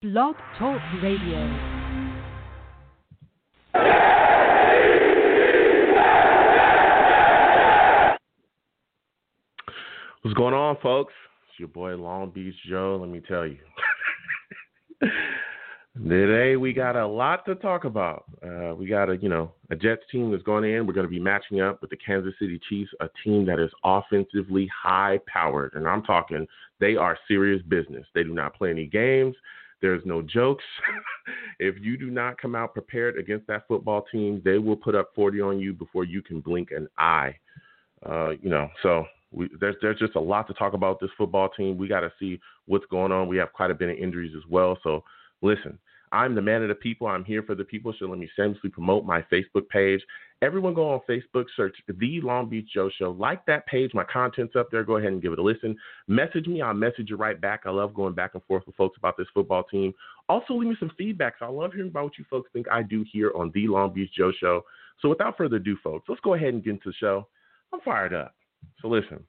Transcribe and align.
Blog 0.00 0.36
Talk 0.56 0.80
Radio. 1.02 1.40
What's 10.22 10.36
going 10.36 10.54
on, 10.54 10.76
folks? 10.80 11.12
It's 11.48 11.58
your 11.58 11.66
boy 11.66 11.96
Long 11.96 12.30
Beach 12.30 12.54
Joe. 12.70 12.96
Let 13.00 13.10
me 13.10 13.20
tell 13.26 13.44
you. 13.44 13.58
Today 16.08 16.54
we 16.54 16.72
got 16.72 16.94
a 16.94 17.04
lot 17.04 17.44
to 17.46 17.56
talk 17.56 17.82
about. 17.82 18.22
Uh, 18.40 18.76
we 18.76 18.86
got 18.86 19.10
a 19.10 19.16
you 19.16 19.28
know 19.28 19.50
a 19.70 19.74
Jets 19.74 20.02
team 20.12 20.30
that's 20.30 20.44
going 20.44 20.62
in. 20.62 20.86
We're 20.86 20.92
going 20.92 21.06
to 21.06 21.10
be 21.10 21.18
matching 21.18 21.60
up 21.60 21.80
with 21.80 21.90
the 21.90 21.96
Kansas 21.96 22.34
City 22.38 22.60
Chiefs, 22.68 22.92
a 23.00 23.08
team 23.24 23.44
that 23.46 23.58
is 23.58 23.72
offensively 23.82 24.70
high 24.80 25.18
powered, 25.26 25.74
and 25.74 25.88
I'm 25.88 26.04
talking 26.04 26.46
they 26.78 26.94
are 26.94 27.18
serious 27.26 27.60
business. 27.62 28.06
They 28.14 28.22
do 28.22 28.32
not 28.32 28.54
play 28.54 28.70
any 28.70 28.86
games. 28.86 29.34
There's 29.80 30.02
no 30.04 30.22
jokes. 30.22 30.64
if 31.58 31.76
you 31.80 31.96
do 31.96 32.10
not 32.10 32.40
come 32.40 32.54
out 32.54 32.72
prepared 32.72 33.18
against 33.18 33.46
that 33.46 33.66
football 33.68 34.04
team, 34.10 34.42
they 34.44 34.58
will 34.58 34.76
put 34.76 34.94
up 34.94 35.10
40 35.14 35.40
on 35.40 35.60
you 35.60 35.72
before 35.72 36.04
you 36.04 36.22
can 36.22 36.40
blink 36.40 36.70
an 36.70 36.88
eye. 36.98 37.36
Uh, 38.04 38.30
you 38.40 38.50
know, 38.50 38.68
so 38.82 39.04
we, 39.32 39.48
there's 39.60 39.76
there's 39.82 39.98
just 39.98 40.14
a 40.14 40.20
lot 40.20 40.46
to 40.48 40.54
talk 40.54 40.72
about 40.72 41.00
this 41.00 41.10
football 41.18 41.48
team. 41.50 41.76
We 41.76 41.88
got 41.88 42.00
to 42.00 42.12
see 42.18 42.40
what's 42.66 42.86
going 42.86 43.12
on. 43.12 43.28
We 43.28 43.36
have 43.38 43.52
quite 43.52 43.70
a 43.70 43.74
bit 43.74 43.90
of 43.90 43.96
injuries 43.96 44.34
as 44.36 44.48
well. 44.48 44.78
So 44.82 45.02
listen, 45.42 45.78
I'm 46.12 46.34
the 46.34 46.42
man 46.42 46.62
of 46.62 46.68
the 46.68 46.74
people. 46.74 47.06
I'm 47.06 47.24
here 47.24 47.42
for 47.42 47.54
the 47.54 47.64
people. 47.64 47.94
So 47.98 48.06
let 48.06 48.18
me 48.18 48.28
shamelessly 48.36 48.70
promote 48.70 49.04
my 49.04 49.22
Facebook 49.22 49.68
page. 49.68 50.00
Everyone 50.40 50.74
go 50.74 50.88
on 50.90 51.00
Facebook, 51.08 51.46
search 51.56 51.76
The 51.86 52.20
Long 52.22 52.48
Beach 52.48 52.68
Joe 52.72 52.90
Show. 52.96 53.10
Like 53.10 53.44
that 53.46 53.66
page. 53.66 53.90
My 53.94 54.04
content's 54.04 54.54
up 54.56 54.70
there. 54.70 54.84
Go 54.84 54.96
ahead 54.96 55.12
and 55.12 55.22
give 55.22 55.32
it 55.32 55.38
a 55.38 55.42
listen. 55.42 55.76
Message 56.06 56.46
me. 56.46 56.62
I'll 56.62 56.74
message 56.74 57.10
you 57.10 57.16
right 57.16 57.40
back. 57.40 57.62
I 57.64 57.70
love 57.70 57.94
going 57.94 58.14
back 58.14 58.34
and 58.34 58.44
forth 58.44 58.64
with 58.66 58.76
folks 58.76 58.96
about 58.98 59.16
this 59.16 59.26
football 59.34 59.64
team. 59.64 59.92
Also, 60.28 60.54
leave 60.54 60.68
me 60.68 60.76
some 60.78 60.92
feedback. 60.96 61.34
So 61.38 61.46
I 61.46 61.48
love 61.48 61.72
hearing 61.72 61.90
about 61.90 62.04
what 62.04 62.18
you 62.18 62.24
folks 62.30 62.50
think 62.52 62.68
I 62.70 62.82
do 62.82 63.04
here 63.10 63.32
on 63.34 63.50
The 63.54 63.66
Long 63.66 63.92
Beach 63.92 64.10
Joe 64.16 64.32
Show. 64.38 64.62
So 65.00 65.08
without 65.08 65.36
further 65.36 65.56
ado, 65.56 65.76
folks, 65.82 66.08
let's 66.08 66.20
go 66.20 66.34
ahead 66.34 66.54
and 66.54 66.62
get 66.62 66.70
into 66.70 66.90
the 66.90 66.94
show. 66.94 67.26
I'm 67.72 67.80
fired 67.80 68.14
up. 68.14 68.34
So 68.80 68.88
listen, 68.88 69.24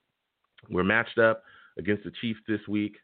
we're 0.70 0.84
matched 0.84 1.18
up 1.18 1.44
against 1.78 2.04
the 2.04 2.12
Chiefs 2.22 2.40
this 2.48 2.62
week. 2.68 2.98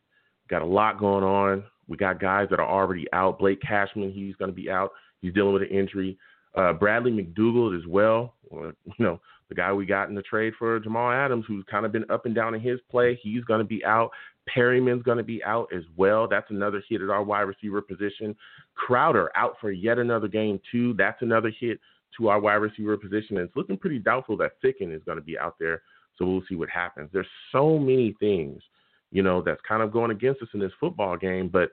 Got 0.50 0.62
a 0.62 0.66
lot 0.66 1.00
going 1.00 1.24
on. 1.24 1.64
We 1.88 1.98
got 1.98 2.20
guys 2.20 2.48
that 2.50 2.60
are 2.60 2.68
already 2.68 3.06
out. 3.14 3.40
Blake 3.40 3.62
Cashman, 3.62 4.12
he's 4.12 4.36
going 4.36 4.50
to 4.50 4.56
be 4.56 4.70
out. 4.70 4.92
He's 5.22 5.34
dealing 5.34 5.54
with 5.54 5.64
an 5.64 5.70
injury. 5.70 6.18
Uh, 6.56 6.74
Bradley 6.74 7.12
McDougald 7.12 7.78
as 7.78 7.86
well. 7.88 8.34
You 8.86 9.06
know, 9.06 9.20
the 9.50 9.56
guy 9.56 9.74
we 9.74 9.86
got 9.86 10.10
in 10.10 10.16
the 10.16 10.22
trade 10.22 10.54
for 10.58 10.80
Jamal 10.80 11.12
Adams, 11.12 11.46
who's 11.48 11.66
kind 11.70 11.86
of 11.86 11.92
been 11.92 12.10
up 12.10 12.26
and 12.26 12.34
down 12.34 12.56
in 12.56 12.62
his 12.62 12.80
play, 12.90 13.20
he's 13.22 13.44
going 13.44 13.60
to 13.60 13.66
be 13.66 13.84
out. 13.84 14.12
Perriman's 14.48 15.04
going 15.04 15.18
to 15.18 15.24
be 15.24 15.44
out 15.44 15.68
as 15.76 15.84
well. 15.98 16.28
That's 16.28 16.50
another 16.52 16.82
hit 16.88 17.02
at 17.02 17.10
our 17.10 17.24
wide 17.24 17.42
receiver 17.42 17.82
position. 17.82 18.36
Crowder 18.76 19.32
out 19.36 19.56
for 19.60 19.72
yet 19.72 19.98
another 19.98 20.28
game 20.28 20.60
too. 20.72 20.94
That's 20.94 21.22
another 21.22 21.52
hit 21.60 21.80
to 22.18 22.30
our 22.30 22.40
wide 22.40 22.56
receiver 22.56 22.98
position. 22.98 23.38
And 23.38 23.48
it's 23.48 23.56
looking 23.56 23.78
pretty 23.78 24.00
doubtful 24.00 24.38
that 24.38 24.62
Ficken 24.64 24.96
is 24.96 25.04
going 25.04 25.18
to 25.18 25.24
be 25.24 25.38
out 25.38 25.56
there. 25.60 25.82
So 26.18 26.26
we'll 26.26 26.44
see 26.48 26.56
what 26.56 26.70
happens. 26.70 27.10
There's 27.12 27.28
so 27.52 27.78
many 27.78 28.16
things, 28.20 28.62
you 29.12 29.24
know, 29.24 29.42
that's 29.42 29.62
kind 29.68 29.82
of 29.82 29.92
going 29.92 30.12
against 30.12 30.42
us 30.42 30.50
in 30.54 30.60
this 30.60 30.72
football 30.80 31.18
game. 31.18 31.50
But 31.50 31.72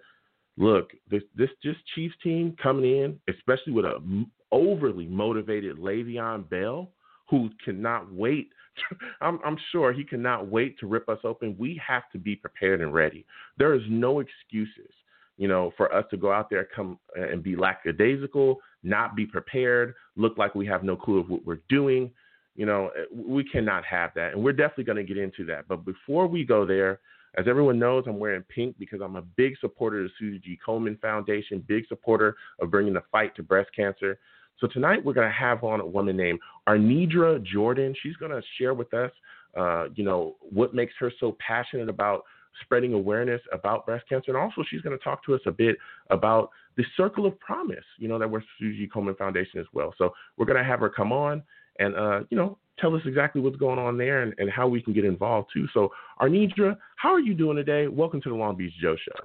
look, 0.57 0.91
this 1.11 1.23
this 1.37 1.51
just 1.63 1.79
Chiefs 1.95 2.15
team 2.23 2.57
coming 2.63 2.85
in, 2.85 3.21
especially 3.29 3.73
with 3.73 3.85
a 3.85 4.25
overly 4.53 5.07
motivated 5.07 5.79
Le'Veon 5.79 6.49
Bell, 6.49 6.91
who 7.29 7.51
cannot 7.65 8.13
wait. 8.13 8.51
I'm, 9.21 9.41
I'm 9.45 9.57
sure 9.71 9.93
he 9.93 10.05
cannot 10.05 10.49
wait 10.49 10.79
to 10.81 10.87
rip 10.87 11.09
us 11.09 11.19
open. 11.25 11.57
We 11.59 11.81
have 11.87 12.05
to 12.13 12.19
be 12.19 12.37
prepared 12.37 12.81
and 12.81 12.93
ready. 12.93 13.25
There 13.59 13.75
is 13.75 13.83
no 13.89 14.21
excuses, 14.21 14.93
you 15.39 15.49
know, 15.49 15.73
for 15.77 15.93
us 15.95 16.05
to 16.11 16.17
go 16.17 16.31
out 16.31 16.51
there 16.51 16.69
come 16.75 16.99
uh, 17.19 17.27
and 17.29 17.43
be 17.43 17.57
lackadaisical, 17.57 18.59
not 18.83 19.17
be 19.17 19.27
prepared, 19.27 19.95
look 20.17 20.37
like 20.39 20.55
we 20.55 20.67
have 20.67 20.85
no 20.85 20.97
clue 20.97 21.21
of 21.21 21.29
what 21.29 21.45
we're 21.45 21.63
doing. 21.69 22.11
You 22.55 22.67
know, 22.67 22.91
uh, 22.99 23.05
we 23.15 23.45
cannot 23.45 23.85
have 23.87 24.11
that, 24.15 24.33
and 24.33 24.42
we're 24.42 24.53
definitely 24.53 24.85
going 24.85 25.05
to 25.07 25.15
get 25.15 25.17
into 25.17 25.47
that. 25.47 25.67
But 25.69 25.87
before 25.87 26.27
we 26.27 26.45
go 26.45 26.67
there, 26.67 27.01
as 27.37 27.47
everyone 27.48 27.79
knows, 27.79 28.05
I'm 28.07 28.19
wearing 28.19 28.43
pink 28.43 28.79
because 28.79 29.01
I'm 29.01 29.17
a 29.17 29.23
big 29.23 29.55
supporter 29.61 30.01
of 30.01 30.05
the 30.05 30.11
Susie 30.19 30.39
G. 30.39 30.59
Komen 30.67 31.01
Foundation, 31.01 31.65
big 31.67 31.87
supporter 31.89 32.37
of 32.61 32.70
bringing 32.70 32.93
the 32.93 33.03
fight 33.11 33.35
to 33.37 33.43
breast 33.43 33.70
cancer. 33.75 34.19
So 34.61 34.67
tonight 34.67 35.05
we're 35.05 35.15
going 35.15 35.29
to 35.29 35.35
have 35.35 35.65
on 35.65 35.81
a 35.81 35.87
woman 35.87 36.17
named 36.17 36.41
Arnedra 36.69 37.42
Jordan. 37.42 37.95
She's 38.03 38.17
going 38.17 38.33
to 38.33 38.42
share 38.59 38.75
with 38.75 38.92
us, 38.92 39.11
uh, 39.57 39.87
you 39.95 40.05
know, 40.05 40.37
what 40.41 40.75
makes 40.75 40.92
her 41.01 41.11
so 41.19 41.37
passionate 41.45 41.89
about 41.89 42.25
spreading 42.63 42.92
awareness 42.92 43.41
about 43.51 43.87
breast 43.87 44.07
cancer, 44.09 44.31
and 44.31 44.37
also 44.37 44.63
she's 44.69 44.83
going 44.83 44.97
to 44.97 45.03
talk 45.03 45.25
to 45.25 45.35
us 45.35 45.41
a 45.47 45.51
bit 45.51 45.77
about 46.11 46.51
the 46.77 46.85
Circle 46.97 47.25
of 47.25 47.39
Promise, 47.41 47.85
you 47.98 48.09
know, 48.09 48.19
that 48.19 48.31
we're 48.31 48.42
Susie 48.59 48.85
G. 48.85 48.91
Komen 48.95 49.17
Foundation 49.17 49.59
as 49.59 49.67
well. 49.73 49.95
So 49.97 50.13
we're 50.37 50.47
going 50.47 50.59
to 50.59 50.65
have 50.65 50.81
her 50.81 50.91
come 50.91 51.13
on 51.13 51.42
and 51.79 51.97
uh, 51.97 52.21
you 52.31 52.37
know 52.37 52.59
tell 52.79 52.95
us 52.95 53.03
exactly 53.05 53.41
what's 53.41 53.57
going 53.57 53.79
on 53.79 53.97
there 53.97 54.23
and, 54.23 54.35
and 54.39 54.51
how 54.51 54.67
we 54.67 54.83
can 54.83 54.93
get 54.93 55.05
involved 55.05 55.51
too. 55.53 55.67
So, 55.75 55.91
Arnedra, 56.21 56.77
how 56.97 57.13
are 57.13 57.21
you 57.21 57.35
doing 57.35 57.57
today? 57.57 57.87
Welcome 57.87 58.21
to 58.23 58.29
the 58.31 58.35
Long 58.35 58.57
Beach 58.57 58.73
Joe 58.81 58.97
Show. 58.97 59.25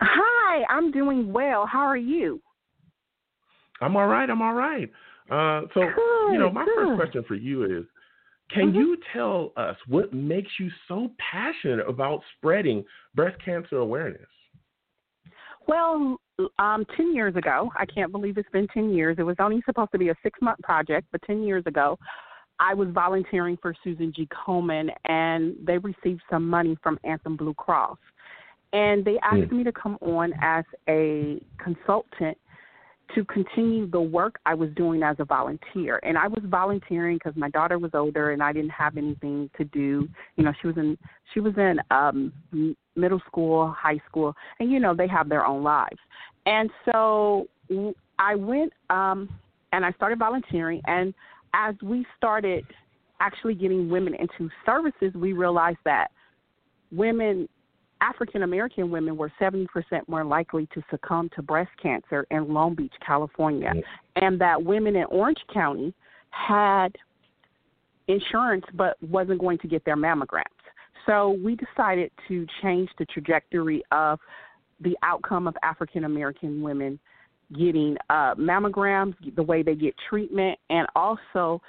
Hi, 0.00 0.64
I'm 0.68 0.90
doing 0.90 1.32
well. 1.32 1.66
How 1.66 1.86
are 1.86 1.96
you? 1.96 2.40
I'm 3.80 3.96
all 3.96 4.06
right. 4.06 4.28
I'm 4.28 4.42
all 4.42 4.54
right. 4.54 4.90
Uh, 5.30 5.62
so, 5.72 5.80
good, 5.80 6.32
you 6.32 6.38
know, 6.38 6.50
my 6.50 6.64
good. 6.64 6.74
first 6.76 7.00
question 7.00 7.24
for 7.26 7.34
you 7.34 7.64
is 7.64 7.84
can 8.50 8.68
mm-hmm. 8.68 8.78
you 8.78 8.98
tell 9.12 9.52
us 9.56 9.76
what 9.88 10.12
makes 10.12 10.50
you 10.58 10.70
so 10.86 11.10
passionate 11.18 11.88
about 11.88 12.20
spreading 12.36 12.84
breast 13.14 13.36
cancer 13.44 13.76
awareness? 13.76 14.26
Well, 15.66 16.20
um, 16.58 16.84
10 16.96 17.14
years 17.14 17.36
ago, 17.36 17.70
I 17.78 17.86
can't 17.86 18.12
believe 18.12 18.38
it's 18.38 18.48
been 18.50 18.68
10 18.68 18.90
years. 18.90 19.16
It 19.18 19.22
was 19.22 19.36
only 19.38 19.62
supposed 19.64 19.92
to 19.92 19.98
be 19.98 20.08
a 20.08 20.14
six 20.22 20.40
month 20.42 20.60
project, 20.62 21.06
but 21.12 21.22
10 21.22 21.42
years 21.42 21.64
ago, 21.66 21.98
I 22.60 22.74
was 22.74 22.88
volunteering 22.92 23.58
for 23.60 23.74
Susan 23.82 24.12
G. 24.14 24.28
Komen, 24.46 24.88
and 25.06 25.56
they 25.66 25.78
received 25.78 26.22
some 26.30 26.48
money 26.48 26.76
from 26.82 26.98
Anthem 27.04 27.36
Blue 27.36 27.54
Cross. 27.54 27.98
And 28.72 29.04
they 29.04 29.18
asked 29.22 29.50
mm. 29.50 29.58
me 29.58 29.64
to 29.64 29.72
come 29.72 29.98
on 30.00 30.32
as 30.40 30.64
a 30.88 31.40
consultant 31.62 32.36
to 33.14 33.24
continue 33.24 33.86
the 33.86 34.00
work 34.00 34.36
I 34.46 34.54
was 34.54 34.70
doing 34.76 35.02
as 35.02 35.16
a 35.18 35.24
volunteer. 35.24 36.00
And 36.02 36.16
I 36.16 36.26
was 36.26 36.40
volunteering 36.44 37.16
because 37.16 37.36
my 37.36 37.50
daughter 37.50 37.78
was 37.78 37.90
older 37.94 38.32
and 38.32 38.42
I 38.42 38.52
didn't 38.52 38.70
have 38.70 38.96
anything 38.96 39.50
to 39.56 39.64
do. 39.64 40.08
You 40.36 40.44
know, 40.44 40.52
she 40.60 40.66
was 40.66 40.76
in 40.76 40.98
she 41.32 41.40
was 41.40 41.54
in 41.56 41.76
um 41.90 42.32
middle 42.96 43.20
school, 43.26 43.74
high 43.76 44.00
school, 44.08 44.34
and 44.58 44.70
you 44.70 44.80
know, 44.80 44.94
they 44.94 45.08
have 45.08 45.28
their 45.28 45.46
own 45.46 45.62
lives. 45.62 45.98
And 46.46 46.70
so 46.90 47.46
I 48.18 48.34
went 48.34 48.72
um 48.90 49.28
and 49.72 49.84
I 49.84 49.92
started 49.92 50.18
volunteering 50.18 50.80
and 50.86 51.14
as 51.52 51.74
we 51.82 52.04
started 52.16 52.64
actually 53.20 53.54
getting 53.54 53.88
women 53.88 54.14
into 54.14 54.50
services, 54.66 55.12
we 55.14 55.32
realized 55.32 55.78
that 55.84 56.08
women 56.90 57.48
African 58.04 58.42
American 58.42 58.90
women 58.90 59.16
were 59.16 59.32
70% 59.40 59.66
more 60.08 60.24
likely 60.24 60.68
to 60.74 60.82
succumb 60.90 61.30
to 61.34 61.42
breast 61.42 61.70
cancer 61.82 62.26
in 62.30 62.52
Long 62.52 62.74
Beach, 62.74 62.92
California, 63.04 63.72
mm. 63.74 63.82
and 64.16 64.38
that 64.40 64.62
women 64.62 64.94
in 64.94 65.04
Orange 65.04 65.40
County 65.52 65.94
had 66.28 66.94
insurance 68.08 68.64
but 68.74 69.02
wasn't 69.02 69.40
going 69.40 69.56
to 69.58 69.68
get 69.68 69.84
their 69.86 69.96
mammograms. 69.96 70.42
So 71.06 71.38
we 71.42 71.56
decided 71.56 72.10
to 72.28 72.46
change 72.62 72.90
the 72.98 73.06
trajectory 73.06 73.82
of 73.90 74.18
the 74.80 74.96
outcome 75.02 75.46
of 75.46 75.56
African 75.62 76.04
American 76.04 76.60
women 76.60 76.98
getting 77.54 77.96
uh, 78.10 78.34
mammograms, 78.34 79.14
the 79.36 79.42
way 79.42 79.62
they 79.62 79.74
get 79.74 79.94
treatment, 80.08 80.58
and 80.70 80.86
also 80.94 81.60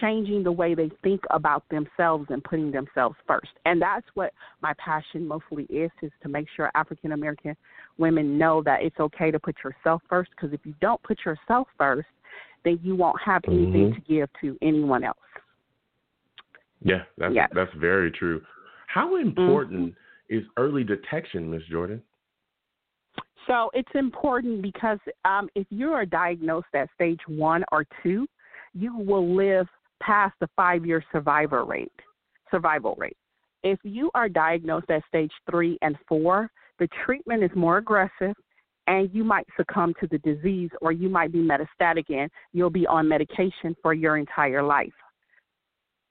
changing 0.00 0.42
the 0.42 0.52
way 0.52 0.74
they 0.74 0.90
think 1.02 1.20
about 1.30 1.64
themselves 1.70 2.26
and 2.28 2.44
putting 2.44 2.70
themselves 2.70 3.16
first. 3.26 3.48
And 3.64 3.80
that's 3.80 4.06
what 4.14 4.32
my 4.60 4.74
passion 4.74 5.26
mostly 5.26 5.64
is, 5.64 5.90
is 6.02 6.12
to 6.22 6.28
make 6.28 6.46
sure 6.54 6.70
African 6.74 7.12
American 7.12 7.56
women 7.98 8.38
know 8.38 8.62
that 8.64 8.82
it's 8.82 9.00
okay 9.00 9.30
to 9.30 9.38
put 9.38 9.56
yourself 9.64 10.02
first. 10.08 10.30
Because 10.30 10.52
if 10.52 10.60
you 10.64 10.74
don't 10.80 11.02
put 11.02 11.20
yourself 11.24 11.68
first, 11.78 12.08
then 12.64 12.78
you 12.82 12.94
won't 12.94 13.20
have 13.24 13.42
anything 13.48 13.90
mm-hmm. 13.90 13.94
to 13.94 14.00
give 14.00 14.28
to 14.40 14.58
anyone 14.62 15.04
else. 15.04 15.16
Yeah, 16.84 17.02
that's 17.16 17.34
yes. 17.34 17.48
that's 17.54 17.72
very 17.76 18.10
true. 18.10 18.42
How 18.88 19.16
important 19.16 19.94
mm-hmm. 19.94 20.36
is 20.36 20.44
early 20.56 20.84
detection, 20.84 21.50
Miss 21.50 21.62
Jordan? 21.70 22.02
So 23.46 23.70
it's 23.74 23.88
important 23.94 24.62
because 24.62 24.98
um, 25.24 25.48
if 25.54 25.66
you 25.70 25.92
are 25.92 26.06
diagnosed 26.06 26.68
at 26.74 26.88
stage 26.94 27.20
one 27.26 27.64
or 27.72 27.84
two, 28.02 28.26
you 28.74 28.96
will 28.96 29.34
live 29.34 29.66
past 30.02 30.34
the 30.40 30.48
five-year 30.56 31.04
survival 31.12 31.64
rate. 31.64 31.92
Survival 32.50 32.94
rate. 32.98 33.16
If 33.62 33.78
you 33.82 34.10
are 34.14 34.28
diagnosed 34.28 34.90
at 34.90 35.02
stage 35.08 35.32
three 35.50 35.78
and 35.82 35.96
four, 36.08 36.50
the 36.78 36.88
treatment 37.04 37.42
is 37.42 37.50
more 37.54 37.78
aggressive, 37.78 38.34
and 38.86 39.08
you 39.12 39.24
might 39.24 39.46
succumb 39.56 39.94
to 40.00 40.08
the 40.08 40.18
disease, 40.18 40.70
or 40.80 40.92
you 40.92 41.08
might 41.08 41.32
be 41.32 41.38
metastatic, 41.38 42.04
and 42.08 42.30
you'll 42.52 42.70
be 42.70 42.86
on 42.86 43.08
medication 43.08 43.76
for 43.82 43.94
your 43.94 44.16
entire 44.16 44.62
life. 44.62 44.92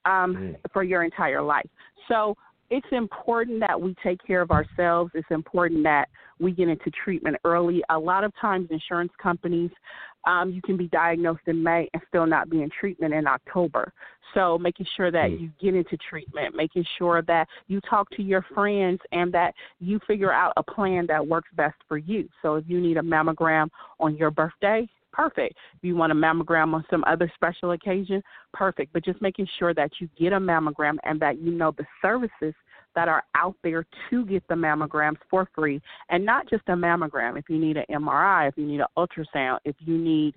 Um, 0.06 0.36
mm. 0.36 0.56
For 0.74 0.84
your 0.84 1.04
entire 1.04 1.42
life. 1.42 1.70
So 2.08 2.36
it's 2.72 2.88
important 2.92 3.60
that 3.60 3.80
we 3.80 3.94
take 4.02 4.26
care 4.26 4.42
of 4.42 4.50
ourselves. 4.50 5.12
It's 5.14 5.30
important 5.30 5.84
that 5.84 6.08
we 6.40 6.54
get 6.54 6.70
into 6.70 6.90
treatment 6.90 7.36
early. 7.44 7.84
A 7.90 8.00
lot 8.00 8.24
of 8.24 8.32
times, 8.40 8.70
insurance 8.72 9.12
companies, 9.22 9.70
um, 10.26 10.52
you 10.52 10.62
can 10.62 10.78
be 10.78 10.88
diagnosed 10.88 11.42
in 11.48 11.62
May 11.62 11.90
and 11.94 12.02
still 12.08 12.26
not 12.26 12.50
be 12.50 12.62
in 12.62 12.70
treatment 12.80 13.14
in 13.14 13.28
October. 13.28 13.92
So, 14.34 14.58
making 14.58 14.86
sure 14.96 15.12
that 15.12 15.32
mm. 15.32 15.42
you 15.42 15.52
get 15.62 15.76
into 15.76 15.98
treatment, 16.10 16.56
making 16.56 16.86
sure 16.98 17.22
that 17.24 17.50
you 17.68 17.82
talk 17.82 18.10
to 18.12 18.24
your 18.24 18.46
friends 18.54 19.02
and 19.12 19.34
that 19.34 19.54
you 19.82 20.00
figure 20.08 20.32
out 20.32 20.54
a 20.56 20.64
plan 20.64 21.06
that 21.08 21.26
works 21.28 21.50
best 21.58 21.76
for 21.90 21.98
you. 21.98 22.30
So, 22.42 22.56
if 22.56 22.64
you 22.68 22.80
need 22.80 22.96
a 22.96 23.02
mammogram 23.02 23.68
on 24.00 24.16
your 24.16 24.32
birthday, 24.32 24.88
perfect. 25.12 25.56
If 25.76 25.84
you 25.84 25.96
want 25.96 26.12
a 26.12 26.16
mammogram 26.16 26.74
on 26.74 26.86
some 26.90 27.04
other 27.06 27.32
special 27.36 27.72
occasion, 27.72 28.22
perfect. 28.54 28.94
But 28.94 29.06
just 29.06 29.22
making 29.22 29.48
sure 29.60 29.74
that 29.74 29.92
you 30.00 30.10
get 30.18 30.34
a 30.34 30.40
mammogram 30.40 30.98
and 31.04 31.20
that 31.22 31.40
you 31.40 31.52
know 31.52 31.74
the 31.78 31.86
services 32.02 32.54
that 32.96 33.08
are 33.08 33.24
out 33.36 33.56
there 33.64 33.86
to 34.10 34.26
get 34.26 34.46
the 34.48 34.56
mammograms 34.56 35.18
for 35.30 35.48
free 35.56 35.82
and 36.10 36.26
not 36.26 36.50
just 36.50 36.64
a 36.68 36.74
mammogram. 36.74 37.38
If 37.38 37.46
you 37.50 37.58
need 37.58 37.78
an 37.78 37.86
MRI, 37.90 38.50
if 38.50 38.58
you 38.58 38.66
need 38.66 38.82
an 38.82 38.88
ultrasound, 38.98 39.60
if 39.66 39.76
you 39.80 39.98
need 39.98 40.36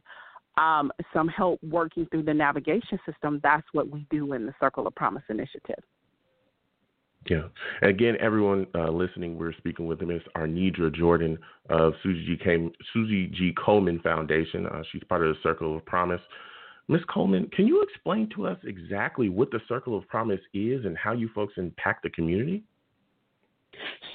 um, 0.57 0.93
some 1.13 1.29
help 1.29 1.61
working 1.65 2.07
through 2.07 2.23
the 2.23 2.35
navigation 2.35 2.99
system, 3.07 3.41
that's 3.43 3.67
what 3.73 3.89
we 3.91 4.07
do 4.11 4.35
in 4.35 4.47
the 4.47 4.55
Circle 4.61 4.87
of 4.87 4.95
Promise 4.95 5.25
initiative. 5.29 5.83
Yeah. 7.29 7.45
Again, 7.83 8.17
everyone 8.21 8.67
uh, 8.75 8.91
listening, 8.91 9.39
we're 9.39 9.55
speaking 9.55 9.87
with 9.87 10.01
Miss 10.03 10.23
Arnedra 10.37 10.95
Jordan 10.95 11.39
of 11.71 11.95
Susie 12.03 12.39
Susie 12.93 13.29
G. 13.29 13.55
Komen 13.55 14.03
Foundation. 14.03 14.67
Uh, 14.67 14.83
she's 14.93 15.03
part 15.05 15.27
of 15.27 15.35
the 15.35 15.41
Circle 15.43 15.77
of 15.77 15.85
Promise. 15.87 16.21
Ms. 16.89 17.01
Coleman, 17.09 17.49
can 17.57 17.67
you 17.67 17.83
explain 17.83 18.29
to 18.35 18.47
us 18.47 18.59
exactly 18.65 19.31
what 19.31 19.51
the 19.51 19.61
Circle 19.69 19.97
of 19.97 20.07
Promise 20.07 20.41
is 20.53 20.85
and 20.85 20.99
how 20.99 21.13
you 21.13 21.31
folks 21.35 21.55
impact 21.57 22.03
the 22.03 22.11
community? 22.11 22.63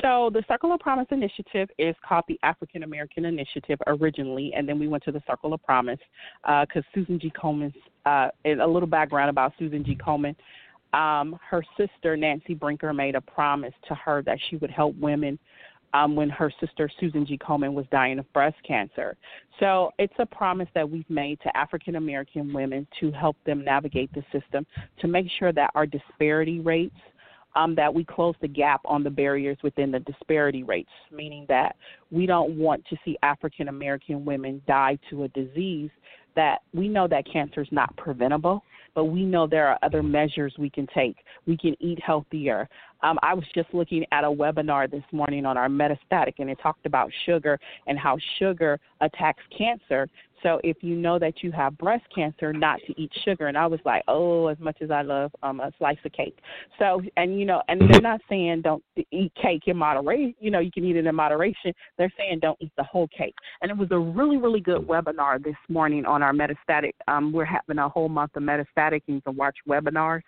So 0.01 0.29
the 0.31 0.43
Circle 0.47 0.71
of 0.71 0.79
Promise 0.79 1.07
initiative 1.11 1.69
is 1.77 1.95
called 2.07 2.25
the 2.27 2.39
African 2.43 2.83
American 2.83 3.25
Initiative 3.25 3.79
originally, 3.87 4.53
and 4.55 4.69
then 4.69 4.79
we 4.79 4.87
went 4.87 5.03
to 5.03 5.11
the 5.11 5.21
Circle 5.27 5.53
of 5.53 5.63
Promise 5.63 5.99
because 6.43 6.83
uh, 6.85 6.93
Susan 6.93 7.19
G. 7.19 7.31
Komen. 7.31 7.73
Uh, 8.05 8.29
a 8.45 8.65
little 8.65 8.87
background 8.87 9.29
about 9.29 9.51
Susan 9.59 9.83
G. 9.83 9.95
Komen 9.95 10.35
um, 10.93 11.39
her 11.47 11.63
sister 11.77 12.17
Nancy 12.17 12.53
Brinker 12.53 12.93
made 12.93 13.15
a 13.15 13.21
promise 13.21 13.73
to 13.87 13.95
her 13.95 14.21
that 14.23 14.37
she 14.49 14.55
would 14.57 14.71
help 14.71 14.95
women 14.95 15.37
um, 15.93 16.15
when 16.15 16.29
her 16.29 16.51
sister 16.59 16.89
Susan 16.99 17.25
G. 17.25 17.37
Komen 17.37 17.73
was 17.73 17.85
dying 17.91 18.19
of 18.19 18.31
breast 18.33 18.57
cancer. 18.67 19.17
So 19.59 19.91
it's 19.97 20.13
a 20.19 20.25
promise 20.25 20.67
that 20.75 20.89
we've 20.89 21.09
made 21.09 21.39
to 21.41 21.57
African 21.57 21.95
American 21.95 22.53
women 22.53 22.87
to 22.99 23.11
help 23.11 23.37
them 23.45 23.63
navigate 23.63 24.11
the 24.13 24.23
system 24.31 24.65
to 24.99 25.07
make 25.07 25.27
sure 25.39 25.51
that 25.53 25.71
our 25.75 25.85
disparity 25.85 26.59
rates. 26.59 26.95
Um, 27.55 27.73
that 27.75 27.91
we 27.91 28.05
close 28.05 28.35
the 28.41 28.47
gap 28.47 28.79
on 28.85 29.03
the 29.03 29.09
barriers 29.09 29.57
within 29.63 29.89
the 29.89 29.99
disparity 30.01 30.61
rates, 30.61 30.91
meaning 31.11 31.47
that 31.49 31.75
we 32.11 32.27
don't 32.27 32.55
want 32.59 32.85
to 32.85 32.95
see 33.03 33.17
African 33.23 33.69
American 33.69 34.23
women 34.23 34.61
die 34.67 34.99
to 35.09 35.23
a 35.23 35.27
disease 35.29 35.89
that 36.35 36.59
we 36.73 36.87
know 36.87 37.07
that 37.07 37.25
cancer 37.31 37.61
is 37.61 37.67
not 37.71 37.95
preventable 37.97 38.63
but 38.95 39.05
we 39.05 39.23
know 39.23 39.47
there 39.47 39.67
are 39.67 39.79
other 39.83 40.03
measures 40.03 40.53
we 40.57 40.69
can 40.69 40.87
take. 40.93 41.17
We 41.45 41.57
can 41.57 41.75
eat 41.79 41.99
healthier. 42.05 42.67
Um, 43.01 43.17
I 43.21 43.33
was 43.33 43.45
just 43.53 43.73
looking 43.73 44.05
at 44.11 44.23
a 44.23 44.27
webinar 44.27 44.89
this 44.89 45.03
morning 45.11 45.45
on 45.45 45.57
our 45.57 45.69
metastatic, 45.69 46.35
and 46.39 46.49
it 46.49 46.57
talked 46.61 46.85
about 46.85 47.11
sugar 47.25 47.59
and 47.87 47.97
how 47.97 48.17
sugar 48.37 48.79
attacks 49.01 49.43
cancer. 49.57 50.07
So 50.43 50.59
if 50.63 50.77
you 50.81 50.95
know 50.95 51.19
that 51.19 51.43
you 51.43 51.51
have 51.51 51.77
breast 51.77 52.05
cancer, 52.13 52.53
not 52.53 52.79
to 52.87 53.01
eat 53.01 53.11
sugar. 53.25 53.47
And 53.47 53.57
I 53.57 53.67
was 53.67 53.79
like, 53.85 54.03
oh, 54.07 54.47
as 54.47 54.57
much 54.59 54.77
as 54.81 54.91
I 54.91 55.01
love 55.01 55.31
um, 55.43 55.59
a 55.59 55.71
slice 55.77 55.97
of 56.05 56.11
cake. 56.13 56.37
So 56.77 57.01
and 57.17 57.39
you 57.39 57.45
know, 57.45 57.61
and 57.67 57.81
they're 57.81 58.01
not 58.01 58.21
saying 58.29 58.61
don't 58.61 58.83
eat 59.11 59.33
cake 59.35 59.63
in 59.67 59.77
moderation. 59.77 60.35
You 60.39 60.51
know, 60.51 60.59
you 60.59 60.71
can 60.71 60.85
eat 60.85 60.95
it 60.95 61.05
in 61.05 61.15
moderation. 61.15 61.73
They're 61.97 62.13
saying 62.17 62.39
don't 62.39 62.57
eat 62.61 62.71
the 62.77 62.83
whole 62.83 63.07
cake. 63.09 63.35
And 63.61 63.69
it 63.69 63.77
was 63.77 63.89
a 63.91 63.99
really, 63.99 64.37
really 64.37 64.61
good 64.61 64.87
webinar 64.87 65.43
this 65.43 65.55
morning 65.67 66.05
on 66.05 66.23
our 66.23 66.33
metastatic. 66.33 66.93
Um, 67.07 67.31
we're 67.31 67.45
having 67.45 67.77
a 67.77 67.89
whole 67.89 68.09
month 68.09 68.35
of 68.35 68.43
metastatic, 68.43 69.01
and 69.07 69.15
you 69.15 69.21
can 69.21 69.35
watch 69.35 69.57
webinars 69.67 70.21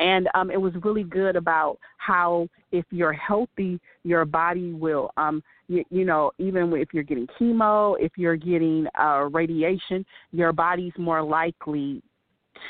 and 0.00 0.28
um, 0.34 0.50
it 0.50 0.60
was 0.60 0.72
really 0.82 1.04
good 1.04 1.36
about 1.36 1.78
how 1.98 2.48
if 2.72 2.84
you're 2.90 3.12
healthy, 3.12 3.78
your 4.02 4.24
body 4.24 4.72
will, 4.72 5.10
um, 5.16 5.42
you, 5.68 5.84
you 5.90 6.04
know, 6.04 6.32
even 6.38 6.72
if 6.72 6.88
you're 6.92 7.04
getting 7.04 7.28
chemo, 7.38 7.94
if 8.00 8.12
you're 8.16 8.36
getting 8.36 8.86
uh, 8.98 9.28
radiation, 9.30 10.04
your 10.32 10.52
body's 10.52 10.92
more 10.98 11.22
likely 11.22 12.02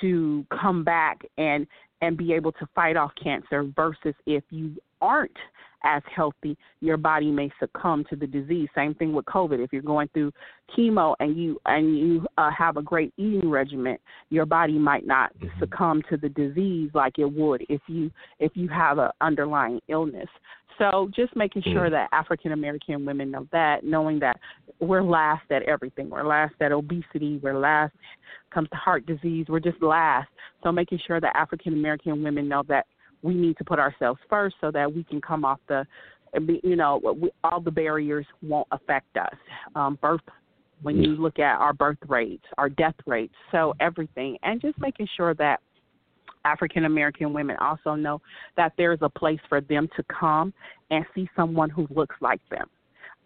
to 0.00 0.44
come 0.61 0.85
back 0.85 1.19
and 1.38 1.67
and 2.03 2.17
be 2.17 2.32
able 2.32 2.53
to 2.53 2.67
fight 2.75 2.97
off 2.97 3.11
cancer 3.23 3.65
versus 3.76 4.15
if 4.26 4.43
you 4.50 4.75
aren't 5.00 5.37
as 5.85 6.03
healthy, 6.15 6.56
your 6.81 6.97
body 6.97 7.31
may 7.31 7.50
succumb 7.59 8.05
to 8.11 8.17
the 8.17 8.27
disease. 8.27 8.69
Same 8.75 8.94
thing 8.94 9.12
with 9.12 9.25
COVID. 9.27 9.62
If 9.62 9.73
you're 9.73 9.82
going 9.82 10.09
through 10.12 10.32
chemo 10.77 11.15
and 11.21 11.37
you 11.37 11.59
and 11.67 11.99
you 11.99 12.27
uh, 12.38 12.50
have 12.56 12.77
a 12.77 12.82
great 12.82 13.12
eating 13.17 13.49
regimen, 13.49 13.99
your 14.31 14.47
body 14.47 14.79
might 14.79 15.06
not 15.06 15.32
mm-hmm. 15.35 15.61
succumb 15.61 16.03
to 16.11 16.17
the 16.17 16.29
disease 16.29 16.91
like 16.94 17.19
it 17.19 17.31
would 17.31 17.65
if 17.69 17.81
you 17.87 18.11
if 18.38 18.53
you 18.55 18.69
have 18.69 18.99
an 18.99 19.11
underlying 19.21 19.81
illness. 19.88 20.29
So 20.79 21.11
just 21.15 21.37
making 21.37 21.62
sure 21.62 21.87
mm-hmm. 21.87 21.93
that 21.93 22.09
African 22.12 22.53
American 22.53 23.05
women 23.05 23.31
know 23.31 23.47
that, 23.53 23.85
knowing 23.85 24.19
that 24.21 24.38
we're 24.79 25.03
last 25.03 25.50
at 25.50 25.62
everything. 25.65 26.09
We're 26.09 26.26
last 26.26 26.55
at 26.61 26.73
obesity. 26.73 27.38
We're 27.43 27.59
last 27.59 27.93
comes 28.50 28.69
to 28.71 28.76
heart 28.76 29.06
disease. 29.06 29.47
We're 29.49 29.61
just 29.61 29.83
last. 29.83 30.29
So 30.62 30.73
making 30.73 31.00
sure 31.06 31.21
that 31.21 31.37
African 31.37 31.73
American 31.73 32.23
women 32.23 32.49
know 32.49 32.62
that 32.69 32.87
we 33.22 33.34
need 33.34 33.56
to 33.58 33.64
put 33.64 33.78
ourselves 33.78 34.20
first 34.28 34.56
so 34.61 34.70
that 34.70 34.93
we 34.93 35.05
can 35.05 35.20
come 35.20 35.44
off 35.44 35.61
the, 35.69 35.87
you 36.62 36.76
know, 36.76 37.00
we, 37.20 37.31
all 37.44 37.61
the 37.61 37.70
barriers 37.70 38.26
won't 38.43 38.69
affect 38.72 39.17
us. 39.17 39.34
Um, 39.75 39.99
birth, 40.00 40.20
when 40.82 41.02
you 41.02 41.11
look 41.11 41.38
at 41.38 41.58
our 41.58 41.72
birth 41.72 41.99
rates, 42.08 42.44
our 42.56 42.69
death 42.69 42.94
rates, 43.06 43.34
so 43.52 43.75
everything, 43.81 44.38
and 44.43 44.61
just 44.61 44.78
making 44.78 45.08
sure 45.17 45.34
that 45.34 45.61
African 46.44 46.87
American 46.87 47.34
women 47.34 47.56
also 47.61 47.94
know 47.94 48.22
that 48.56 48.72
there's 48.78 49.00
a 49.02 49.08
place 49.11 49.40
for 49.49 49.61
them 49.61 49.88
to 49.96 50.05
come 50.05 50.55
and 50.90 51.05
see 51.14 51.28
someone 51.37 51.69
who 51.69 51.87
looks 51.90 52.16
like 52.23 52.40
them 52.49 52.69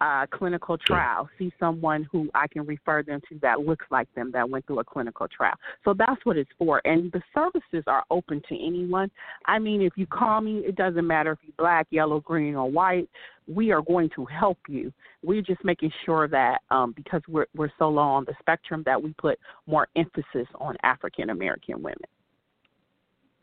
uh, 0.01 0.25
clinical 0.31 0.77
trial, 0.77 1.29
see 1.39 1.51
someone 1.59 2.07
who 2.11 2.29
I 2.35 2.47
can 2.47 2.65
refer 2.65 3.03
them 3.03 3.21
to 3.29 3.39
that 3.41 3.61
looks 3.61 3.85
like 3.89 4.13
them 4.13 4.31
that 4.33 4.49
went 4.49 4.67
through 4.67 4.79
a 4.79 4.83
clinical 4.83 5.27
trial. 5.27 5.55
So 5.83 5.93
that's 5.93 6.23
what 6.25 6.37
it's 6.37 6.49
for. 6.57 6.81
And 6.85 7.11
the 7.11 7.21
services 7.33 7.83
are 7.87 8.03
open 8.09 8.41
to 8.49 8.55
anyone. 8.55 9.09
I 9.45 9.59
mean, 9.59 9.81
if 9.81 9.93
you 9.95 10.05
call 10.05 10.41
me, 10.41 10.59
it 10.59 10.75
doesn't 10.75 11.05
matter 11.05 11.31
if 11.33 11.39
you're 11.43 11.53
black, 11.57 11.87
yellow, 11.91 12.19
green, 12.19 12.55
or 12.55 12.69
white. 12.69 13.09
We 13.47 13.71
are 13.71 13.81
going 13.81 14.09
to 14.15 14.25
help 14.25 14.57
you. 14.67 14.91
We're 15.23 15.41
just 15.41 15.63
making 15.63 15.91
sure 16.03 16.27
that 16.27 16.61
um, 16.71 16.93
because 16.95 17.21
we're 17.27 17.45
we're 17.55 17.71
so 17.77 17.89
low 17.89 18.01
on 18.01 18.25
the 18.25 18.33
spectrum 18.39 18.83
that 18.85 19.01
we 19.01 19.13
put 19.13 19.39
more 19.67 19.87
emphasis 19.95 20.47
on 20.55 20.75
African 20.83 21.29
American 21.29 21.81
women. 21.81 22.05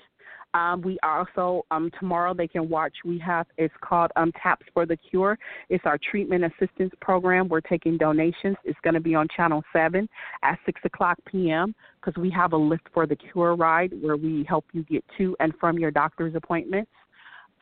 Um, 0.54 0.82
we 0.82 0.98
also 1.02 1.66
um, 1.72 1.90
tomorrow 1.98 2.32
they 2.32 2.46
can 2.46 2.68
watch. 2.68 2.92
We 3.04 3.18
have 3.18 3.46
it's 3.58 3.74
called 3.80 4.12
um, 4.16 4.32
Taps 4.40 4.64
for 4.72 4.86
the 4.86 4.96
Cure. 4.96 5.36
It's 5.68 5.84
our 5.84 5.98
treatment 6.10 6.44
assistance 6.44 6.92
program. 7.00 7.48
We're 7.48 7.60
taking 7.60 7.98
donations. 7.98 8.56
It's 8.64 8.78
going 8.82 8.94
to 8.94 9.00
be 9.00 9.16
on 9.16 9.26
Channel 9.36 9.62
Seven 9.72 10.08
at 10.42 10.58
six 10.64 10.80
o'clock 10.84 11.18
p.m. 11.26 11.74
because 12.00 12.18
we 12.20 12.30
have 12.30 12.52
a 12.52 12.56
Lift 12.56 12.86
for 12.94 13.06
the 13.06 13.16
Cure 13.16 13.56
ride 13.56 13.92
where 14.00 14.16
we 14.16 14.44
help 14.48 14.64
you 14.72 14.84
get 14.84 15.04
to 15.18 15.36
and 15.40 15.52
from 15.60 15.76
your 15.78 15.90
doctor's 15.90 16.36
appointments. 16.36 16.90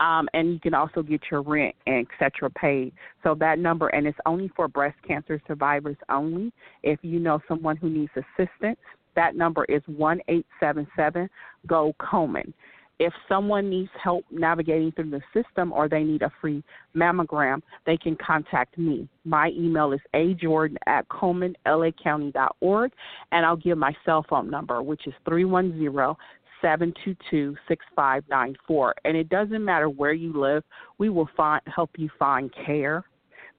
Um, 0.01 0.29
and 0.35 0.53
you 0.53 0.59
can 0.59 0.75
also 0.75 1.03
get 1.03 1.21
your 1.31 1.43
rent 1.43 1.77
and 1.87 2.07
etc. 2.21 2.51
paid. 2.51 2.93
So 3.23 3.37
that 3.37 3.59
number, 3.59 3.89
and 3.89 4.07
it's 4.07 4.19
only 4.27 4.51
for 4.57 4.67
breast 4.67 4.97
cancer 5.07 5.41
survivors 5.47 5.97
only. 6.09 6.53
If 6.83 6.99
you 7.03 7.21
know 7.21 7.41
someone 7.47 7.77
who 7.77 7.89
needs 7.89 8.11
assistance, 8.17 8.81
that 9.15 9.37
number 9.37 9.65
is 9.67 9.83
one 9.87 10.21
eight 10.29 10.47
seven 10.59 10.87
seven 10.97 11.29
Go 11.67 11.95
Komen. 12.01 12.53
If 12.99 13.13
someone 13.29 13.69
needs 13.69 13.91
help 14.03 14.25
navigating 14.31 14.93
through 14.93 15.11
the 15.11 15.21
system 15.35 15.73
or 15.73 15.89
they 15.89 16.05
need 16.05 16.23
a 16.23 16.31
free 16.41 16.63
mammogram, 16.95 17.61
they 17.85 17.97
can 17.97 18.17
contact 18.25 18.79
me. 18.79 19.09
My 19.25 19.51
email 19.57 19.93
is 19.93 20.01
ajordan 20.15 20.77
at 20.87 21.09
komenlacounty.org, 21.09 22.93
and 23.33 23.47
I'll 23.47 23.57
give 23.57 23.79
my 23.79 23.93
cell 24.05 24.25
phone 24.29 24.51
number, 24.51 24.83
which 24.83 25.07
is 25.07 25.15
310 25.25 26.17
722-6594. 26.63 28.93
And 29.05 29.17
it 29.17 29.29
doesn't 29.29 29.65
matter 29.65 29.89
where 29.89 30.13
you 30.13 30.33
live, 30.33 30.63
we 30.99 31.09
will 31.09 31.29
find 31.37 31.61
help 31.67 31.91
you 31.97 32.09
find 32.19 32.53
care. 32.65 33.05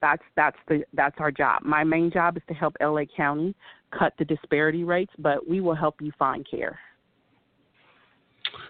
That's 0.00 0.22
that's 0.36 0.56
the 0.68 0.82
that's 0.92 1.16
our 1.18 1.30
job. 1.30 1.62
My 1.62 1.84
main 1.84 2.10
job 2.10 2.36
is 2.36 2.42
to 2.48 2.54
help 2.54 2.74
LA 2.80 3.04
County 3.16 3.54
cut 3.96 4.12
the 4.18 4.24
disparity 4.24 4.82
rates, 4.84 5.12
but 5.18 5.48
we 5.48 5.60
will 5.60 5.74
help 5.74 6.00
you 6.00 6.12
find 6.18 6.44
care. 6.50 6.78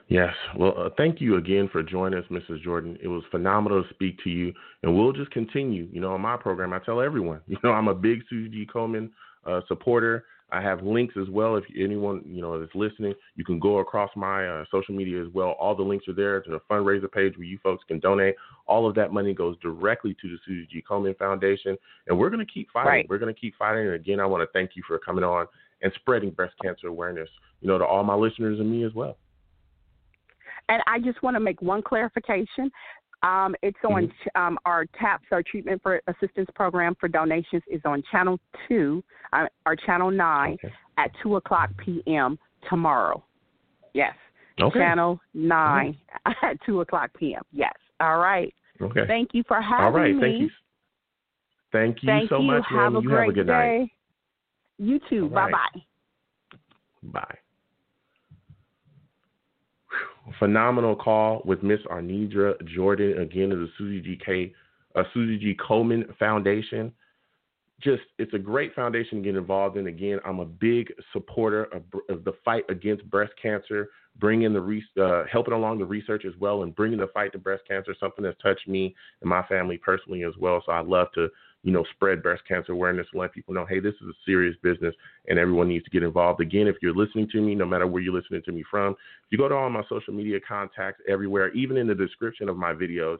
Yes. 0.08 0.34
Well, 0.56 0.74
uh, 0.76 0.90
thank 0.96 1.20
you 1.20 1.36
again 1.36 1.68
for 1.72 1.82
joining 1.82 2.18
us, 2.18 2.26
Mrs. 2.30 2.62
Jordan. 2.62 2.98
It 3.02 3.08
was 3.08 3.22
phenomenal 3.30 3.82
to 3.82 3.88
speak 3.90 4.22
to 4.24 4.30
you, 4.30 4.52
and 4.82 4.94
we'll 4.94 5.12
just 5.12 5.30
continue. 5.30 5.88
You 5.90 6.00
know, 6.00 6.12
on 6.12 6.20
my 6.20 6.36
program, 6.36 6.72
I 6.72 6.78
tell 6.80 7.00
everyone, 7.00 7.40
you 7.46 7.56
know, 7.64 7.72
I'm 7.72 7.88
a 7.88 7.94
big 7.94 8.20
Susie 8.28 8.50
G. 8.50 8.66
Komen 8.72 9.10
uh, 9.46 9.60
supporter. 9.68 10.24
I 10.52 10.60
have 10.60 10.82
links 10.82 11.14
as 11.20 11.28
well. 11.30 11.56
If 11.56 11.64
anyone 11.76 12.22
you 12.24 12.40
know 12.40 12.62
is 12.62 12.68
listening, 12.74 13.14
you 13.34 13.44
can 13.44 13.58
go 13.58 13.78
across 13.78 14.10
my 14.14 14.46
uh, 14.46 14.64
social 14.70 14.94
media 14.94 15.20
as 15.20 15.28
well. 15.32 15.56
All 15.58 15.74
the 15.74 15.82
links 15.82 16.06
are 16.06 16.12
there 16.12 16.40
to 16.42 16.50
the 16.50 16.60
fundraiser 16.70 17.10
page 17.10 17.36
where 17.36 17.46
you 17.46 17.58
folks 17.62 17.82
can 17.88 17.98
donate. 17.98 18.36
All 18.66 18.88
of 18.88 18.94
that 18.94 19.12
money 19.12 19.34
goes 19.34 19.56
directly 19.60 20.14
to 20.20 20.28
the 20.28 20.36
Susie 20.46 20.68
G. 20.70 20.84
Komen 20.88 21.16
Foundation, 21.18 21.76
and 22.06 22.16
we're 22.16 22.30
going 22.30 22.44
to 22.44 22.52
keep 22.52 22.70
fighting. 22.70 22.88
Right. 22.88 23.06
We're 23.08 23.18
going 23.18 23.34
to 23.34 23.40
keep 23.40 23.56
fighting. 23.56 23.86
And 23.86 23.94
again, 23.94 24.20
I 24.20 24.26
want 24.26 24.42
to 24.42 24.52
thank 24.52 24.72
you 24.76 24.82
for 24.86 24.98
coming 24.98 25.24
on 25.24 25.46
and 25.82 25.92
spreading 25.96 26.30
breast 26.30 26.54
cancer 26.62 26.86
awareness. 26.86 27.28
You 27.60 27.68
know, 27.68 27.78
to 27.78 27.84
all 27.84 28.04
my 28.04 28.14
listeners 28.14 28.60
and 28.60 28.70
me 28.70 28.84
as 28.84 28.94
well. 28.94 29.16
And 30.68 30.82
I 30.86 30.98
just 30.98 31.22
want 31.22 31.36
to 31.36 31.40
make 31.40 31.60
one 31.62 31.82
clarification. 31.82 32.70
Um, 33.22 33.54
it's 33.62 33.78
on 33.88 34.06
Mm-hmm. 34.06 34.40
um, 34.42 34.58
our 34.66 34.84
TAPS, 35.00 35.24
our 35.32 35.42
Treatment 35.42 35.82
for 35.82 36.00
Assistance 36.08 36.48
Program 36.54 36.94
for 37.00 37.08
donations, 37.08 37.62
is 37.68 37.80
on 37.84 38.02
Channel 38.10 38.38
2, 38.68 39.02
uh, 39.32 39.46
or 39.64 39.76
Channel 39.76 40.10
9 40.10 40.52
Okay. 40.54 40.74
at 40.98 41.10
2 41.22 41.36
o'clock 41.36 41.70
p.m. 41.78 42.38
tomorrow. 42.68 43.24
Yes. 43.94 44.14
Okay. 44.60 44.78
Channel 44.78 45.20
9 45.32 45.96
at 46.42 46.58
2 46.66 46.82
o'clock 46.82 47.10
p.m. 47.18 47.42
Yes. 47.52 47.72
All 48.00 48.18
right. 48.18 48.52
Okay. 48.80 49.06
Thank 49.06 49.30
you 49.32 49.42
for 49.48 49.60
having 49.60 49.86
me. 49.86 49.86
All 49.86 49.92
right. 49.92 50.14
me. 50.14 50.20
Thank 50.20 50.40
you. 50.40 50.50
Thank 51.72 52.02
you 52.02 52.08
Thank 52.08 52.30
so 52.30 52.38
you. 52.40 52.46
much, 52.46 52.64
have 52.68 52.92
You 52.92 53.02
great 53.02 53.20
have 53.20 53.28
a 53.28 53.32
good 53.32 53.46
day. 53.46 53.78
night. 53.78 53.90
You 54.78 55.00
too. 55.08 55.28
Right. 55.28 55.52
Bye 55.52 55.58
bye. 57.02 57.20
Bye. 57.20 57.38
Phenomenal 60.38 60.96
call 60.96 61.42
with 61.44 61.62
Miss 61.62 61.80
Arnedra 61.90 62.54
Jordan 62.66 63.20
again 63.20 63.52
of 63.52 63.58
the 63.58 63.68
Susie 63.76 64.00
G. 64.00 64.18
K. 64.24 64.54
Uh, 64.94 65.02
Susie 65.12 65.38
G. 65.38 65.54
Coleman 65.54 66.06
Foundation. 66.18 66.92
Just, 67.80 68.02
it's 68.18 68.32
a 68.32 68.38
great 68.38 68.74
foundation 68.74 69.18
to 69.18 69.24
get 69.24 69.36
involved 69.36 69.76
in. 69.76 69.88
Again, 69.88 70.18
I'm 70.24 70.38
a 70.38 70.44
big 70.44 70.92
supporter 71.12 71.64
of, 71.64 71.82
of 72.08 72.24
the 72.24 72.32
fight 72.44 72.64
against 72.70 73.08
breast 73.10 73.32
cancer, 73.40 73.90
bringing 74.18 74.52
the 74.52 74.60
re- 74.60 74.84
uh, 74.98 75.24
helping 75.30 75.52
along 75.52 75.78
the 75.78 75.84
research 75.84 76.24
as 76.24 76.32
well, 76.38 76.62
and 76.62 76.74
bringing 76.74 77.00
the 77.00 77.08
fight 77.08 77.32
to 77.32 77.38
breast 77.38 77.64
cancer, 77.68 77.94
something 77.98 78.24
that's 78.24 78.40
touched 78.40 78.68
me 78.68 78.94
and 79.20 79.28
my 79.28 79.42
family 79.42 79.76
personally 79.76 80.22
as 80.22 80.32
well. 80.38 80.62
So 80.64 80.72
I 80.72 80.80
love 80.80 81.08
to, 81.16 81.28
you 81.64 81.72
know, 81.72 81.82
spread 81.94 82.22
breast 82.22 82.42
cancer 82.46 82.72
awareness 82.72 83.06
and 83.12 83.20
let 83.20 83.32
people 83.32 83.54
know, 83.54 83.64
hey, 83.64 83.80
this 83.80 83.94
is 83.94 84.08
a 84.08 84.12
serious 84.26 84.54
business 84.62 84.94
and 85.28 85.38
everyone 85.38 85.66
needs 85.66 85.84
to 85.84 85.90
get 85.90 86.02
involved. 86.02 86.40
Again, 86.40 86.68
if 86.68 86.76
you're 86.82 86.94
listening 86.94 87.26
to 87.32 87.40
me, 87.40 87.54
no 87.54 87.64
matter 87.64 87.86
where 87.86 88.02
you're 88.02 88.14
listening 88.14 88.42
to 88.44 88.52
me 88.52 88.62
from, 88.70 88.92
if 88.92 89.30
you 89.30 89.38
go 89.38 89.48
to 89.48 89.54
all 89.54 89.70
my 89.70 89.82
social 89.88 90.12
media 90.12 90.38
contacts 90.46 91.00
everywhere, 91.08 91.50
even 91.54 91.78
in 91.78 91.86
the 91.86 91.94
description 91.94 92.50
of 92.50 92.58
my 92.58 92.74
videos, 92.74 93.18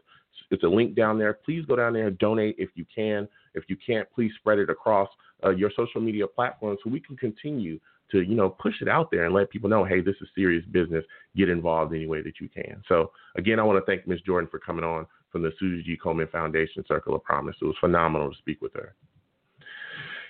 it's 0.50 0.62
a 0.62 0.68
link 0.68 0.94
down 0.94 1.18
there. 1.18 1.32
Please 1.32 1.64
go 1.64 1.74
down 1.74 1.94
there 1.94 2.06
and 2.06 2.18
donate 2.18 2.56
if 2.58 2.68
you 2.74 2.84
can. 2.94 3.26
If 3.54 3.64
you 3.68 3.76
can't, 3.84 4.06
please 4.14 4.30
spread 4.38 4.58
it 4.58 4.68
across 4.68 5.08
uh, 5.42 5.50
your 5.50 5.70
social 5.74 6.02
media 6.02 6.26
platforms 6.26 6.80
so 6.84 6.90
we 6.90 7.00
can 7.00 7.16
continue 7.16 7.80
to, 8.10 8.20
you 8.20 8.34
know, 8.34 8.50
push 8.50 8.74
it 8.82 8.88
out 8.88 9.10
there 9.10 9.24
and 9.24 9.34
let 9.34 9.48
people 9.48 9.70
know, 9.70 9.84
hey, 9.84 10.02
this 10.02 10.16
is 10.20 10.28
serious 10.34 10.64
business. 10.70 11.04
Get 11.34 11.48
involved 11.48 11.94
any 11.94 12.06
way 12.06 12.20
that 12.20 12.40
you 12.40 12.48
can. 12.48 12.82
So 12.88 13.12
again, 13.36 13.58
I 13.58 13.62
want 13.62 13.78
to 13.78 13.90
thank 13.90 14.06
Ms. 14.06 14.20
Jordan 14.26 14.50
for 14.50 14.58
coming 14.58 14.84
on 14.84 15.06
from 15.34 15.42
the 15.42 15.50
Susie 15.58 15.82
G. 15.82 15.98
Komen 16.00 16.30
Foundation 16.30 16.84
Circle 16.86 17.16
of 17.16 17.24
Promise. 17.24 17.56
It 17.60 17.64
was 17.64 17.74
phenomenal 17.80 18.30
to 18.30 18.38
speak 18.38 18.62
with 18.62 18.72
her. 18.74 18.94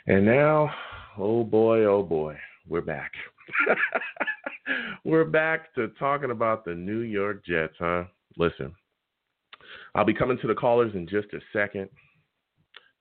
And 0.06 0.24
now, 0.24 0.70
oh 1.18 1.44
boy, 1.44 1.84
oh 1.84 2.02
boy, 2.02 2.38
we're 2.66 2.80
back. 2.80 3.12
we're 5.04 5.26
back 5.26 5.74
to 5.74 5.88
talking 5.98 6.30
about 6.30 6.64
the 6.64 6.74
New 6.74 7.00
York 7.00 7.44
Jets, 7.44 7.74
huh? 7.78 8.04
Listen, 8.38 8.74
I'll 9.94 10.06
be 10.06 10.14
coming 10.14 10.38
to 10.38 10.46
the 10.46 10.54
callers 10.54 10.94
in 10.94 11.06
just 11.06 11.28
a 11.34 11.40
second. 11.52 11.90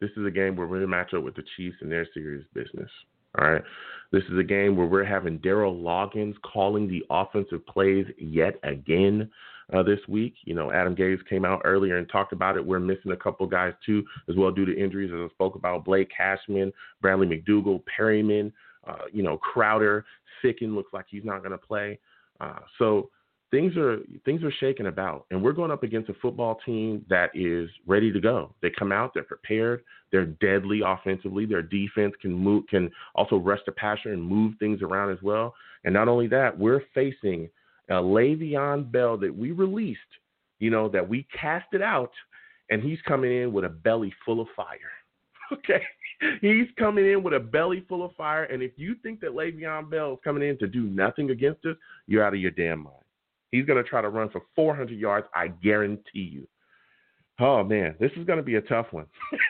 This 0.01 0.11
is 0.17 0.25
a 0.25 0.31
game 0.31 0.57
where 0.57 0.67
we're 0.67 0.79
going 0.79 0.81
to 0.81 0.87
match 0.87 1.13
up 1.13 1.23
with 1.23 1.37
the 1.37 1.45
Chiefs 1.55 1.77
and 1.79 1.89
their 1.89 2.05
serious 2.13 2.43
business. 2.53 2.89
All 3.39 3.49
right. 3.49 3.63
This 4.11 4.23
is 4.29 4.37
a 4.37 4.43
game 4.43 4.75
where 4.75 4.87
we're 4.87 5.05
having 5.05 5.39
Daryl 5.39 5.81
Loggains 5.81 6.35
calling 6.41 6.89
the 6.89 7.05
offensive 7.09 7.65
plays 7.65 8.05
yet 8.19 8.55
again 8.63 9.31
uh, 9.71 9.83
this 9.83 9.99
week. 10.07 10.33
You 10.45 10.55
know, 10.55 10.71
Adam 10.71 10.95
Gase 10.95 11.25
came 11.29 11.45
out 11.45 11.61
earlier 11.63 11.97
and 11.97 12.09
talked 12.09 12.33
about 12.33 12.57
it. 12.57 12.65
We're 12.65 12.79
missing 12.79 13.11
a 13.11 13.17
couple 13.17 13.45
guys 13.47 13.73
too, 13.85 14.03
as 14.29 14.35
well 14.35 14.51
due 14.51 14.65
to 14.65 14.77
injuries, 14.77 15.11
as 15.13 15.29
I 15.29 15.33
spoke 15.33 15.55
about. 15.55 15.85
Blake 15.85 16.09
Cashman, 16.15 16.73
Bradley 17.01 17.27
McDougald, 17.27 17.83
Perriman, 17.97 18.51
uh, 18.87 19.05
you 19.11 19.23
know, 19.23 19.37
Crowder, 19.37 20.05
Ficken 20.43 20.75
looks 20.75 20.93
like 20.93 21.05
he's 21.09 21.23
not 21.23 21.39
going 21.39 21.51
to 21.51 21.57
play. 21.57 21.99
Uh, 22.41 22.59
so 22.77 23.09
things 23.51 23.77
are 23.77 23.99
things 24.25 24.43
are 24.43 24.51
shaking 24.59 24.87
about, 24.87 25.25
and 25.29 25.41
we're 25.41 25.53
going 25.53 25.71
up 25.71 25.83
against 25.83 26.09
a 26.09 26.13
football 26.15 26.59
team 26.65 27.05
that 27.09 27.29
is 27.35 27.69
ready 27.85 28.11
to 28.11 28.19
go. 28.19 28.53
They 28.61 28.71
come 28.71 28.91
out, 28.91 29.13
they're 29.13 29.23
prepared, 29.23 29.83
they're 30.11 30.25
deadly 30.25 30.81
offensively. 30.85 31.45
Their 31.45 31.61
defense 31.61 32.13
can 32.21 32.33
move, 32.33 32.65
can 32.67 32.89
also 33.15 33.37
rush 33.37 33.59
the 33.65 33.71
passer 33.71 34.11
and 34.11 34.21
move 34.21 34.55
things 34.59 34.81
around 34.81 35.11
as 35.11 35.21
well. 35.21 35.53
And 35.85 35.93
not 35.93 36.07
only 36.07 36.27
that, 36.27 36.57
we're 36.57 36.81
facing 36.95 37.49
a 37.89 37.95
Le'Veon 37.95 38.91
Bell 38.91 39.17
that 39.17 39.35
we 39.35 39.51
released, 39.51 39.99
you 40.59 40.69
know, 40.69 40.87
that 40.89 41.07
we 41.07 41.27
casted 41.37 41.81
out, 41.81 42.11
and 42.69 42.81
he's 42.81 42.99
coming 43.07 43.31
in 43.31 43.53
with 43.53 43.65
a 43.65 43.69
belly 43.69 44.13
full 44.25 44.41
of 44.41 44.47
fire. 44.55 44.77
Okay. 45.51 45.83
He's 46.41 46.67
coming 46.79 47.05
in 47.11 47.21
with 47.21 47.33
a 47.33 47.39
belly 47.39 47.85
full 47.87 48.03
of 48.03 48.15
fire. 48.15 48.45
And 48.45 48.63
if 48.63 48.71
you 48.75 48.95
think 49.03 49.19
that 49.19 49.31
Le'Veon 49.31 49.91
Bell 49.91 50.13
is 50.13 50.19
coming 50.23 50.47
in 50.47 50.57
to 50.59 50.67
do 50.67 50.83
nothing 50.83 51.29
against 51.29 51.65
us, 51.65 51.75
you're 52.07 52.23
out 52.23 52.33
of 52.33 52.39
your 52.39 52.49
damn 52.49 52.79
mind. 52.79 53.03
He's 53.51 53.65
going 53.65 53.83
to 53.83 53.87
try 53.87 54.01
to 54.01 54.09
run 54.09 54.29
for 54.29 54.41
400 54.55 54.97
yards, 54.97 55.27
I 55.35 55.49
guarantee 55.49 56.29
you. 56.31 56.47
Oh, 57.43 57.61
man, 57.61 57.95
this 57.99 58.11
is 58.15 58.25
going 58.25 58.37
to 58.37 58.43
be 58.43 58.55
a 58.55 58.61
tough 58.61 58.87
one. 58.91 59.05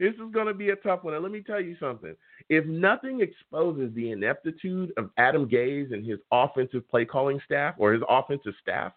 this 0.00 0.14
is 0.14 0.32
going 0.32 0.46
to 0.46 0.54
be 0.54 0.70
a 0.70 0.76
tough 0.76 1.04
one. 1.04 1.12
And 1.12 1.22
let 1.22 1.30
me 1.30 1.42
tell 1.42 1.60
you 1.60 1.76
something. 1.78 2.16
If 2.48 2.64
nothing 2.64 3.20
exposes 3.20 3.94
the 3.94 4.10
ineptitude 4.12 4.90
of 4.96 5.10
Adam 5.18 5.46
Gase 5.46 5.92
and 5.92 6.04
his 6.04 6.18
offensive 6.32 6.88
play 6.88 7.04
calling 7.04 7.40
staff 7.44 7.74
or 7.76 7.92
his 7.92 8.02
offensive 8.08 8.54
staff, 8.62 8.92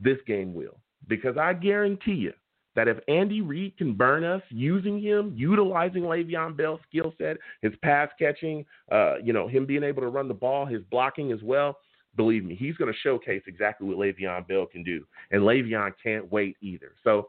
this 0.00 0.18
game 0.26 0.52
will. 0.52 0.78
Because 1.08 1.38
I 1.38 1.54
guarantee 1.54 2.12
you, 2.12 2.34
that 2.74 2.88
if 2.88 2.98
Andy 3.08 3.40
Reid 3.40 3.76
can 3.76 3.94
burn 3.94 4.24
us 4.24 4.42
using 4.50 5.00
him, 5.00 5.32
utilizing 5.36 6.02
Le'Veon 6.02 6.56
Bell's 6.56 6.80
skill 6.88 7.12
set, 7.18 7.36
his 7.60 7.72
pass 7.82 8.08
catching, 8.18 8.64
uh, 8.90 9.16
you 9.22 9.32
know, 9.32 9.46
him 9.46 9.66
being 9.66 9.82
able 9.82 10.02
to 10.02 10.08
run 10.08 10.28
the 10.28 10.34
ball, 10.34 10.64
his 10.64 10.82
blocking 10.90 11.32
as 11.32 11.42
well, 11.42 11.78
believe 12.16 12.44
me, 12.44 12.54
he's 12.54 12.76
going 12.76 12.92
to 12.92 12.98
showcase 13.00 13.42
exactly 13.46 13.88
what 13.88 13.98
Le'Veon 13.98 14.46
Bell 14.46 14.66
can 14.66 14.82
do. 14.82 15.04
And 15.30 15.42
Le'Veon 15.42 15.92
can't 16.02 16.30
wait 16.30 16.56
either. 16.60 16.92
So 17.04 17.28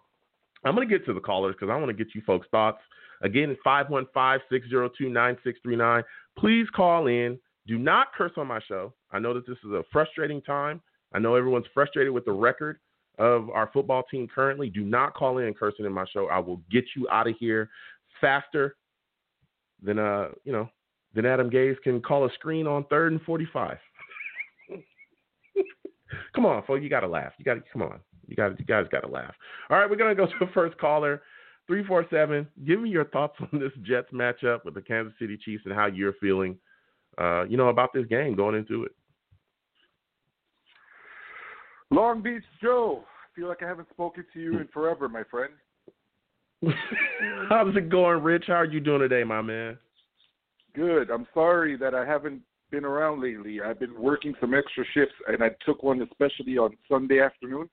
I'm 0.65 0.75
going 0.75 0.87
to 0.87 0.97
get 0.97 1.05
to 1.05 1.13
the 1.13 1.19
callers 1.19 1.55
because 1.55 1.71
I 1.71 1.75
want 1.75 1.87
to 1.87 2.03
get 2.03 2.15
you 2.15 2.21
folks' 2.25 2.47
thoughts. 2.51 2.79
Again, 3.21 3.49
it's 3.49 3.61
515-602-9639. 3.65 6.03
Please 6.37 6.67
call 6.75 7.07
in. 7.07 7.39
Do 7.65 7.77
not 7.77 8.13
curse 8.13 8.33
on 8.35 8.47
my 8.47 8.59
show. 8.67 8.93
I 9.11 9.19
know 9.19 9.33
that 9.33 9.47
this 9.47 9.57
is 9.63 9.71
a 9.71 9.83
frustrating 9.91 10.41
time. 10.41 10.81
I 11.13 11.19
know 11.19 11.35
everyone's 11.35 11.67
frustrated 11.73 12.11
with 12.11 12.25
the 12.25 12.33
record 12.33 12.79
of 13.19 13.49
our 13.51 13.69
football 13.71 14.03
team 14.09 14.27
currently. 14.33 14.69
Do 14.69 14.83
not 14.83 15.13
call 15.13 15.37
in 15.37 15.53
cursing 15.53 15.85
in 15.85 15.93
my 15.93 16.05
show. 16.11 16.27
I 16.27 16.39
will 16.39 16.61
get 16.71 16.85
you 16.95 17.07
out 17.09 17.27
of 17.27 17.35
here 17.39 17.69
faster 18.19 18.75
than 19.81 19.99
uh, 19.99 20.29
you 20.43 20.51
know, 20.51 20.69
than 21.13 21.25
Adam 21.25 21.49
Gase 21.49 21.81
can 21.83 22.01
call 22.01 22.25
a 22.25 22.33
screen 22.33 22.67
on 22.67 22.85
third 22.85 23.11
and 23.11 23.21
forty-five. 23.21 23.77
Come 26.35 26.45
on, 26.45 26.63
folks, 26.65 26.83
you 26.83 26.89
gotta 26.89 27.07
laugh. 27.07 27.33
You 27.37 27.45
gotta 27.45 27.61
come 27.71 27.81
on. 27.81 27.99
You 28.27 28.35
got 28.35 28.49
to 28.49 28.55
you 28.57 28.65
guys 28.65 28.85
gotta 28.91 29.07
laugh. 29.07 29.33
All 29.69 29.77
right, 29.77 29.89
we're 29.89 29.95
gonna 29.95 30.15
go 30.15 30.25
to 30.27 30.33
the 30.39 30.51
first 30.53 30.77
caller. 30.77 31.21
347. 31.67 32.47
Give 32.65 32.81
me 32.81 32.89
your 32.89 33.05
thoughts 33.05 33.37
on 33.39 33.59
this 33.59 33.71
Jets 33.83 34.09
matchup 34.13 34.65
with 34.65 34.73
the 34.73 34.81
Kansas 34.81 35.13
City 35.17 35.37
Chiefs 35.37 35.63
and 35.65 35.73
how 35.73 35.85
you're 35.85 36.13
feeling, 36.19 36.57
uh, 37.17 37.43
you 37.43 37.55
know, 37.55 37.69
about 37.69 37.93
this 37.93 38.05
game 38.07 38.35
going 38.35 38.55
into 38.55 38.83
it. 38.83 38.91
Long 41.89 42.21
Beach 42.21 42.43
Joe. 42.61 43.03
I 43.05 43.39
feel 43.39 43.47
like 43.47 43.63
I 43.63 43.67
haven't 43.67 43.89
spoken 43.91 44.25
to 44.33 44.39
you 44.39 44.59
in 44.59 44.67
forever, 44.73 45.07
my 45.07 45.23
friend. 45.23 45.53
How's 47.49 47.75
it 47.75 47.89
going, 47.89 48.23
Rich? 48.23 48.45
How 48.47 48.55
are 48.55 48.65
you 48.65 48.79
doing 48.79 48.99
today, 48.99 49.23
my 49.23 49.41
man? 49.41 49.77
Good. 50.75 51.09
I'm 51.09 51.27
sorry 51.33 51.77
that 51.77 51.93
I 51.93 52.05
haven't 52.05 52.41
been 52.73 52.83
around 52.85 53.21
lately. 53.21 53.61
I've 53.61 53.79
been 53.79 53.93
working 54.01 54.33
some 54.41 54.55
extra 54.55 54.83
shifts, 54.95 55.13
and 55.27 55.43
I 55.43 55.49
took 55.63 55.83
one 55.83 56.01
especially 56.01 56.57
on 56.57 56.75
Sunday 56.89 57.21
afternoon, 57.21 57.69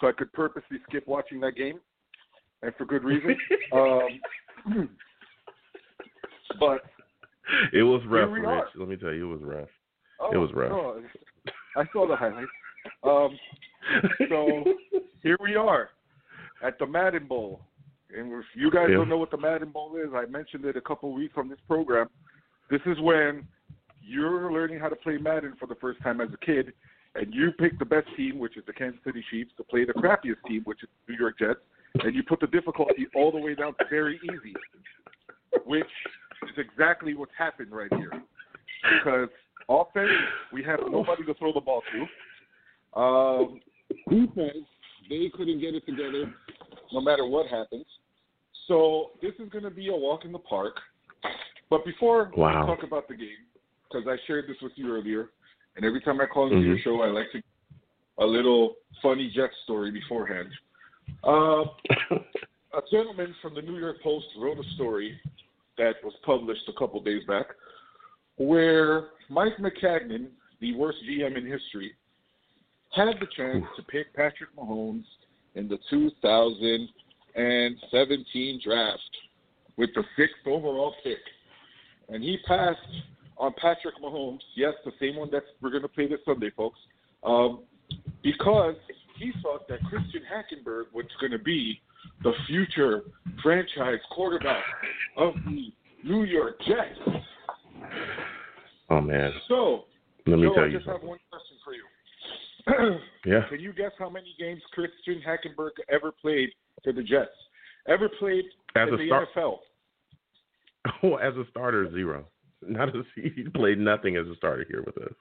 so 0.00 0.08
I 0.08 0.12
could 0.12 0.32
purposely 0.32 0.78
skip 0.88 1.06
watching 1.06 1.38
that 1.40 1.54
game, 1.54 1.78
and 2.62 2.74
for 2.74 2.84
good 2.84 3.04
reason. 3.04 3.36
um, 3.72 4.88
but 6.58 6.82
It 7.72 7.84
was 7.84 8.02
rough, 8.08 8.30
Rich. 8.32 8.64
Let 8.74 8.88
me 8.88 8.96
tell 8.96 9.12
you, 9.12 9.30
it 9.32 9.34
was 9.38 9.42
rough. 9.44 9.68
oh, 10.20 10.32
It 10.32 10.38
was 10.38 10.50
rough. 10.52 10.70
no, 10.70 11.00
I 11.76 11.84
saw 11.92 12.08
the 12.08 12.16
highlights. 12.16 12.50
Um, 13.04 13.38
so 14.28 14.64
here 15.22 15.36
we 15.40 15.54
are 15.54 15.90
at 16.64 16.80
the 16.80 16.86
Madden 16.86 17.28
Bowl. 17.28 17.60
And 18.14 18.32
if 18.32 18.44
you 18.56 18.72
guys 18.72 18.88
Yeah. 18.90 18.96
don't 18.96 19.08
know 19.08 19.18
what 19.18 19.30
the 19.30 19.38
Madden 19.38 19.70
Bowl 19.70 19.96
is, 19.96 20.10
I 20.12 20.26
mentioned 20.26 20.64
it 20.64 20.76
a 20.76 20.80
couple 20.80 21.12
weeks 21.14 21.34
on 21.36 21.48
this 21.48 21.60
program. 21.68 22.08
This 22.70 22.80
is 22.86 22.98
when 23.00 23.46
you're 24.04 24.52
learning 24.52 24.78
how 24.78 24.88
to 24.88 24.96
play 24.96 25.18
Madden 25.18 25.54
for 25.58 25.66
the 25.66 25.74
first 25.76 26.02
time 26.02 26.20
as 26.20 26.28
a 26.32 26.44
kid, 26.44 26.72
and 27.14 27.32
you 27.32 27.52
pick 27.52 27.78
the 27.78 27.84
best 27.84 28.06
team, 28.16 28.38
which 28.38 28.56
is 28.56 28.64
the 28.66 28.72
Kansas 28.72 29.00
City 29.04 29.24
Chiefs, 29.30 29.52
to 29.56 29.64
play 29.64 29.84
the 29.84 29.92
crappiest 29.92 30.42
team, 30.46 30.62
which 30.64 30.82
is 30.82 30.88
the 31.06 31.12
New 31.12 31.18
York 31.18 31.38
Jets, 31.38 31.60
and 32.02 32.14
you 32.14 32.22
put 32.22 32.40
the 32.40 32.46
difficulty 32.46 33.06
all 33.14 33.30
the 33.30 33.38
way 33.38 33.54
down 33.54 33.74
to 33.74 33.84
very 33.90 34.18
easy, 34.24 34.54
which 35.66 35.84
is 36.44 36.56
exactly 36.56 37.14
what's 37.14 37.32
happened 37.36 37.70
right 37.70 37.92
here. 37.94 38.12
Because 38.98 39.28
offense, 39.68 40.10
we 40.52 40.62
have 40.64 40.80
nobody 40.90 41.24
to 41.24 41.34
throw 41.34 41.52
the 41.52 41.60
ball 41.60 41.82
to. 41.92 43.00
Um, 43.00 43.60
defense, 44.08 44.66
they 45.08 45.30
couldn't 45.34 45.60
get 45.60 45.74
it 45.74 45.84
together 45.86 46.32
no 46.92 47.00
matter 47.00 47.26
what 47.26 47.46
happens. 47.46 47.86
So 48.68 49.10
this 49.20 49.32
is 49.38 49.48
going 49.50 49.64
to 49.64 49.70
be 49.70 49.88
a 49.88 49.94
walk 49.96 50.24
in 50.24 50.32
the 50.32 50.38
park. 50.38 50.76
But 51.68 51.84
before 51.84 52.30
Wow. 52.36 52.66
we 52.66 52.74
talk 52.74 52.84
about 52.84 53.08
the 53.08 53.14
game, 53.14 53.28
because 53.92 54.08
I 54.08 54.16
shared 54.26 54.48
this 54.48 54.56
with 54.62 54.72
you 54.76 54.94
earlier, 54.94 55.30
and 55.76 55.84
every 55.84 56.00
time 56.00 56.20
I 56.20 56.26
call 56.26 56.52
into 56.52 56.66
your 56.66 56.78
Mhm. 56.78 56.82
show, 56.82 57.02
I 57.02 57.08
like 57.08 57.30
to 57.32 57.42
a 58.18 58.26
little 58.26 58.76
funny 59.00 59.30
Jet 59.30 59.50
story 59.64 59.90
beforehand. 59.90 60.52
Uh, 61.24 61.64
a 62.74 62.82
gentleman 62.90 63.34
from 63.40 63.54
the 63.54 63.62
New 63.62 63.78
York 63.78 64.02
Post 64.02 64.26
wrote 64.36 64.58
a 64.58 64.64
story 64.74 65.18
that 65.78 66.04
was 66.04 66.14
published 66.22 66.68
a 66.68 66.74
couple 66.74 67.00
days 67.00 67.24
back 67.24 67.46
where 68.36 69.08
Mike 69.28 69.56
Maccagnan, 69.58 70.30
the 70.60 70.74
worst 70.74 71.02
GM 71.04 71.36
in 71.36 71.46
history, 71.46 71.94
had 72.92 73.18
the 73.20 73.26
chance 73.34 73.64
to 73.76 73.82
pick 73.84 74.12
Patrick 74.14 74.50
Mahomes 74.56 75.06
in 75.54 75.68
the 75.68 75.78
2017 75.88 78.60
draft 78.62 79.16
with 79.76 79.94
the 79.94 80.04
sixth 80.16 80.46
overall 80.46 80.94
pick. 81.02 81.20
And 82.08 82.22
he 82.22 82.38
passed 82.46 82.78
on 83.38 83.52
Patrick 83.60 83.94
Mahomes, 84.02 84.40
yes, 84.56 84.72
the 84.84 84.92
same 85.00 85.16
one 85.16 85.30
that 85.32 85.42
we're 85.60 85.70
going 85.70 85.82
to 85.82 85.88
play 85.88 86.06
this 86.08 86.20
Sunday, 86.24 86.50
folks, 86.56 86.78
um, 87.24 87.60
because 88.22 88.74
he 89.18 89.32
thought 89.42 89.66
that 89.68 89.78
Christian 89.84 90.22
Hackenberg 90.22 90.84
was 90.94 91.06
going 91.20 91.32
to 91.32 91.38
be 91.38 91.80
the 92.22 92.32
future 92.46 93.02
franchise 93.42 93.98
quarterback 94.10 94.62
of 95.16 95.34
the 95.46 95.72
New 96.04 96.24
York 96.24 96.58
Jets. 96.66 97.16
Oh 98.90 99.00
man, 99.00 99.32
So, 99.48 99.84
let 100.26 100.38
me 100.38 100.46
Joe, 100.48 100.54
tell 100.54 100.64
I 100.64 100.66
you 100.66 100.72
just 100.78 100.86
have 100.86 100.94
something. 100.94 101.08
one 101.08 101.18
question 101.30 101.56
for 101.64 101.74
you. 101.74 102.98
Yeah. 103.24 103.42
Can 103.48 103.60
you 103.60 103.72
guess 103.72 103.92
how 104.00 104.10
many 104.10 104.34
games 104.38 104.60
Christian 104.72 105.22
Hackenberg 105.26 105.70
ever 105.88 106.10
played 106.20 106.48
for 106.82 106.92
the 106.92 107.02
Jets? 107.02 107.30
Ever 107.88 108.08
played 108.18 108.44
As 108.76 108.88
in 108.88 108.94
a 108.94 108.96
the 108.96 109.06
start- 109.06 109.28
NFL? 109.36 109.56
Oh, 111.04 111.14
as 111.16 111.34
a 111.36 111.44
starter, 111.50 111.88
zero. 111.92 112.24
Not 112.68 112.96
as 112.96 113.04
he 113.14 113.44
played 113.54 113.78
nothing 113.78 114.16
as 114.16 114.26
a 114.26 114.36
starter 114.36 114.64
here 114.68 114.82
with 114.84 114.96
us. 114.98 115.12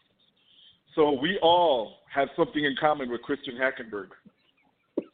So 0.95 1.11
we 1.11 1.39
all 1.41 1.97
have 2.13 2.27
something 2.35 2.63
in 2.63 2.75
common 2.79 3.09
with 3.09 3.21
Christian 3.21 3.55
Hackenberg 3.55 4.09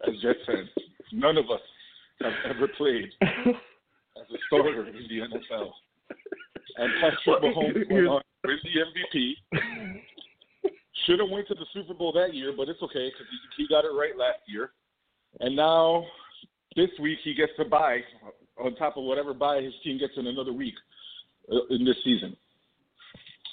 as 0.08 0.22
Jets 0.22 0.40
fans. 0.46 0.70
None 1.14 1.38
of 1.38 1.46
us 1.46 1.62
have 2.22 2.34
ever 2.50 2.68
played 2.78 3.10
as 3.22 4.26
a 4.30 4.38
starter 4.48 4.88
in 4.88 4.94
the 5.08 5.38
NFL. 5.38 5.72
And 6.78 6.94
Patrick 7.00 7.44
Mahomes 7.44 7.92
went 7.92 8.08
on 8.08 8.22
to 8.22 8.48
win 8.48 8.58
the 8.64 9.60
MVP. 9.60 9.62
Should 11.06 11.20
have 11.20 11.30
went 11.30 11.48
to 11.48 11.54
the 11.54 11.66
Super 11.74 11.94
Bowl 11.94 12.12
that 12.14 12.34
year, 12.34 12.54
but 12.56 12.68
it's 12.70 12.82
okay 12.82 13.10
because 13.10 13.28
he, 13.56 13.64
he 13.64 13.68
got 13.70 13.86
it 13.86 13.90
right 13.90 14.18
last 14.18 14.40
year. 14.48 14.72
And 15.40 15.56
now 15.56 16.06
this 16.76 16.90
week 17.00 17.20
he 17.24 17.34
gets 17.34 17.52
to 17.58 17.66
buy 17.66 18.00
on 18.58 18.76
top 18.76 18.98
of 18.98 19.04
whatever 19.04 19.34
buy 19.34 19.62
his 19.62 19.74
team 19.84 20.00
gets 20.00 20.14
in 20.18 20.28
another 20.28 20.54
week 20.54 20.74
in 21.70 21.86
this 21.86 21.96
season. 22.04 22.36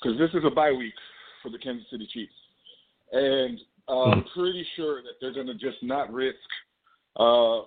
Because 0.02 0.18
this 0.18 0.30
is 0.34 0.44
a 0.44 0.50
bye 0.50 0.72
week 0.72 0.94
for 1.42 1.50
the 1.50 1.58
Kansas 1.58 1.86
City 1.90 2.08
Chiefs. 2.12 2.32
And 3.12 3.58
uh, 3.88 4.02
I'm 4.04 4.24
pretty 4.34 4.66
sure 4.76 5.02
that 5.02 5.12
they're 5.20 5.32
going 5.32 5.46
to 5.46 5.54
just 5.54 5.82
not 5.82 6.12
risk 6.12 6.36
uh, 7.16 7.62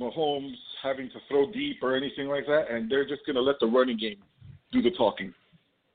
Mahomes 0.00 0.54
having 0.82 1.08
to 1.10 1.18
throw 1.28 1.50
deep 1.52 1.78
or 1.82 1.96
anything 1.96 2.28
like 2.28 2.46
that, 2.46 2.70
and 2.70 2.90
they're 2.90 3.06
just 3.06 3.24
going 3.26 3.36
to 3.36 3.42
let 3.42 3.56
the 3.60 3.66
running 3.66 3.98
game 3.98 4.18
do 4.72 4.82
the 4.82 4.90
talking, 4.90 5.32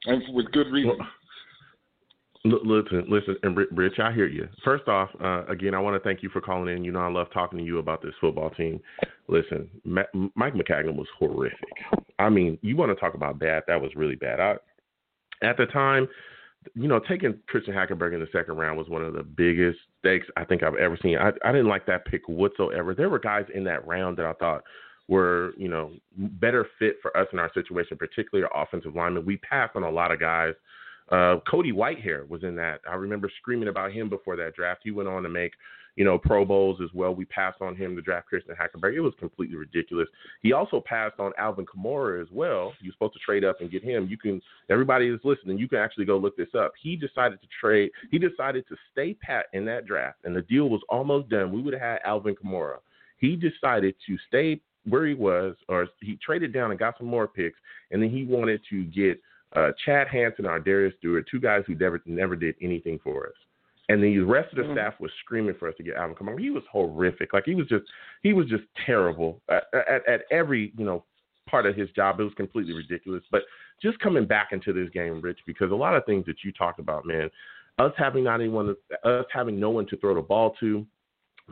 and 0.06 0.24
with 0.34 0.52
good 0.52 0.72
reason. 0.72 0.98
L- 1.00 1.08
Listen, 2.44 3.06
listen, 3.08 3.36
and 3.44 3.56
Rich, 3.56 4.00
I 4.00 4.12
hear 4.12 4.26
you. 4.26 4.48
First 4.64 4.88
off, 4.88 5.10
uh, 5.24 5.46
again, 5.46 5.76
I 5.76 5.80
want 5.80 6.02
to 6.02 6.08
thank 6.08 6.24
you 6.24 6.30
for 6.30 6.42
calling 6.42 6.76
in. 6.76 6.84
You 6.84 6.92
know, 6.92 7.00
I 7.00 7.12
love 7.12 7.28
talking 7.32 7.60
to 7.60 7.66
you 7.66 7.78
about 7.78 8.02
this 8.02 8.16
football 8.20 8.50
team. 8.50 8.80
Listen, 9.28 9.70
Ma- 9.86 10.30
Mike 10.34 10.56
Maccagnan 10.56 10.96
was 10.96 11.08
horrific. 11.20 11.60
I 12.18 12.30
mean, 12.30 12.58
you 12.64 12.76
want 12.76 12.90
to 12.90 13.00
talk 13.00 13.14
about 13.14 13.38
bad? 13.38 13.62
That 13.68 13.80
was 13.80 13.92
really 13.96 14.16
bad. 14.16 14.40
I, 14.40 14.56
at 15.46 15.58
the 15.58 15.68
time, 15.68 16.08
you 16.74 16.88
know, 16.88 17.00
taking 17.08 17.38
Christian 17.48 17.76
Hackenberg 17.76 18.14
in 18.16 18.20
the 18.20 18.28
second 18.32 18.58
round 18.58 18.76
was 18.76 18.90
one 18.90 19.04
of 19.04 19.14
the 19.14 19.24
biggest 19.24 19.78
stakes 20.00 20.26
I 20.36 20.44
think 20.44 20.64
I've 20.64 20.76
ever 20.76 20.98
seen. 21.02 21.18
I, 21.18 21.30
I 21.46 21.52
didn't 21.52 21.68
like 21.68 21.86
that 21.86 22.06
pick 22.06 22.28
whatsoever. 22.28 22.96
There 22.96 23.10
were 23.10 23.20
guys 23.20 23.46
in 23.54 23.64
that 23.66 23.86
round 23.86 24.18
that 24.18 24.26
I 24.26 24.34
thought 24.34 24.64
were, 25.08 25.54
you 25.58 25.68
know, 25.68 25.92
better 26.16 26.68
fit 26.80 26.98
for 27.04 27.16
us 27.16 27.28
in 27.34 27.40
our 27.40 27.52
situation, 27.54 27.98
particularly 27.98 28.50
our 28.52 28.64
offensive 28.64 28.96
linemen. 28.96 29.26
We 29.26 29.38
passed 29.38 29.76
on 29.76 29.84
a 29.84 29.92
lot 29.92 30.12
of 30.12 30.20
guys. 30.20 30.54
Uh, 31.12 31.40
Cody 31.50 31.74
Whitehair 31.74 32.28
was 32.28 32.44
in 32.44 32.56
that. 32.56 32.82
I 32.90 32.96
remember 32.96 33.30
screaming 33.42 33.68
about 33.68 33.92
him 33.92 34.10
before 34.10 34.36
that 34.38 34.56
draft. 34.56 34.82
He 34.84 34.92
went 34.92 35.10
on 35.10 35.24
to 35.24 35.30
make, 35.30 35.52
you 35.98 36.06
know, 36.06 36.18
Pro 36.18 36.46
Bowls 36.46 36.80
as 36.82 36.90
well. 36.94 37.14
We 37.14 37.26
passed 37.26 37.62
on 37.62 37.76
him 37.76 37.98
to 37.98 38.02
draft 38.02 38.28
Christian 38.28 38.56
Hackenberg. 38.56 38.96
It 38.96 39.02
was 39.02 39.14
completely 39.20 39.58
ridiculous. 39.58 40.08
He 40.42 40.54
also 40.54 40.82
passed 40.86 41.20
on 41.20 41.34
Alvin 41.38 41.66
Kamara 41.66 42.22
as 42.22 42.30
well. 42.32 42.72
You're 42.80 42.94
supposed 42.94 43.14
to 43.14 43.20
trade 43.20 43.44
up 43.44 43.60
and 43.60 43.70
get 43.70 43.84
him. 43.84 44.08
You 44.10 44.18
can. 44.18 44.42
Everybody 44.70 45.10
is 45.10 45.20
listening. 45.26 45.58
You 45.58 45.68
can 45.68 45.80
actually 45.80 46.06
go 46.06 46.16
look 46.18 46.38
this 46.38 46.56
up. 46.58 46.72
He 46.82 46.96
decided 46.96 47.42
to 47.42 47.48
trade. 47.60 47.92
He 48.10 48.18
decided 48.18 48.66
to 48.70 48.76
stay 48.94 49.14
pat 49.16 49.48
in 49.52 49.66
that 49.66 49.86
draft, 49.86 50.20
and 50.24 50.34
the 50.34 50.44
deal 50.44 50.70
was 50.70 50.82
almost 50.88 51.30
done. 51.30 51.52
We 51.52 51.62
would 51.62 51.74
have 51.74 51.82
had 51.82 52.00
Alvin 52.06 52.36
Kamara. 52.36 52.78
He 53.18 53.36
decided 53.36 53.96
to 54.08 54.18
stay 54.30 54.62
where 54.88 55.06
he 55.06 55.14
was, 55.14 55.56
or 55.68 55.88
he 56.00 56.18
traded 56.26 56.54
down 56.54 56.72
and 56.72 56.80
got 56.80 56.98
some 56.98 57.08
more 57.08 57.28
picks, 57.28 57.60
and 57.92 58.02
then 58.02 58.10
he 58.10 58.24
wanted 58.24 58.62
to 58.70 58.86
get 58.86 59.20
uh, 59.56 59.72
Chad 59.86 60.08
Hansen 60.08 60.46
ArDarius 60.46 60.98
Stewart, 60.98 61.28
two 61.30 61.40
guys 61.40 61.64
who 61.68 61.76
never 61.76 62.02
never 62.06 62.36
did 62.36 62.56
anything 62.62 63.00
for 63.04 63.28
us. 63.28 63.34
And 63.90 64.02
the 64.02 64.20
rest 64.20 64.52
of 64.54 64.58
the 64.58 64.64
Mhm. 64.64 64.74
staff 64.74 65.00
was 65.00 65.12
screaming 65.20 65.56
for 65.56 65.68
us 65.68 65.76
to 65.76 65.84
get 65.84 65.98
Alvin 65.98 66.16
Kamara. 66.16 66.40
He 66.40 66.50
was 66.50 66.64
horrific. 66.72 67.34
Like 67.34 67.46
he 67.46 67.56
was 67.56 67.68
just 67.68 67.86
he 68.24 68.34
was 68.34 68.48
just 68.48 68.64
terrible 68.86 69.42
at, 69.50 69.66
at, 69.74 70.08
at 70.08 70.22
every 70.32 70.72
you 70.78 70.86
know 70.86 71.04
part 71.50 71.66
of 71.66 71.76
his 71.76 71.90
job. 71.92 72.20
It 72.20 72.24
was 72.24 72.34
completely 72.36 72.74
ridiculous. 72.74 73.24
But 73.32 73.44
just 73.82 74.00
coming 74.00 74.26
back 74.26 74.54
into 74.54 74.72
this 74.72 74.90
game, 74.90 75.20
Rich, 75.20 75.40
because 75.46 75.72
a 75.72 75.76
lot 75.76 75.96
of 75.96 76.06
things 76.06 76.26
that 76.28 76.44
you 76.44 76.52
talked 76.54 76.80
about, 76.80 77.06
man, 77.06 77.30
us 77.80 77.92
having 77.98 78.24
not 78.24 78.40
anyone, 78.40 78.76
us 79.04 79.26
having 79.34 79.60
no 79.60 79.72
one 79.72 79.88
to 79.88 79.98
throw 79.98 80.14
the 80.14 80.22
ball 80.22 80.56
to, 80.60 80.86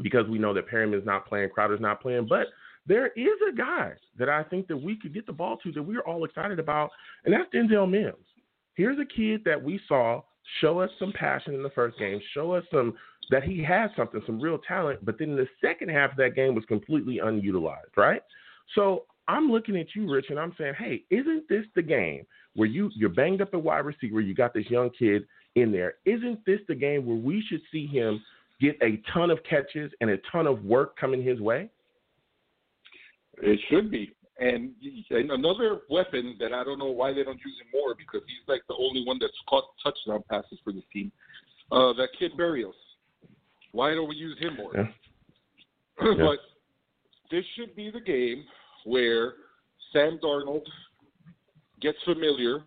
because 0.01 0.27
we 0.27 0.37
know 0.37 0.53
that 0.53 0.67
Perriman's 0.67 1.05
not 1.05 1.25
playing, 1.25 1.49
Crowder's 1.49 1.81
not 1.81 2.01
playing, 2.01 2.27
but 2.27 2.47
there 2.85 3.07
is 3.15 3.37
a 3.51 3.55
guy 3.55 3.93
that 4.17 4.29
I 4.29 4.43
think 4.43 4.67
that 4.67 4.77
we 4.77 4.97
could 4.97 5.13
get 5.13 5.25
the 5.25 5.33
ball 5.33 5.57
to 5.57 5.71
that 5.73 5.83
we're 5.83 6.01
all 6.01 6.25
excited 6.25 6.59
about, 6.59 6.89
and 7.25 7.33
that's 7.33 7.53
Denzel 7.53 7.89
Mims. 7.89 8.15
Here's 8.75 8.97
a 8.99 9.05
kid 9.05 9.41
that 9.45 9.61
we 9.61 9.79
saw 9.87 10.21
show 10.61 10.79
us 10.79 10.89
some 10.97 11.13
passion 11.13 11.53
in 11.53 11.63
the 11.63 11.69
first 11.71 11.99
game, 11.99 12.19
show 12.33 12.53
us 12.53 12.63
some 12.71 12.93
that 13.29 13.43
he 13.43 13.63
has 13.63 13.91
something, 13.95 14.21
some 14.25 14.39
real 14.39 14.57
talent, 14.67 15.03
but 15.05 15.19
then 15.19 15.35
the 15.35 15.47
second 15.61 15.89
half 15.89 16.11
of 16.11 16.17
that 16.17 16.35
game 16.35 16.55
was 16.55 16.65
completely 16.65 17.19
unutilized, 17.19 17.95
right? 17.95 18.23
So 18.73 19.05
I'm 19.27 19.51
looking 19.51 19.77
at 19.77 19.87
you, 19.95 20.09
Rich, 20.09 20.27
and 20.29 20.39
I'm 20.39 20.53
saying, 20.57 20.73
hey, 20.79 21.03
isn't 21.11 21.47
this 21.47 21.65
the 21.75 21.83
game 21.83 22.25
where 22.55 22.67
you 22.67 22.89
you're 22.95 23.09
banged 23.09 23.41
up 23.41 23.53
at 23.53 23.61
wide 23.61 23.85
receiver, 23.85 24.21
you 24.21 24.33
got 24.33 24.53
this 24.53 24.69
young 24.69 24.89
kid 24.97 25.23
in 25.55 25.71
there? 25.71 25.95
Isn't 26.05 26.43
this 26.45 26.59
the 26.67 26.75
game 26.75 27.05
where 27.05 27.17
we 27.17 27.43
should 27.47 27.61
see 27.71 27.85
him 27.85 28.21
get 28.59 28.75
a 28.81 29.01
ton 29.13 29.29
of 29.29 29.39
catches 29.47 29.91
and 30.01 30.09
a 30.09 30.17
ton 30.31 30.47
of 30.47 30.63
work 30.63 30.97
coming 30.97 31.23
his 31.23 31.39
way? 31.39 31.69
It 33.41 33.59
should 33.69 33.91
be. 33.91 34.13
And, 34.39 34.71
and 35.09 35.31
another 35.31 35.81
weapon 35.89 36.37
that 36.39 36.53
I 36.53 36.63
don't 36.63 36.79
know 36.79 36.91
why 36.91 37.11
they 37.11 37.23
don't 37.23 37.39
use 37.45 37.55
him 37.61 37.67
more 37.73 37.93
because 37.95 38.21
he's 38.25 38.47
like 38.47 38.61
the 38.69 38.75
only 38.75 39.03
one 39.05 39.17
that's 39.19 39.33
caught 39.49 39.65
touchdown 39.83 40.23
passes 40.29 40.59
for 40.63 40.71
this 40.71 40.83
team. 40.93 41.11
Uh, 41.71 41.93
that 41.93 42.09
kid 42.17 42.31
Barrios. 42.37 42.73
Why 43.71 43.93
don't 43.93 44.07
we 44.07 44.15
use 44.15 44.37
him 44.39 44.55
more? 44.55 44.73
Yeah. 46.01 46.13
but 46.17 46.39
this 47.29 47.43
should 47.57 47.75
be 47.75 47.91
the 47.91 47.99
game 47.99 48.45
where 48.85 49.33
Sam 49.91 50.17
Darnold 50.23 50.63
gets 51.81 51.97
familiar 52.05 52.63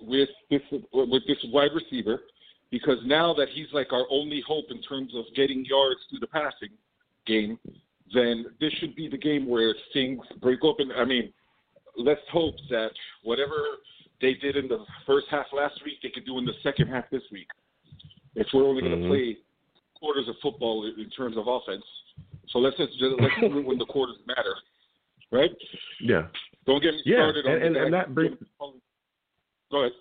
with 0.00 0.28
this 0.50 0.60
with 0.92 1.22
this 1.28 1.38
wide 1.52 1.70
receiver 1.74 2.22
because 2.70 2.98
now 3.06 3.32
that 3.34 3.48
he's 3.54 3.68
like 3.72 3.92
our 3.92 4.04
only 4.10 4.42
hope 4.46 4.66
in 4.70 4.82
terms 4.82 5.12
of 5.14 5.24
getting 5.34 5.64
yards 5.64 6.00
through 6.10 6.18
the 6.20 6.26
passing 6.26 6.70
game, 7.26 7.58
then 8.14 8.46
this 8.60 8.72
should 8.74 8.94
be 8.96 9.08
the 9.08 9.18
game 9.18 9.46
where 9.48 9.74
things 9.92 10.20
break 10.40 10.62
open. 10.64 10.90
I 10.96 11.04
mean, 11.04 11.32
let's 11.96 12.20
hope 12.32 12.54
that 12.70 12.90
whatever 13.22 13.56
they 14.20 14.34
did 14.34 14.56
in 14.56 14.68
the 14.68 14.84
first 15.06 15.26
half 15.30 15.46
last 15.52 15.80
week, 15.84 15.98
they 16.02 16.10
could 16.10 16.24
do 16.26 16.38
in 16.38 16.44
the 16.44 16.54
second 16.62 16.88
half 16.88 17.08
this 17.10 17.22
week. 17.32 17.46
if 18.34 18.46
we're 18.54 18.62
only 18.64 18.82
going 18.82 18.92
to 18.92 19.04
Mhm. 19.04 19.08
play 19.08 19.36
quarters 19.94 20.28
of 20.28 20.38
football 20.40 20.84
in 20.86 21.10
terms 21.10 21.36
of 21.36 21.48
offense. 21.48 21.84
So 22.50 22.60
let's 22.60 22.76
just 22.76 22.92
let's 23.00 23.34
do 23.40 23.58
it 23.58 23.64
when 23.64 23.78
the 23.78 23.86
quarters 23.86 24.18
matter, 24.26 24.54
right? 25.32 25.50
Yeah. 26.00 26.28
Don't 26.66 26.80
get 26.80 26.94
me 26.94 27.02
Yeah, 27.04 27.16
started 27.16 27.46
on 27.46 27.52
and- 27.52 27.62
and- 27.64 27.76
and 27.76 27.94
that 27.94 28.14
brings- 28.14 28.38
Go 29.70 29.80
ahead. 29.80 29.92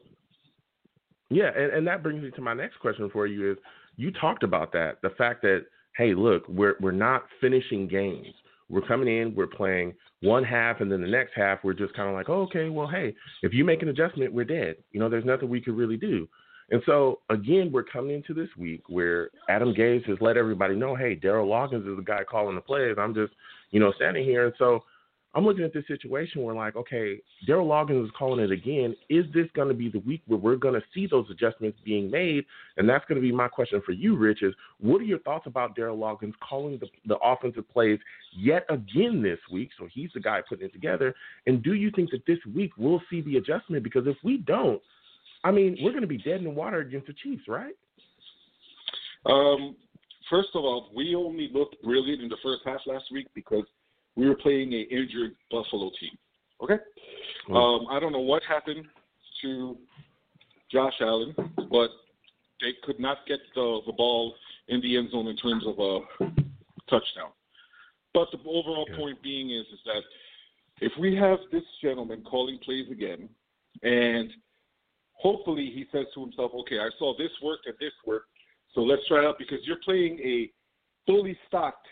Yeah, 1.29 1.47
and, 1.57 1.71
and 1.73 1.87
that 1.87 2.03
brings 2.03 2.21
me 2.21 2.29
to 2.31 2.41
my 2.41 2.53
next 2.53 2.77
question 2.77 3.09
for 3.09 3.25
you 3.25 3.51
is 3.51 3.57
you 3.95 4.11
talked 4.11 4.43
about 4.43 4.71
that. 4.73 5.01
The 5.01 5.09
fact 5.11 5.41
that, 5.41 5.65
hey, 5.97 6.13
look, 6.13 6.47
we're 6.47 6.75
we're 6.79 6.91
not 6.91 7.25
finishing 7.41 7.87
games. 7.87 8.33
We're 8.69 8.81
coming 8.81 9.07
in, 9.07 9.33
we're 9.33 9.47
playing 9.47 9.93
one 10.21 10.43
half 10.43 10.81
and 10.81 10.91
then 10.91 11.01
the 11.01 11.07
next 11.07 11.33
half 11.35 11.59
we're 11.63 11.73
just 11.73 11.95
kinda 11.95 12.11
like, 12.11 12.29
oh, 12.29 12.41
okay, 12.43 12.69
well 12.69 12.87
hey, 12.87 13.15
if 13.41 13.53
you 13.53 13.63
make 13.63 13.81
an 13.81 13.89
adjustment, 13.89 14.33
we're 14.33 14.45
dead. 14.45 14.75
You 14.91 14.99
know, 14.99 15.09
there's 15.09 15.25
nothing 15.25 15.49
we 15.49 15.61
could 15.61 15.77
really 15.77 15.97
do. 15.97 16.27
And 16.69 16.81
so 16.85 17.19
again, 17.29 17.71
we're 17.71 17.83
coming 17.83 18.15
into 18.15 18.33
this 18.33 18.49
week 18.57 18.83
where 18.87 19.29
Adam 19.49 19.73
Gase 19.73 20.05
has 20.07 20.17
let 20.19 20.37
everybody 20.37 20.75
know, 20.75 20.95
hey, 20.95 21.15
Daryl 21.15 21.47
Loggains 21.47 21.89
is 21.89 21.97
the 21.97 22.03
guy 22.03 22.23
calling 22.23 22.55
the 22.55 22.61
plays. 22.61 22.95
I'm 22.99 23.13
just, 23.13 23.33
you 23.71 23.79
know, 23.79 23.93
standing 23.95 24.25
here 24.25 24.45
and 24.45 24.53
so 24.57 24.83
I'm 25.35 25.45
looking 25.45 25.63
at 25.63 25.73
this 25.73 25.85
situation 25.87 26.41
where, 26.41 26.55
like, 26.55 26.75
okay, 26.75 27.19
Daryl 27.47 27.67
Loggains 27.67 28.05
is 28.05 28.11
calling 28.17 28.43
it 28.43 28.51
again. 28.51 28.95
Is 29.09 29.25
this 29.33 29.45
going 29.53 29.67
to 29.67 29.73
be 29.73 29.89
the 29.89 29.99
week 29.99 30.21
where 30.25 30.39
we're 30.39 30.55
going 30.55 30.73
to 30.73 30.81
see 30.93 31.05
those 31.05 31.27
adjustments 31.29 31.77
being 31.85 32.09
made? 32.09 32.45
And 32.77 32.89
that's 32.89 33.05
going 33.05 33.21
to 33.21 33.21
be 33.21 33.31
my 33.31 33.47
question 33.47 33.81
for 33.85 33.91
you, 33.91 34.15
Rich. 34.15 34.41
Is 34.41 34.53
what 34.79 35.01
are 35.01 35.05
your 35.05 35.19
thoughts 35.19 35.45
about 35.45 35.75
Daryl 35.75 35.97
Loggains 35.97 36.33
calling 36.47 36.79
the, 36.79 36.87
the 37.05 37.17
offensive 37.17 37.69
plays 37.69 37.99
yet 38.35 38.65
again 38.69 39.21
this 39.21 39.39
week? 39.51 39.69
So 39.77 39.87
he's 39.93 40.09
the 40.13 40.21
guy 40.21 40.41
putting 40.47 40.65
it 40.65 40.73
together. 40.73 41.13
And 41.45 41.61
do 41.61 41.73
you 41.73 41.91
think 41.95 42.09
that 42.11 42.25
this 42.25 42.39
week 42.55 42.71
we'll 42.77 43.01
see 43.09 43.21
the 43.21 43.37
adjustment? 43.37 43.83
Because 43.83 44.07
if 44.07 44.17
we 44.23 44.37
don't, 44.37 44.81
I 45.43 45.51
mean, 45.51 45.77
we're 45.81 45.91
going 45.91 46.01
to 46.01 46.07
be 46.07 46.17
dead 46.17 46.37
in 46.37 46.45
the 46.45 46.49
water 46.49 46.79
against 46.79 47.07
the 47.07 47.13
Chiefs, 47.13 47.43
right? 47.47 47.75
Um, 49.25 49.75
first 50.29 50.49
of 50.55 50.63
all, 50.63 50.89
we 50.95 51.15
only 51.15 51.49
looked 51.53 51.81
brilliant 51.83 52.21
in 52.21 52.29
the 52.29 52.37
first 52.41 52.61
half 52.65 52.79
last 52.85 53.05
week 53.11 53.27
because 53.35 53.65
we 54.17 54.27
were 54.27 54.35
playing 54.35 54.73
a 54.73 54.81
injured 54.81 55.35
Buffalo 55.49 55.91
team. 55.99 56.17
Okay. 56.61 56.79
Mm. 57.49 57.55
Um, 57.55 57.87
I 57.89 57.99
don't 57.99 58.11
know 58.11 58.19
what 58.19 58.41
happened 58.43 58.85
to 59.43 59.77
Josh 60.71 60.95
Allen, 60.99 61.33
but 61.69 61.89
they 62.59 62.73
could 62.83 62.99
not 62.99 63.19
get 63.27 63.39
the 63.55 63.81
the 63.85 63.93
ball 63.93 64.33
in 64.67 64.81
the 64.81 64.97
end 64.97 65.11
zone 65.11 65.27
in 65.27 65.37
terms 65.37 65.63
of 65.65 65.79
a 65.79 65.99
touchdown. 66.89 67.31
But 68.13 68.31
the 68.31 68.39
overall 68.39 68.87
Yeah. 68.89 68.97
point 68.97 69.21
being 69.21 69.51
is 69.51 69.67
is 69.67 69.79
that 69.85 70.03
if 70.81 70.91
we 70.97 71.15
have 71.15 71.39
this 71.51 71.63
gentleman 71.81 72.23
calling 72.23 72.57
plays 72.59 72.89
again, 72.89 73.29
and 73.83 74.33
hopefully 75.13 75.69
he 75.69 75.85
says 75.91 76.07
to 76.13 76.21
himself, 76.21 76.53
okay, 76.55 76.79
I 76.79 76.89
saw 76.97 77.15
this 77.15 77.31
work 77.41 77.59
and 77.65 77.75
this 77.79 77.93
work, 78.05 78.27
so 78.73 78.81
let's 78.81 79.05
try 79.07 79.19
it 79.19 79.25
out 79.25 79.37
because 79.37 79.59
you're 79.65 79.83
playing 79.85 80.19
a 80.19 80.51
fully 81.05 81.37
stocked 81.47 81.87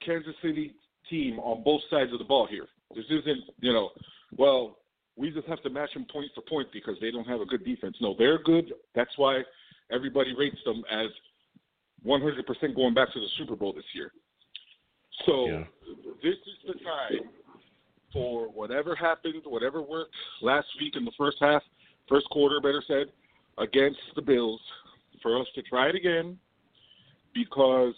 Kansas 0.00 0.34
City 0.40 0.74
team 1.08 1.38
on 1.40 1.62
both 1.62 1.80
sides 1.90 2.12
of 2.12 2.18
the 2.18 2.24
ball 2.24 2.46
here. 2.46 2.66
This 2.94 3.04
isn't, 3.10 3.44
you 3.60 3.72
know, 3.72 3.90
well, 4.36 4.78
we 5.16 5.30
just 5.30 5.46
have 5.48 5.62
to 5.62 5.70
match 5.70 5.92
them 5.94 6.06
point 6.12 6.30
for 6.34 6.42
point 6.42 6.68
because 6.72 6.96
they 7.00 7.10
don't 7.10 7.26
have 7.26 7.40
a 7.40 7.46
good 7.46 7.64
defense. 7.64 7.96
No, 8.00 8.14
they're 8.18 8.42
good. 8.42 8.72
That's 8.94 9.16
why 9.16 9.42
everybody 9.90 10.34
rates 10.36 10.58
them 10.64 10.84
as 10.90 11.08
100% 12.04 12.74
going 12.74 12.94
back 12.94 13.12
to 13.12 13.20
the 13.20 13.28
Super 13.38 13.56
Bowl 13.56 13.72
this 13.72 13.84
year. 13.94 14.12
So 15.24 15.46
Yeah. 15.46 15.64
this 16.22 16.36
is 16.46 16.58
the 16.66 16.74
time 16.74 17.30
for 18.12 18.48
whatever 18.48 18.94
happened, 18.94 19.44
whatever 19.46 19.82
worked 19.82 20.14
last 20.40 20.68
week 20.78 20.96
in 20.96 21.04
the 21.04 21.12
first 21.12 21.38
half, 21.40 21.62
first 22.08 22.28
quarter, 22.30 22.60
better 22.60 22.82
said, 22.82 23.10
against 23.58 24.00
the 24.14 24.22
Bills, 24.22 24.60
for 25.22 25.40
us 25.40 25.46
to 25.54 25.62
try 25.62 25.88
it 25.88 25.94
again 25.94 26.38
because, 27.32 27.94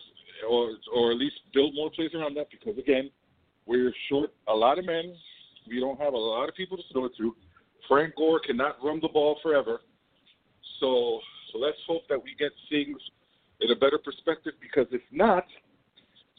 or 0.49 0.71
or 0.95 1.13
at 1.13 1.19
least 1.19 1.37
build 1.53 1.75
more 1.75 1.91
plays 1.91 2.11
around 2.15 2.37
that 2.37 2.49
because 2.51 2.79
again, 2.79 3.11
we're 3.67 3.93
short 4.09 4.31
a 4.49 4.55
lot 4.55 4.79
of 4.79 4.87
men. 4.87 5.15
We 5.69 5.81
don't 5.81 6.01
have 6.01 6.15
a 6.15 6.19
lot 6.19 6.49
of 6.49 6.55
people 6.55 6.77
to 6.77 6.83
throw 6.93 7.07
it 7.07 7.13
to. 7.19 7.35
Frank 7.87 8.15
Gore 8.17 8.41
cannot 8.45 8.77
run 8.83 9.01
the 9.01 9.09
ball 9.09 9.39
forever. 9.43 9.81
So 10.81 11.21
so 11.53 11.59
let's 11.59 11.79
hope 11.87 12.03
that 12.09 12.23
we 12.23 12.35
get 12.39 12.53
things 12.69 12.99
in 13.61 13.71
a 13.71 13.77
better 13.77 13.99
perspective 13.99 14.53
because 14.61 14.87
if 14.93 15.03
not, 15.11 15.45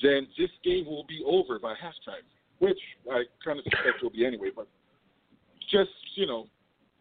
then 0.01 0.27
this 0.37 0.49
game 0.63 0.85
will 0.85 1.05
be 1.07 1.21
over 1.25 1.59
by 1.59 1.73
halftime, 1.73 2.23
which 2.59 2.79
I 3.11 3.23
kind 3.43 3.59
of 3.59 3.65
suspect 3.65 4.01
will 4.01 4.11
be 4.11 4.25
anyway. 4.25 4.49
But 4.55 4.67
just 5.71 5.91
you 6.15 6.25
know, 6.25 6.47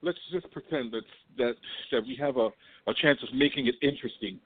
let's 0.03 0.19
just 0.33 0.51
pretend 0.51 0.93
that 0.93 1.05
that 1.37 1.55
that 1.93 2.03
we 2.07 2.17
have 2.21 2.37
a, 2.37 2.49
a 2.87 2.95
chance 3.01 3.19
of 3.23 3.35
making 3.35 3.67
it 3.67 3.75
interesting 3.83 4.39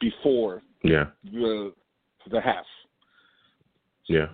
before 0.00 0.62
Yeah. 0.82 1.06
the 1.24 1.72
the 2.30 2.40
half. 2.40 2.64
Yeah. 4.08 4.26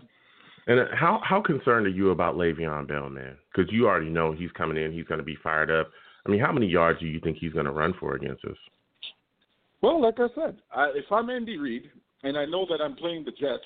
And 0.66 0.80
uh, 0.80 0.84
how 0.92 1.20
how 1.22 1.40
concerned 1.40 1.86
are 1.86 1.90
you 1.90 2.10
about 2.10 2.34
Le'Veon 2.34 2.88
Bell, 2.88 3.08
man? 3.08 3.36
Because 3.54 3.70
you 3.72 3.86
already 3.86 4.10
know 4.10 4.32
he's 4.32 4.50
coming 4.52 4.82
in. 4.82 4.92
He's 4.92 5.06
going 5.06 5.18
to 5.18 5.24
be 5.24 5.36
fired 5.42 5.70
up. 5.70 5.90
I 6.26 6.30
mean, 6.30 6.40
how 6.40 6.52
many 6.52 6.66
yards 6.66 6.98
do 6.98 7.06
you 7.06 7.20
think 7.20 7.36
he's 7.38 7.52
going 7.52 7.66
to 7.66 7.72
run 7.72 7.94
for 8.00 8.14
against 8.14 8.44
us? 8.44 8.56
Well, 9.80 10.02
like 10.02 10.18
I 10.18 10.26
said, 10.34 10.56
I, 10.74 10.86
if 10.94 11.04
I'm 11.12 11.30
Andy 11.30 11.58
Reid 11.58 11.90
and 12.24 12.36
I 12.36 12.46
know 12.46 12.66
that 12.68 12.80
I'm 12.82 12.96
playing 12.96 13.24
the 13.24 13.30
Jets, 13.30 13.62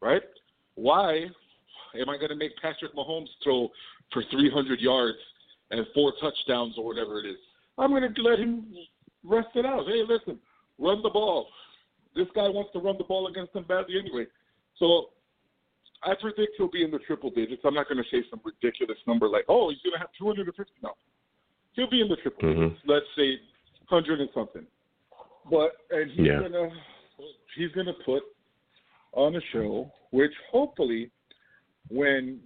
right? 0.00 0.22
Why 0.74 1.26
am 1.94 2.08
I 2.08 2.16
going 2.16 2.30
to 2.30 2.36
make 2.36 2.56
Patrick 2.60 2.94
Mahomes 2.96 3.28
throw 3.44 3.68
for 4.12 4.24
300 4.30 4.80
yards 4.80 5.18
and 5.70 5.86
four 5.94 6.12
touchdowns 6.20 6.74
or 6.78 6.84
whatever 6.86 7.20
it 7.20 7.28
is? 7.28 7.36
I'm 7.78 7.90
going 7.90 8.12
to 8.12 8.22
let 8.22 8.38
him 8.40 8.66
rest 9.22 9.48
it 9.54 9.64
out. 9.64 9.86
Hey, 9.86 10.02
listen, 10.08 10.38
run 10.78 11.02
the 11.02 11.10
ball. 11.10 11.48
This 12.14 12.26
guy 12.34 12.48
wants 12.48 12.72
to 12.72 12.78
run 12.80 12.96
the 12.98 13.04
ball 13.04 13.28
against 13.28 13.54
him 13.54 13.64
badly 13.64 13.98
anyway. 13.98 14.26
So 14.78 15.10
I 16.02 16.14
predict 16.20 16.52
he'll 16.56 16.70
be 16.70 16.82
in 16.82 16.90
the 16.90 16.98
triple 17.00 17.30
digits. 17.30 17.62
I'm 17.64 17.74
not 17.74 17.88
going 17.88 18.02
to 18.02 18.08
say 18.10 18.24
some 18.30 18.40
ridiculous 18.44 18.98
number 19.06 19.28
like, 19.28 19.44
oh, 19.48 19.70
he's 19.70 19.80
going 19.82 19.92
to 19.94 19.98
have 19.98 20.08
250. 20.18 20.72
No, 20.82 20.90
he'll 21.72 21.90
be 21.90 22.00
in 22.00 22.08
the 22.08 22.16
triple 22.16 22.42
Mhm. 22.42 22.70
digits. 22.70 22.82
Let's 22.86 23.06
say 23.16 23.38
100 23.88 24.20
and 24.20 24.30
something. 24.34 24.66
But 25.50 25.72
and 25.90 26.10
he's 26.10 26.26
Yeah. 26.26 26.40
gonna 26.40 26.70
he's 27.56 27.72
gonna 27.72 27.94
put 28.04 28.22
on 29.12 29.34
a 29.36 29.40
show 29.52 29.90
which 30.10 30.32
hopefully 30.50 31.10
when 31.88 32.40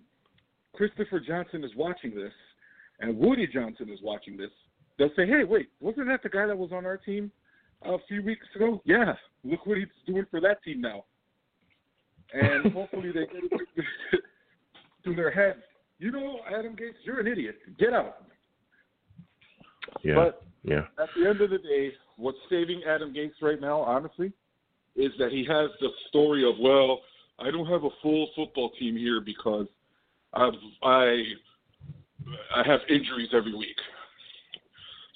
Christopher 0.73 1.21
Johnson 1.21 1.65
is 1.65 1.75
watching 1.75 2.15
this 2.15 2.33
and 3.01 3.19
Woody 3.19 3.47
Johnson 3.47 3.91
is 3.91 4.01
watching 4.01 4.37
this, 4.37 4.51
they'll 4.97 5.15
say, 5.15 5.27
Hey, 5.27 5.45
wait, 5.45 5.71
wasn't 5.81 6.07
that 6.07 6.23
the 6.23 6.29
guy 6.29 6.47
that 6.47 6.57
was 6.57 6.73
on 6.73 6.87
our 6.87 6.97
team 6.97 7.31
a 7.85 7.99
few 8.09 8.23
weeks 8.23 8.47
ago? 8.55 8.81
Yeah. 8.85 9.15
Look 9.45 9.67
what 9.67 9.79
he's 9.79 9.87
doing 10.07 10.25
for 10.31 10.41
that 10.41 10.63
team 10.63 10.81
now. 10.81 11.05
And 12.33 12.73
hopefully 12.73 13.13
they 13.13 13.27
get 13.27 13.45
it 13.45 14.21
to 15.05 15.15
their 15.15 15.31
head. 15.31 15.63
You 15.99 16.11
know, 16.11 16.41
Adam 16.47 16.75
Gase, 16.75 16.95
you're 17.05 17.21
an 17.21 17.27
idiot. 17.27 17.57
Get 17.79 17.93
out. 17.93 18.25
Yeah. 20.03 20.15
But 20.17 20.43
yeah. 20.63 20.83
at 20.99 21.09
the 21.17 21.29
end 21.29 21.41
of 21.41 21.51
the 21.51 21.59
day, 21.59 21.93
what's 22.17 22.39
saving 22.51 22.83
Adam 22.89 23.15
Gase 23.15 23.33
right 23.41 23.61
now, 23.61 23.81
honestly, 23.81 24.33
is 24.97 25.13
that 25.19 25.31
he 25.31 25.45
has 25.49 25.71
the 25.81 25.89
story 26.09 26.49
of, 26.49 26.57
well, 26.61 27.01
I 27.39 27.51
don't 27.51 27.67
have 27.67 27.85
a 27.85 27.91
full 28.03 28.29
football 28.37 28.71
team 28.79 28.97
here 28.97 29.21
because 29.21 29.67
I've, 30.33 30.55
I 30.83 31.23
I 32.55 32.67
have 32.67 32.81
injuries 32.89 33.31
every 33.35 33.55
week. 33.55 33.77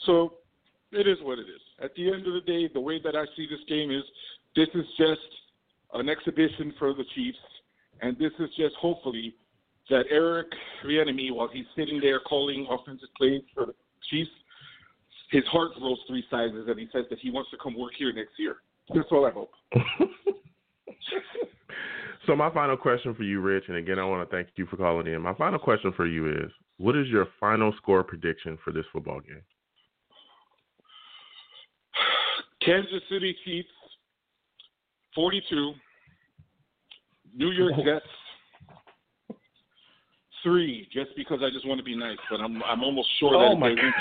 So 0.05 0.35
it 0.93 1.07
is 1.07 1.19
what 1.23 1.39
it 1.39 1.43
is. 1.43 1.61
At 1.83 1.95
the 1.95 2.13
end 2.13 2.27
of 2.27 2.35
the 2.35 2.41
day, 2.41 2.69
the 2.73 2.81
way 2.81 3.01
that 3.03 3.15
I 3.15 3.25
see 3.37 3.47
this 3.49 3.61
game 3.69 3.91
is 3.91 4.03
this 4.57 4.69
is 4.75 4.85
just 4.97 5.21
an 5.95 6.09
exhibition 6.09 6.75
for 6.79 6.93
the 6.93 7.05
Chiefs, 7.15 7.39
and 8.01 8.19
this 8.19 8.33
is 8.41 8.49
just 8.57 8.75
hopefully 8.77 9.35
that 9.89 10.05
Eric 10.11 10.49
Bieniemy, 10.85 11.33
while 11.33 11.49
he's 11.49 11.65
sitting 11.77 12.01
there 12.01 12.21
calling 12.21 12.67
offensive 12.71 13.09
plays 13.17 13.43
for 13.55 13.67
the 13.67 13.75
Chiefs, 14.11 14.31
his 15.31 15.45
heart 15.47 15.75
grows 15.79 15.99
three 16.07 16.25
sizes, 16.31 16.67
and 16.69 16.79
he 16.79 16.89
says 16.93 17.05
that 17.11 17.19
he 17.21 17.31
wants 17.31 17.51
to 17.51 17.57
come 17.63 17.79
work 17.79 17.93
here 17.97 18.13
next 18.13 18.33
year. 18.39 18.57
That's 18.95 19.09
all 19.11 19.27
I 19.27 19.31
hope. 19.31 19.53
so 22.27 22.35
my 22.35 22.51
final 22.53 22.77
question 22.77 23.15
for 23.15 23.23
you, 23.23 23.41
Rich, 23.41 23.65
and 23.69 23.77
again, 23.77 23.99
I 23.99 24.05
want 24.05 24.29
to 24.29 24.35
thank 24.35 24.49
you 24.57 24.67
for 24.67 24.77
calling 24.77 25.07
in. 25.07 25.21
My 25.21 25.35
final 25.35 25.59
question 25.59 25.93
for 25.95 26.07
you 26.07 26.29
is: 26.31 26.51
What 26.79 26.97
is 26.97 27.09
your 27.09 27.29
final 27.39 27.73
score 27.77 28.03
prediction 28.03 28.59
for 28.65 28.73
this 28.73 28.87
football 28.93 29.21
game? 29.21 29.43
Kansas 32.69 33.03
City 33.11 33.35
Chiefs, 33.45 33.69
42. 35.15 35.73
New 37.35 37.51
York 37.51 37.75
Jets, 37.85 38.05
three. 40.43 40.89
Just 40.93 41.11
because 41.17 41.41
I 41.43 41.51
just 41.51 41.67
want 41.69 41.79
to 41.79 41.85
be 41.85 41.95
nice, 41.97 42.17
but 42.31 42.41
I'm 42.41 42.63
I'm 42.65 42.83
almost 42.83 43.09
sure 43.21 43.35
Oh, 43.37 43.51
that 43.51 43.59
my 43.61 43.69
they 43.69 43.75
won't 43.77 43.95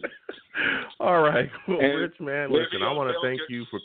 be. 0.00 0.08
All 1.00 1.20
right, 1.22 1.50
well, 1.66 1.80
And 1.80 1.98
Rich, 2.00 2.14
man, 2.20 2.52
listen, 2.52 2.82
I 2.82 2.92
want 2.92 3.10
to 3.10 3.16
thank 3.26 3.40
gets- 3.40 3.50
you 3.50 3.64
for. 3.70 3.80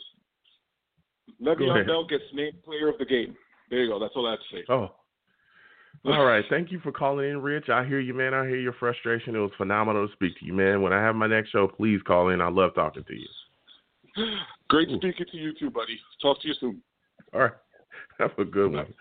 Le'Veon. 1.42 1.86
Bell 1.86 2.04
gets 2.06 2.24
named 2.32 2.62
player 2.64 2.88
of 2.88 2.98
the 2.98 3.04
game. 3.04 3.36
There 3.70 3.80
you 3.82 3.88
go. 3.90 3.98
That's 4.00 4.12
all 4.16 4.26
I 4.26 4.30
have 4.32 4.40
to 4.40 4.56
say. 4.56 4.64
Oh, 4.68 4.90
All 6.04 6.24
right, 6.24 6.44
thank 6.48 6.70
you 6.70 6.78
for 6.80 6.92
calling 6.92 7.28
in, 7.28 7.42
Rich. 7.42 7.68
I 7.68 7.84
hear 7.84 7.98
you, 7.98 8.14
man. 8.14 8.32
I 8.32 8.46
hear 8.46 8.58
your 8.58 8.72
frustration. 8.74 9.34
It 9.34 9.40
was 9.40 9.50
phenomenal 9.56 10.06
to 10.06 10.12
speak 10.12 10.38
to 10.38 10.44
you, 10.44 10.52
man. 10.52 10.80
When 10.80 10.92
I 10.92 11.02
have 11.02 11.16
my 11.16 11.26
next 11.26 11.50
show, 11.50 11.66
please 11.68 12.00
call 12.06 12.28
in. 12.28 12.40
I 12.40 12.48
love 12.48 12.74
talking 12.74 13.04
to 13.04 13.14
you. 13.14 13.26
Great 14.68 14.88
speaking 14.88 15.26
to 15.30 15.36
you 15.36 15.52
too, 15.58 15.70
buddy. 15.70 15.98
Talk 16.22 16.40
to 16.42 16.48
you 16.48 16.54
soon. 16.60 16.80
All 17.34 17.40
right, 17.40 17.52
have 18.18 18.30
a 18.38 18.44
good 18.44 18.72
one. 18.72 18.94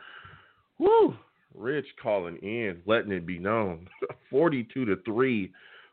Woo, 0.80 1.16
Rich 1.56 1.88
calling 2.02 2.38
in, 2.38 2.82
letting 2.86 3.12
it 3.12 3.26
be 3.26 3.40
known. 3.40 3.88
Forty-two 4.30 4.86
to 4.86 4.98
three 5.06 5.52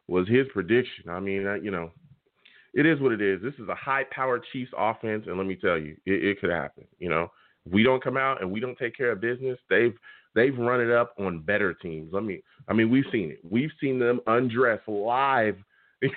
was 0.08 0.28
his 0.28 0.46
prediction. 0.52 1.08
I 1.08 1.20
mean, 1.20 1.42
you 1.62 1.70
know, 1.70 1.90
it 2.74 2.86
is 2.86 3.00
what 3.00 3.12
it 3.12 3.22
is. 3.22 3.40
This 3.42 3.54
is 3.54 3.68
a 3.68 3.74
high-powered 3.74 4.44
Chiefs 4.52 4.72
offense, 4.76 5.24
and 5.26 5.38
let 5.38 5.46
me 5.46 5.56
tell 5.56 5.78
you, 5.78 5.96
it, 6.06 6.24
it 6.24 6.40
could 6.40 6.50
happen. 6.50 6.84
You 6.98 7.08
know, 7.08 7.30
if 7.64 7.72
we 7.72 7.82
don't 7.82 8.02
come 8.02 8.16
out 8.16 8.42
and 8.42 8.50
we 8.50 8.60
don't 8.60 8.76
take 8.76 8.96
care 8.96 9.12
of 9.12 9.20
business, 9.20 9.58
they've 9.70 9.96
they've 10.34 10.56
run 10.56 10.80
it 10.80 10.90
up 10.90 11.14
on 11.18 11.40
better 11.40 11.74
teams. 11.74 12.12
Let 12.12 12.24
me, 12.24 12.42
I 12.68 12.72
mean, 12.72 12.90
we've 12.90 13.04
seen 13.12 13.30
it. 13.30 13.40
We've 13.48 13.70
seen 13.80 13.98
them 13.98 14.20
undress 14.26 14.80
live. 14.86 15.56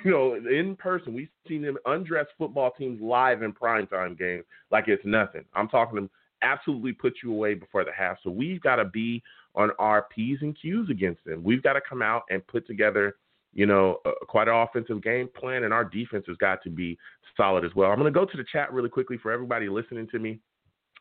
You 0.03 0.11
know, 0.11 0.35
in 0.35 0.75
person, 0.75 1.13
we've 1.13 1.29
seen 1.47 1.61
them 1.61 1.77
undress 1.85 2.25
football 2.37 2.71
teams 2.77 2.99
live 3.01 3.41
in 3.41 3.53
primetime 3.53 4.19
games 4.19 4.43
like 4.69 4.89
it's 4.89 5.05
nothing. 5.05 5.45
I'm 5.53 5.69
talking 5.69 5.95
them 5.95 6.09
absolutely 6.41 6.91
put 6.91 7.13
you 7.23 7.31
away 7.31 7.53
before 7.53 7.85
the 7.85 7.93
half. 7.93 8.17
So 8.21 8.29
we've 8.29 8.59
got 8.59 8.77
to 8.77 8.85
be 8.85 9.23
on 9.55 9.69
our 9.79 10.07
P's 10.13 10.39
and 10.41 10.57
Q's 10.61 10.89
against 10.89 11.23
them. 11.23 11.41
We've 11.41 11.63
got 11.63 11.73
to 11.73 11.81
come 11.87 12.01
out 12.01 12.23
and 12.29 12.45
put 12.47 12.67
together 12.67 13.15
you 13.57 13.65
know, 13.65 13.97
quite 14.27 14.47
an 14.47 14.53
offensive 14.53 15.01
game 15.01 15.27
plan, 15.35 15.63
and 15.63 15.73
our 15.73 15.83
defense 15.83 16.25
has 16.27 16.37
got 16.37 16.61
to 16.63 16.69
be 16.69 16.97
solid 17.35 17.65
as 17.65 17.73
well. 17.75 17.89
I'm 17.89 17.97
going 17.97 18.11
to 18.11 18.17
go 18.17 18.25
to 18.25 18.37
the 18.37 18.45
chat 18.51 18.71
really 18.71 18.89
quickly 18.89 19.17
for 19.17 19.31
everybody 19.31 19.67
listening 19.67 20.07
to 20.11 20.19
me. 20.19 20.39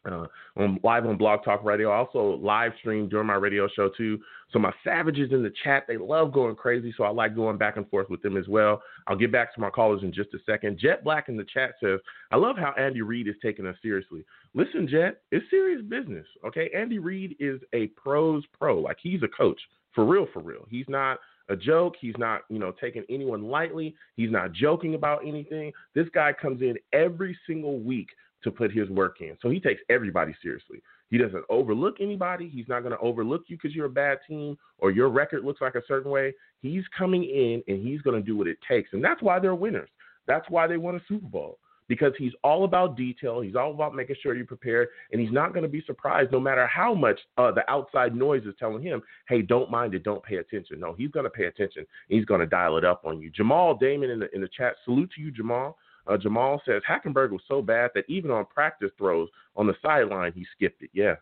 Uh, 0.06 0.26
on 0.56 0.78
live 0.84 1.04
on 1.04 1.16
Blog 1.16 1.44
Talk 1.44 1.64
Radio. 1.64 1.90
I 1.90 1.96
also 1.96 2.38
live 2.40 2.72
stream 2.78 3.08
during 3.08 3.26
my 3.26 3.34
radio 3.34 3.68
show 3.74 3.90
too. 3.96 4.18
So 4.52 4.58
my 4.58 4.72
savages 4.84 5.32
in 5.32 5.42
the 5.42 5.52
chat, 5.64 5.84
they 5.88 5.96
love 5.96 6.32
going 6.32 6.54
crazy. 6.54 6.94
So 6.96 7.04
I 7.04 7.08
like 7.08 7.34
going 7.34 7.58
back 7.58 7.76
and 7.76 7.88
forth 7.90 8.08
with 8.08 8.22
them 8.22 8.36
as 8.36 8.46
well. 8.46 8.80
I'll 9.06 9.16
get 9.16 9.32
back 9.32 9.52
to 9.54 9.60
my 9.60 9.70
callers 9.70 10.02
in 10.02 10.12
just 10.12 10.32
a 10.34 10.38
second. 10.46 10.78
Jet 10.78 11.02
Black 11.02 11.28
in 11.28 11.36
the 11.36 11.46
chat 11.52 11.72
says, 11.82 11.98
I 12.30 12.36
love 12.36 12.56
how 12.56 12.72
Andy 12.78 13.02
Reid 13.02 13.26
is 13.26 13.34
taking 13.42 13.66
us 13.66 13.76
seriously. 13.82 14.24
Listen, 14.54 14.86
Jet, 14.88 15.22
it's 15.32 15.44
serious 15.50 15.82
business. 15.82 16.26
Okay. 16.46 16.70
Andy 16.74 16.98
Reid 16.98 17.36
is 17.40 17.60
a 17.72 17.88
pros 17.88 18.44
pro. 18.58 18.78
Like 18.78 18.98
he's 19.02 19.22
a 19.22 19.28
coach. 19.28 19.60
For 19.94 20.04
real, 20.04 20.28
for 20.32 20.40
real. 20.40 20.66
He's 20.70 20.86
not 20.88 21.18
a 21.48 21.56
joke. 21.56 21.94
He's 22.00 22.14
not, 22.18 22.42
you 22.48 22.58
know, 22.58 22.72
taking 22.80 23.04
anyone 23.08 23.44
lightly. 23.44 23.94
He's 24.16 24.30
not 24.30 24.52
joking 24.52 24.94
about 24.94 25.26
anything. 25.26 25.72
This 25.94 26.06
guy 26.14 26.32
comes 26.32 26.60
in 26.60 26.76
every 26.92 27.36
single 27.46 27.80
week 27.80 28.08
to 28.46 28.50
put 28.50 28.72
his 28.72 28.88
work 28.88 29.20
in. 29.20 29.36
So 29.42 29.50
he 29.50 29.60
takes 29.60 29.82
everybody 29.90 30.34
seriously. 30.42 30.82
He 31.10 31.18
doesn't 31.18 31.44
overlook 31.50 31.96
anybody. 32.00 32.48
He's 32.48 32.68
not 32.68 32.80
going 32.80 32.92
to 32.92 32.98
overlook 32.98 33.42
you 33.48 33.56
because 33.56 33.74
you're 33.74 33.86
a 33.86 33.90
bad 33.90 34.18
team 34.26 34.56
or 34.78 34.90
your 34.90 35.08
record 35.10 35.44
looks 35.44 35.60
like 35.60 35.74
a 35.74 35.82
certain 35.86 36.10
way. 36.10 36.34
He's 36.62 36.84
coming 36.96 37.24
in 37.24 37.62
and 37.68 37.86
he's 37.86 38.00
going 38.00 38.20
to 38.20 38.26
do 38.26 38.36
what 38.36 38.48
it 38.48 38.58
takes. 38.66 38.90
And 38.92 39.04
that's 39.04 39.22
why 39.22 39.38
they're 39.38 39.54
winners. 39.54 39.90
That's 40.26 40.48
why 40.48 40.66
they 40.66 40.76
won 40.76 40.96
a 40.96 41.00
Super 41.06 41.26
Bowl 41.26 41.58
because 41.88 42.12
he's 42.18 42.32
all 42.42 42.64
about 42.64 42.96
detail. 42.96 43.40
He's 43.40 43.54
all 43.54 43.70
about 43.70 43.94
making 43.94 44.16
sure 44.22 44.34
you're 44.34 44.44
prepared, 44.44 44.88
and 45.12 45.20
he's 45.20 45.32
not 45.32 45.52
going 45.52 45.62
to 45.62 45.68
be 45.68 45.82
surprised 45.86 46.32
no 46.32 46.40
matter 46.40 46.66
how 46.66 46.94
much 46.94 47.18
uh, 47.38 47.52
the 47.52 47.68
outside 47.70 48.14
noise 48.14 48.42
is 48.44 48.54
telling 48.58 48.82
him, 48.82 49.02
"Hey, 49.28 49.42
don't 49.42 49.70
mind 49.70 49.94
it, 49.94 50.02
don't 50.02 50.22
pay 50.22 50.36
attention." 50.36 50.80
No, 50.80 50.94
he's 50.94 51.10
going 51.10 51.24
to 51.24 51.30
pay 51.30 51.44
attention. 51.44 51.86
He's 52.08 52.24
going 52.24 52.40
to 52.40 52.46
dial 52.46 52.76
it 52.76 52.84
up 52.84 53.02
on 53.04 53.20
you. 53.20 53.30
Jamal 53.30 53.76
Damon 53.76 54.10
in 54.10 54.18
the 54.18 54.34
in 54.34 54.40
the 54.40 54.48
chat, 54.48 54.74
salute 54.84 55.10
to 55.14 55.20
you, 55.20 55.30
Jamal. 55.30 55.76
Uh, 56.06 56.16
Jamal 56.16 56.62
says 56.64 56.82
Hackenberg 56.88 57.30
was 57.30 57.42
so 57.48 57.62
bad 57.62 57.90
that 57.94 58.04
even 58.08 58.30
on 58.30 58.46
practice 58.46 58.90
throws 58.96 59.28
on 59.56 59.66
the 59.66 59.74
sideline, 59.82 60.32
he 60.32 60.46
skipped 60.54 60.82
it. 60.82 60.90
Yeah, 60.92 61.14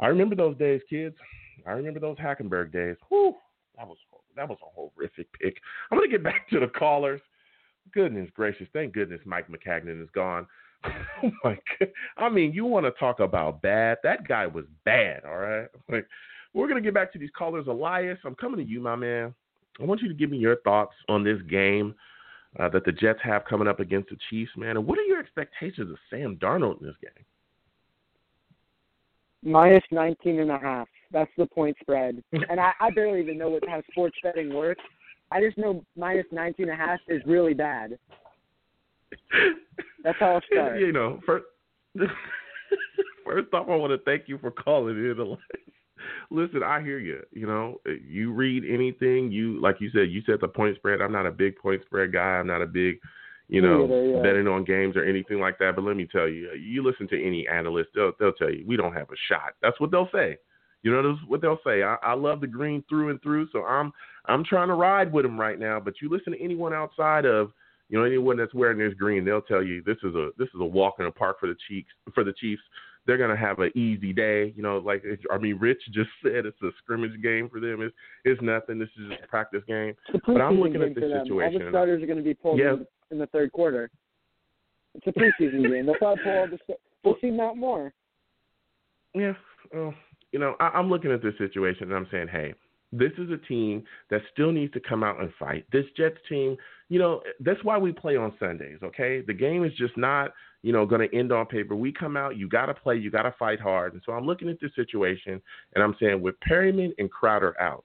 I 0.00 0.06
remember 0.06 0.34
those 0.34 0.56
days, 0.56 0.80
kids. 0.88 1.16
I 1.66 1.72
remember 1.72 2.00
those 2.00 2.18
Hackenberg 2.18 2.72
days. 2.72 2.96
Whew, 3.08 3.34
that 3.76 3.86
was 3.86 3.96
that 4.36 4.48
was 4.48 4.58
a 4.62 4.66
horrific 4.74 5.26
pick. 5.32 5.56
I'm 5.90 5.98
gonna 5.98 6.08
get 6.08 6.22
back 6.22 6.48
to 6.50 6.60
the 6.60 6.68
callers 6.68 7.20
goodness 7.92 8.28
gracious, 8.34 8.66
thank 8.72 8.92
goodness 8.92 9.20
Mike 9.24 9.46
Maccagnan 9.48 10.02
is 10.02 10.08
gone. 10.14 10.46
oh 10.84 11.30
my 11.44 11.58
god. 11.78 11.88
I 12.16 12.28
mean, 12.28 12.52
you 12.52 12.64
want 12.64 12.86
to 12.86 12.92
talk 12.92 13.20
about 13.20 13.62
bad? 13.62 13.98
That 14.02 14.26
guy 14.28 14.46
was 14.46 14.64
bad, 14.84 15.24
all 15.24 15.38
right? 15.38 15.68
Like 15.90 16.06
we're 16.54 16.68
gonna 16.68 16.80
get 16.80 16.94
back 16.94 17.12
to 17.12 17.18
these 17.18 17.30
callers. 17.36 17.66
Elias, 17.66 18.18
I'm 18.24 18.34
coming 18.34 18.64
to 18.64 18.70
you, 18.70 18.80
my 18.80 18.96
man. 18.96 19.34
I 19.80 19.84
want 19.84 20.00
you 20.00 20.08
to 20.08 20.14
give 20.14 20.30
me 20.30 20.38
your 20.38 20.56
thoughts 20.56 20.94
on 21.08 21.22
this 21.22 21.40
game 21.42 21.94
uh, 22.58 22.68
that 22.70 22.84
the 22.84 22.92
Jets 22.92 23.18
have 23.22 23.44
coming 23.44 23.68
up 23.68 23.80
against 23.80 24.10
the 24.10 24.16
Chiefs, 24.30 24.52
man. 24.56 24.76
And 24.76 24.86
what 24.86 24.98
are 24.98 25.02
your 25.02 25.20
expectations 25.20 25.90
of 25.90 25.96
Sam 26.10 26.36
Darnold 26.36 26.80
in 26.80 26.86
this 26.86 26.96
game? 27.02 27.24
Minus 29.42 29.84
19 29.90 30.40
and 30.40 30.50
a 30.50 30.58
half. 30.58 30.88
That's 31.12 31.30
the 31.36 31.46
point 31.46 31.76
spread. 31.80 32.22
and 32.32 32.58
I, 32.60 32.72
I 32.80 32.90
barely 32.90 33.20
even 33.20 33.38
know 33.38 33.50
what 33.50 33.68
how 33.68 33.82
sports 33.90 34.16
betting 34.22 34.52
works. 34.54 34.82
I 35.30 35.40
just 35.40 35.58
know 35.58 35.84
minus 35.96 36.26
19 36.32 36.68
and 36.68 36.80
a 36.80 36.84
half 36.84 37.00
is 37.08 37.22
really 37.26 37.54
bad. 37.54 37.98
That's 40.02 40.18
how 40.18 40.34
I'll 40.34 40.40
start. 40.52 40.80
You 40.80 40.92
know, 40.92 41.20
first, 41.26 41.44
first 43.24 43.52
off, 43.52 43.66
I 43.68 43.76
want 43.76 43.92
to 43.92 44.04
thank 44.04 44.28
you 44.28 44.38
for 44.38 44.50
calling 44.50 44.96
in. 44.96 45.36
Listen, 46.30 46.62
I 46.62 46.82
hear 46.82 46.98
you. 46.98 47.22
You 47.32 47.46
know, 47.46 47.80
eh, 47.86 47.94
you 48.06 48.32
read 48.32 48.64
anything, 48.64 49.30
you 49.30 49.60
like 49.60 49.76
you 49.80 49.90
said, 49.90 50.10
you 50.10 50.22
said 50.26 50.36
the 50.40 50.48
point 50.48 50.76
spread. 50.76 51.00
I'm 51.00 51.12
not 51.12 51.26
a 51.26 51.30
big 51.30 51.56
point 51.56 51.82
spread 51.84 52.12
guy. 52.12 52.20
I'm 52.20 52.46
not 52.46 52.62
a 52.62 52.66
big, 52.66 52.98
you 53.48 53.60
know, 53.60 54.14
yeah. 54.16 54.22
betting 54.22 54.48
on 54.48 54.64
games 54.64 54.96
or 54.96 55.04
anything 55.04 55.40
like 55.40 55.58
that. 55.58 55.76
But 55.76 55.84
let 55.84 55.96
me 55.96 56.06
tell 56.10 56.28
you, 56.28 56.50
eh, 56.52 56.56
you 56.56 56.82
listen 56.82 57.08
to 57.08 57.26
any 57.26 57.46
analyst, 57.48 57.90
they'll 57.94 58.12
they'll 58.18 58.32
tell 58.32 58.50
you 58.50 58.64
we 58.66 58.76
don't 58.76 58.92
have 58.92 59.10
a 59.10 59.16
shot. 59.28 59.54
That's 59.62 59.78
what 59.80 59.90
they'll 59.90 60.10
say. 60.12 60.38
You 60.82 60.92
know, 60.92 61.02
that's 61.02 61.26
what 61.26 61.40
they'll 61.40 61.58
say. 61.64 61.82
I, 61.82 61.96
I 62.02 62.14
love 62.14 62.40
the 62.40 62.46
green 62.46 62.84
through 62.88 63.10
and 63.10 63.20
through, 63.22 63.48
so 63.52 63.64
I'm 63.64 63.92
I'm 64.26 64.44
trying 64.44 64.68
to 64.68 64.74
ride 64.74 65.12
with 65.12 65.24
him 65.24 65.38
right 65.38 65.58
now. 65.58 65.80
But 65.80 65.94
you 66.00 66.08
listen 66.08 66.32
to 66.32 66.42
anyone 66.42 66.72
outside 66.72 67.24
of 67.24 67.52
you 67.88 67.98
know 67.98 68.04
anyone 68.04 68.36
that's 68.36 68.54
wearing 68.54 68.78
this 68.78 68.94
green, 68.94 69.24
they'll 69.24 69.40
tell 69.40 69.62
you 69.62 69.82
this 69.84 69.96
is 70.02 70.14
a 70.14 70.30
this 70.38 70.48
is 70.48 70.60
a 70.60 70.64
walk 70.64 70.96
in 70.98 71.04
the 71.04 71.10
park 71.10 71.38
for 71.40 71.46
the 71.46 71.56
Chiefs. 71.68 71.88
For 72.14 72.24
the 72.24 72.32
Chiefs, 72.32 72.62
they're 73.06 73.18
gonna 73.18 73.36
have 73.36 73.58
an 73.60 73.70
easy 73.76 74.12
day. 74.12 74.52
You 74.56 74.62
know, 74.62 74.78
like 74.78 75.04
I 75.32 75.38
mean, 75.38 75.58
Rich 75.58 75.82
just 75.92 76.10
said 76.22 76.46
it's 76.46 76.60
a 76.62 76.70
scrimmage 76.78 77.20
game 77.22 77.48
for 77.48 77.60
them. 77.60 77.82
It's 77.82 77.94
it's 78.24 78.42
nothing. 78.42 78.78
This 78.78 78.88
is 78.98 79.10
just 79.10 79.24
a 79.24 79.28
practice 79.28 79.62
game. 79.66 79.94
But 80.26 80.40
I'm 80.40 80.60
looking 80.60 80.82
at 80.82 80.94
this 80.94 81.04
situation. 81.04 81.62
All 81.62 81.66
the 81.66 81.70
starters 81.70 82.02
are 82.02 82.06
going 82.06 82.18
to 82.18 82.24
be 82.24 82.34
pulled 82.34 82.58
yeah. 82.58 82.74
in, 82.74 82.86
in 83.12 83.18
the 83.18 83.26
third 83.26 83.52
quarter. 83.52 83.90
It's 84.94 85.06
a 85.06 85.12
preseason 85.12 85.62
game. 85.70 85.86
They'll 85.86 85.94
probably 85.96 86.24
pull 86.24 86.32
all 86.32 86.48
the. 86.48 86.58
We'll 87.04 87.16
see 87.20 87.30
Matt 87.30 87.56
Moore. 87.56 87.92
Yeah. 89.14 89.32
Well, 89.72 89.94
you 90.32 90.38
know, 90.38 90.56
I, 90.60 90.68
I'm 90.68 90.90
looking 90.90 91.12
at 91.12 91.22
this 91.22 91.34
situation 91.38 91.84
and 91.84 91.94
I'm 91.94 92.08
saying, 92.10 92.28
hey, 92.28 92.54
this 92.92 93.12
is 93.18 93.30
a 93.30 93.38
team 93.48 93.84
that 94.10 94.20
still 94.32 94.52
needs 94.52 94.72
to 94.74 94.80
come 94.80 95.02
out 95.02 95.20
and 95.20 95.30
fight. 95.38 95.64
This 95.72 95.84
Jets 95.96 96.18
team, 96.28 96.56
you 96.88 96.98
know, 96.98 97.22
that's 97.40 97.62
why 97.64 97.78
we 97.78 97.92
play 97.92 98.16
on 98.16 98.32
Sundays, 98.38 98.78
okay? 98.82 99.22
The 99.26 99.34
game 99.34 99.64
is 99.64 99.72
just 99.76 99.96
not, 99.96 100.32
you 100.62 100.72
know, 100.72 100.86
going 100.86 101.08
to 101.08 101.16
end 101.16 101.32
on 101.32 101.46
paper. 101.46 101.74
We 101.74 101.92
come 101.92 102.16
out, 102.16 102.36
you 102.36 102.48
got 102.48 102.66
to 102.66 102.74
play, 102.74 102.96
you 102.96 103.10
got 103.10 103.22
to 103.22 103.34
fight 103.38 103.60
hard. 103.60 103.92
And 103.92 104.02
so 104.04 104.12
I'm 104.12 104.26
looking 104.26 104.48
at 104.48 104.60
this 104.60 104.74
situation 104.74 105.40
and 105.74 105.84
I'm 105.84 105.96
saying 106.00 106.20
with 106.20 106.34
Perriman 106.48 106.92
and 106.98 107.10
Crowder 107.10 107.54
out, 107.60 107.84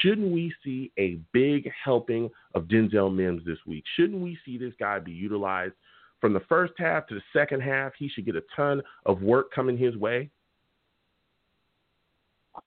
shouldn't 0.00 0.32
we 0.32 0.52
see 0.64 0.92
a 0.98 1.18
big 1.32 1.70
helping 1.84 2.30
of 2.54 2.64
Denzel 2.64 3.14
Mims 3.14 3.42
this 3.44 3.58
week? 3.66 3.84
Shouldn't 3.96 4.20
we 4.20 4.38
see 4.44 4.58
this 4.58 4.74
guy 4.78 4.98
be 4.98 5.12
utilized 5.12 5.74
from 6.20 6.32
the 6.32 6.42
first 6.48 6.72
half 6.78 7.06
to 7.08 7.14
the 7.14 7.22
second 7.32 7.60
half? 7.62 7.92
He 7.98 8.08
should 8.08 8.24
get 8.24 8.36
a 8.36 8.44
ton 8.54 8.82
of 9.06 9.22
work 9.22 9.52
coming 9.52 9.76
his 9.76 9.96
way. 9.96 10.30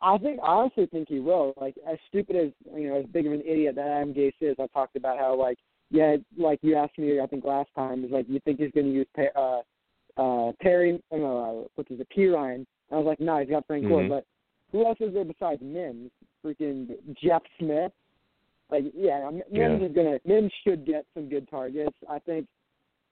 I 0.01 0.17
think 0.17 0.39
I 0.41 0.47
honestly 0.47 0.87
think 0.87 1.09
he 1.09 1.19
will. 1.19 1.53
Like 1.59 1.75
as 1.87 1.97
stupid 2.09 2.35
as 2.35 2.51
you 2.75 2.89
know, 2.89 2.99
as 2.99 3.05
big 3.05 3.27
of 3.27 3.33
an 3.33 3.41
idiot 3.41 3.75
that 3.75 3.87
Adam 3.87 4.13
Gase 4.13 4.33
is, 4.41 4.55
I 4.59 4.67
talked 4.67 4.95
about 4.95 5.17
how 5.17 5.35
like 5.35 5.59
yeah, 5.95 6.17
like 6.37 6.59
you 6.61 6.75
asked 6.75 6.97
me 6.97 7.19
I 7.21 7.27
think 7.27 7.45
last 7.45 7.69
time 7.75 8.03
is 8.03 8.11
like 8.11 8.25
you 8.27 8.39
think 8.41 8.59
he's 8.59 8.71
going 8.71 8.87
to 8.87 8.91
use 8.91 9.07
uh 9.35 9.61
uh 10.17 10.51
Perry 10.61 11.01
uh, 11.11 11.17
no 11.17 11.67
what 11.75 11.87
is 11.89 11.99
it 11.99 12.07
Perine? 12.15 12.65
I 12.91 12.95
was 12.95 13.05
like 13.05 13.19
no, 13.19 13.39
he's 13.39 13.49
got 13.49 13.65
Frank 13.65 13.85
mm-hmm. 13.85 14.07
Gore, 14.07 14.09
but 14.09 14.25
who 14.71 14.85
else 14.85 14.97
is 14.99 15.13
there 15.13 15.25
besides 15.25 15.61
Mims? 15.63 16.11
Freaking 16.43 16.89
Jeff 17.23 17.41
Smith. 17.59 17.91
Like 18.69 18.83
yeah, 18.95 19.29
Mims 19.31 19.43
yeah. 19.51 19.75
is 19.77 19.95
gonna 19.95 20.19
Mims 20.25 20.51
should 20.65 20.85
get 20.85 21.05
some 21.13 21.29
good 21.29 21.49
targets. 21.49 21.95
I 22.09 22.19
think 22.19 22.47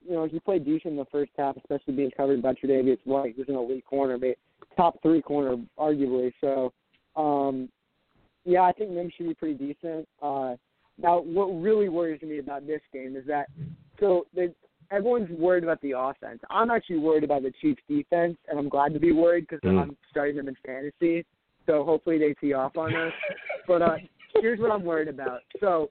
you 0.06 0.14
know 0.14 0.26
he 0.26 0.40
played 0.40 0.66
decent 0.66 0.94
in 0.94 0.98
the 0.98 1.06
first 1.06 1.32
half, 1.38 1.56
especially 1.58 1.94
being 1.94 2.12
covered 2.18 2.42
by 2.42 2.54
Tre'Davious 2.54 3.00
White, 3.06 3.36
who's 3.38 3.50
an 3.50 3.56
elite 3.56 3.86
corner. 3.86 4.18
But 4.18 4.36
top 4.76 5.02
three 5.02 5.22
corner, 5.22 5.56
arguably. 5.80 6.34
So, 6.42 6.74
um, 7.16 7.70
yeah, 8.46 8.62
I 8.62 8.72
think 8.72 8.92
Mims 8.92 9.14
should 9.16 9.28
be 9.28 9.36
pretty 9.36 9.54
decent. 9.54 10.08
Uh, 10.22 10.56
now, 11.02 11.20
what 11.22 11.46
really 11.48 11.90
worries 11.90 12.22
me 12.22 12.40
about 12.40 12.68
this 12.68 12.82
game 12.94 13.16
is 13.16 13.26
that 13.28 13.48
so 14.00 14.26
they, 14.36 14.50
everyone's 14.92 15.30
worried 15.32 15.64
about 15.64 15.82
the 15.82 15.92
offense. 15.98 16.40
I'm 16.50 16.70
actually 16.70 17.00
worried 17.00 17.24
about 17.24 17.42
the 17.44 17.52
Chiefs' 17.62 17.82
defense, 17.88 18.38
and 18.48 18.60
I'm 18.60 18.70
glad 18.70 18.94
to 18.94 19.00
be 19.00 19.12
worried 19.12 19.48
because 19.48 19.60
Mm. 19.62 19.82
I'm 19.82 19.98
starting 20.12 20.36
them 20.38 20.48
in 20.48 20.56
fantasy. 20.66 21.26
So 21.66 21.84
hopefully 21.84 22.18
they 22.20 22.34
tee 22.36 22.54
off 22.54 22.78
on 22.78 22.94
us. 22.96 23.14
but 23.68 23.82
uh, 23.82 23.96
here's 24.42 24.60
what 24.60 24.72
I'm 24.72 24.84
worried 24.84 25.08
about. 25.08 25.42
So 25.60 25.90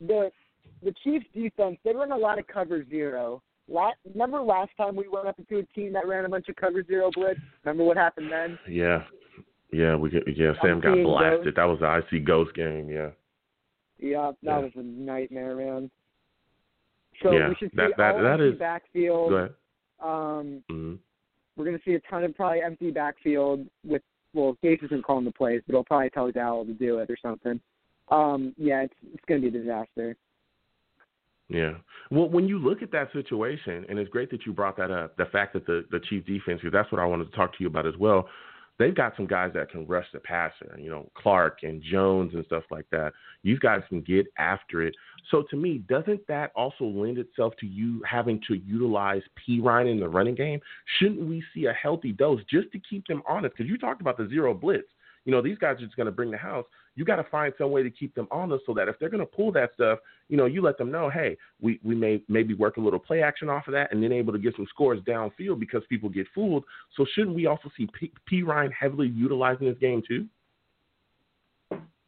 the 0.00 0.30
the 0.82 0.92
Chiefs' 1.04 1.26
defense 1.34 1.78
they 1.84 1.94
run 1.94 2.12
a 2.12 2.16
lot 2.16 2.38
of 2.38 2.46
cover 2.46 2.84
zero. 2.88 3.42
La- 3.68 3.92
remember 4.12 4.40
last 4.40 4.70
time 4.76 4.94
we 4.94 5.08
went 5.08 5.26
up 5.26 5.38
into 5.38 5.58
a 5.58 5.62
team 5.74 5.92
that 5.92 6.06
ran 6.06 6.24
a 6.24 6.28
bunch 6.28 6.48
of 6.48 6.56
cover 6.56 6.82
zero 6.84 7.10
blitz? 7.14 7.40
Remember 7.64 7.84
what 7.84 7.96
happened 7.96 8.30
then? 8.30 8.58
Yeah. 8.68 9.02
Yeah, 9.72 9.96
we 9.96 10.10
yeah. 10.34 10.52
Sam 10.62 10.80
got 10.80 10.94
blasted. 11.02 11.44
Ghost. 11.44 11.56
That 11.56 11.64
was 11.64 11.78
the 11.80 12.16
IC 12.18 12.24
Ghost 12.24 12.54
game. 12.54 12.88
Yeah. 12.88 13.10
Yeah, 13.98 14.32
that 14.32 14.36
Yeah. 14.42 14.58
was 14.58 14.72
a 14.76 14.82
nightmare, 14.82 15.56
man. 15.56 15.90
So 17.22 17.32
Yeah, 17.32 17.48
we 17.48 17.54
should 17.54 17.70
see 17.70 17.76
that- 17.76 17.96
that- 17.96 18.16
all 18.16 18.22
that 18.22 18.40
empty 18.40 18.48
is- 18.48 18.58
backfield. 18.58 19.30
Go 19.30 19.36
ahead. 19.36 19.54
Um, 20.00 20.62
hmm 20.68 20.94
we're 21.56 21.64
going 21.64 21.78
to 21.78 21.82
see 21.84 21.94
a 21.94 22.00
ton 22.00 22.22
of 22.22 22.34
probably 22.36 22.60
empty 22.60 22.90
backfield 22.90 23.66
with 23.82 24.02
well, 24.34 24.58
Gase 24.62 24.84
isn't 24.84 25.02
calling 25.02 25.24
the 25.24 25.32
plays, 25.32 25.62
but 25.66 25.72
he'll 25.72 25.84
probably 25.84 26.10
tell 26.10 26.30
Dowell 26.30 26.66
to 26.66 26.74
do 26.74 26.98
it 26.98 27.10
or 27.10 27.16
something. 27.16 27.58
Um, 28.08 28.54
yeah, 28.58 28.82
it's 28.82 28.94
it's 29.14 29.24
going 29.24 29.40
to 29.40 29.50
be 29.50 29.56
a 29.56 29.62
disaster. 29.62 30.14
Yeah. 31.48 31.74
Well, 32.10 32.28
when 32.28 32.46
you 32.46 32.58
look 32.58 32.82
at 32.82 32.90
that 32.90 33.10
situation, 33.12 33.86
and 33.88 33.98
it's 33.98 34.10
great 34.10 34.30
that 34.30 34.44
you 34.44 34.52
brought 34.52 34.76
that 34.76 34.90
up, 34.90 35.16
the 35.16 35.26
fact 35.26 35.54
that 35.54 35.64
the 35.64 35.86
the 35.90 36.00
Chief 36.00 36.26
defense, 36.26 36.60
because 36.60 36.72
that's 36.72 36.92
what 36.92 37.00
I 37.00 37.06
wanted 37.06 37.30
to 37.30 37.36
talk 37.36 37.52
to 37.52 37.58
you 37.60 37.68
about 37.68 37.86
as 37.86 37.96
well. 37.96 38.28
They've 38.78 38.94
got 38.94 39.16
some 39.16 39.26
guys 39.26 39.52
that 39.54 39.70
can 39.70 39.86
rush 39.86 40.06
the 40.12 40.20
passer, 40.20 40.76
you 40.78 40.90
know, 40.90 41.10
Clark 41.14 41.60
and 41.62 41.82
Jones 41.82 42.34
and 42.34 42.44
stuff 42.44 42.64
like 42.70 42.84
that. 42.90 43.12
These 43.42 43.58
guys 43.58 43.80
can 43.88 44.02
get 44.02 44.26
after 44.38 44.82
it. 44.82 44.94
So 45.30 45.44
to 45.50 45.56
me, 45.56 45.78
doesn't 45.88 46.26
that 46.28 46.52
also 46.54 46.84
lend 46.84 47.18
itself 47.18 47.54
to 47.60 47.66
you 47.66 48.02
having 48.08 48.40
to 48.48 48.54
utilize 48.54 49.22
Perine 49.48 49.90
in 49.90 49.98
the 49.98 50.08
running 50.08 50.34
game? 50.34 50.60
Shouldn't 50.98 51.26
we 51.26 51.42
see 51.54 51.66
a 51.66 51.72
healthy 51.72 52.12
dose 52.12 52.42
just 52.50 52.70
to 52.72 52.78
keep 52.78 53.06
them 53.06 53.22
honest? 53.26 53.56
Because 53.56 53.70
you 53.70 53.78
talked 53.78 54.02
about 54.02 54.18
the 54.18 54.28
zero 54.28 54.52
blitz. 54.52 54.88
You 55.24 55.32
know, 55.32 55.42
these 55.42 55.58
guys 55.58 55.76
are 55.78 55.84
just 55.84 55.96
going 55.96 56.06
to 56.06 56.12
bring 56.12 56.30
the 56.30 56.36
house. 56.36 56.66
You 56.96 57.04
got 57.04 57.16
to 57.16 57.24
find 57.24 57.52
some 57.58 57.70
way 57.70 57.82
to 57.82 57.90
keep 57.90 58.14
them 58.14 58.26
honest 58.30 58.64
so 58.66 58.74
that 58.74 58.88
if 58.88 58.98
they're 58.98 59.10
going 59.10 59.20
to 59.20 59.26
pull 59.26 59.52
that 59.52 59.74
stuff, 59.74 59.98
you 60.28 60.36
know, 60.36 60.46
you 60.46 60.62
let 60.62 60.78
them 60.78 60.90
know, 60.90 61.10
hey, 61.10 61.36
we, 61.60 61.78
we 61.84 61.94
may 61.94 62.22
maybe 62.28 62.54
work 62.54 62.78
a 62.78 62.80
little 62.80 62.98
play 62.98 63.22
action 63.22 63.48
off 63.48 63.68
of 63.68 63.72
that 63.72 63.92
and 63.92 64.02
then 64.02 64.12
able 64.12 64.32
to 64.32 64.38
get 64.38 64.56
some 64.56 64.66
scores 64.70 64.98
downfield 65.02 65.60
because 65.60 65.82
people 65.88 66.08
get 66.08 66.26
fooled. 66.34 66.64
So 66.96 67.04
shouldn't 67.14 67.36
we 67.36 67.46
also 67.46 67.70
see 67.76 67.86
P, 67.98 68.10
Perine 68.30 68.72
heavily 68.72 69.08
utilizing 69.08 69.68
this 69.68 69.78
game 69.78 70.02
too? 70.06 70.26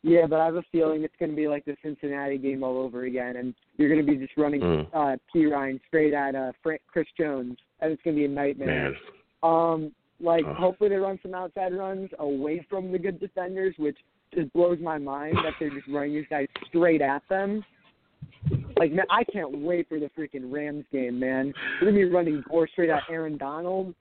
Yeah, 0.02 0.26
but 0.26 0.40
I 0.40 0.46
have 0.46 0.54
a 0.54 0.62
feeling 0.70 1.02
it's 1.02 1.14
going 1.18 1.32
to 1.32 1.36
be 1.36 1.48
like 1.48 1.64
the 1.64 1.76
Cincinnati 1.82 2.38
game 2.38 2.62
all 2.62 2.78
over 2.78 3.04
again, 3.04 3.36
and 3.36 3.52
you're 3.76 3.92
going 3.92 4.04
to 4.04 4.10
be 4.10 4.16
just 4.16 4.36
running 4.36 4.60
Mm. 4.60 4.86
uh, 4.94 5.16
Perine 5.34 5.80
straight 5.88 6.14
at 6.14 6.34
uh, 6.34 6.52
Frank, 6.62 6.80
Chris 6.86 7.06
Jones, 7.18 7.58
and 7.80 7.92
it's 7.92 8.02
going 8.02 8.16
to 8.16 8.20
be 8.20 8.24
a 8.24 8.28
nightmare. 8.28 8.92
Man, 8.92 8.96
Um, 9.42 9.92
like 10.20 10.44
hopefully 10.44 10.90
they 10.90 10.96
run 10.96 11.18
some 11.22 11.34
outside 11.34 11.72
runs 11.74 12.10
away 12.18 12.66
from 12.70 12.90
the 12.90 12.98
good 12.98 13.20
defenders, 13.20 13.74
which 13.76 13.98
just 14.34 14.52
blows 14.52 14.78
my 14.80 14.98
mind 14.98 15.36
that 15.44 15.54
they're 15.58 15.70
just 15.70 15.88
running 15.88 16.14
these 16.14 16.26
guys 16.28 16.46
straight 16.68 17.00
at 17.02 17.22
them. 17.28 17.64
Like 18.76 18.92
man, 18.92 19.06
I 19.10 19.24
can't 19.24 19.58
wait 19.58 19.88
for 19.88 19.98
the 19.98 20.10
freaking 20.18 20.52
Rams 20.52 20.84
game, 20.92 21.18
man. 21.18 21.52
We're 21.80 21.88
gonna 21.88 21.96
be 21.98 22.04
running 22.04 22.42
Gore 22.48 22.68
straight 22.68 22.90
at 22.90 23.02
Aaron 23.10 23.36
Donald. 23.36 23.94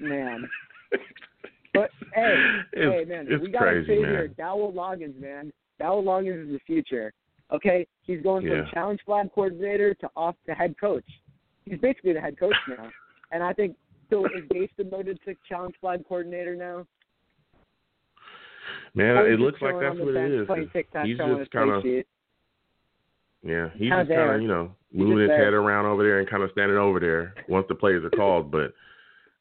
Man. 0.00 0.48
But 1.74 1.90
hey, 2.14 2.34
It's- 2.72 2.92
hey 2.92 3.04
man, 3.06 3.26
we 3.40 3.50
got 3.50 3.62
crazy, 3.62 3.86
to 3.86 3.92
say 3.96 4.02
man. 4.02 4.10
here, 4.10 4.28
Dowell 4.28 4.72
Loggains, 4.72 5.18
man. 5.20 5.52
Dowell 5.78 6.02
Loggains 6.02 6.46
is 6.46 6.52
the 6.52 6.60
future. 6.66 7.12
Okay, 7.52 7.86
he's 8.02 8.22
going 8.22 8.42
from 8.46 8.56
Yeah. 8.58 8.70
challenge 8.72 9.00
flag 9.04 9.30
coordinator 9.34 9.94
to 9.94 10.08
off 10.16 10.34
to 10.46 10.54
head 10.54 10.74
coach. 10.80 11.04
He's 11.64 11.78
basically 11.78 12.12
the 12.14 12.20
head 12.20 12.38
coach 12.38 12.54
now, 12.68 12.88
and 13.30 13.42
I 13.42 13.52
think 13.52 13.76
so. 14.10 14.24
Is 14.26 14.44
Gase 14.52 14.70
demoted 14.76 15.18
to 15.26 15.34
challenge 15.48 15.74
flag 15.80 16.04
coordinator 16.08 16.56
now? 16.56 16.86
Man, 18.94 19.16
it 19.26 19.40
looks 19.40 19.60
like 19.62 19.74
that's 19.80 19.98
what 19.98 20.14
it 20.14 20.30
is. 20.30 20.48
He's 21.04 21.18
just 21.18 21.50
kind 21.50 21.70
of. 21.70 21.84
Yeah, 23.44 23.70
he's 23.74 23.90
just 23.90 24.08
kind 24.08 24.36
of 24.36 24.42
you 24.42 24.48
know 24.48 24.70
moving 24.92 25.18
his 25.18 25.28
there. 25.28 25.44
head 25.44 25.54
around 25.54 25.86
over 25.86 26.04
there 26.04 26.20
and 26.20 26.28
kind 26.28 26.42
of 26.42 26.50
standing 26.52 26.76
over 26.76 27.00
there 27.00 27.34
once 27.48 27.66
the 27.68 27.74
plays 27.74 28.04
are 28.04 28.10
called. 28.10 28.50
But 28.52 28.72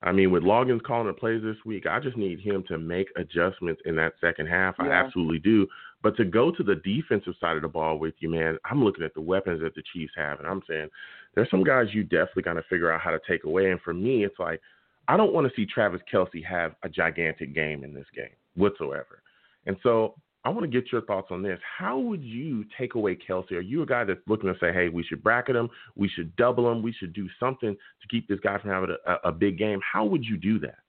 I 0.02 0.12
mean, 0.12 0.32
with 0.32 0.44
Loggains 0.44 0.82
calling 0.82 1.08
the 1.08 1.14
plays 1.14 1.44
this 1.44 1.58
week, 1.66 1.86
I 1.86 2.00
just 2.00 2.18
need 2.18 2.40
him 2.40 2.64
to 2.70 2.78
make 2.78 3.10
adjustments 3.18 3.82
in 3.86 3.96
that 3.98 4.14
second 4.20 4.48
half. 4.48 4.76
I 4.80 4.90
absolutely 4.90 5.40
do. 5.40 5.68
But 6.02 6.18
to 6.18 6.26
go 6.26 6.50
to 6.50 6.64
the 6.64 6.76
defensive 6.76 7.36
side 7.40 7.58
of 7.58 7.62
the 7.62 7.68
ball 7.68 8.00
with 8.00 8.16
you, 8.20 8.30
man, 8.30 8.58
I'm 8.66 8.84
looking 8.84 9.04
at 9.04 9.14
the 9.14 9.22
weapons 9.22 9.62
that 9.62 9.76
the 9.76 9.84
Chiefs 9.94 10.14
have, 10.16 10.40
and 10.40 10.48
I'm 10.48 10.64
saying 10.68 10.88
there's 11.36 11.52
some 11.52 11.64
guys 11.64 11.88
you 11.94 12.04
definitely 12.04 12.44
got 12.44 12.54
to 12.54 12.64
figure 12.64 12.92
out 12.92 13.02
how 13.02 13.12
to 13.12 13.20
take 13.28 13.44
away. 13.44 13.70
And 13.70 13.80
for 13.82 13.94
me, 13.94 14.26
it's 14.26 14.40
like 14.40 14.62
I 15.08 15.18
don't 15.18 15.34
want 15.34 15.48
to 15.48 15.54
see 15.56 15.66
Travis 15.66 16.02
Kelce 16.12 16.44
have 16.44 16.74
a 16.84 16.90
gigantic 16.90 17.54
game 17.54 17.84
in 17.84 17.94
this 17.94 18.08
game 18.16 18.34
whatsoever. 18.56 19.22
And 19.66 19.78
so 19.84 20.16
I 20.44 20.50
want 20.50 20.62
to 20.62 20.68
get 20.68 20.92
your 20.92 21.02
thoughts 21.02 21.28
on 21.30 21.44
this. 21.44 21.60
How 21.78 22.00
would 22.00 22.24
you 22.24 22.66
take 22.78 22.96
away 22.96 23.16
Kelce? 23.16 23.52
Are 23.52 23.62
you 23.62 23.84
a 23.84 23.86
guy 23.86 24.04
that's 24.04 24.20
looking 24.28 24.52
to 24.52 24.60
say, 24.60 24.74
hey, 24.74 24.90
we 24.90 25.04
should 25.04 25.24
bracket 25.24 25.56
him, 25.56 25.70
we 25.96 26.10
should 26.10 26.36
double 26.36 26.72
him, 26.72 26.82
we 26.82 26.92
should 26.94 27.14
do 27.14 27.28
something 27.40 27.74
to 27.76 28.08
keep 28.10 28.28
this 28.28 28.40
guy 28.40 28.58
from 28.58 28.72
having 28.72 28.96
a, 29.06 29.30
a, 29.30 29.32
big 29.32 29.58
game? 29.58 29.80
How 29.82 30.04
would 30.06 30.26
you 30.26 30.38
do 30.38 30.60
that? 30.60 30.80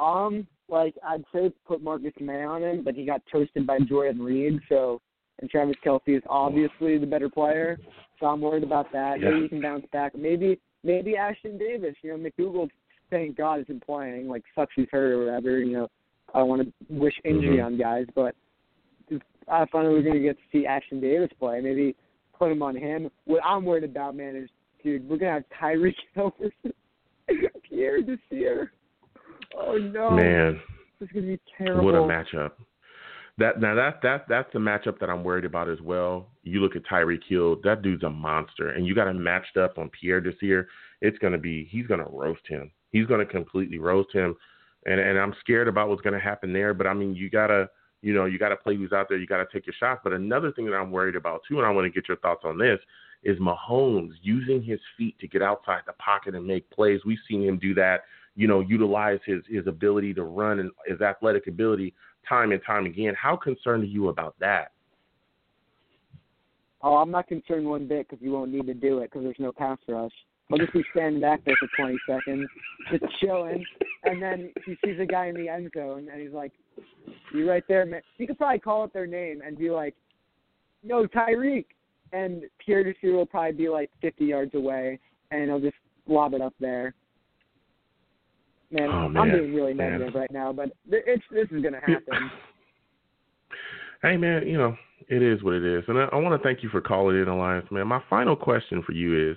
Um, 0.00 0.46
like 0.68 0.94
I'd 1.06 1.24
say 1.34 1.52
put 1.66 1.82
Marcus 1.82 2.12
Maye 2.20 2.44
on 2.44 2.62
him, 2.62 2.84
but 2.84 2.94
he 2.94 3.04
got 3.04 3.20
toasted 3.30 3.66
by 3.66 3.80
Jordan 3.80 4.22
Reed. 4.22 4.60
So, 4.68 5.00
and 5.40 5.50
Travis 5.50 5.76
Kelce 5.84 6.16
is 6.16 6.22
obviously 6.28 6.98
the 6.98 7.06
better 7.06 7.28
player. 7.28 7.78
So 8.20 8.26
I'm 8.26 8.40
worried 8.40 8.62
about 8.62 8.92
that. 8.92 9.20
Yeah. 9.20 9.30
Maybe 9.30 9.42
he 9.42 9.48
can 9.48 9.62
bounce 9.62 9.86
back. 9.92 10.16
Maybe 10.16 10.60
maybe 10.84 11.14
Ashtyn 11.18 11.58
Davis. 11.58 11.96
You 12.02 12.16
know, 12.16 12.30
McDougald, 12.30 12.70
thank 13.10 13.36
God, 13.36 13.60
isn't 13.60 13.84
playing. 13.84 14.28
Like 14.28 14.44
sucks 14.54 14.72
he's 14.76 14.86
hurt 14.90 15.12
or 15.12 15.24
whatever. 15.24 15.58
You 15.58 15.72
know, 15.72 15.88
I 16.34 16.38
don't 16.40 16.48
want 16.48 16.62
to 16.62 16.72
wish 16.88 17.14
injury 17.24 17.58
Mhm. 17.58 17.64
on 17.66 17.76
guys, 17.78 18.06
but 18.14 18.34
I 19.48 19.66
finally 19.66 19.94
we're 19.94 20.02
gonna 20.02 20.20
get 20.20 20.36
to 20.36 20.42
see 20.52 20.64
Ashtyn 20.66 21.00
Davis 21.00 21.30
play. 21.38 21.60
Maybe 21.60 21.96
put 22.38 22.52
him 22.52 22.62
on 22.62 22.76
him. 22.76 23.10
What 23.24 23.40
I'm 23.44 23.64
worried 23.64 23.84
about, 23.84 24.14
man, 24.14 24.36
is 24.36 24.48
dude, 24.82 25.08
we're 25.08 25.16
gonna 25.16 25.32
have 25.32 25.44
Tyreek 25.60 25.94
Hill 26.14 26.34
versus 26.38 26.74
Pierre 27.62 28.02
this 28.02 28.18
year. 28.30 28.72
Oh 29.56 29.76
no, 29.76 30.10
Man, 30.10 30.60
this 30.98 31.08
is 31.08 31.12
gonna 31.12 31.26
be 31.26 31.40
terrible. 31.58 31.84
what 31.84 31.94
a 31.94 31.98
matchup. 31.98 32.52
That 33.38 33.60
now 33.60 33.74
that 33.74 34.00
that 34.02 34.28
that's 34.28 34.52
the 34.52 34.58
matchup 34.58 34.98
that 35.00 35.08
I'm 35.10 35.24
worried 35.24 35.44
about 35.44 35.68
as 35.68 35.80
well. 35.80 36.28
You 36.44 36.60
look 36.60 36.76
at 36.76 36.82
Tyreek 36.84 37.24
Hill, 37.28 37.56
that 37.64 37.82
dude's 37.82 38.02
a 38.04 38.10
monster, 38.10 38.70
and 38.70 38.86
you 38.86 38.94
got 38.94 39.08
him 39.08 39.22
matched 39.22 39.56
up 39.56 39.78
on 39.78 39.88
Pierre 39.90 40.20
this 40.20 40.34
year. 40.42 40.68
It's 41.00 41.18
gonna 41.18 41.38
be 41.38 41.64
he's 41.64 41.86
gonna 41.86 42.06
roast 42.10 42.46
him. 42.46 42.70
He's 42.92 43.06
gonna 43.06 43.24
completely 43.26 43.78
roast 43.78 44.12
him, 44.12 44.36
and 44.86 45.00
and 45.00 45.18
I'm 45.18 45.34
scared 45.40 45.68
about 45.68 45.88
what's 45.88 46.02
gonna 46.02 46.20
happen 46.20 46.52
there. 46.52 46.74
But 46.74 46.86
I 46.86 46.94
mean, 46.94 47.14
you 47.14 47.30
gotta 47.30 47.68
you 48.02 48.14
know 48.14 48.26
you 48.26 48.38
gotta 48.38 48.56
play 48.56 48.76
who's 48.76 48.92
out 48.92 49.08
there. 49.08 49.18
You 49.18 49.26
gotta 49.26 49.46
take 49.52 49.66
your 49.66 49.74
shots. 49.78 50.00
But 50.02 50.12
another 50.12 50.52
thing 50.52 50.66
that 50.66 50.74
I'm 50.74 50.90
worried 50.90 51.16
about 51.16 51.42
too, 51.48 51.58
and 51.58 51.66
I 51.66 51.70
want 51.70 51.86
to 51.86 51.90
get 51.90 52.08
your 52.08 52.16
thoughts 52.18 52.42
on 52.44 52.58
this, 52.58 52.78
is 53.22 53.38
Mahomes 53.38 54.12
using 54.22 54.62
his 54.62 54.80
feet 54.96 55.18
to 55.20 55.28
get 55.28 55.42
outside 55.42 55.82
the 55.86 55.92
pocket 55.94 56.34
and 56.34 56.46
make 56.46 56.68
plays. 56.70 57.00
We've 57.04 57.18
seen 57.28 57.42
him 57.42 57.58
do 57.58 57.74
that. 57.74 58.02
You 58.36 58.48
know, 58.48 58.60
utilize 58.60 59.20
his 59.26 59.42
his 59.48 59.66
ability 59.66 60.14
to 60.14 60.24
run 60.24 60.60
and 60.60 60.70
his 60.86 61.00
athletic 61.00 61.46
ability 61.46 61.94
time 62.28 62.52
and 62.52 62.60
time 62.66 62.86
again. 62.86 63.14
How 63.20 63.36
concerned 63.36 63.82
are 63.82 63.86
you 63.86 64.08
about 64.08 64.34
that? 64.40 64.72
Oh, 66.82 66.96
I'm 66.96 67.10
not 67.10 67.28
concerned 67.28 67.66
one 67.66 67.86
bit 67.86 68.08
because 68.08 68.22
you 68.22 68.32
won't 68.32 68.50
need 68.50 68.66
to 68.66 68.74
do 68.74 69.00
it 69.00 69.10
because 69.10 69.22
there's 69.22 69.36
no 69.38 69.52
pass 69.52 69.78
rush. 69.86 70.12
I'll 70.50 70.58
just 70.58 70.72
be 70.72 70.84
standing 70.90 71.20
back 71.20 71.44
there 71.44 71.56
for 71.60 71.68
20 71.78 71.96
seconds, 72.08 72.48
just 72.90 73.04
chilling, 73.20 73.64
and 74.04 74.20
then 74.20 74.52
he 74.66 74.76
sees 74.84 74.98
a 75.00 75.06
guy 75.06 75.26
in 75.26 75.34
the 75.34 75.48
end 75.48 75.70
zone, 75.76 76.08
and 76.12 76.20
he's 76.20 76.32
like, 76.32 76.52
"You 77.32 77.48
right 77.48 77.62
there, 77.68 77.86
man." 77.86 78.02
You 78.18 78.26
could 78.26 78.38
probably 78.38 78.58
call 78.58 78.82
out 78.82 78.92
their 78.92 79.06
name 79.06 79.42
and 79.46 79.56
be 79.56 79.70
like, 79.70 79.94
"No, 80.82 81.06
Tyreek," 81.06 81.66
and 82.12 82.42
Pierre 82.58 82.82
Desir 82.84 83.12
will 83.12 83.26
probably 83.26 83.52
be 83.52 83.68
like 83.68 83.90
50 84.00 84.24
yards 84.24 84.54
away, 84.54 84.98
and 85.30 85.44
he'll 85.44 85.60
just 85.60 85.76
lob 86.06 86.34
it 86.34 86.40
up 86.40 86.54
there. 86.58 86.94
Man, 88.72 88.88
Oh, 88.88 89.06
I'm 89.16 89.30
being 89.30 89.54
really 89.54 89.74
man. 89.74 89.92
negative 89.92 90.14
right 90.14 90.30
now, 90.30 90.52
but 90.52 90.70
it's 90.88 91.24
this 91.30 91.48
is 91.50 91.62
gonna 91.62 91.80
happen. 91.80 92.30
Hey 94.02 94.16
man, 94.16 94.48
you 94.48 94.56
know 94.56 94.74
it 95.08 95.22
is 95.22 95.42
what 95.42 95.52
it 95.52 95.62
is, 95.62 95.84
and 95.86 95.98
I, 95.98 96.04
I 96.04 96.16
want 96.16 96.40
to 96.40 96.42
thank 96.42 96.62
you 96.62 96.70
for 96.70 96.80
calling 96.80 97.20
in, 97.20 97.28
Elias 97.28 97.70
man. 97.70 97.86
My 97.86 98.02
final 98.08 98.34
question 98.34 98.82
for 98.82 98.92
you 98.92 99.32
is, 99.32 99.36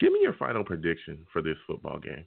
give 0.00 0.12
me 0.12 0.20
your 0.22 0.34
final 0.34 0.64
prediction 0.64 1.26
for 1.32 1.42
this 1.42 1.56
football 1.66 1.98
game. 1.98 2.24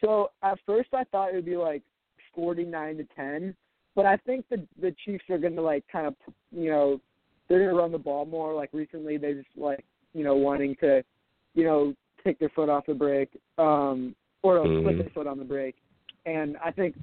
So 0.00 0.30
at 0.42 0.58
first 0.66 0.90
I 0.92 1.04
thought 1.04 1.30
it 1.30 1.34
would 1.36 1.44
be 1.44 1.56
like 1.56 1.82
forty 2.34 2.64
nine 2.64 2.96
to 2.98 3.06
ten, 3.16 3.54
but 3.94 4.06
I 4.06 4.16
think 4.18 4.44
the 4.50 4.66
the 4.80 4.94
Chiefs 5.04 5.24
are 5.30 5.38
gonna 5.38 5.60
like 5.60 5.84
kind 5.90 6.06
of 6.06 6.14
you 6.50 6.70
know 6.70 7.00
they're 7.48 7.64
gonna 7.64 7.80
run 7.80 7.92
the 7.92 7.98
ball 7.98 8.26
more. 8.26 8.54
Like 8.54 8.70
recently 8.72 9.16
they 9.16 9.34
just 9.34 9.48
like 9.56 9.84
you 10.12 10.24
know 10.24 10.34
wanting 10.34 10.76
to 10.80 11.02
you 11.54 11.64
know 11.64 11.94
take 12.24 12.38
their 12.38 12.50
foot 12.50 12.68
off 12.68 12.86
the 12.86 12.94
brake 12.94 13.30
um 13.58 14.14
or 14.42 14.58
else 14.58 14.84
put 14.84 14.98
their 14.98 15.10
foot 15.14 15.26
on 15.26 15.38
the 15.38 15.44
brake, 15.44 15.76
and 16.26 16.56
I 16.62 16.70
think 16.70 16.96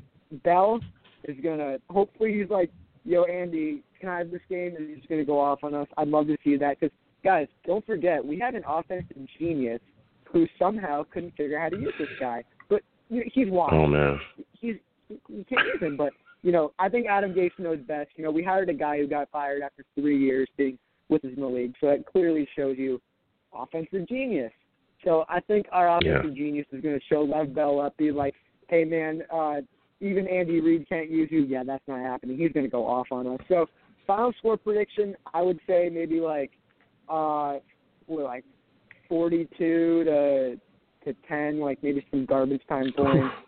Bell 0.43 0.79
is 1.23 1.35
gonna 1.43 1.77
hopefully 1.89 2.37
he's 2.39 2.49
like 2.49 2.71
yo 3.03 3.23
Andy 3.23 3.83
can 3.99 4.09
I 4.09 4.19
have 4.19 4.31
this 4.31 4.41
game 4.49 4.75
and 4.75 4.89
he's 4.89 5.05
gonna 5.09 5.25
go 5.25 5.39
off 5.39 5.63
on 5.63 5.73
us. 5.73 5.87
I'd 5.97 6.07
love 6.07 6.27
to 6.27 6.37
see 6.43 6.55
that 6.57 6.79
because 6.79 6.95
guys 7.23 7.47
don't 7.65 7.85
forget 7.85 8.25
we 8.25 8.39
had 8.39 8.55
an 8.55 8.63
offensive 8.67 9.17
genius 9.39 9.81
who 10.31 10.47
somehow 10.57 11.03
couldn't 11.11 11.35
figure 11.35 11.57
out 11.59 11.63
how 11.63 11.77
to 11.77 11.81
use 11.83 11.93
this 11.99 12.07
guy. 12.19 12.43
But 12.69 12.81
you 13.09 13.17
know, 13.17 13.25
he's 13.33 13.49
washed. 13.49 13.73
Oh 13.73 13.87
man, 13.87 14.19
He's 14.59 14.75
you 15.09 15.45
can't 15.49 15.67
use 15.67 15.81
him. 15.81 15.97
But 15.97 16.13
you 16.41 16.51
know, 16.51 16.71
I 16.79 16.89
think 16.89 17.07
Adam 17.07 17.33
Gase 17.33 17.51
knows 17.59 17.79
best. 17.87 18.09
You 18.15 18.23
know, 18.23 18.31
we 18.31 18.43
hired 18.43 18.69
a 18.69 18.73
guy 18.73 18.97
who 18.97 19.07
got 19.07 19.29
fired 19.31 19.61
after 19.61 19.83
three 19.95 20.17
years 20.17 20.47
being 20.57 20.77
with 21.09 21.23
us 21.25 21.31
in 21.35 21.41
the 21.41 21.47
league, 21.47 21.75
so 21.81 21.87
that 21.87 22.05
clearly 22.05 22.47
shows 22.55 22.77
you 22.77 23.01
offensive 23.53 24.07
genius. 24.07 24.51
So 25.03 25.25
I 25.29 25.39
think 25.41 25.65
our 25.71 25.97
offensive 25.97 26.35
Yeah. 26.35 26.43
genius 26.43 26.67
is 26.71 26.81
going 26.81 26.97
to 26.97 27.05
show 27.05 27.23
Lev 27.23 27.53
Bell 27.53 27.79
up, 27.79 27.97
be 27.97 28.11
like, 28.11 28.35
hey 28.69 28.85
man, 28.85 29.23
uh, 29.31 29.61
even 29.99 30.27
Andy 30.27 30.61
Reid 30.61 30.87
can't 30.87 31.09
use 31.09 31.29
you. 31.31 31.41
Yeah, 31.41 31.63
that's 31.63 31.85
not 31.87 31.99
happening. 31.99 32.37
He's 32.37 32.51
going 32.51 32.65
to 32.65 32.69
go 32.71 32.87
off 32.87 33.07
on 33.11 33.27
us. 33.27 33.39
So 33.47 33.67
final 34.07 34.31
score 34.37 34.57
prediction, 34.57 35.15
I 35.33 35.41
would 35.41 35.59
say 35.67 35.89
maybe 35.91 36.19
like, 36.19 36.51
uh, 37.11 37.59
what, 38.07 38.23
like 38.23 38.45
42 39.09 39.47
to 40.05 40.59
to 41.03 41.15
10, 41.27 41.59
like 41.59 41.81
maybe 41.83 42.05
some 42.11 42.25
garbage 42.25 42.61
time 42.69 42.91
points. 42.95 43.27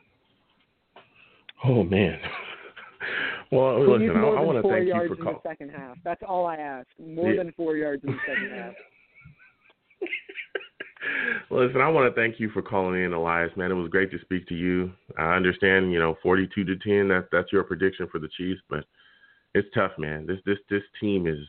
Oh 1.66 1.82
man. 1.82 2.20
well, 3.54 3.80
We 3.80 3.88
listen, 3.88 4.10
I, 4.18 4.20
more 4.20 4.38
I 4.38 4.42
want 4.42 4.58
to 4.58 4.62
four 4.64 4.74
thank 4.74 4.84
you 4.86 4.94
yards 4.94 5.08
for 5.08 5.16
in 5.16 5.24
calling. 5.24 5.40
the 5.42 5.50
second 5.50 5.70
half. 5.70 5.98
That's 6.04 6.22
all 6.28 6.46
I 6.46 6.58
ask. 6.58 6.88
More 7.00 7.32
Yeah. 7.32 7.38
than 7.44 7.54
four 7.54 7.78
yards 7.78 8.04
in 8.04 8.12
the 8.12 8.18
second 8.28 8.52
half. 8.52 8.74
Listen, 11.50 11.80
I 11.82 11.88
want 11.90 12.14
to 12.14 12.22
thank 12.22 12.38
you 12.40 12.50
for 12.50 12.62
calling 12.62 13.02
in, 13.04 13.14
Elias. 13.14 13.52
Man, 13.56 13.72
it 13.72 13.76
was 13.76 13.90
great 13.90 14.12
to 14.12 14.20
speak 14.20 14.46
to 14.48 14.56
you. 14.56 14.92
I 15.18 15.36
understand, 15.36 15.94
you 15.94 16.00
know, 16.00 16.18
forty-two 16.22 16.66
to 16.66 16.76
ten. 16.78 17.08
That's 17.08 17.28
that's 17.32 17.52
your 17.54 17.64
prediction 17.64 18.08
for 18.12 18.20
the 18.20 18.30
Chiefs, 18.38 18.62
but 18.70 18.84
it's 19.54 19.68
tough, 19.74 19.92
man. 19.98 20.26
This 20.26 20.40
this 20.46 20.58
this 20.70 20.84
team 21.00 21.28
is 21.28 21.40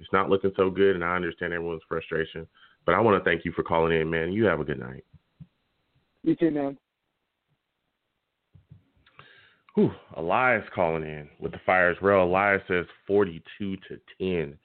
it's 0.00 0.12
not 0.12 0.28
looking 0.28 0.52
so 0.56 0.70
good, 0.70 0.94
and 0.94 1.04
I 1.04 1.16
understand 1.16 1.52
everyone's 1.52 1.82
frustration. 1.88 2.46
But 2.86 2.94
I 2.94 3.00
want 3.00 3.22
to 3.22 3.28
thank 3.28 3.44
you 3.44 3.52
for 3.52 3.62
calling 3.62 3.98
in, 3.98 4.10
man. 4.10 4.32
You 4.32 4.44
have 4.44 4.60
a 4.60 4.64
good 4.64 4.78
night. 4.78 5.04
You 6.22 6.34
too, 6.34 6.50
man. 6.50 6.78
Whew, 9.74 9.92
Elias 10.16 10.64
calling 10.74 11.02
in 11.02 11.28
with 11.40 11.52
the 11.52 11.60
fires. 11.66 11.96
Well, 12.00 12.24
Elias 12.24 12.62
says 12.68 12.86
42 13.06 13.76
to 13.76 13.98
10. 14.18 14.56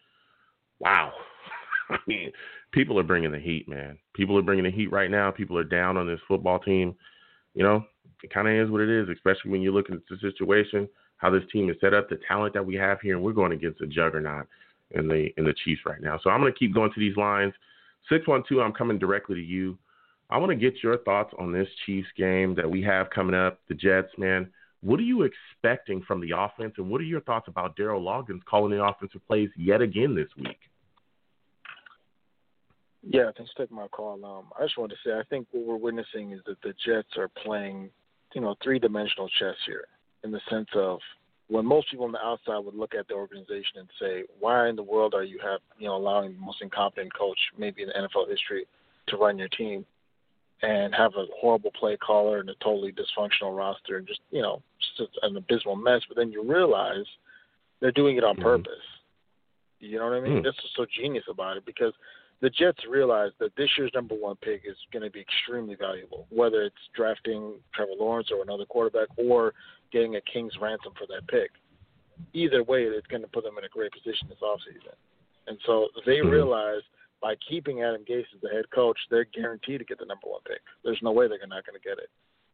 Wow. 0.80 1.12
I 1.90 1.98
mean, 2.08 2.32
people 2.72 3.00
are 3.00 3.04
bringing 3.04 3.32
the 3.32 3.40
heat, 3.40 3.68
man. 3.68 3.98
People 4.14 4.38
are 4.38 4.44
bringing 4.44 4.66
the 4.66 4.72
heat 4.72 4.92
right 4.92 5.10
now. 5.10 5.32
People 5.32 5.58
are 5.58 5.64
down 5.64 5.98
on 5.98 6.08
this 6.08 6.20
football 6.28 6.60
team. 6.60 6.96
You 7.56 7.64
know, 7.64 7.86
it 8.24 8.32
kind 8.32 8.48
of 8.48 8.54
is 8.54 8.70
what 8.70 8.82
it 8.82 8.90
is, 8.90 9.10
especially 9.10 9.52
when 9.52 9.62
you 9.62 9.72
look 9.72 9.90
at 9.90 9.98
the 10.10 10.18
situation, 10.20 10.88
how 11.18 11.32
this 11.32 11.44
team 11.52 11.70
is 11.70 11.78
set 11.82 11.94
up, 11.94 12.08
the 12.10 12.20
talent 12.28 12.54
that 12.54 12.66
we 12.66 12.76
have 12.76 13.02
here, 13.02 13.16
and 13.16 13.24
we're 13.24 13.34
going 13.34 13.52
against 13.52 13.82
a 13.82 13.88
juggernaut 13.88 14.48
in 14.92 15.08
the 15.08 15.30
in 15.38 15.46
the 15.46 15.54
Chiefs 15.66 15.82
right 15.86 16.02
now. 16.02 16.20
So 16.24 16.30
I'm 16.30 16.42
going 16.42 16.52
to 16.52 16.58
keep 16.58 16.74
going 16.74 16.92
to 16.94 17.00
these 17.00 17.18
lines. 17.18 17.54
612, 18.10 18.64
I'm 18.64 18.74
coming 18.74 18.98
directly 18.98 19.36
to 19.36 19.42
you. 19.42 19.78
I 20.30 20.38
want 20.38 20.52
to 20.52 20.56
get 20.56 20.84
your 20.84 20.98
thoughts 21.00 21.34
on 21.40 21.52
this 21.52 21.68
Chiefs 21.86 22.08
game 22.16 22.56
that 22.56 22.70
we 22.70 22.82
have 22.84 23.10
coming 23.10 23.36
up, 23.36 23.60
the 23.68 23.76
Jets, 23.76 24.10
man. 24.18 24.50
What 24.82 25.00
are 25.00 25.04
you 25.04 25.24
expecting 25.24 26.02
from 26.04 26.22
the 26.22 26.32
offense, 26.38 26.76
and 26.78 26.90
what 26.90 27.02
are 27.02 27.06
your 27.06 27.22
thoughts 27.22 27.48
about 27.48 27.76
Daryl 27.76 28.02
Loggains 28.02 28.44
calling 28.46 28.72
the 28.72 28.84
offensive 28.84 29.26
plays 29.28 29.50
yet 29.58 29.82
again 29.82 30.16
this 30.16 30.30
week? 30.38 30.60
Yeah, 33.02 33.32
thanks 33.36 33.52
for 33.56 33.64
taking 33.64 33.78
my 33.78 33.88
call. 33.88 34.24
Um, 34.24 34.52
I 34.58 34.64
just 34.64 34.78
wanted 34.78 34.96
to 34.96 35.10
say 35.10 35.14
I 35.18 35.24
think 35.30 35.48
what 35.52 35.66
we're 35.66 35.78
witnessing 35.78 36.32
is 36.32 36.42
that 36.46 36.62
the 36.62 36.74
Jets 36.86 37.18
are 37.18 37.30
playing, 37.44 37.90
you 38.34 38.42
know, 38.42 38.56
three 38.64 38.80
dimensional 38.80 39.30
chess 39.40 39.56
here 39.66 39.86
in 40.24 40.32
the 40.32 40.42
sense 40.50 40.68
of 40.76 41.00
when 41.50 41.66
most 41.66 41.90
people 41.90 42.06
on 42.06 42.12
the 42.12 42.24
outside 42.24 42.60
would 42.60 42.76
look 42.76 42.94
at 42.94 43.08
the 43.08 43.14
organization 43.16 43.78
and 43.78 43.90
say, 44.00 44.24
Why 44.40 44.70
in 44.70 44.76
the 44.76 44.84
world 44.84 45.14
are 45.14 45.24
you 45.24 45.40
have 45.44 45.60
you 45.78 45.88
know, 45.88 45.96
allowing 45.96 46.34
the 46.34 46.40
most 46.40 46.62
incompetent 46.62 47.14
coach 47.14 47.40
maybe 47.58 47.82
in 47.84 47.90
NFL 47.90 48.30
history 48.30 48.66
to 49.08 49.18
run 49.18 49.38
your 49.38 49.50
team 49.50 49.86
and 50.62 50.94
have 50.94 51.14
a 51.16 51.26
horrible 51.40 51.72
play 51.72 51.98
caller 51.98 52.40
and 52.40 52.50
a 52.50 52.56
totally 52.56 52.92
dysfunctional 52.92 53.58
roster 53.58 53.98
and 53.98 54.08
just, 54.08 54.20
you 54.30 54.42
know, 54.42 54.62
just 54.98 55.10
an 55.24 55.36
abysmal 55.36 55.76
mess, 55.76 56.02
but 56.08 56.18
then 56.18 56.32
you 56.32 56.44
realize 56.44 57.06
they're 57.80 57.92
doing 57.92 58.18
it 58.18 58.24
on 58.24 58.36
Mhm. 58.36 58.42
purpose. 58.42 58.86
You 59.80 59.98
know 59.98 60.10
what 60.10 60.18
I 60.18 60.20
mean? 60.20 60.40
Mm. 60.40 60.44
That's 60.44 60.58
what's 60.58 60.76
so 60.76 60.86
genius 60.86 61.24
about 61.30 61.58
it 61.58 61.66
because 61.66 61.94
the 62.42 62.50
Jets 62.50 62.80
realize 62.90 63.32
that 63.40 63.56
this 63.58 63.70
year's 63.78 63.92
number 63.94 64.16
one 64.16 64.36
pick 64.38 64.62
is 64.66 64.78
going 64.94 65.04
to 65.04 65.10
be 65.10 65.20
extremely 65.20 65.76
valuable, 65.76 66.26
whether 66.30 66.64
it's 66.64 66.76
drafting 66.96 67.56
Trevor 67.74 67.92
Lawrence 68.00 68.30
or 68.32 68.42
another 68.42 68.66
quarterback 68.66 69.08
or 69.18 69.54
getting 69.92 70.16
a 70.16 70.22
king's 70.22 70.54
ransom 70.62 70.94
for 70.98 71.06
that 71.08 71.28
pick. 71.28 71.52
Either 72.34 72.64
way, 72.64 72.84
it's 72.84 73.08
going 73.08 73.22
to 73.22 73.28
put 73.28 73.44
them 73.44 73.58
in 73.58 73.66
a 73.66 73.70
great 73.70 73.92
position 73.92 74.28
this 74.30 74.40
offseason. 74.40 74.96
And 75.48 75.60
so 75.66 75.90
they 76.06 76.18
Mhm. 76.18 76.32
realize 76.32 76.84
by 77.22 77.36
keeping 77.36 77.82
Adam 77.84 78.06
Gase 78.06 78.34
as 78.34 78.42
the 78.42 78.50
head 78.50 78.70
coach, 78.70 78.98
they're 79.10 79.26
guaranteed 79.26 79.80
to 79.80 79.86
get 79.86 79.98
the 80.00 80.06
number 80.06 80.28
one 80.28 80.42
pick. 80.44 80.62
There's 80.84 81.02
no 81.02 81.12
way 81.12 81.28
they're 81.28 81.46
not 81.48 81.66
going 81.66 81.80
to 81.80 81.88
get 81.88 81.98
it. 81.98 82.10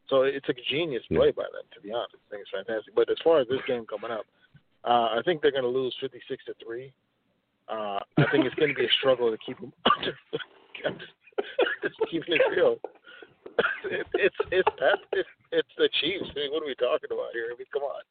So 0.08 0.22
it's 0.22 0.48
a 0.48 0.54
genius 0.54 1.04
play 1.06 1.30
by 1.30 1.44
them, 1.44 1.64
to 1.74 1.80
be 1.80 1.92
honest. 1.92 2.14
I 2.14 2.30
think 2.30 2.42
it's 2.42 2.50
fantastic. 2.50 2.94
But 2.94 3.10
as 3.10 3.18
far 3.22 3.38
as 3.38 3.48
this 3.48 3.62
game 3.66 3.86
coming 3.86 4.10
up, 4.10 4.26
uh, 4.84 5.18
I 5.18 5.22
think 5.24 5.42
they're 5.42 5.50
going 5.50 5.64
to 5.64 5.68
lose 5.68 5.94
56 6.00 6.44
to 6.46 6.54
three. 6.54 6.92
Uh, 7.68 7.98
I 8.18 8.24
think 8.30 8.44
it's 8.46 8.54
going 8.54 8.68
to 8.70 8.74
be 8.74 8.84
a 8.86 8.94
struggle 8.98 9.30
to 9.30 9.38
keep 9.44 9.58
them 9.60 9.72
under. 9.96 10.14
I'm 10.86 10.98
just, 10.98 11.12
just 11.82 11.96
keeping 12.10 12.34
it 12.34 12.42
real. 12.56 12.76
It, 13.90 14.06
it's 14.14 14.36
it's 14.52 14.68
that 14.78 14.98
it's, 15.12 15.28
it's 15.50 15.68
the 15.78 15.88
Chiefs. 16.00 16.28
I 16.30 16.34
mean, 16.38 16.52
what 16.52 16.62
are 16.62 16.66
we 16.66 16.74
talking 16.76 17.08
about 17.10 17.32
here? 17.32 17.46
I 17.52 17.56
mean, 17.56 17.66
come 17.72 17.82
on. 17.82 18.02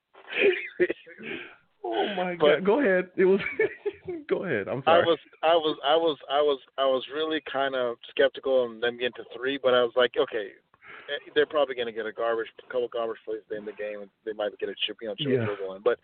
Oh 1.84 2.16
my 2.18 2.36
But- 2.36 2.64
God! 2.64 2.66
Go 2.66 2.80
ahead. 2.82 3.10
It 3.16 3.26
was. 3.26 3.40
go 4.30 4.44
ahead. 4.44 4.68
I'm 4.68 4.82
sorry. 4.84 5.04
I 5.04 5.06
was 5.06 5.20
I 5.44 5.54
was 5.56 5.78
I 5.86 5.96
was 5.96 6.18
I 6.32 6.42
was 6.42 6.60
I 6.80 6.86
was 6.86 7.04
really 7.14 7.42
kind 7.52 7.76
of 7.76 7.98
skeptical 8.10 8.62
on 8.64 8.80
them 8.80 8.98
getting 8.98 9.14
to 9.18 9.24
three, 9.38 9.60
but 9.62 9.74
I 9.76 9.84
was 9.84 9.94
like, 9.96 10.14
okay, 10.20 10.50
eh, 10.50 11.30
they're 11.36 11.46
probably 11.46 11.76
going 11.76 11.86
to 11.88 11.94
get 11.94 12.08
a 12.08 12.12
garbage, 12.12 12.48
a 12.68 12.72
couple 12.72 12.88
garbage 12.88 13.18
plays 13.24 13.42
at 13.46 13.50
the 13.50 13.56
end 13.58 13.68
of 13.70 13.76
the 13.78 13.82
game, 13.84 14.02
and 14.02 14.10
they 14.26 14.34
might 14.34 14.58
get 14.58 14.70
a 14.70 14.76
chip, 14.88 14.98
you 15.02 15.10
know, 15.10 15.16
chip 15.16 15.28
Yeah. 15.30 15.76
in. 15.76 15.82
But 15.84 16.00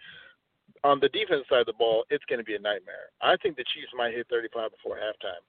on 0.84 1.00
the 1.00 1.10
defense 1.10 1.46
side 1.50 1.62
of 1.62 1.70
the 1.70 1.78
ball, 1.78 2.06
it's 2.10 2.26
going 2.26 2.40
to 2.40 2.46
be 2.46 2.56
a 2.56 2.60
nightmare. 2.60 3.14
I 3.22 3.38
think 3.38 3.56
the 3.56 3.66
Chiefs 3.74 3.94
might 3.96 4.14
hit 4.14 4.28
35 4.30 4.72
before 4.72 4.98
halftime. 4.98 5.44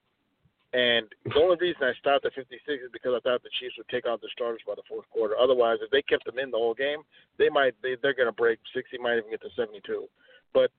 And 0.72 1.04
the 1.28 1.36
only 1.36 1.56
reason 1.60 1.84
I 1.84 1.92
stopped 2.00 2.24
at 2.24 2.32
56 2.32 2.56
is 2.64 2.88
because 2.92 3.12
I 3.12 3.20
thought 3.20 3.42
the 3.42 3.52
Chiefs 3.60 3.76
would 3.76 3.88
take 3.88 4.06
out 4.06 4.20
their 4.20 4.32
starters 4.32 4.64
by 4.66 4.72
the 4.74 4.88
fourth 4.88 5.04
quarter. 5.10 5.36
Otherwise, 5.36 5.78
if 5.82 5.90
they 5.90 6.00
kept 6.00 6.24
them 6.24 6.38
in 6.38 6.50
the 6.50 6.56
whole 6.56 6.72
game, 6.72 7.04
they 7.36 7.50
might 7.50 7.76
they, 7.82 7.96
they're 8.00 8.16
going 8.16 8.28
to 8.28 8.32
break 8.32 8.58
60, 8.72 8.96
might 8.96 9.20
even 9.20 9.30
get 9.30 9.42
to 9.42 9.52
72. 9.54 10.08
But 10.54 10.72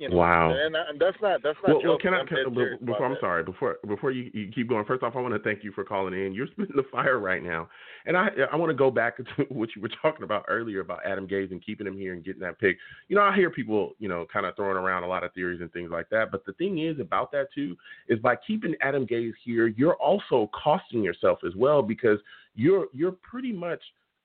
you 0.00 0.08
know, 0.08 0.16
Wow. 0.16 0.50
and, 0.50 0.74
and 0.74 0.98
that's 0.98 1.16
not 1.20 1.42
that's 1.42 1.58
not 1.62 1.76
Well, 1.76 1.82
well, 1.84 1.98
can 1.98 2.14
I? 2.14 2.20
I'm 2.20 2.26
Can, 2.26 2.38
dead 2.38 2.48
be- 2.48 2.54
serious 2.56 2.80
before 2.80 3.04
I'm 3.04 3.12
that. 3.12 3.20
sorry. 3.20 3.44
Before 3.44 3.76
before 3.86 4.10
you, 4.10 4.30
you 4.32 4.50
keep 4.50 4.66
going. 4.68 4.86
First 4.86 5.02
off, 5.02 5.14
I 5.14 5.20
want 5.20 5.34
to 5.34 5.40
thank 5.40 5.62
you 5.62 5.72
for 5.72 5.84
calling 5.84 6.14
in. 6.14 6.32
You're 6.32 6.46
spitting 6.52 6.74
the 6.74 6.86
fire 6.90 7.18
right 7.18 7.42
now, 7.42 7.68
and 8.06 8.16
I 8.16 8.28
I 8.50 8.56
want 8.56 8.70
to 8.70 8.74
go 8.74 8.90
back 8.90 9.16
to 9.18 9.24
what 9.50 9.68
you 9.76 9.82
were 9.82 9.90
talking 10.00 10.22
about 10.24 10.46
earlier 10.48 10.80
about 10.80 11.00
Adam 11.04 11.28
Gase 11.28 11.50
and 11.50 11.62
keeping 11.64 11.86
him 11.86 11.98
here 11.98 12.14
and 12.14 12.24
getting 12.24 12.40
that 12.40 12.58
pick. 12.58 12.78
You 13.08 13.16
know, 13.16 13.22
I 13.22 13.36
hear 13.36 13.50
people 13.50 13.92
you 13.98 14.08
know 14.08 14.26
kind 14.32 14.46
of 14.46 14.56
throwing 14.56 14.78
around 14.78 15.02
a 15.02 15.06
lot 15.08 15.22
of 15.22 15.34
theories 15.34 15.60
and 15.60 15.70
things 15.72 15.90
like 15.90 16.08
that. 16.08 16.32
But 16.32 16.46
the 16.46 16.54
thing 16.54 16.78
is 16.78 16.98
about 16.98 17.30
that 17.32 17.48
too 17.54 17.76
is 18.08 18.18
by 18.20 18.36
keeping 18.46 18.74
Adam 18.80 19.06
Gase 19.06 19.34
here, 19.44 19.66
you're 19.66 19.96
also 19.96 20.50
costing 20.54 21.02
yourself 21.02 21.40
as 21.46 21.54
well 21.54 21.82
because 21.82 22.18
you're 22.54 22.86
you're 22.94 23.12
pretty 23.12 23.52
much 23.52 23.80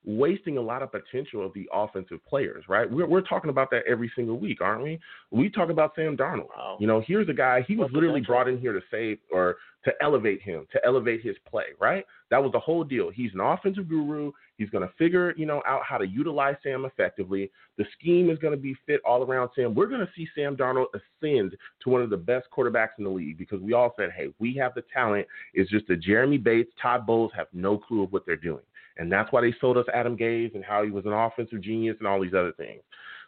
wasting 0.06 0.58
a 0.58 0.62
lot 0.62 0.82
of 0.82 0.92
potential 0.92 1.46
of 1.46 1.54
the 1.54 1.68
offensive 1.74 2.20
players, 2.28 2.66
right? 2.70 2.90
We're, 2.90 3.08
we're 3.08 3.22
talking 3.22 3.50
about 3.50 3.72
that 3.72 3.84
every 3.88 4.12
single 4.16 4.38
week, 4.38 4.62
aren't 4.62 4.84
we? 4.84 5.00
We 5.32 5.50
talk 5.50 5.70
about 5.70 5.94
Sam 5.96 6.16
Darnold. 6.16 6.50
Wow. 6.56 6.78
You 6.80 6.88
know, 6.88 7.04
here's 7.06 7.30
a 7.30 7.34
guy, 7.34 7.64
he 7.68 7.76
was 7.76 7.90
literally 7.92 8.22
brought 8.22 8.48
in 8.48 8.60
here 8.60 8.74
to 8.74 8.82
save 8.92 9.18
or 9.32 9.58
to 9.86 9.94
elevate 10.02 10.42
him, 10.42 10.68
to 10.72 10.84
elevate 10.84 11.22
his 11.22 11.36
play, 11.48 11.66
right? 11.80 12.06
That 12.32 12.42
was 12.42 12.52
the 12.52 12.60
whole 12.60 12.84
deal. 12.84 13.12
He's 13.12 13.32
an 13.34 13.40
offensive 13.40 13.88
guru. 13.88 14.32
He's 14.58 14.70
going 14.70 14.88
to 14.88 14.94
figure, 14.98 15.34
you 15.38 15.46
know, 15.46 15.62
out 15.68 15.82
how 15.88 15.98
to 15.98 16.08
utilize 16.08 16.56
Sam 16.64 16.86
effectively. 16.86 17.52
The 17.78 17.86
scheme 18.00 18.30
is 18.30 18.40
going 18.40 18.54
to 18.54 18.60
be 18.60 18.76
fit 18.88 19.00
all 19.06 19.24
around 19.24 19.50
Sam. 19.56 19.76
We're 19.76 19.88
going 19.88 20.02
to 20.02 20.10
see 20.16 20.28
Sam 20.36 20.56
Darnold 20.56 20.88
ascend 20.94 21.56
to 21.84 21.90
one 21.90 22.02
of 22.02 22.10
the 22.10 22.18
best 22.18 22.48
quarterbacks 22.56 22.98
in 22.98 23.04
the 23.04 23.12
league 23.12 23.38
because 23.38 23.62
we 23.62 23.74
all 23.74 23.94
said, 23.98 24.10
hey, 24.16 24.30
we 24.40 24.56
have 24.56 24.74
the 24.74 24.84
talent. 24.94 25.28
It's 25.54 25.70
just 25.70 25.88
that 25.88 26.02
Jeremy 26.02 26.38
Bates, 26.38 26.72
Todd 26.82 27.06
Bowles 27.06 27.32
have 27.36 27.48
no 27.54 27.78
clue 27.78 28.04
of 28.04 28.12
what 28.12 28.26
they're 28.26 28.36
doing. 28.36 28.64
And 28.98 29.12
that's 29.12 29.32
why 29.32 29.42
they 29.42 29.54
sold 29.60 29.78
us 29.78 29.86
Adam 29.94 30.18
Gase 30.18 30.56
and 30.56 30.64
how 30.64 30.84
he 30.84 30.92
was 30.92 31.06
an 31.06 31.14
offensive 31.14 31.62
genius 31.62 31.98
and 32.00 32.08
all 32.08 32.22
these 32.22 32.34
other 32.34 32.54
things. 32.54 32.82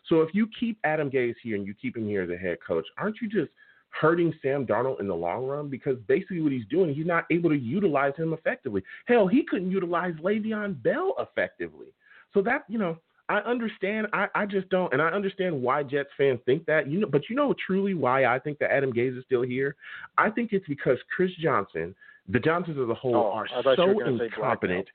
So 0.08 0.22
if 0.22 0.34
you 0.34 0.48
keep 0.60 0.80
Adam 0.84 1.10
Gase 1.10 1.36
here 1.44 1.56
and 1.56 1.68
you 1.68 1.74
keep 1.74 1.98
him 1.98 2.08
here 2.08 2.24
as 2.24 2.30
a 2.30 2.38
head 2.38 2.58
coach, 2.66 2.86
aren't 2.98 3.18
you 3.22 3.28
just 3.28 3.52
hurting 3.90 4.34
Sam 4.42 4.66
Darnold 4.66 5.00
in 5.00 5.08
the 5.08 5.16
long 5.16 5.46
run? 5.46 5.70
Because 5.70 5.98
basically 6.08 6.42
what 6.42 6.52
he's 6.52 6.66
doing, 6.70 6.94
he's 6.94 7.06
not 7.06 7.26
able 7.32 7.50
to 7.50 7.58
utilize 7.58 8.14
him 8.16 8.34
effectively. 8.34 8.84
Hell, 9.06 9.28
he 9.28 9.44
couldn't 9.44 9.72
utilize 9.72 10.14
Le'Veon 10.16 10.82
Bell 10.82 11.16
effectively. 11.20 11.88
So 12.34 12.42
that, 12.44 12.64
you 12.70 12.78
know, 12.78 12.98
I 13.30 13.40
understand. 13.40 14.08
I, 14.14 14.28
I 14.36 14.46
just 14.46 14.70
don't, 14.70 14.94
and 14.94 15.02
I 15.02 15.08
understand 15.10 15.62
why 15.62 15.84
Jets 15.84 16.10
fans 16.18 16.40
think 16.46 16.66
that. 16.66 16.90
You 16.90 17.02
know, 17.02 17.08
but 17.08 17.24
you 17.30 17.36
know 17.36 17.54
truly 17.66 17.94
why 17.94 18.26
I 18.26 18.40
think 18.40 18.58
that 18.60 18.72
Adam 18.72 18.94
Gase 18.94 19.18
is 19.18 19.26
still 19.26 19.42
here. 19.42 19.76
I 20.18 20.30
think 20.30 20.54
it's 20.54 20.66
because 20.68 20.98
Chris 21.14 21.32
Johnson, 21.42 21.94
the 22.30 22.40
Johnsons 22.40 22.78
as 22.82 22.90
a 22.90 22.94
whole, 22.94 23.16
Oh, 23.16 23.32
are 23.32 23.48
I 23.54 23.62
thought 23.64 23.78
you 23.78 24.02
so 24.06 24.24
incompetent 24.24 24.88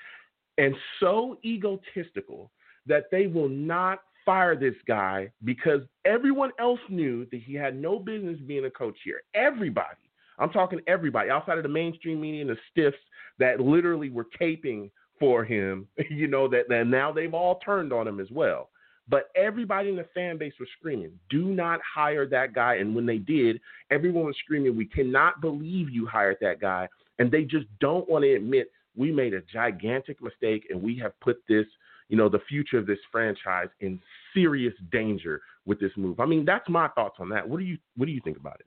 and 0.58 0.74
so 1.00 1.38
egotistical 1.44 2.50
that 2.86 3.04
they 3.10 3.26
will 3.26 3.48
not 3.48 4.00
fire 4.24 4.56
this 4.56 4.74
guy 4.86 5.30
because 5.44 5.80
everyone 6.04 6.50
else 6.58 6.80
knew 6.88 7.26
that 7.26 7.40
he 7.42 7.54
had 7.54 7.80
no 7.80 7.98
business 7.98 8.38
being 8.46 8.64
a 8.64 8.70
coach 8.70 8.96
here. 9.04 9.22
Everybody. 9.34 9.96
I'm 10.38 10.50
talking 10.50 10.80
everybody 10.86 11.30
outside 11.30 11.58
of 11.58 11.62
the 11.62 11.68
mainstream 11.68 12.20
media 12.20 12.42
and 12.42 12.50
the 12.50 12.56
stiffs 12.70 12.96
that 13.38 13.60
literally 13.60 14.10
were 14.10 14.26
caping 14.40 14.90
for 15.18 15.44
him, 15.44 15.86
you 16.10 16.26
know, 16.26 16.48
that, 16.48 16.68
that 16.68 16.86
now 16.86 17.12
they've 17.12 17.34
all 17.34 17.58
turned 17.64 17.92
on 17.92 18.08
him 18.08 18.20
as 18.20 18.30
well. 18.30 18.70
But 19.08 19.30
everybody 19.34 19.88
in 19.88 19.96
the 19.96 20.06
fan 20.14 20.38
base 20.38 20.54
was 20.60 20.68
screaming, 20.78 21.12
do 21.28 21.46
not 21.46 21.80
hire 21.82 22.26
that 22.26 22.54
guy. 22.54 22.76
And 22.76 22.94
when 22.94 23.04
they 23.04 23.18
did, 23.18 23.60
everyone 23.90 24.24
was 24.24 24.36
screaming, 24.42 24.76
we 24.76 24.86
cannot 24.86 25.40
believe 25.40 25.90
you 25.90 26.06
hired 26.06 26.38
that 26.40 26.60
guy. 26.60 26.88
And 27.18 27.30
they 27.30 27.42
just 27.42 27.66
don't 27.80 28.08
want 28.08 28.24
to 28.24 28.34
admit 28.34 28.70
we 28.96 29.10
made 29.10 29.34
a 29.34 29.40
gigantic 29.52 30.22
mistake 30.22 30.66
and 30.70 30.82
we 30.82 30.98
have 30.98 31.18
put 31.20 31.42
this, 31.48 31.66
you 32.08 32.16
know, 32.16 32.28
the 32.28 32.40
future 32.48 32.78
of 32.78 32.86
this 32.86 32.98
franchise 33.10 33.68
in 33.80 34.00
serious 34.34 34.74
danger 34.90 35.40
with 35.64 35.80
this 35.80 35.92
move. 35.96 36.20
I 36.20 36.26
mean, 36.26 36.44
that's 36.44 36.68
my 36.68 36.88
thoughts 36.88 37.16
on 37.18 37.28
that. 37.30 37.48
What 37.48 37.58
do 37.58 37.64
you 37.64 37.78
what 37.96 38.06
do 38.06 38.12
you 38.12 38.20
think 38.24 38.36
about 38.36 38.60
it? 38.60 38.66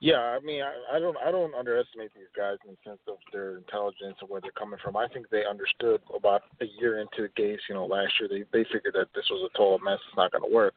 Yeah, 0.00 0.16
I 0.16 0.40
mean, 0.40 0.62
I, 0.62 0.96
I 0.96 0.98
don't, 0.98 1.16
I 1.18 1.30
don't 1.30 1.54
underestimate 1.54 2.10
these 2.14 2.32
guys 2.34 2.56
in 2.64 2.70
the 2.70 2.90
sense 2.90 3.00
of 3.06 3.18
their 3.34 3.58
intelligence 3.58 4.16
and 4.22 4.30
where 4.30 4.40
they're 4.40 4.50
coming 4.52 4.78
from. 4.82 4.96
I 4.96 5.06
think 5.08 5.28
they 5.28 5.44
understood 5.44 6.00
about 6.16 6.40
a 6.62 6.64
year 6.80 7.00
into 7.00 7.28
Gase. 7.38 7.58
You 7.68 7.74
know, 7.74 7.84
last 7.84 8.14
year 8.18 8.26
they 8.26 8.44
they 8.50 8.64
figured 8.72 8.94
that 8.94 9.08
this 9.14 9.28
was 9.30 9.50
a 9.52 9.58
total 9.58 9.78
mess. 9.78 9.98
It's 10.08 10.16
not 10.16 10.32
going 10.32 10.42
to 10.42 10.54
work. 10.54 10.76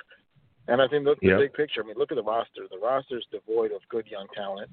And 0.68 0.82
I 0.82 0.88
think 0.89 1.05
look 1.05 1.22
the 1.22 1.38
big 1.39 1.53
picture. 1.53 1.82
I 1.82 1.88
mean, 1.88 1.95
look 1.97 2.11
at 2.11 2.16
the 2.16 2.24
roster. 2.24 2.68
The 2.70 2.78
roster 2.78 3.18
is 3.18 3.26
devoid 3.32 3.72
of 3.72 3.80
good 3.88 4.07
young 4.07 4.28
talent. 4.36 4.70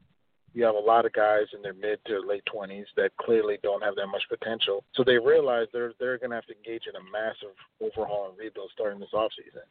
You 0.52 0.64
have 0.64 0.74
a 0.74 0.78
lot 0.78 1.06
of 1.06 1.12
guys 1.12 1.46
in 1.54 1.62
their 1.62 1.74
mid 1.74 2.00
to 2.06 2.20
late 2.20 2.44
twenties 2.46 2.86
that 2.96 3.16
clearly 3.18 3.58
don't 3.62 3.82
have 3.82 3.94
that 3.96 4.08
much 4.08 4.22
potential. 4.28 4.84
So 4.94 5.04
they 5.04 5.18
realize 5.18 5.66
they're 5.72 5.92
they're 5.98 6.18
going 6.18 6.30
to 6.30 6.36
have 6.36 6.46
to 6.46 6.56
engage 6.56 6.84
in 6.88 6.96
a 6.96 7.04
massive 7.10 7.54
overhaul 7.80 8.30
and 8.30 8.38
rebuild 8.38 8.70
starting 8.74 9.00
this 9.00 9.14
offseason. 9.14 9.66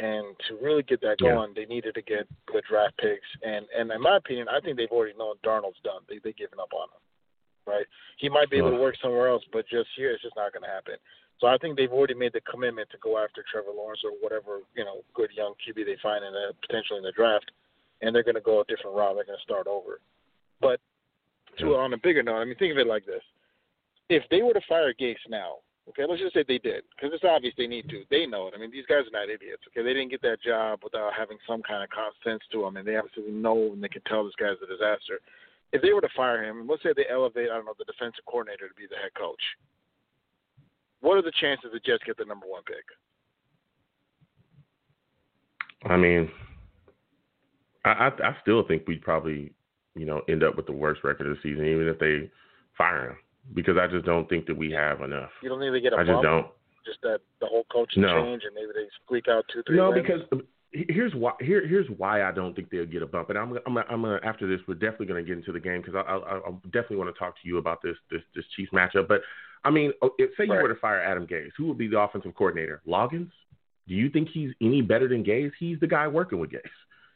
And 0.00 0.34
to 0.48 0.58
really 0.58 0.82
get 0.82 1.00
that 1.02 1.18
going, 1.18 1.54
yeah. 1.54 1.62
they 1.62 1.66
needed 1.66 1.94
to 1.94 2.02
get 2.02 2.26
good 2.46 2.64
draft 2.68 2.98
picks. 2.98 3.26
And 3.42 3.66
and 3.78 3.90
in 3.90 4.00
my 4.02 4.16
opinion, 4.16 4.48
I 4.48 4.58
think 4.60 4.76
they've 4.76 4.90
already 4.90 5.16
known 5.16 5.36
Darnold's 5.46 5.78
done. 5.84 6.02
They 6.08 6.18
they've 6.22 6.36
given 6.36 6.58
up 6.58 6.74
on 6.74 6.90
him. 6.90 7.02
Right? 7.64 7.86
He 8.18 8.28
might 8.28 8.50
be 8.50 8.58
able 8.58 8.74
to 8.74 8.82
work 8.82 8.96
somewhere 9.00 9.28
else, 9.28 9.44
but 9.52 9.68
just 9.70 9.86
here 9.94 10.10
it's 10.10 10.22
just 10.22 10.34
not 10.34 10.52
going 10.52 10.66
to 10.66 10.68
happen. 10.68 10.98
So 11.38 11.46
I 11.46 11.58
think 11.58 11.76
they've 11.76 11.90
already 11.90 12.14
made 12.14 12.32
the 12.32 12.40
commitment 12.42 12.90
to 12.90 12.98
go 12.98 13.18
after 13.18 13.44
Trevor 13.46 13.70
Lawrence 13.70 14.02
or 14.02 14.10
whatever 14.18 14.66
you 14.74 14.84
know 14.84 15.02
good 15.14 15.30
young 15.36 15.54
QB 15.62 15.86
they 15.86 15.98
find 16.02 16.24
in 16.24 16.32
the, 16.32 16.54
potentially 16.66 16.98
in 16.98 17.06
the 17.06 17.14
draft, 17.14 17.50
and 18.02 18.14
they're 18.14 18.22
going 18.22 18.36
to 18.36 18.40
go 18.40 18.60
a 18.60 18.64
different 18.64 18.96
route. 18.96 19.14
They're 19.16 19.24
going 19.24 19.38
to 19.38 19.42
start 19.42 19.66
over. 19.66 20.00
But 20.60 20.80
to 21.58 21.74
on 21.76 21.92
a 21.92 21.98
bigger 21.98 22.22
note, 22.22 22.40
I 22.40 22.44
mean, 22.44 22.56
think 22.56 22.72
of 22.72 22.78
it 22.78 22.86
like 22.86 23.06
this: 23.06 23.22
if 24.08 24.22
they 24.30 24.42
were 24.42 24.54
to 24.54 24.60
fire 24.68 24.92
Gase 24.92 25.16
now, 25.28 25.56
okay, 25.88 26.04
let's 26.08 26.20
just 26.20 26.34
say 26.34 26.44
they 26.46 26.58
did, 26.58 26.84
because 26.94 27.14
it's 27.14 27.24
obvious 27.24 27.54
they 27.56 27.66
need 27.66 27.88
to. 27.88 28.04
They 28.10 28.26
know 28.26 28.48
it. 28.48 28.54
I 28.56 28.60
mean, 28.60 28.70
these 28.70 28.86
guys 28.86 29.06
are 29.06 29.16
not 29.16 29.32
idiots. 29.32 29.62
Okay, 29.68 29.82
they 29.82 29.94
didn't 29.94 30.10
get 30.10 30.22
that 30.22 30.42
job 30.42 30.80
without 30.82 31.12
having 31.16 31.38
some 31.46 31.62
kind 31.62 31.82
of 31.82 31.90
common 31.90 32.12
sense 32.24 32.42
to 32.52 32.62
them, 32.62 32.76
and 32.76 32.86
they 32.86 32.96
absolutely 32.96 33.34
know 33.34 33.72
and 33.72 33.82
they 33.82 33.88
can 33.88 34.02
tell 34.06 34.24
this 34.24 34.38
guy's 34.38 34.60
a 34.62 34.66
disaster. 34.66 35.20
If 35.72 35.80
they 35.80 35.92
were 35.94 36.04
to 36.04 36.12
fire 36.14 36.44
him, 36.44 36.68
let's 36.68 36.82
say 36.82 36.92
they 36.94 37.08
elevate, 37.08 37.48
I 37.48 37.56
don't 37.56 37.64
know, 37.64 37.72
the 37.78 37.88
defensive 37.88 38.28
coordinator 38.28 38.68
to 38.68 38.74
be 38.76 38.84
the 38.84 39.00
head 39.00 39.16
coach 39.16 39.40
what 41.02 41.18
are 41.18 41.22
the 41.22 41.32
chances 41.38 41.70
the 41.72 41.80
Jets 41.80 42.02
get 42.06 42.16
the 42.16 42.24
number 42.24 42.46
one 42.46 42.62
pick? 42.64 42.84
I 45.84 45.96
mean, 45.96 46.30
I 47.84 47.90
I, 47.90 48.06
I 48.08 48.36
still 48.42 48.66
think 48.66 48.86
we'd 48.86 49.02
probably 49.02 49.52
you 49.94 50.06
know 50.06 50.22
end 50.28 50.42
up 50.42 50.56
with 50.56 50.66
the 50.66 50.72
worst 50.72 51.04
record 51.04 51.26
of 51.26 51.36
the 51.36 51.42
season, 51.42 51.66
even 51.66 51.88
if 51.88 51.98
they 51.98 52.30
fire 52.76 53.10
him, 53.10 53.16
because 53.54 53.76
I 53.78 53.86
just 53.86 54.04
don't 54.04 54.28
think 54.28 54.46
that 54.46 54.56
we 54.56 54.70
have 54.72 55.02
enough. 55.02 55.30
You 55.42 55.48
don't 55.48 55.60
need 55.60 55.70
to 55.70 55.80
get 55.80 55.92
a 55.92 55.96
I 55.96 56.04
bump, 56.04 56.08
I 56.08 56.12
just 56.12 56.22
don't. 56.22 56.46
Just 56.84 56.98
that 57.02 57.20
the 57.40 57.46
whole 57.46 57.64
coaching 57.72 58.02
no. 58.02 58.22
change 58.22 58.42
and 58.44 58.54
maybe 58.54 58.72
they 58.74 58.88
squeak 59.04 59.28
out 59.28 59.44
two 59.52 59.62
three. 59.66 59.76
No, 59.76 59.90
wins. 59.90 60.02
because 60.02 60.22
um, 60.32 60.42
here's 60.72 61.14
why 61.14 61.32
here 61.40 61.66
here's 61.66 61.86
why 61.96 62.22
I 62.22 62.32
don't 62.32 62.54
think 62.56 62.70
they'll 62.70 62.86
get 62.86 63.02
a 63.02 63.06
bump. 63.06 63.30
And 63.30 63.38
I'm 63.38 63.58
I'm 63.66 63.78
I'm 63.78 64.02
gonna, 64.02 64.20
after 64.24 64.48
this 64.48 64.60
we're 64.66 64.74
definitely 64.74 65.06
going 65.06 65.24
to 65.24 65.28
get 65.28 65.38
into 65.38 65.52
the 65.52 65.60
game 65.60 65.82
because 65.82 65.94
I, 65.94 66.00
I 66.00 66.38
I 66.38 66.50
definitely 66.64 66.96
want 66.96 67.14
to 67.14 67.18
talk 67.18 67.34
to 67.40 67.48
you 67.48 67.58
about 67.58 67.82
this 67.82 67.96
this 68.10 68.22
this 68.34 68.44
Chiefs 68.56 68.72
matchup. 68.72 69.06
But 69.06 69.22
I 69.64 69.70
mean, 69.70 69.92
oh, 70.02 70.10
if, 70.18 70.30
say 70.36 70.44
you 70.44 70.52
were 70.52 70.68
to 70.68 70.80
fire 70.80 71.00
Adam 71.00 71.26
Gase, 71.26 71.50
who 71.56 71.66
would 71.66 71.78
be 71.78 71.88
the 71.88 72.00
offensive 72.00 72.34
coordinator? 72.34 72.82
Loggains? 72.86 73.30
Do 73.86 73.94
you 73.94 74.10
think 74.10 74.28
he's 74.32 74.50
any 74.60 74.80
better 74.80 75.08
than 75.08 75.24
Gase? 75.24 75.52
He's 75.58 75.78
the 75.80 75.86
guy 75.86 76.08
working 76.08 76.38
with 76.40 76.50
Gase. 76.50 76.60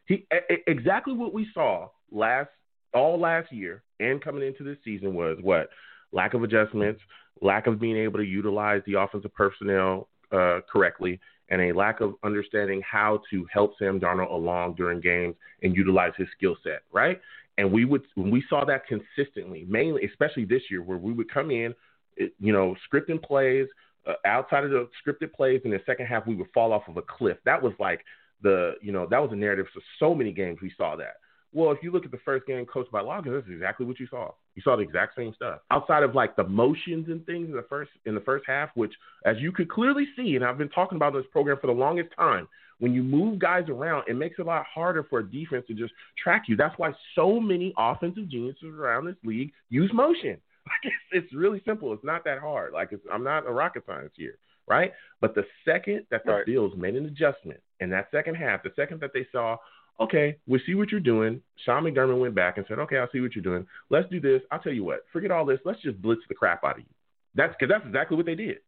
He 0.07 0.27
exactly 0.67 1.15
what 1.15 1.35
we 1.35 1.49
saw 1.53 1.89
last 2.11 2.51
all 2.95 3.19
last 3.21 3.53
year 3.53 3.83
and 4.01 4.23
coming 4.23 4.47
into 4.47 4.65
this 4.65 4.79
season 4.85 5.15
was 5.15 5.39
what 5.43 5.69
lack 6.13 6.35
of 6.35 6.43
adjustments, 6.43 7.01
lack 7.43 7.67
of 7.67 7.81
being 7.81 7.97
able 7.97 8.19
to 8.19 8.25
utilize 8.25 8.83
the 8.87 8.95
offensive 8.95 9.35
personnel 9.35 10.09
uh, 10.33 10.61
correctly, 10.71 11.21
and 11.51 11.61
a 11.61 11.73
lack 11.73 12.01
of 12.01 12.15
understanding 12.25 12.83
how 12.89 13.21
to 13.31 13.47
help 13.53 13.75
Sam 13.79 14.01
Darnold 14.01 14.31
along 14.31 14.75
during 14.75 15.01
games 15.01 15.35
and 15.63 15.75
utilize 15.75 16.13
his 16.17 16.29
skill 16.37 16.57
set, 16.63 16.83
right? 16.93 17.21
And 17.59 17.73
we 17.73 17.85
would 17.85 18.03
when 18.15 18.31
we 18.31 18.45
saw 18.49 18.65
that 18.65 18.83
consistently, 18.87 19.67
mainly 19.69 20.05
especially 20.05 20.45
this 20.45 20.63
year, 20.71 20.83
where 20.83 20.99
we 20.99 21.13
would 21.13 21.33
come 21.33 21.51
in, 21.51 21.75
you 22.17 22.53
know, 22.53 22.75
scripting 22.91 23.23
plays, 23.23 23.67
uh, 24.07 24.15
outside 24.25 24.65
of 24.65 24.71
the 24.71 24.89
scripted 25.07 25.33
plays, 25.33 25.61
in 25.65 25.71
the 25.71 25.81
second 25.87 26.07
half 26.07 26.27
we 26.27 26.35
would 26.35 26.51
fall 26.53 26.73
off 26.73 26.83
of 26.89 26.97
a 26.97 27.03
cliff. 27.03 27.39
That 27.45 27.63
was 27.63 27.73
like 27.79 28.05
the, 28.43 28.75
you 28.83 28.93
know, 28.93 29.07
that 29.11 29.21
was 29.21 29.31
a 29.33 29.37
narrative 29.37 29.67
for 29.73 29.81
so 29.99 30.15
many 30.15 30.33
games 30.33 30.59
we 30.63 30.73
saw 30.77 30.97
that. 30.97 31.17
Well, 31.53 31.73
if 31.73 31.79
you 31.83 31.91
look 31.91 32.05
at 32.05 32.11
the 32.11 32.19
first 32.25 32.47
game 32.47 32.67
coached 32.67 32.93
by 32.93 33.01
Logan, 33.01 33.33
that's 33.33 33.47
exactly 33.49 33.87
what 33.87 33.99
you 33.99 34.07
saw. 34.09 34.33
You 34.57 34.63
saw 34.63 34.77
the 34.77 34.83
exact 34.83 35.17
same 35.17 35.33
stuff. 35.35 35.61
Outside 35.71 36.03
of 36.03 36.15
like 36.15 36.37
the 36.37 36.45
motions 36.45 37.09
and 37.09 37.25
things 37.25 37.49
in 37.49 37.57
the 37.57 37.65
first 37.69 37.91
in 38.05 38.15
the 38.15 38.21
first 38.21 38.45
half, 38.47 38.71
which 38.75 38.93
as 39.25 39.37
you 39.39 39.53
could 39.53 39.71
clearly 39.71 40.07
see, 40.17 40.37
and 40.37 40.45
I've 40.45 40.59
been 40.59 40.69
talking 40.69 40.97
about 40.97 41.15
this 41.15 41.25
program 41.33 41.57
for 41.59 41.69
the 41.69 41.73
longest 41.73 42.11
time, 42.15 42.47
when 42.79 42.93
you 42.93 43.03
move 43.03 43.39
guys 43.39 43.69
around, 43.69 44.05
it 44.07 44.17
makes 44.17 44.39
it 44.39 44.43
a 44.43 44.45
lot 44.45 44.67
harder 44.67 45.05
for 45.05 45.21
a 45.21 45.31
defense 45.31 45.65
to 45.69 45.75
just 45.75 45.95
track 46.23 46.45
you. 46.47 46.57
That's 46.57 46.79
why 46.79 46.93
so 47.15 47.41
many 47.41 47.73
offensive 47.79 48.29
geniuses 48.29 48.75
around 48.79 49.07
this 49.07 49.17
league 49.25 49.53
use 49.71 49.91
motion. 49.93 50.39
Like 50.67 50.93
it's, 51.13 51.25
it's 51.27 51.33
really 51.33 51.63
simple. 51.65 51.93
It's 51.93 52.03
not 52.03 52.25
that 52.25 52.41
hard. 52.41 52.73
Like 52.73 52.89
it's, 52.91 53.05
I'm 53.13 53.23
not 53.23 53.47
a 53.47 53.53
rocket 53.53 53.85
science 53.87 54.11
here, 54.17 54.37
right? 54.67 54.93
But 55.21 55.37
the 55.37 55.45
second 55.65 56.07
that 56.11 56.23
the 56.27 56.33
right. 56.33 56.45
Bills 56.45 56.73
made 56.77 56.97
an 56.97 57.07
adjustment 57.07 57.61
in 57.81 57.91
that 57.91 58.09
second 58.11 58.37
half, 58.37 58.63
the 58.63 58.73
second 58.77 59.01
that 59.01 59.13
they 59.13 59.27
saw, 59.33 59.57
okay, 60.01 60.37
we 60.47 60.61
see 60.67 60.75
what 60.75 60.91
you're 60.91 61.01
doing. 61.01 61.41
Sean 61.65 61.85
McDermott 61.85 62.21
went 62.21 62.35
back 62.35 62.59
and 62.59 62.67
said, 62.69 62.79
okay, 62.81 62.99
I 62.99 63.07
see 63.13 63.21
what 63.21 63.35
you're 63.35 63.43
doing. 63.43 63.67
Let's 63.91 64.09
do 64.11 64.21
this. 64.21 64.43
I'll 64.51 64.61
tell 64.61 64.73
you 64.73 64.85
what. 64.85 65.05
Forget 65.13 65.31
all 65.31 65.45
this. 65.45 65.61
Let's 65.65 65.81
just 65.83 66.01
blitz 66.01 66.23
the 66.29 66.35
crap 66.35 66.65
out 66.65 66.79
of 66.79 66.81
you. 66.81 66.95
That's 67.35 67.55
because 67.59 67.73
that's 67.73 67.87
exactly 67.87 68.17
what 68.17 68.27
they 68.27 68.35
did. 68.35 68.59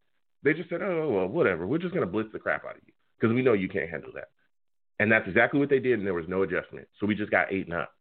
They 0.42 0.54
just 0.54 0.68
said, 0.68 0.82
oh 0.82 1.08
well, 1.08 1.26
whatever. 1.26 1.66
We're 1.66 1.78
just 1.78 1.94
gonna 1.94 2.06
blitz 2.06 2.30
the 2.32 2.38
crap 2.38 2.64
out 2.64 2.76
of 2.76 2.82
you 2.86 2.92
because 3.18 3.34
we 3.34 3.42
know 3.42 3.54
you 3.54 3.68
can't 3.68 3.90
handle 3.90 4.12
that. 4.14 4.28
And 5.00 5.10
that's 5.10 5.26
exactly 5.28 5.60
what 5.60 5.70
they 5.70 5.78
did, 5.78 5.98
and 5.98 6.06
there 6.06 6.14
was 6.14 6.28
no 6.28 6.42
adjustment. 6.42 6.88
So 6.98 7.06
we 7.06 7.14
just 7.14 7.30
got 7.30 7.52
eight 7.52 7.66
and 7.66 7.74
up. 7.74 7.92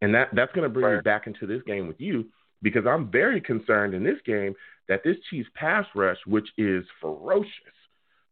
And 0.00 0.14
that 0.14 0.28
that's 0.32 0.52
going 0.52 0.64
to 0.64 0.72
bring 0.72 0.86
right. 0.86 0.96
me 0.96 1.02
back 1.02 1.26
into 1.26 1.46
this 1.46 1.62
game 1.66 1.86
with 1.86 2.00
you 2.00 2.26
because 2.62 2.86
I'm 2.86 3.10
very 3.10 3.40
concerned 3.40 3.94
in 3.94 4.02
this 4.02 4.18
game 4.24 4.54
that 4.88 5.02
this 5.04 5.16
Chiefs 5.28 5.48
pass 5.54 5.86
rush, 5.94 6.18
which 6.26 6.48
is 6.56 6.84
ferocious, 7.00 7.52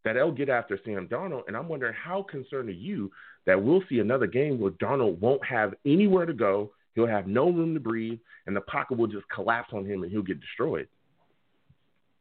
that 0.08 0.14
they'll 0.14 0.32
get 0.32 0.48
after 0.48 0.78
Sam 0.84 1.06
Darnold. 1.06 1.42
And 1.46 1.56
I'm 1.56 1.68
wondering 1.68 1.94
how 1.94 2.22
concerned 2.22 2.68
are 2.68 2.72
you 2.72 3.10
that 3.46 3.62
we'll 3.62 3.82
see 3.88 3.98
another 3.98 4.26
game 4.26 4.58
where 4.58 4.72
Darnold 4.72 5.18
won't 5.20 5.44
have 5.44 5.74
anywhere 5.84 6.26
to 6.26 6.32
go, 6.32 6.72
he'll 6.94 7.06
have 7.06 7.26
no 7.26 7.50
room 7.50 7.74
to 7.74 7.80
breathe, 7.80 8.18
and 8.46 8.56
the 8.56 8.60
pocket 8.62 8.96
will 8.98 9.06
just 9.06 9.28
collapse 9.28 9.70
on 9.72 9.84
him 9.84 10.02
and 10.02 10.10
he'll 10.10 10.22
get 10.22 10.40
destroyed. 10.40 10.88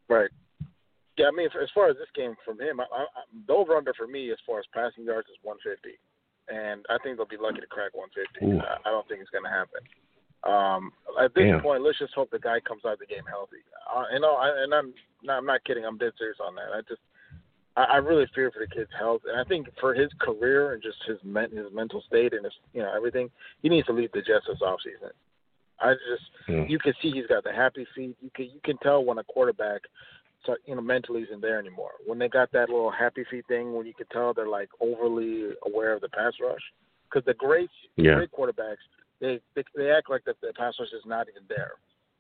Right. 0.10 0.30
Yeah, 1.18 1.28
I 1.28 1.32
mean, 1.32 1.48
as 1.48 1.70
far 1.74 1.90
as 1.90 1.98
this 1.98 2.12
game 2.14 2.36
from 2.46 2.60
him, 2.60 2.80
I, 2.80 2.84
I, 2.84 3.06
the 3.48 3.54
over 3.54 3.76
under 3.76 3.94
for 3.94 4.06
me 4.06 4.32
as 4.32 4.38
far 4.46 4.60
as 4.60 4.66
passing 4.74 5.04
yards 5.04 5.28
is 5.30 5.40
150, 5.42 5.98
and 6.54 6.86
I 6.94 7.02
think 7.02 7.18
they'll 7.18 7.26
be 7.26 7.42
lucky 7.42 7.60
to 7.60 7.68
crack 7.68 7.96
150. 7.98 8.62
I, 8.62 8.78
I 8.86 8.92
don't 8.92 9.08
think 9.10 9.22
it's 9.22 9.34
going 9.34 9.44
to 9.44 9.50
happen. 9.50 9.82
Um, 10.46 10.94
at 11.18 11.34
this 11.34 11.50
Damn. 11.50 11.62
point, 11.62 11.82
let's 11.82 11.98
just 11.98 12.14
hope 12.14 12.30
the 12.30 12.38
guy 12.38 12.62
comes 12.62 12.86
out 12.86 12.94
of 12.94 13.00
the 13.02 13.10
game 13.10 13.26
healthy. 13.26 13.66
Uh, 13.90 14.06
and, 14.14 14.24
all, 14.24 14.38
I, 14.38 14.54
and 14.62 14.74
I'm 14.74 14.94
not, 15.24 15.42
I'm 15.42 15.50
not 15.50 15.66
kidding. 15.66 15.84
I'm 15.84 15.98
dead 15.98 16.14
serious 16.18 16.38
on 16.38 16.54
that. 16.56 16.70
I 16.70 16.82
just, 16.88 17.02
I, 17.78 17.84
I 17.84 17.96
really 17.98 18.26
fear 18.34 18.52
for 18.52 18.60
the 18.60 18.68
kid's 18.68 18.90
health, 18.98 19.22
and 19.30 19.40
I 19.40 19.44
think 19.44 19.68
for 19.80 19.94
his 19.94 20.10
career 20.20 20.74
and 20.74 20.82
just 20.82 20.98
his 21.08 21.18
men, 21.24 21.52
his 21.52 21.72
mental 21.72 22.02
state 22.08 22.34
and 22.34 22.44
his, 22.44 22.54
you 22.74 22.82
know, 22.82 22.92
everything, 22.94 23.30
he 23.62 23.70
needs 23.70 23.86
to 23.88 23.94
leave 23.94 24.12
the 24.12 24.22
Jets 24.22 24.48
this 24.48 24.58
offseason. 24.62 25.12
I 25.80 25.94
just, 25.94 26.24
Mm. 26.48 26.70
you 26.70 26.80
can 26.80 26.94
see 27.02 27.12
he's 27.12 27.28
got 27.28 27.44
the 27.44 27.54
happy 27.54 27.86
feet. 27.94 28.18
You 28.20 28.32
can, 28.34 28.46
you 28.46 28.60
can 28.64 28.78
tell 28.80 29.06
when 29.06 29.20
a 29.20 29.24
quarterback, 29.24 29.82
so, 30.44 30.56
you 30.66 30.76
know, 30.76 30.82
mentally 30.82 31.22
isn't 31.24 31.42
there 31.42 31.60
anymore. 31.60 31.92
When 32.06 32.18
they 32.18 32.30
got 32.30 32.52
that 32.54 32.70
little 32.70 32.90
happy 32.90 33.24
feet 33.30 33.46
thing, 33.48 33.76
when 33.76 33.86
you 33.86 33.94
can 33.94 34.08
tell 34.08 34.34
they're 34.34 34.48
like 34.48 34.70
overly 34.82 35.52
aware 35.66 35.94
of 35.94 36.02
the 36.02 36.10
pass 36.10 36.34
rush, 36.42 36.62
because 37.08 37.24
the 37.26 37.36
great, 37.36 37.70
Yeah. 37.96 38.16
great 38.16 38.32
quarterbacks 38.32 38.84
they, 39.20 39.40
they 39.56 39.64
they 39.76 39.90
act 39.90 40.10
like 40.12 40.24
that 40.26 40.40
the 40.42 40.54
pass 40.54 40.76
rush 40.80 40.94
is 40.94 41.06
not 41.06 41.28
even 41.28 41.42
there. 41.50 41.72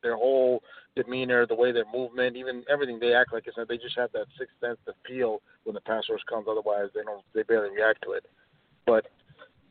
Their 0.04 0.16
whole 0.16 0.62
demeanor, 0.96 1.46
the 1.46 1.56
way 1.56 1.72
their 1.72 1.86
movement, 1.92 2.36
even 2.36 2.64
everything, 2.70 3.00
they 3.00 3.14
act 3.14 3.34
like 3.34 3.48
it's 3.48 3.58
not. 3.58 3.68
They 3.68 3.78
just 3.78 3.98
have 3.98 4.12
that 4.14 4.28
sixth 4.38 4.56
sense 4.62 4.78
to 4.86 4.94
feel 5.08 5.42
when 5.64 5.74
the 5.74 5.82
pass 5.82 6.04
rush 6.10 6.22
comes. 6.30 6.48
Otherwise, 6.50 6.90
they 6.94 7.04
don't. 7.04 7.24
They 7.34 7.44
barely 7.44 7.70
react 7.76 8.04
to 8.04 8.12
it. 8.12 8.26
But 8.86 9.08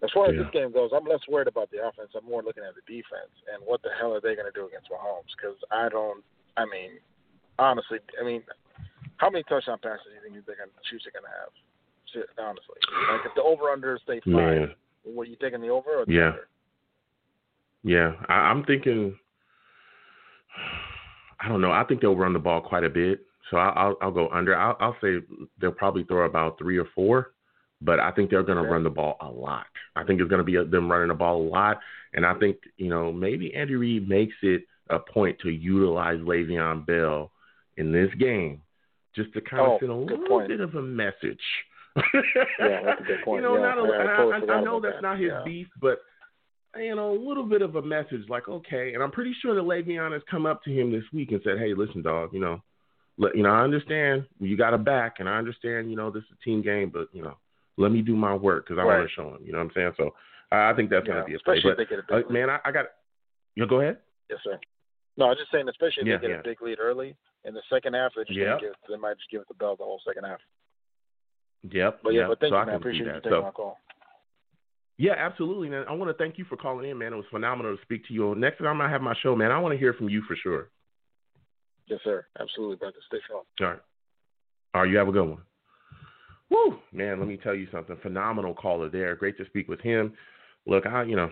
as 0.03 0.11
far 0.13 0.27
as 0.29 0.35
Yeah. 0.37 0.43
this 0.43 0.53
game 0.53 0.73
goes, 0.73 0.91
I'm 0.93 1.05
less 1.07 1.27
worried 1.29 1.49
about 1.49 1.71
the 1.71 1.87
offense. 1.87 2.11
I'm 2.15 2.25
more 2.29 2.43
looking 2.43 2.65
at 2.65 2.75
the 2.75 2.83
defense 2.83 3.33
and 3.53 3.65
what 3.65 3.83
the 3.83 3.91
hell 3.99 4.15
are 4.15 4.21
they 4.21 4.35
going 4.35 4.51
to 4.51 4.53
do 4.53 4.67
against 4.67 4.91
Mahomes? 4.91 5.31
Because 5.37 5.57
I 5.71 5.89
don't. 5.89 6.23
I 6.57 6.65
mean, 6.67 6.99
honestly, 7.59 7.99
I 8.21 8.25
mean, 8.25 8.43
how 9.19 9.31
many 9.31 9.45
touchdown 9.45 9.79
passes 9.83 10.07
do 10.07 10.15
you 10.15 10.21
think 10.21 10.47
they're 10.47 10.57
going 10.57 10.71
to 10.71 10.97
are 10.97 11.13
going 11.13 11.25
to 11.25 11.37
have? 11.41 11.53
Shit, 12.13 12.27
Honestly, 12.39 12.77
like 13.11 13.27
if 13.27 13.35
the 13.35 13.43
over 13.43 13.71
under 13.71 13.99
stay 14.05 14.21
five, 14.21 14.33
Man. 14.33 14.75
what 15.05 15.29
you 15.29 15.37
taking 15.37 15.61
the 15.61 15.69
over 15.69 15.91
or 15.97 16.07
the 16.07 16.13
Yeah. 16.13 16.29
under? 16.29 16.49
Yeah, 17.83 18.13
I, 18.29 18.35
I'm 18.51 18.65
thinking. 18.65 19.19
I 21.41 21.49
don't 21.49 21.61
know. 21.61 21.71
I 21.73 21.85
think 21.85 22.01
they'll 22.01 22.17
run 22.17 22.33
the 22.33 22.39
ball 22.39 22.61
quite 22.61 22.85
a 22.85 22.89
bit, 22.91 23.21
so 23.51 23.59
I'll 23.59 23.75
I'll, 23.77 23.97
I'll 24.01 24.11
go 24.13 24.29
under. 24.31 24.57
I'll, 24.57 24.77
I'll 24.81 24.97
say 25.03 25.17
they'll 25.61 25.71
probably 25.73 26.05
throw 26.05 26.25
about 26.27 26.59
three 26.59 26.79
or 26.79 26.87
four, 26.95 27.33
but 27.83 28.01
I 28.01 28.11
think 28.11 28.31
they're 28.31 28.43
going 28.43 28.57
to 28.57 28.63
Okay. 28.63 28.71
run 28.73 28.83
the 28.85 28.91
ball 28.91 29.17
a 29.21 29.29
lot. 29.29 29.67
I 29.95 30.05
think 30.05 30.21
it's 30.21 30.31
going 30.31 30.45
to 30.45 30.45
be 30.45 30.57
them 30.71 30.91
running 30.91 31.09
the 31.09 31.15
ball 31.15 31.41
a 31.43 31.49
lot, 31.49 31.79
and 32.15 32.25
I 32.25 32.35
think 32.35 32.57
you 32.79 32.89
know 32.89 33.13
maybe 33.13 33.55
Andy 33.55 33.75
Reid 33.75 34.09
makes 34.09 34.35
it 34.43 34.63
a 34.89 34.99
point 34.99 35.39
to 35.41 35.51
utilize 35.51 36.19
Le'Veon 36.19 36.87
Bell 36.87 37.33
in 37.77 37.93
this 37.93 38.11
game, 38.19 38.63
just 39.15 39.33
to 39.35 39.41
kind 39.43 39.63
of 39.63 39.73
Oh, 39.73 39.79
send 39.81 39.91
a 39.91 39.95
little 39.95 40.27
point. 40.29 40.49
bit 40.49 40.61
of 40.61 40.75
a 40.75 40.83
message. 40.83 41.41
Yeah, 41.97 42.83
that's 42.85 43.01
a 43.01 43.05
good 43.05 43.21
point. 43.25 43.43
You 43.43 43.49
know, 43.49 43.57
Yeah, 43.57 43.75
not 43.75 43.79
a, 43.79 43.83
I 43.83 44.55
I, 44.55 44.59
I, 44.59 44.61
know 44.63 44.81
that's 44.81 44.97
that. 44.97 45.03
not 45.03 45.19
his 45.19 45.29
Yeah. 45.29 45.43
beef, 45.45 45.67
but 45.81 46.01
you 46.77 46.95
know, 46.95 47.13
a 47.13 47.19
little 47.19 47.45
bit 47.45 47.63
of 47.63 47.77
a 47.77 47.83
message, 47.83 48.23
like 48.29 48.49
okay. 48.49 48.93
And 48.95 49.03
I'm 49.03 49.11
pretty 49.11 49.35
sure 49.41 49.55
that 49.55 49.63
Le'Veon 49.65 50.13
has 50.13 50.23
come 50.31 50.47
up 50.47 50.63
to 50.65 50.71
him 50.71 50.93
this 50.93 51.05
week 51.13 51.33
and 51.33 51.41
said, 51.45 51.59
"Hey, 51.59 51.75
listen, 51.75 52.03
dog, 52.03 52.31
you 52.33 52.41
know, 52.41 52.63
let 53.19 53.37
you 53.37 53.43
know, 53.43 53.51
I 53.51 53.63
understand 53.63 54.27
you 54.41 54.57
got 54.57 54.75
a 54.75 54.79
back, 54.79 55.17
and 55.21 55.29
I 55.29 55.39
understand, 55.39 55.91
you 55.91 55.97
know, 55.97 56.11
this 56.11 56.23
is 56.25 56.31
a 56.41 56.45
team 56.45 56.63
game, 56.63 56.91
but 56.93 57.09
you 57.13 57.23
know, 57.23 57.37
let 57.77 57.93
me 57.93 58.03
do 58.03 58.15
my 58.17 58.35
work 58.35 58.67
because 58.67 58.79
I 58.81 58.85
want 58.85 59.09
to 59.09 59.15
show 59.15 59.35
him. 59.35 59.41
You 59.45 59.53
know 59.53 59.59
what 59.59 59.65
I'm 59.65 59.71
saying? 59.75 59.93
So 59.97 60.15
I 60.53 60.71
I 60.71 60.75
think 60.75 60.91
that's 60.91 61.07
Yeah, 61.07 61.13
going 61.15 61.25
to 61.25 61.29
be 61.29 61.35
a 61.35 61.39
play. 61.41 61.57
especially 61.59 61.75
But 61.77 61.83
if 61.83 61.89
they 61.89 61.97
get 61.97 62.05
a 62.05 62.15
uh, 62.15 62.19
big 62.19 62.31
lead. 62.31 62.41
man, 62.47 62.51
I, 62.51 62.59
I 62.65 62.73
got. 62.73 62.87
You 63.55 63.63
know, 63.63 63.69
go 63.69 63.81
ahead. 63.81 63.99
Yes, 64.29 64.41
sir. 64.45 64.59
No, 65.17 65.31
I'm 65.31 65.37
just 65.39 65.51
saying, 65.51 65.67
especially 65.69 66.03
if 66.03 66.09
Yeah, 66.09 66.19
they 66.19 66.29
get 66.29 66.31
yeah. 66.31 66.41
a 66.41 66.43
big 66.43 66.61
lead 66.61 66.79
early 66.79 67.17
in 67.45 67.55
the 67.55 67.63
second 67.73 67.95
half, 67.95 68.13
they're 68.15 68.25
just 68.27 68.39
gonna 68.39 68.61
give, 68.61 68.75
they 68.89 68.97
might 68.97 69.17
just 69.17 69.31
give 69.31 69.41
it 69.41 69.49
the 69.49 69.55
bell 69.55 69.77
the 69.77 69.85
whole 69.85 70.01
second 70.07 70.25
half. 70.25 70.41
Yep. 71.71 72.01
But 72.03 72.13
yeah, 72.13 72.21
yep. 72.21 72.29
but 72.29 72.41
thank 72.41 72.51
so 72.53 72.57
you, 72.57 72.61
I 72.63 72.65
man. 72.67 72.75
I 72.75 72.77
appreciate 72.77 73.07
you 73.07 73.13
taking 73.15 73.31
So 73.31 73.43
my 73.43 73.51
call. 73.51 73.79
Yeah, 74.99 75.15
absolutely, 75.19 75.69
man. 75.69 75.85
I 75.89 75.93
want 75.93 76.11
to 76.11 76.23
thank 76.23 76.39
you 76.39 76.45
for 76.45 76.57
calling 76.57 76.89
in, 76.89 76.99
man. 76.99 77.13
It 77.13 77.17
was 77.17 77.27
phenomenal 77.31 77.77
to 77.77 77.83
speak 77.83 78.07
to 78.09 78.15
you. 78.15 78.35
Next 78.35 78.59
time 78.59 78.81
I 78.81 78.91
have 78.91 79.03
my 79.03 79.15
show, 79.23 79.37
man, 79.37 79.53
I 79.53 79.59
want 79.59 79.73
to 79.73 79.79
hear 79.79 79.93
from 79.93 80.09
you 80.09 80.23
for 80.23 80.37
sure. 80.37 80.71
Yes, 81.87 82.01
sir. 82.03 82.27
Absolutely, 82.41 82.77
brother. 82.77 82.97
Stay 83.07 83.19
strong. 83.25 83.43
All 83.61 83.67
right. 83.67 83.79
All 84.75 84.83
right, 84.83 84.91
you 84.91 84.97
have 84.97 85.09
a 85.09 85.13
good 85.13 85.29
one. 85.29 85.43
Woo, 86.51 86.79
man, 86.93 87.19
let 87.19 87.29
me 87.29 87.37
tell 87.37 87.55
you 87.55 87.67
something. 87.73 87.97
Phenomenal 88.03 88.55
caller 88.55 88.89
there. 88.89 89.17
Great 89.17 89.37
to 89.39 89.47
speak 89.47 89.69
with 89.69 89.81
him. 89.81 90.13
Look, 90.67 90.87
I, 90.87 91.05
you 91.05 91.17
know, 91.17 91.31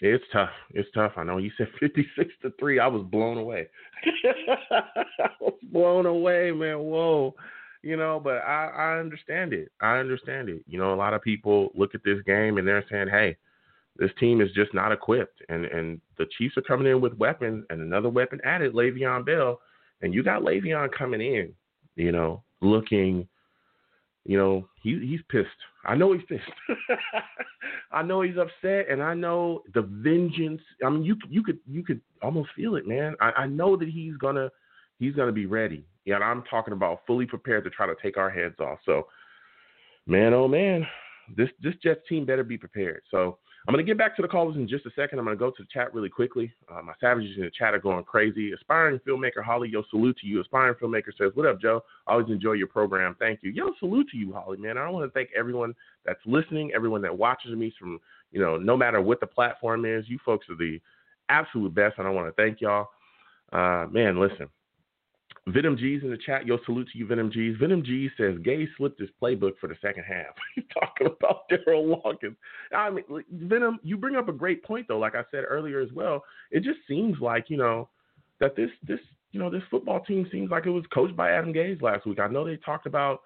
it's 0.00 0.24
tough. 0.32 0.50
It's 0.70 0.88
tough. 0.94 1.12
I 1.16 1.24
know 1.24 1.38
you 1.38 1.50
said 1.56 1.68
56 1.80 2.30
to 2.42 2.52
3. 2.58 2.78
I 2.80 2.86
was 2.86 3.04
blown 3.10 3.38
away. 3.38 3.68
I 4.70 5.28
was 5.40 5.58
blown 5.72 6.06
away, 6.06 6.50
man. 6.52 6.78
Whoa. 6.78 7.34
You 7.82 7.96
know, 7.96 8.20
but 8.22 8.38
I, 8.38 8.66
I 8.66 8.98
understand 8.98 9.52
it. 9.52 9.70
I 9.80 9.98
understand 9.98 10.48
it. 10.48 10.62
You 10.66 10.78
know, 10.78 10.92
a 10.92 10.96
lot 10.96 11.14
of 11.14 11.22
people 11.22 11.70
look 11.74 11.94
at 11.94 12.02
this 12.04 12.20
game 12.26 12.58
and 12.58 12.66
they're 12.66 12.84
saying, 12.90 13.08
hey, 13.08 13.36
this 13.98 14.10
team 14.18 14.40
is 14.40 14.50
just 14.52 14.74
not 14.74 14.92
equipped. 14.92 15.42
And 15.48 15.64
and 15.66 16.00
the 16.18 16.26
Chiefs 16.36 16.56
are 16.56 16.62
coming 16.62 16.90
in 16.90 17.00
with 17.00 17.14
weapons 17.14 17.64
and 17.70 17.80
another 17.80 18.08
weapon 18.08 18.40
added, 18.44 18.74
Le'Veon 18.74 19.24
Bell. 19.24 19.60
And 20.02 20.12
you 20.12 20.22
got 20.22 20.42
Le'Veon 20.42 20.90
coming 20.92 21.20
in, 21.20 21.52
you 21.96 22.12
know, 22.12 22.42
looking, 22.60 23.26
you 24.24 24.36
know, 24.36 24.68
he 24.82 24.98
he's 25.06 25.20
pissed. 25.30 25.48
I 25.84 25.94
know 25.94 26.12
he's 26.12 26.24
pissed. 26.28 26.42
I 27.92 28.02
know 28.02 28.22
he's 28.22 28.36
upset, 28.36 28.90
and 28.90 29.02
I 29.02 29.14
know 29.14 29.62
the 29.74 29.82
vengeance. 29.82 30.60
I 30.84 30.90
mean, 30.90 31.04
you 31.04 31.16
you 31.28 31.42
could 31.42 31.58
you 31.66 31.82
could 31.82 32.00
almost 32.22 32.50
feel 32.56 32.76
it, 32.76 32.86
man. 32.86 33.14
I, 33.20 33.30
I 33.30 33.46
know 33.46 33.76
that 33.76 33.88
he's 33.88 34.16
gonna 34.16 34.50
he's 34.98 35.14
gonna 35.14 35.32
be 35.32 35.46
ready. 35.46 35.84
And 36.06 36.22
I'm 36.22 36.44
talking 36.44 36.72
about 36.72 37.02
fully 37.06 37.26
prepared 37.26 37.64
to 37.64 37.70
try 37.70 37.86
to 37.86 37.94
take 38.00 38.16
our 38.16 38.30
heads 38.30 38.60
off. 38.60 38.78
So, 38.84 39.08
man, 40.06 40.32
oh 40.34 40.48
man, 40.48 40.86
this 41.36 41.48
this 41.62 41.74
Jets 41.82 42.00
team 42.08 42.24
better 42.24 42.44
be 42.44 42.58
prepared. 42.58 43.02
So 43.10 43.38
I'm 43.66 43.72
gonna 43.72 43.82
get 43.82 43.98
back 43.98 44.14
to 44.16 44.22
the 44.22 44.28
callers 44.28 44.56
in 44.56 44.68
just 44.68 44.86
a 44.86 44.90
second. 44.94 45.18
I'm 45.18 45.24
gonna 45.24 45.36
go 45.36 45.50
to 45.50 45.62
the 45.62 45.68
chat 45.72 45.92
really 45.92 46.08
quickly. 46.08 46.52
Uh, 46.72 46.82
my 46.82 46.92
savages 47.00 47.36
in 47.36 47.42
the 47.42 47.50
chat 47.50 47.74
are 47.74 47.80
going 47.80 48.04
crazy. 48.04 48.52
Aspiring 48.52 49.00
filmmaker 49.06 49.42
Holly, 49.44 49.68
yo, 49.68 49.82
salute 49.90 50.16
to 50.18 50.26
you. 50.26 50.40
Aspiring 50.40 50.74
filmmaker 50.74 51.16
says, 51.18 51.32
"What 51.34 51.46
up, 51.46 51.60
Joe? 51.60 51.82
Always 52.06 52.28
enjoy 52.28 52.52
your 52.52 52.68
program. 52.68 53.16
Thank 53.18 53.42
you. 53.42 53.50
Yo, 53.50 53.72
salute 53.80 54.08
to 54.10 54.16
you, 54.16 54.32
Holly, 54.32 54.58
man. 54.58 54.78
I 54.78 54.88
want 54.88 55.04
to 55.04 55.12
thank 55.12 55.30
everyone 55.36 55.74
that's 56.04 56.20
listening, 56.26 56.70
everyone 56.74 57.02
that 57.02 57.16
watches 57.16 57.56
me 57.56 57.74
from 57.78 58.00
you 58.36 58.40
know, 58.40 58.58
no 58.58 58.76
matter 58.76 59.00
what 59.00 59.20
the 59.20 59.26
platform 59.26 59.84
is. 59.84 60.04
You 60.08 60.18
folks 60.24 60.46
are 60.50 60.56
the 60.56 60.80
absolute 61.28 61.74
best, 61.74 61.94
and 61.98 62.06
I 62.06 62.10
want 62.10 62.28
to 62.28 62.32
thank 62.42 62.60
y'all. 62.60 62.88
Uh, 63.52 63.86
man, 63.90 64.20
listen. 64.20 64.48
Venom 65.48 65.76
G's 65.76 66.02
in 66.02 66.10
the 66.10 66.18
chat. 66.18 66.44
Yo, 66.44 66.58
salute 66.64 66.88
to 66.92 66.98
you, 66.98 67.06
Venom 67.06 67.30
G's. 67.30 67.56
Venom 67.60 67.84
G 67.84 68.08
says 68.16 68.36
Gay 68.42 68.66
slipped 68.76 69.00
his 69.00 69.10
playbook 69.22 69.52
for 69.60 69.68
the 69.68 69.76
second 69.80 70.02
half. 70.02 70.34
He's 70.54 70.64
talking 70.74 71.06
about 71.06 71.48
Daryl 71.48 72.02
Loggains. 72.02 72.36
I 72.74 72.90
mean, 72.90 73.04
Venom, 73.30 73.78
you 73.82 73.96
bring 73.96 74.16
up 74.16 74.28
a 74.28 74.32
great 74.32 74.64
point 74.64 74.88
though. 74.88 74.98
Like 74.98 75.14
I 75.14 75.22
said 75.30 75.44
earlier 75.48 75.80
as 75.80 75.92
well, 75.92 76.24
it 76.50 76.64
just 76.64 76.80
seems 76.88 77.20
like 77.20 77.48
you 77.48 77.56
know 77.56 77.88
that 78.40 78.56
this 78.56 78.70
this 78.82 78.98
you 79.30 79.38
know 79.38 79.48
this 79.48 79.62
football 79.70 80.00
team 80.00 80.26
seems 80.32 80.50
like 80.50 80.66
it 80.66 80.70
was 80.70 80.84
coached 80.92 81.16
by 81.16 81.30
Adam 81.30 81.52
Gase 81.52 81.80
last 81.80 82.06
week. 82.06 82.18
I 82.18 82.26
know 82.26 82.44
they 82.44 82.56
talked 82.56 82.86
about 82.86 83.20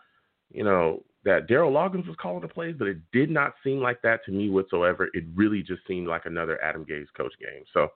you 0.51 0.64
know 0.64 1.03
that 1.25 1.49
Daryl 1.49 1.73
Loggains 1.73 2.07
was 2.07 2.16
calling 2.21 2.43
the 2.43 2.49
plays, 2.49 2.75
but 2.79 2.89
it 2.89 2.99
did 3.12 3.31
not 3.31 3.55
seem 3.64 3.81
like 3.81 4.03
that 4.03 4.25
to 4.27 4.33
me 4.33 4.51
whatsoever. 4.51 5.09
It 5.14 5.25
really 5.35 5.62
just 5.62 5.87
seemed 5.87 6.07
like 6.07 6.27
another 6.27 6.62
Adam 6.62 6.85
Gase 6.85 7.07
coach 7.16 7.33
game. 7.41 7.64
So 7.73 7.89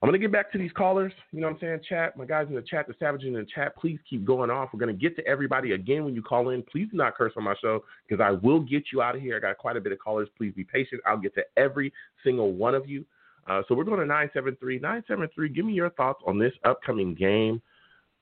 I'm 0.00 0.06
gonna 0.06 0.18
get 0.18 0.30
back 0.30 0.52
to 0.52 0.58
these 0.58 0.70
callers. 0.72 1.12
You 1.32 1.40
know 1.40 1.48
what 1.48 1.54
I'm 1.54 1.60
saying? 1.60 1.80
Chat, 1.88 2.16
my 2.16 2.24
guys 2.24 2.46
in 2.48 2.54
the 2.54 2.62
chat, 2.62 2.86
the 2.86 2.94
savages 3.00 3.26
in 3.26 3.34
the 3.34 3.46
chat, 3.52 3.76
please 3.76 3.98
keep 4.08 4.24
going 4.24 4.48
off. 4.48 4.70
We're 4.72 4.78
gonna 4.78 4.92
get 4.92 5.16
to 5.16 5.26
everybody 5.26 5.72
again 5.72 6.04
when 6.04 6.14
you 6.14 6.22
call 6.22 6.50
in. 6.50 6.62
Please 6.62 6.88
do 6.90 6.96
not 6.96 7.16
curse 7.16 7.32
on 7.36 7.42
my 7.42 7.54
show 7.60 7.82
because 8.08 8.22
I 8.22 8.30
will 8.30 8.60
get 8.60 8.84
you 8.92 9.02
out 9.02 9.16
of 9.16 9.22
here. 9.22 9.36
I 9.36 9.40
got 9.40 9.58
quite 9.58 9.76
a 9.76 9.80
bit 9.80 9.92
of 9.92 9.98
callers. 9.98 10.28
Please 10.36 10.52
be 10.54 10.64
patient. 10.64 11.00
I'll 11.04 11.18
get 11.18 11.34
to 11.34 11.42
every 11.56 11.92
single 12.22 12.52
one 12.52 12.74
of 12.74 12.88
you. 12.88 13.04
Uh, 13.48 13.62
so 13.66 13.74
we're 13.74 13.84
going 13.84 13.98
to 13.98 14.06
973. 14.06 14.78
973, 14.78 15.48
give 15.48 15.64
me 15.64 15.72
your 15.72 15.90
thoughts 15.90 16.22
on 16.26 16.38
this 16.38 16.52
upcoming 16.64 17.14
game 17.14 17.62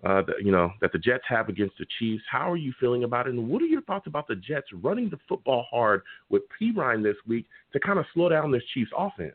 uh, 0.04 0.22
that, 0.22 0.36
you 0.42 0.52
know, 0.52 0.70
that 0.80 0.92
the 0.92 0.98
Jets 0.98 1.24
have 1.28 1.48
against 1.48 1.76
the 1.78 1.86
Chiefs. 1.98 2.22
How 2.30 2.50
are 2.50 2.56
you 2.56 2.72
feeling 2.78 3.04
about 3.04 3.26
it? 3.26 3.34
And 3.34 3.48
what 3.48 3.60
are 3.60 3.66
your 3.66 3.82
thoughts 3.82 4.06
about 4.06 4.28
the 4.28 4.36
Jets 4.36 4.68
running 4.72 5.10
the 5.10 5.18
football 5.28 5.66
hard 5.68 6.02
with 6.28 6.42
Perine 6.60 7.02
this 7.02 7.16
week 7.26 7.46
to 7.72 7.80
kind 7.80 7.98
of 7.98 8.04
slow 8.14 8.28
down 8.28 8.52
this 8.52 8.62
Chiefs 8.72 8.90
offense? 8.96 9.34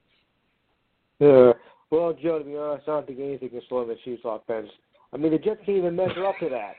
Yeah. 1.19 1.51
Well, 1.91 2.13
Joe, 2.13 2.39
to 2.39 2.45
be 2.45 2.55
honest, 2.55 2.87
I 2.87 2.91
don't 2.91 3.07
think 3.07 3.19
anything 3.19 3.49
can 3.49 3.61
slow 3.67 3.85
the 3.85 3.95
Chiefs' 4.03 4.21
offense. 4.23 4.69
I 5.13 5.17
mean, 5.17 5.31
the 5.33 5.37
Jets 5.37 5.59
can't 5.65 5.77
even 5.77 5.95
measure 5.95 6.25
up 6.25 6.35
to 6.39 6.49
that. 6.49 6.73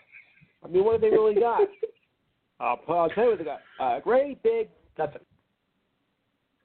I 0.65 0.69
mean, 0.69 0.85
what 0.85 0.93
have 0.93 1.01
they 1.03 1.11
really 1.11 1.35
got? 1.35 1.61
I'll, 2.61 2.81
I'll 2.89 3.09
tell 3.11 3.25
you 3.25 3.31
what 3.31 3.39
they 3.39 3.45
got. 3.45 3.61
Uh, 3.79 4.01
great 4.01 4.43
big 4.43 4.69
nothing. 4.99 5.21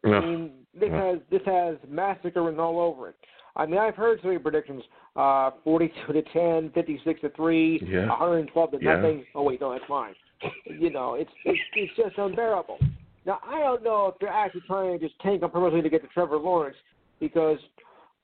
I 0.06 0.20
mean, 0.22 0.52
this 0.74 0.90
Yeah. 0.92 1.04
has 1.06 1.20
this 1.30 1.42
has 1.46 1.76
massacre 1.90 2.44
written 2.44 2.60
all 2.60 2.80
over 2.80 3.10
it. 3.10 3.16
I 3.56 3.66
mean, 3.66 3.80
I've 3.80 3.96
heard 3.96 4.20
so 4.22 4.28
many 4.28 4.40
predictions: 4.40 4.84
uh, 5.16 5.52
forty-two 5.64 6.14
to 6.14 6.22
10, 6.22 6.72
56 6.74 7.22
to 7.22 7.30
three, 7.32 7.80
Yeah. 7.84 8.08
one 8.08 8.18
hundred 8.18 8.38
and 8.40 8.50
twelve 8.50 8.72
to 8.72 8.78
Yeah. 8.80 8.96
nothing. 8.96 9.26
Oh 9.36 9.44
wait, 9.44 9.60
no, 9.60 9.72
that's 9.72 9.90
mine. 9.90 10.16
You 10.66 10.92
know, 10.92 11.16
it's 11.16 11.32
it's 11.44 11.60
it's 11.76 11.96
just 11.96 12.18
unbearable. 12.18 12.78
Now, 13.26 13.40
I 13.46 13.60
don't 13.60 13.84
know 13.84 14.08
if 14.08 14.20
they're 14.20 14.30
actually 14.30 14.62
trying 14.62 14.98
to 14.98 15.06
just 15.06 15.20
tank 15.20 15.44
on 15.44 15.50
purposely 15.50 15.82
to 15.82 15.90
get 15.90 16.02
to 16.04 16.08
Trevor 16.10 16.38
Lawrence, 16.38 16.78
because 17.20 17.58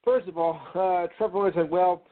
first 0.04 0.28
of 0.28 0.38
all, 0.38 0.60
uh, 0.76 1.08
Trevor 1.18 1.38
Lawrence 1.38 1.56
said, 1.56 1.70
"Well, 1.70 2.04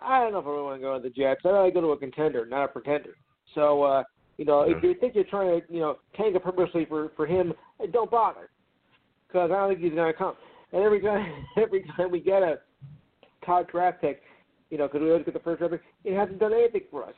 I 0.00 0.20
don't 0.22 0.32
know 0.32 0.38
if 0.38 0.46
I 0.46 0.50
really 0.50 0.62
want 0.62 0.80
to 0.80 0.82
go 0.82 0.96
to 0.96 1.02
the 1.02 1.10
Jets. 1.10 1.40
I'd 1.44 1.50
rather 1.50 1.70
go 1.70 1.80
to 1.80 1.88
a 1.88 1.96
contender, 1.96 2.46
not 2.46 2.64
a 2.64 2.68
pretender." 2.68 3.16
So, 3.54 3.82
uh, 3.82 4.04
you 4.38 4.44
know, 4.44 4.62
if 4.62 4.82
you 4.82 4.94
think 4.94 5.14
you're 5.14 5.24
trying 5.24 5.60
to, 5.60 5.72
you 5.72 5.80
know, 5.80 5.98
tank 6.16 6.34
it 6.34 6.42
purposely 6.42 6.84
for 6.86 7.10
for 7.16 7.26
him, 7.26 7.52
don't 7.92 8.10
bother, 8.10 8.50
because 9.28 9.50
I 9.50 9.54
don't 9.54 9.68
think 9.70 9.80
he's 9.80 9.92
going 9.92 10.12
to 10.12 10.18
come. 10.18 10.34
And 10.72 10.82
every 10.82 11.00
time, 11.02 11.44
every 11.56 11.84
time 11.96 12.10
we 12.10 12.20
get 12.20 12.42
a 12.42 12.60
top 13.44 13.70
draft 13.70 14.00
pick, 14.00 14.22
you 14.70 14.78
know, 14.78 14.86
because 14.86 15.02
we 15.02 15.10
always 15.10 15.24
get 15.24 15.34
the 15.34 15.40
first 15.40 15.58
draft 15.58 15.72
pick, 15.72 15.82
it 16.04 16.16
hasn't 16.16 16.38
done 16.38 16.52
anything 16.52 16.82
for 16.90 17.04
us. 17.04 17.14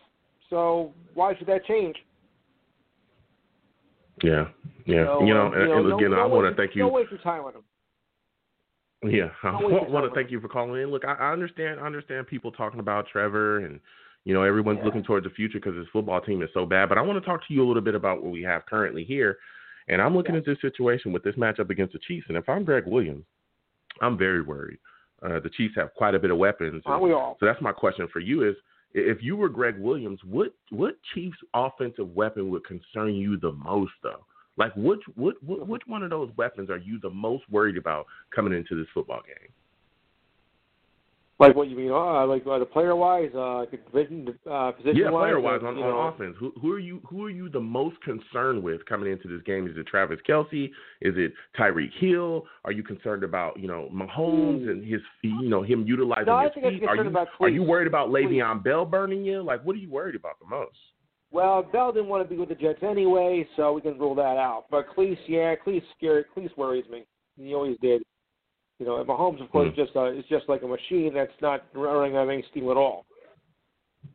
So 0.51 0.93
why 1.15 1.35
should 1.37 1.47
that 1.47 1.65
change? 1.65 1.97
Yeah, 4.23 4.49
yeah. 4.87 5.07
So, 5.07 5.25
you 5.25 5.35
know, 5.35 5.47
um, 5.47 5.55
and 5.55 5.89
no- 5.89 5.97
again, 5.97 6.11
no 6.11 6.19
I 6.19 6.27
want 6.27 6.55
to 6.55 6.61
thank 6.61 6.77
you. 6.77 6.83
Don't 6.83 6.93
waste 6.93 7.11
your 7.11 7.21
time 7.21 7.45
on 7.45 7.55
him. 7.55 7.63
Yeah, 9.05 9.29
I 9.43 9.51
Don't 9.51 9.65
waste 9.71 9.83
your 9.83 9.91
want 9.91 10.09
to 10.09 10.15
thank 10.15 10.31
you 10.31 10.41
for 10.41 10.49
calling 10.49 10.81
in. 10.81 10.91
Look, 10.91 11.05
I, 11.05 11.13
I 11.15 11.33
understand. 11.33 11.81
I 11.81 11.85
understand 11.85 12.27
people 12.27 12.51
talking 12.51 12.81
about 12.81 13.07
Trevor, 13.09 13.59
and 13.59 13.79
you 14.25 14.33
know 14.33 14.43
everyone's 14.43 14.79
Yeah. 14.79 14.87
looking 14.87 15.03
towards 15.03 15.25
the 15.25 15.31
future 15.31 15.59
because 15.59 15.77
his 15.77 15.87
football 15.93 16.21
team 16.21 16.43
is 16.43 16.49
so 16.55 16.65
bad. 16.65 16.89
But 16.89 16.99
I 16.99 17.03
want 17.03 17.23
to 17.23 17.27
talk 17.29 17.47
to 17.47 17.55
you 17.55 17.65
a 17.65 17.67
little 17.69 17.83
bit 17.83 17.95
about 17.95 18.23
what 18.23 18.33
we 18.33 18.43
have 18.43 18.65
currently 18.67 19.05
here. 19.05 19.39
And 19.89 20.01
I'm 20.01 20.17
looking 20.17 20.35
Yeah. 20.35 20.41
at 20.41 20.47
this 20.47 20.61
situation 20.61 21.13
with 21.13 21.23
this 21.23 21.35
matchup 21.35 21.69
against 21.71 21.93
the 21.93 21.99
Chiefs. 21.99 22.27
And 22.29 22.39
if 22.39 22.49
I'm 22.49 22.65
Gregg 22.65 22.87
Williams, 22.87 23.27
I'm 24.01 24.17
very 24.17 24.41
worried. 24.41 24.79
Uh, 25.23 25.41
the 25.41 25.51
Chiefs 25.51 25.75
have 25.77 25.93
quite 25.95 26.15
a 26.15 26.19
bit 26.19 26.31
of 26.31 26.39
weapons. 26.39 26.83
We 26.87 27.13
all? 27.13 27.37
So 27.39 27.47
that's 27.47 27.61
my 27.61 27.73
question 27.73 28.09
for 28.09 28.21
you: 28.21 28.43
Is 28.49 28.57
if 28.95 29.23
you 29.23 29.37
were 29.37 29.49
Gregg 29.51 29.79
Williams, 29.79 30.21
what 30.25 30.55
what 30.71 30.97
Chiefs 31.13 31.39
offensive 31.53 32.15
weapon 32.15 32.49
would 32.51 32.65
concern 32.65 33.15
you 33.15 33.37
the 33.37 33.53
most, 33.53 33.93
though? 34.03 34.25
Like 34.57 34.73
which 34.77 35.01
what, 35.17 35.35
what 35.43 35.67
which 35.67 35.83
one 35.87 36.03
of 36.03 36.11
those 36.11 36.31
weapons 36.37 36.71
are 36.71 36.79
you 36.79 37.01
the 37.01 37.11
most 37.11 37.45
worried 37.51 37.77
about 37.77 38.07
coming 38.35 38.53
into 38.53 38.77
this 38.77 38.87
football 38.95 39.21
game? 39.27 39.51
Like 41.41 41.57
what 41.57 41.69
you 41.69 41.77
mean? 41.77 41.91
Uh, 41.91 42.25
like 42.27 42.47
uh, 42.47 42.61
the 42.61 42.65
player 42.65 42.95
wise, 42.95 43.31
uh, 43.37 43.65
position, 43.91 44.39
uh, 44.49 44.71
position 44.71 44.97
Yeah, 44.97 45.11
player 45.11 45.41
wise 45.41 45.61
on, 45.63 45.77
on 45.77 45.81
know, 45.81 46.01
offense. 46.03 46.37
Who 46.39 46.53
who 46.63 46.73
are 46.73 46.79
you 46.79 47.01
who 47.11 47.25
are 47.25 47.31
you 47.31 47.49
the 47.49 47.61
most 47.61 47.97
concerned 48.03 48.63
with 48.63 48.87
coming 48.87 49.11
into 49.11 49.27
this 49.27 49.43
game? 49.45 49.67
Is 49.67 49.77
it 49.77 49.89
Travis 49.89 50.21
Kelce? 50.29 50.67
Is 51.01 51.15
it 51.17 51.33
Tyreek 51.59 51.91
Hill? 51.99 52.45
Are 52.65 52.71
you 52.71 52.85
concerned 52.85 53.25
about, 53.25 53.59
you 53.59 53.67
know, 53.67 53.91
Mahomes 53.93 54.71
and 54.71 54.85
his 54.85 55.01
feet 55.21 55.35
you 55.43 55.49
know, 55.49 55.63
him 55.63 55.85
utilizing. 55.85 56.27
No, 56.27 56.35
I 56.37 56.45
his 56.45 56.55
feet? 56.55 56.85
Are 56.85 56.95
you 56.95 57.09
about 57.09 57.29
are 57.41 57.49
you 57.49 57.65
worried 57.65 57.89
about. 57.89 58.11
Le'Veon 58.11 58.63
Bell 58.63 58.85
burning 58.85 59.25
you? 59.25 59.43
Like 59.43 59.65
what 59.65 59.75
are 59.75 59.81
you 59.81 59.91
worried 59.91 60.15
about 60.15 60.39
the 60.39 60.47
most? 60.47 60.79
Well, 61.35 61.65
Bell 61.65 61.93
didn't 61.93 62.09
want 62.09 62.23
to 62.23 62.33
be 62.33 62.39
with 62.39 62.49
the 62.49 62.55
Jets 62.55 62.79
anyway, 62.85 63.45
so 63.57 63.73
we 63.73 63.81
can 63.81 63.99
rule 63.99 64.15
that 64.15 64.39
out. 64.39 64.67
But 64.71 64.87
Cleese, 64.97 65.19
yeah, 65.27 65.57
Cleese 65.57 65.83
scared. 65.99 66.27
Cleese 66.35 66.57
worries 66.57 66.85
me. 66.89 67.05
He 67.37 67.53
always 67.55 67.77
did. 67.83 68.03
You 68.79 68.87
know, 68.87 69.01
and 69.01 69.09
Mahomes, 69.09 69.43
of 69.43 69.51
course, 69.51 69.69
Mm. 69.71 69.75
just 69.75 69.97
uh, 69.97 70.13
is 70.13 70.25
just 70.27 70.49
like 70.49 70.63
a 70.63 70.69
machine 70.69 71.13
that's 71.13 71.33
not 71.43 71.65
running 71.75 72.17
on 72.17 72.31
any 72.31 72.43
steam 72.51 72.71
at 72.71 72.77
all. 72.77 73.05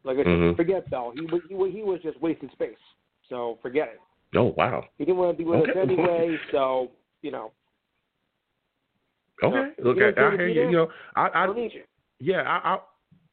Like 0.05 0.17
I 0.17 0.23
said, 0.23 0.27
Mhm. 0.27 0.55
forget 0.55 0.89
Bell. 0.89 1.11
He 1.11 1.25
was 1.25 1.41
he, 1.49 1.71
he 1.71 1.83
was 1.83 2.01
just 2.01 2.19
wasting 2.21 2.49
space. 2.51 2.77
So 3.27 3.59
forget 3.61 3.89
it. 3.89 3.99
Oh 4.37 4.53
wow. 4.55 4.85
He 4.97 5.03
didn't 5.03 5.17
want 5.17 5.37
to 5.37 5.43
be 5.43 5.43
with 5.49 5.69
us 5.69 5.75
anyway. 5.75 6.39
So 6.51 6.89
you 7.21 7.31
know, 7.31 7.51
Okay. 9.43 9.73
Look, 9.83 9.97
you 9.97 10.05
I, 10.05 10.27
I 10.27 10.31
hear 10.37 10.47
you 10.47 10.61
you. 10.61 10.71
know, 10.71 10.91
I, 11.17 11.27
I 11.27 11.43
I 11.43 11.45
don't 11.47 11.57
need 11.57 11.73
you. 11.73 11.83
yeah, 12.19 12.43
I, 12.43 12.75
I 12.75 12.79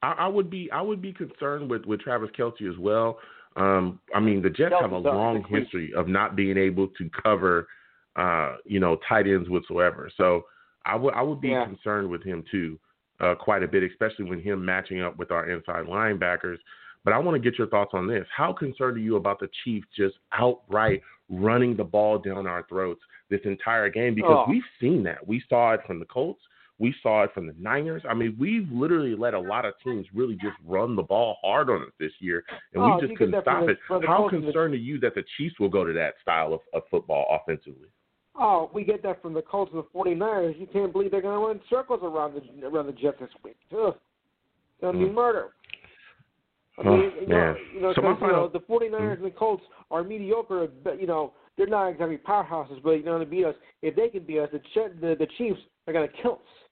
I 0.03 0.13
I 0.25 0.27
would 0.27 0.51
be 0.51 0.71
I 0.73 0.81
would 0.83 1.01
be 1.01 1.13
concerned 1.13 1.71
with 1.71 1.85
with 1.85 2.01
Travis 2.01 2.31
Kelce 2.37 2.69
as 2.69 2.79
well. 2.79 3.19
Um, 3.57 4.01
I 4.15 4.21
mean, 4.21 4.43
the 4.43 4.51
Jets 4.51 4.75
have 4.81 4.93
a 4.93 4.99
long 4.99 5.43
history 5.49 5.93
of 5.95 6.09
not 6.09 6.37
being 6.37 6.59
able 6.59 6.89
to 6.89 7.11
cover, 7.23 7.69
uh, 8.17 8.57
you 8.65 8.81
know, 8.81 8.99
tight 9.09 9.27
ends 9.27 9.49
whatsoever. 9.49 10.11
So 10.17 10.45
I 10.85 10.95
would 10.95 11.15
I 11.15 11.23
would 11.23 11.41
be 11.41 11.49
Yeah. 11.49 11.65
concerned 11.65 12.09
with 12.09 12.23
him 12.23 12.45
too, 12.51 12.79
uh, 13.21 13.35
quite 13.35 13.63
a 13.63 13.69
bit, 13.69 13.83
especially 13.83 14.27
when 14.27 14.41
him 14.41 14.65
matching 14.65 15.01
up 15.01 15.17
with 15.17 15.31
our 15.31 15.49
inside 15.49 15.87
linebackers. 15.87 16.59
But 17.05 17.15
I 17.15 17.19
want 17.19 17.35
to 17.35 17.51
get 17.51 17.57
your 17.59 17.69
thoughts 17.69 17.95
on 17.95 18.07
this. 18.07 18.27
How 18.35 18.53
concerned 18.53 18.97
are 18.97 19.01
you 19.01 19.17
about 19.17 19.39
the 19.41 19.49
Chiefs 19.65 19.87
just 19.97 20.17
outright 20.33 21.03
running 21.31 21.77
the 21.77 21.85
ball 21.85 22.19
down 22.19 22.47
our 22.47 22.65
throats 22.65 23.01
this 23.31 23.41
entire 23.45 23.89
game? 23.89 24.15
Because 24.15 24.45
Oh. 24.47 24.51
we've 24.51 24.65
seen 24.81 25.03
that. 25.05 25.27
We 25.27 25.41
saw 25.49 25.73
it 25.73 25.83
from 25.87 25.99
the 25.99 26.05
Colts. 26.07 26.43
We 26.79 26.95
saw 27.03 27.23
it 27.23 27.33
from 27.33 27.47
the 27.47 27.55
Niners. 27.59 28.03
I 28.09 28.13
mean, 28.13 28.37
we've 28.39 28.69
literally 28.71 29.15
let 29.17 29.33
a 29.33 29.41
lot 29.41 29.65
of 29.65 29.73
teams 29.83 30.07
really 30.15 30.35
just 30.35 30.57
run 30.67 30.95
the 30.95 31.03
ball 31.03 31.39
hard 31.43 31.71
on 31.71 31.83
us 31.83 31.89
this 31.99 32.13
year, 32.21 32.45
and 32.75 32.83
Oh, 32.83 32.97
we 33.01 33.07
just 33.07 33.19
couldn't 33.19 33.41
stop 33.41 33.65
the- 33.65 33.73
it. 33.73 33.79
How 33.89 34.29
and 34.29 34.43
the- 34.43 34.47
concerned 34.47 34.75
are 34.75 34.77
you 34.79 34.99
that 35.01 35.15
the 35.15 35.23
Chiefs 35.39 35.59
will 35.59 35.71
go 35.71 35.85
to 35.85 35.93
that 35.95 36.15
style 36.21 36.53
of, 36.53 36.61
of 36.75 36.83
football 36.91 37.27
offensively? 37.31 37.89
Oh, 38.39 38.71
we 38.75 38.85
get 38.85 39.03
that 39.05 39.23
from 39.23 39.33
the 39.33 39.41
Colts 39.41 39.73
and 39.73 39.83
the 39.83 39.87
49ers. 39.99 40.59
You 40.59 40.67
can't 40.67 40.93
believe 40.93 41.11
they're 41.11 41.23
going 41.23 41.41
to 41.41 41.47
run 41.47 41.61
circles 41.71 42.01
around 42.03 42.35
the 42.35 42.67
around 42.67 42.87
the 42.87 42.93
Jets 42.93 43.19
this 43.21 43.31
week. 43.43 43.57
Ugh. 43.73 43.95
It's 43.97 44.81
going 44.83 44.93
to 44.99 44.99
be 45.07 45.11
Mm. 45.11 45.15
murder. 45.15 45.55
I 46.79 46.83
Oh, 46.83 46.97
mean, 46.99 47.13
you 47.23 47.27
know, 47.29 47.37
man. 47.37 47.57
you 47.73 47.81
know, 47.81 47.95
So 47.95 48.03
my 48.03 48.13
'cause, 48.13 48.21
you 48.21 48.27
know, 48.29 48.49
the 48.49 48.61
49ers 48.61 49.17
and 49.17 49.25
the 49.25 49.31
Colts 49.31 49.65
are 49.91 50.03
mediocre. 50.05 50.67
But 50.85 51.01
you 51.01 51.07
know, 51.07 51.33
they're 51.57 51.67
not 51.67 51.87
exactly 51.89 52.19
powerhouses, 52.19 52.83
but 52.83 52.91
you 52.99 53.03
know, 53.05 53.19
to 53.19 53.25
beat 53.25 53.47
us, 53.47 53.55
if 53.81 53.97
they 53.97 54.11
can 54.11 54.25
beat 54.25 54.41
us, 54.41 54.51
the 54.53 54.61
the, 55.01 55.15
the 55.17 55.27
Chiefs 55.39 55.61
are 55.87 55.95
going 55.95 56.07
to 56.07 56.15
kill 56.19 56.33
us. 56.33 56.66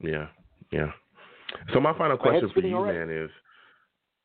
Yeah, 0.00 0.26
yeah. 0.72 0.90
So 1.72 1.80
my 1.80 1.96
final 1.96 2.16
question 2.16 2.50
for 2.52 2.60
you, 2.60 2.76
already. 2.76 2.98
man, 2.98 3.24
is, 3.24 3.30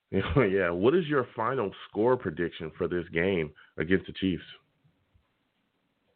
you 0.09 0.21
know, 0.35 0.41
yeah, 0.43 0.69
what 0.69 0.95
is 0.95 1.05
your 1.07 1.27
final 1.35 1.71
score 1.89 2.17
prediction 2.17 2.71
for 2.77 2.87
this 2.87 3.05
game 3.13 3.51
against 3.77 4.07
the 4.07 4.13
Chiefs? 4.13 4.43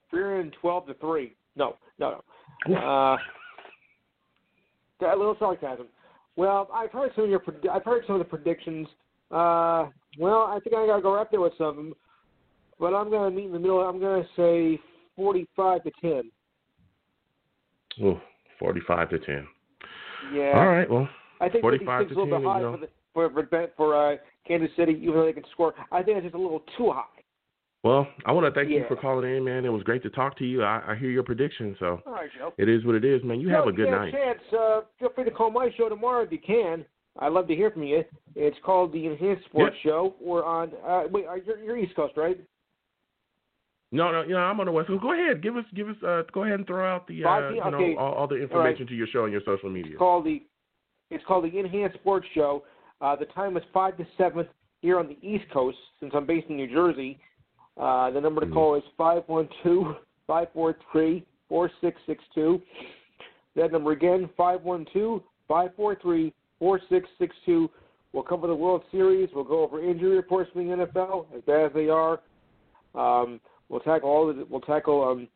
Three 0.10 0.41
and 0.41 0.56
twelve 0.62 0.88
to 0.88 0.93
three. 0.95 1.36
No, 1.56 1.78
no, 1.99 2.22
no. 2.68 2.76
Uh, 5.01 5.08
a 5.08 5.16
little 5.16 5.36
sarcasm. 5.38 5.88
Well, 6.36 6.70
I've 6.74 6.91
heard 6.91 7.12
some 7.16 7.26
of 7.26 7.30
your. 7.30 7.43
I've 7.72 7.84
heard 7.84 8.03
some 8.08 8.16
of 8.16 8.20
the 8.20 8.26
predictions. 8.26 8.88
Uh, 9.30 9.88
well, 10.20 10.41
I 10.41 10.60
think 10.64 10.76
I 10.76 10.86
gotta 10.88 11.01
go 11.01 11.14
right 11.14 11.28
there 11.30 11.41
with 11.41 11.53
some 11.58 11.68
of 11.68 11.76
them. 11.76 11.93
But 12.80 12.93
I'm 12.93 13.10
gonna 13.10 13.32
meet 13.32 13.45
in 13.45 13.51
the 13.51 13.60
middle. 13.60 13.82
I'm 13.82 13.99
gonna 13.99 14.26
say 14.36 14.80
forty-five 15.16 15.84
to 15.84 15.91
ten. 16.01 16.32
Forty-five 18.60 19.10
to 19.10 19.20
ten. 19.20 19.47
Yeah. 20.34 20.53
All 20.56 20.68
right, 20.68 20.89
well, 20.89 21.08
I 21.39 21.49
think 21.49 21.62
45 21.62 22.08
56 22.08 22.12
is 22.12 22.16
to 22.16 22.22
a 22.22 22.24
little 22.24 22.39
10, 22.39 22.41
bit 22.41 22.47
high 22.47 22.60
you 22.60 22.66
know. 22.66 22.72
for 23.14 23.30
the 23.30 23.39
for 23.47 23.70
for, 23.78 24.14
uh, 24.14 24.18
Kansas 24.47 24.70
City, 24.76 24.93
even 25.01 25.16
though 25.16 25.26
they 25.26 25.34
can 25.34 25.43
score. 25.51 25.74
I 25.91 26.03
think 26.03 26.18
it's 26.18 26.26
just 26.26 26.36
a 26.36 26.39
little 26.39 26.64
too 26.78 26.91
high. 26.91 27.03
well, 27.84 28.08
I 28.26 28.32
want 28.32 28.45
to 28.45 28.60
thank 28.60 28.70
you 28.72 28.84
for 28.88 28.95
calling 28.95 29.36
in, 29.36 29.43
man. 29.43 29.66
It 29.66 29.70
was 29.70 29.84
great 29.84 30.03
to 30.03 30.10
talk 30.10 30.38
to 30.39 30.45
you. 30.45 30.64
I, 30.64 30.82
I 30.88 30.95
hear 30.95 31.10
your 31.10 31.24
prediction, 31.24 31.76
so 31.80 32.01
All 32.06 32.14
right, 32.14 32.30
Joe. 32.38 32.53
it 32.58 32.70
is 32.70 32.86
what 32.86 32.95
it 32.95 33.06
is, 33.06 33.24
man. 33.24 33.39
You 33.39 33.49
have 33.49 33.68
a 33.68 33.72
good 33.72 33.88
if 33.88 33.91
you 33.91 33.95
night. 33.95 34.14
Chance, 34.14 34.39
uh, 34.53 34.82
feel 34.99 35.10
free 35.16 35.24
to 35.26 35.32
call 35.32 35.51
my 35.51 35.70
show 35.78 35.89
tomorrow 35.89 36.24
if 36.24 36.32
you 36.32 36.39
can. 36.39 36.86
I'd 37.20 37.32
love 37.32 37.47
to 37.47 37.56
hear 37.56 37.72
from 37.72 37.84
you. 37.84 38.03
It's 38.36 38.58
called 38.66 38.91
the 38.91 39.06
Enhanced 39.06 39.45
Sports 39.45 39.76
Show. 39.84 40.16
We're 40.20 40.43
on. 40.43 40.72
Uh, 40.86 41.03
wait, 41.10 41.26
uh, 41.26 41.36
you're, 41.36 41.60
you're 41.60 41.78
East 41.78 41.95
Coast, 41.95 42.18
right? 42.18 42.38
No, 43.91 44.11
no, 44.11 44.23
you 44.23 44.29
know, 44.31 44.39
I'm 44.39 44.59
on 44.59 44.65
the 44.65 44.71
West 44.71 44.88
Coast. 44.88 45.01
Go 45.01 45.13
ahead, 45.13 45.41
give 45.41 45.55
us, 45.55 45.63
give 45.75 45.88
us, 45.89 45.95
uh, 46.05 46.23
go 46.33 46.43
ahead 46.43 46.55
and 46.55 46.67
throw 46.67 46.86
out 46.86 47.07
the, 47.07 47.23
uh, 47.23 47.49
p- 47.49 47.55
you 47.55 47.71
know, 47.71 47.99
all, 47.99 48.13
all 48.13 48.27
the 48.27 48.36
information 48.36 48.81
right. 48.81 48.89
to 48.89 48.95
your 48.95 49.07
show 49.07 49.23
and 49.23 49.31
your 49.31 49.41
social 49.45 49.69
media. 49.69 49.91
It's 49.93 49.99
called 49.99 50.25
the. 50.25 50.43
It's 51.11 51.23
called 51.25 51.45
the 51.45 51.57
Enhanced 51.59 51.99
Sports 51.99 52.25
Show. 52.33 52.63
Uh, 52.99 53.15
the 53.15 53.25
time 53.25 53.55
is 53.57 53.63
five 53.71 53.95
to 53.97 54.07
seven 54.17 54.47
here 54.81 54.97
on 54.97 55.07
the 55.07 55.17
East 55.21 55.45
Coast. 55.53 55.77
Since 55.99 56.13
I'm 56.15 56.25
based 56.25 56.47
in 56.49 56.55
New 56.55 56.67
Jersey, 56.67 57.19
uh, 57.79 58.09
the 58.09 58.19
number 58.19 58.41
to 58.41 58.47
Mhm. 58.47 58.53
call 58.53 58.75
is 58.75 58.83
five 58.97 59.23
one 59.27 59.47
two 59.61 59.95
five 60.25 60.51
four 60.51 60.75
three 60.91 61.23
four 61.47 61.69
six 61.79 62.01
six 62.07 62.23
two. 62.33 62.59
That 63.55 63.71
number 63.71 63.91
again 63.91 64.27
five 64.36 64.63
one 64.63 64.86
two 64.91 65.23
five 65.47 65.75
four 65.75 65.95
three 65.95 66.33
four 66.57 66.79
six 66.89 67.07
six 67.19 67.36
two. 67.45 67.69
We'll 68.11 68.23
cover 68.23 68.47
the 68.47 68.55
World 68.55 68.83
Series. 68.91 69.29
We'll 69.33 69.43
go 69.43 69.61
over 69.61 69.83
injury 69.83 70.15
reports 70.15 70.49
from 70.51 70.67
the 70.67 70.73
NFL, 70.86 71.27
as 71.36 71.43
bad 71.43 71.65
as 71.67 71.73
they 71.73 71.89
are. 71.89 72.19
Um, 72.95 73.39
we'll 73.70 73.80
tackle 73.82 74.09
all 74.09 74.28
the. 74.28 74.45
We'll 74.49 74.61
tackle 74.61 75.03
um, 75.03 75.28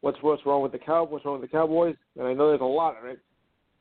what's 0.00 0.18
what's 0.22 0.44
wrong 0.46 0.62
with 0.62 0.72
the 0.72 0.78
cow. 0.78 1.04
What's 1.04 1.24
wrong 1.24 1.40
with 1.40 1.50
the 1.50 1.56
Cowboys? 1.56 1.96
And 2.18 2.26
I 2.26 2.32
know 2.32 2.48
there's 2.48 2.60
a 2.60 2.64
lot 2.64 2.96
of 2.98 3.04
it. 3.04 3.18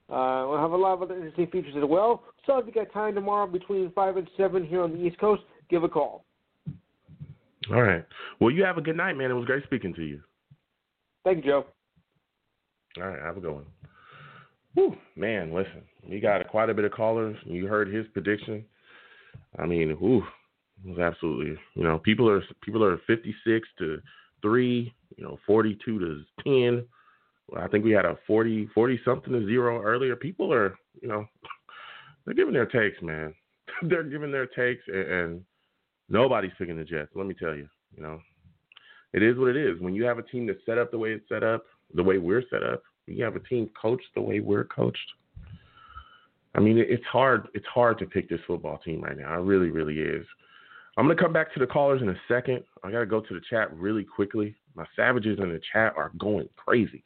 Uh, 0.09 0.45
we'll 0.47 0.59
have 0.59 0.71
a 0.71 0.77
lot 0.77 0.93
of 0.93 1.01
other 1.01 1.15
interesting 1.15 1.47
features 1.47 1.75
as 1.77 1.83
well. 1.87 2.23
So 2.45 2.57
if 2.57 2.65
you 2.67 2.73
got 2.73 2.91
time 2.91 3.15
tomorrow 3.15 3.47
between 3.47 3.91
five 3.91 4.17
and 4.17 4.29
seven 4.35 4.65
here 4.65 4.81
on 4.81 4.91
the 4.91 4.99
East 4.99 5.17
Coast, 5.17 5.43
give 5.69 5.83
a 5.83 5.89
call. 5.89 6.25
All 7.71 7.81
right. 7.81 8.05
Well, 8.39 8.51
you 8.51 8.63
have 8.63 8.77
a 8.77 8.81
good 8.81 8.97
night, 8.97 9.13
man. 9.13 9.31
It 9.31 9.35
was 9.35 9.45
great 9.45 9.63
speaking 9.63 9.93
to 9.95 10.03
you. 10.03 10.21
Thank 11.23 11.45
you, 11.45 11.51
Joe. 11.51 11.65
All 13.01 13.07
right, 13.07 13.21
have 13.21 13.37
a 13.37 13.39
good 13.39 13.53
one. 13.53 13.65
Whew, 14.75 14.95
man, 15.15 15.53
listen, 15.53 15.81
we 16.09 16.19
got 16.19 16.47
quite 16.47 16.69
a 16.69 16.73
bit 16.73 16.85
of 16.85 16.91
callers. 16.91 17.37
You 17.45 17.67
heard 17.67 17.93
his 17.93 18.05
prediction. 18.07 18.65
I 19.57 19.65
mean, 19.65 19.91
whew, 19.91 20.23
was 20.85 20.99
absolutely. 20.99 21.57
You 21.75 21.83
know, 21.83 21.99
people 21.99 22.29
are 22.29 22.43
people 22.61 22.83
are 22.83 22.99
56 23.07 23.67
to 23.79 24.01
three. 24.41 24.93
You 25.17 25.23
know, 25.23 25.39
42 25.45 25.99
to 25.99 26.23
10. 26.43 26.85
I 27.55 27.67
think 27.67 27.85
we 27.85 27.91
had 27.91 28.05
a 28.05 28.17
40 28.25 28.69
40 28.73 28.99
something 29.05 29.33
to 29.33 29.45
zero 29.45 29.81
earlier. 29.81 30.15
People 30.15 30.51
are, 30.53 30.75
you 31.01 31.07
know, 31.07 31.25
they're 32.25 32.33
giving 32.33 32.53
their 32.53 32.65
takes, 32.65 33.01
man. 33.01 33.33
they're 33.83 34.03
giving 34.03 34.31
their 34.31 34.47
takes, 34.47 34.83
and, 34.87 35.11
and 35.11 35.41
nobody's 36.09 36.51
picking 36.57 36.77
the 36.77 36.83
Jets. 36.83 37.11
Let 37.15 37.27
me 37.27 37.33
tell 37.33 37.55
you, 37.55 37.67
you 37.95 38.03
know, 38.03 38.19
it 39.13 39.21
is 39.21 39.37
what 39.37 39.49
it 39.49 39.57
is. 39.57 39.79
When 39.79 39.93
you 39.93 40.03
have 40.05 40.17
a 40.17 40.23
team 40.23 40.47
that's 40.47 40.59
set 40.65 40.77
up 40.77 40.91
the 40.91 40.97
way 40.97 41.11
it's 41.11 41.27
set 41.29 41.43
up, 41.43 41.63
the 41.93 42.03
way 42.03 42.17
we're 42.17 42.43
set 42.49 42.63
up, 42.63 42.81
you 43.05 43.23
have 43.23 43.35
a 43.35 43.39
team 43.41 43.69
coached 43.79 44.07
the 44.15 44.21
way 44.21 44.39
we're 44.39 44.65
coached. 44.65 44.97
I 46.55 46.59
mean, 46.59 46.77
it's 46.77 47.03
hard. 47.05 47.47
It's 47.53 47.65
hard 47.65 47.97
to 47.99 48.05
pick 48.05 48.29
this 48.29 48.39
football 48.45 48.77
team 48.79 49.01
right 49.01 49.17
now. 49.17 49.33
It 49.33 49.43
really, 49.43 49.69
really 49.69 49.99
is. 49.99 50.25
I'm 50.97 51.07
gonna 51.07 51.19
come 51.19 51.33
back 51.33 51.53
to 51.53 51.59
the 51.59 51.67
callers 51.67 52.01
in 52.01 52.09
a 52.09 52.15
second. 52.27 52.63
I 52.83 52.91
gotta 52.91 53.05
go 53.05 53.21
to 53.21 53.33
the 53.33 53.41
chat 53.49 53.73
really 53.75 54.03
quickly. 54.03 54.55
My 54.75 54.85
savages 54.95 55.39
in 55.39 55.49
the 55.49 55.61
chat 55.71 55.93
are 55.97 56.11
going 56.17 56.49
crazy. 56.55 57.03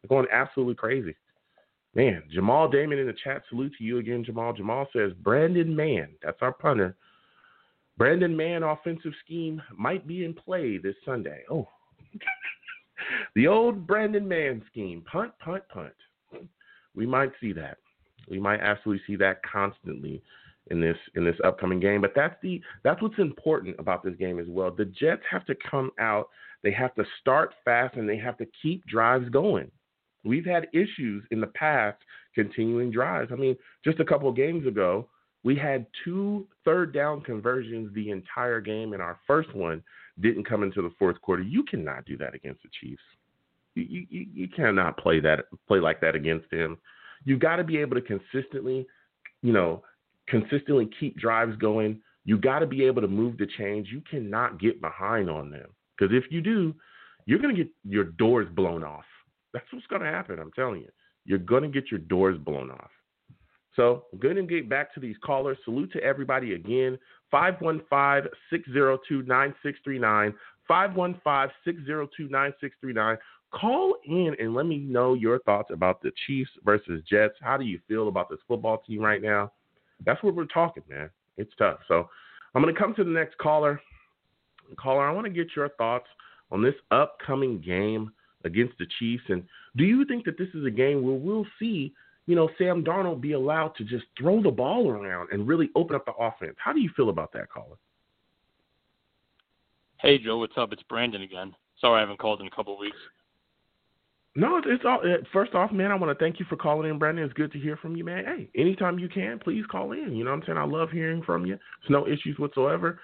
They're 0.00 0.08
going 0.08 0.28
absolutely 0.32 0.76
crazy. 0.76 1.16
Man, 1.94 2.22
Jamal 2.30 2.68
Damon 2.68 2.98
in 2.98 3.06
the 3.06 3.14
chat. 3.24 3.42
Salute 3.48 3.72
to 3.78 3.84
you 3.84 3.98
again, 3.98 4.22
Jamal. 4.22 4.52
Jamal 4.52 4.86
says 4.92 5.12
Braden 5.22 5.74
Mann. 5.74 6.10
That's 6.22 6.38
our 6.40 6.52
punter. 6.52 6.94
Braden 7.96 8.36
Mann 8.36 8.62
offensive 8.62 9.12
scheme 9.24 9.62
might 9.76 10.06
be 10.06 10.24
in 10.24 10.34
play 10.34 10.76
this 10.76 10.94
Sunday. 11.04 11.42
Oh, 11.50 11.68
the 13.34 13.48
old 13.48 13.86
Braden 13.86 14.28
Mann 14.28 14.62
scheme: 14.70 15.02
punt, 15.10 15.32
punt, 15.40 15.64
punt. 15.68 15.94
We 16.94 17.06
might 17.06 17.32
see 17.40 17.52
that. 17.54 17.78
We 18.30 18.38
might 18.38 18.60
absolutely 18.60 19.02
see 19.06 19.16
that 19.16 19.42
constantly 19.42 20.22
in 20.70 20.80
this 20.80 20.96
in 21.14 21.24
this 21.24 21.36
upcoming 21.44 21.80
game. 21.80 22.00
But 22.00 22.12
that's 22.14 22.36
the 22.42 22.60
that's 22.82 23.00
what's 23.02 23.18
important 23.18 23.76
about 23.78 24.02
this 24.02 24.14
game 24.16 24.38
as 24.38 24.46
well. 24.48 24.70
The 24.70 24.84
Jets 24.86 25.22
have 25.30 25.44
to 25.46 25.54
come 25.68 25.90
out. 25.98 26.28
They 26.62 26.72
have 26.72 26.94
to 26.96 27.04
start 27.20 27.54
fast 27.64 27.96
and 27.96 28.08
they 28.08 28.16
have 28.16 28.36
to 28.38 28.46
keep 28.62 28.84
drives 28.86 29.28
going. 29.28 29.70
We've 30.24 30.44
had 30.44 30.66
issues 30.72 31.24
in 31.30 31.40
the 31.40 31.46
past 31.48 31.98
continuing 32.34 32.90
drives. 32.90 33.30
I 33.32 33.36
mean, 33.36 33.56
just 33.84 34.00
a 34.00 34.04
couple 34.04 34.28
of 34.28 34.36
games 34.36 34.66
ago, 34.66 35.08
we 35.44 35.54
had 35.54 35.86
two 36.04 36.46
third 36.64 36.92
down 36.92 37.20
conversions 37.20 37.94
the 37.94 38.10
entire 38.10 38.60
game, 38.60 38.92
and 38.92 39.00
our 39.00 39.18
first 39.26 39.54
one 39.54 39.82
didn't 40.20 40.48
come 40.48 40.62
into 40.64 40.82
the 40.82 40.92
fourth 40.98 41.20
quarter. 41.20 41.42
You 41.42 41.62
cannot 41.62 42.04
do 42.04 42.16
that 42.16 42.34
against 42.34 42.62
the 42.62 42.68
Chiefs. 42.80 43.02
You 43.74 44.06
you, 44.10 44.26
you 44.34 44.48
cannot 44.48 44.96
play 44.98 45.20
that 45.20 45.44
play 45.68 45.78
like 45.78 46.00
that 46.00 46.16
against 46.16 46.50
them. 46.50 46.78
You've 47.24 47.40
got 47.40 47.56
to 47.56 47.64
be 47.64 47.78
able 47.78 47.94
to 47.94 48.02
consistently, 48.02 48.86
you 49.42 49.52
know, 49.52 49.82
consistently 50.28 50.88
keep 50.98 51.16
drives 51.16 51.56
going. 51.56 52.00
You 52.24 52.38
got 52.38 52.60
to 52.60 52.66
be 52.66 52.84
able 52.84 53.02
to 53.02 53.08
move 53.08 53.38
the 53.38 53.46
chains. 53.58 53.88
You 53.90 54.02
cannot 54.10 54.60
get 54.60 54.80
behind 54.80 55.30
on 55.30 55.50
them 55.50 55.68
because 55.96 56.14
if 56.14 56.30
you 56.30 56.40
do, 56.40 56.74
you're 57.26 57.38
going 57.38 57.54
to 57.54 57.64
get 57.64 57.72
your 57.84 58.04
doors 58.04 58.48
blown 58.54 58.84
off. 58.84 59.04
That's 59.52 59.66
what's 59.72 59.86
going 59.86 60.02
to 60.02 60.08
happen. 60.08 60.38
I'm 60.38 60.52
telling 60.52 60.80
you, 60.80 60.88
you're 61.24 61.38
going 61.38 61.62
to 61.62 61.68
get 61.68 61.90
your 61.90 62.00
doors 62.00 62.38
blown 62.38 62.70
off. 62.70 62.90
So, 63.74 64.04
I'm 64.12 64.18
going 64.18 64.36
to 64.36 64.42
get 64.42 64.70
back 64.70 64.94
to 64.94 65.00
these 65.00 65.16
callers. 65.22 65.58
Salute 65.64 65.92
to 65.92 66.02
everybody 66.02 66.54
again. 66.54 66.98
515 67.30 68.30
602 68.50 69.22
9639. 69.26 70.34
515 70.66 71.54
602 71.64 72.28
9639. 72.28 73.18
Call 73.52 73.96
in 74.06 74.34
and 74.38 74.54
let 74.54 74.66
me 74.66 74.78
know 74.78 75.14
your 75.14 75.38
thoughts 75.40 75.70
about 75.72 76.02
the 76.02 76.10
Chiefs 76.26 76.50
versus 76.64 77.02
Jets. 77.08 77.34
How 77.40 77.56
do 77.56 77.64
you 77.64 77.78
feel 77.86 78.08
about 78.08 78.28
this 78.28 78.40
football 78.48 78.82
team 78.86 79.00
right 79.00 79.22
now? 79.22 79.52
That's 80.04 80.22
what 80.22 80.34
we're 80.34 80.46
talking, 80.46 80.82
man. 80.88 81.10
It's 81.36 81.52
tough. 81.58 81.78
So 81.88 82.08
I'm 82.54 82.62
going 82.62 82.74
to 82.74 82.80
come 82.80 82.94
to 82.94 83.04
the 83.04 83.10
next 83.10 83.36
caller. 83.38 83.80
Caller, 84.76 85.06
I 85.06 85.12
want 85.12 85.26
to 85.26 85.32
get 85.32 85.48
your 85.54 85.68
thoughts 85.70 86.06
on 86.50 86.62
this 86.62 86.74
upcoming 86.90 87.60
game 87.60 88.10
against 88.44 88.78
the 88.78 88.86
Chiefs. 88.98 89.24
And 89.28 89.42
do 89.76 89.84
you 89.84 90.04
think 90.04 90.24
that 90.24 90.38
this 90.38 90.48
is 90.54 90.64
a 90.64 90.70
game 90.70 91.02
where 91.02 91.14
we'll 91.14 91.46
see, 91.58 91.92
you 92.26 92.34
know, 92.34 92.48
Sam 92.58 92.84
Darnold 92.84 93.20
be 93.20 93.32
allowed 93.32 93.74
to 93.76 93.84
just 93.84 94.04
throw 94.18 94.42
the 94.42 94.50
ball 94.50 94.88
around 94.90 95.28
and 95.32 95.46
really 95.46 95.70
open 95.74 95.96
up 95.96 96.04
the 96.06 96.14
offense? 96.14 96.56
How 96.58 96.72
do 96.72 96.80
you 96.80 96.90
feel 96.96 97.10
about 97.10 97.32
that, 97.32 97.50
caller? 97.50 97.76
Hey, 99.98 100.18
Joe, 100.18 100.38
what's 100.38 100.56
up? 100.56 100.72
It's 100.72 100.82
Brandon 100.84 101.22
again. 101.22 101.54
Sorry 101.80 101.96
I 101.96 102.00
haven't 102.00 102.18
called 102.18 102.40
in 102.40 102.46
a 102.46 102.50
couple 102.50 102.78
weeks. 102.78 102.96
No, 104.36 104.60
it's 104.64 104.84
all. 104.84 105.00
Uh, 105.02 105.24
first 105.32 105.54
off, 105.54 105.72
man, 105.72 105.90
I 105.90 105.94
want 105.94 106.16
to 106.16 106.22
thank 106.22 106.38
you 106.38 106.46
for 106.48 106.56
calling 106.56 106.90
in, 106.90 106.98
Brandon. 106.98 107.24
It's 107.24 107.32
good 107.32 107.50
to 107.52 107.58
hear 107.58 107.76
from 107.78 107.96
you, 107.96 108.04
man. 108.04 108.24
Hey, 108.24 108.50
anytime 108.60 108.98
you 108.98 109.08
can, 109.08 109.38
please 109.38 109.64
call 109.70 109.92
in. 109.92 110.14
You 110.14 110.24
know 110.24 110.30
what 110.30 110.36
I'm 110.40 110.42
saying? 110.46 110.58
I 110.58 110.64
love 110.64 110.90
hearing 110.90 111.22
from 111.22 111.46
you. 111.46 111.54
It's 111.54 111.90
no 111.90 112.06
issues 112.06 112.38
whatsoever. 112.38 113.00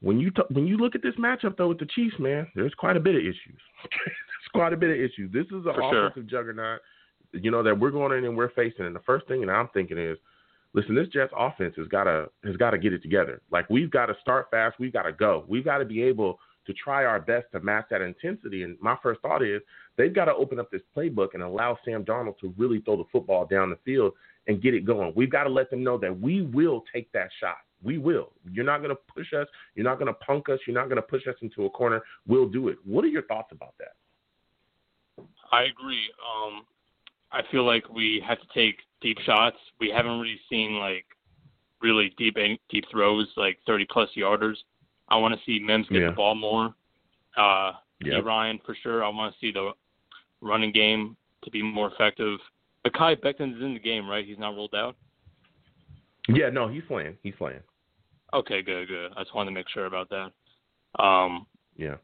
When 0.00 0.18
you 0.18 0.30
t- 0.30 0.42
when 0.50 0.66
you 0.66 0.78
look 0.78 0.94
at 0.94 1.02
this 1.02 1.14
matchup 1.16 1.58
though 1.58 1.68
with 1.68 1.78
the 1.78 1.86
Chiefs, 1.94 2.16
man, 2.18 2.46
there's 2.54 2.72
quite 2.74 2.96
a 2.96 3.00
bit 3.00 3.14
of 3.14 3.20
issues. 3.20 3.36
there's 3.82 4.50
quite 4.54 4.72
a 4.72 4.76
bit 4.76 4.88
of 4.90 4.96
issues. 4.96 5.30
This 5.32 5.44
is 5.46 5.66
an 5.66 5.74
For 5.74 5.82
offensive 5.82 6.28
sure. 6.30 6.40
juggernaut, 6.40 6.80
you 7.32 7.50
know, 7.50 7.62
that 7.62 7.78
we're 7.78 7.90
going 7.90 8.16
in 8.16 8.24
and 8.24 8.34
we're 8.34 8.50
facing. 8.52 8.86
And 8.86 8.96
the 8.96 9.00
first 9.00 9.28
thing 9.28 9.42
that 9.42 9.52
I'm 9.52 9.68
thinking 9.74 9.98
is, 9.98 10.16
listen, 10.72 10.94
this 10.94 11.08
Jets 11.08 11.32
offense 11.36 11.74
has 11.76 11.88
got 11.88 12.04
to 12.04 12.30
has 12.44 12.56
got 12.56 12.70
to 12.70 12.78
get 12.78 12.94
it 12.94 13.02
together. 13.02 13.42
Like 13.50 13.68
we've 13.68 13.90
got 13.90 14.06
to 14.06 14.14
start 14.22 14.46
fast. 14.50 14.76
We've 14.78 14.92
got 14.94 15.02
to 15.02 15.12
go. 15.12 15.44
We've 15.46 15.64
got 15.64 15.78
to 15.78 15.84
be 15.84 16.02
able 16.02 16.38
to 16.66 16.72
try 16.72 17.04
our 17.04 17.20
best 17.20 17.46
to 17.52 17.60
match 17.60 17.86
that 17.90 18.02
intensity. 18.02 18.62
And 18.62 18.76
my 18.80 18.96
first 19.02 19.20
thought 19.20 19.42
is 19.42 19.60
they've 19.96 20.14
got 20.14 20.26
to 20.26 20.34
open 20.34 20.58
up 20.58 20.70
this 20.70 20.82
playbook 20.96 21.34
and 21.34 21.42
allow 21.42 21.78
Sam 21.84 22.04
Darnold 22.04 22.38
to 22.40 22.54
really 22.56 22.80
throw 22.80 22.96
the 22.96 23.04
football 23.10 23.46
down 23.46 23.70
the 23.70 23.78
field 23.84 24.12
and 24.46 24.62
get 24.62 24.74
it 24.74 24.84
going. 24.84 25.12
We've 25.16 25.30
got 25.30 25.44
to 25.44 25.50
let 25.50 25.70
them 25.70 25.82
know 25.82 25.98
that 25.98 26.20
we 26.20 26.42
will 26.42 26.84
take 26.92 27.10
that 27.12 27.30
shot. 27.40 27.58
We 27.82 27.98
will. 27.98 28.32
You're 28.50 28.64
not 28.64 28.78
going 28.78 28.90
to 28.94 29.00
push 29.14 29.32
us. 29.32 29.46
You're 29.74 29.84
not 29.84 29.98
going 29.98 30.08
to 30.08 30.14
punk 30.14 30.48
us. 30.48 30.58
You're 30.66 30.74
not 30.74 30.84
going 30.84 30.96
to 30.96 31.02
push 31.02 31.26
us 31.26 31.36
into 31.40 31.64
a 31.64 31.70
corner. 31.70 32.02
We'll 32.26 32.48
do 32.48 32.68
it. 32.68 32.76
What 32.84 33.04
are 33.04 33.08
your 33.08 33.22
thoughts 33.22 33.52
about 33.52 33.74
that? 33.78 35.24
I 35.52 35.64
agree. 35.64 36.10
Um, 36.20 36.62
I 37.32 37.42
feel 37.50 37.64
like 37.64 37.88
we 37.88 38.22
have 38.26 38.38
to 38.40 38.46
take 38.54 38.76
deep 39.00 39.18
shots. 39.24 39.56
We 39.80 39.90
haven't 39.90 40.18
really 40.20 40.40
seen 40.48 40.78
like 40.78 41.06
really 41.80 42.12
deep 42.18 42.36
deep 42.70 42.84
throws, 42.90 43.28
like 43.36 43.58
30 43.66 43.86
plus 43.90 44.08
yarders. 44.16 44.56
I 45.10 45.16
want 45.16 45.34
to 45.34 45.40
see 45.44 45.58
Mims 45.58 45.88
get 45.88 46.00
Yeah. 46.02 46.06
the 46.10 46.12
ball 46.16 46.34
more. 46.34 46.74
Uh, 47.36 47.72
Yep. 48.02 48.24
Ryan 48.24 48.58
for 48.64 48.74
sure. 48.76 49.04
I 49.04 49.08
want 49.08 49.34
to 49.34 49.38
see 49.40 49.50
the 49.52 49.72
running 50.40 50.72
game 50.72 51.16
to 51.42 51.50
be 51.50 51.62
more 51.62 51.92
effective. 51.92 52.38
Mekhi 52.86 53.20
Becton's 53.20 53.60
in 53.62 53.74
the 53.74 53.78
game, 53.80 54.08
right? 54.08 54.24
He's 54.24 54.38
not 54.38 54.54
rolled 54.56 54.74
out. 54.74 54.96
Yeah, 56.28 56.48
no, 56.48 56.66
he's 56.68 56.82
playing. 56.84 57.18
He's 57.22 57.34
playing. 57.34 57.60
Okay, 58.32 58.62
good, 58.62 58.88
good. 58.88 59.12
I 59.16 59.22
just 59.22 59.34
wanted 59.34 59.50
to 59.50 59.54
make 59.54 59.68
sure 59.68 59.84
about 59.86 60.08
that. 60.10 60.32
Um, 61.02 61.46
Yeah. 61.76 61.96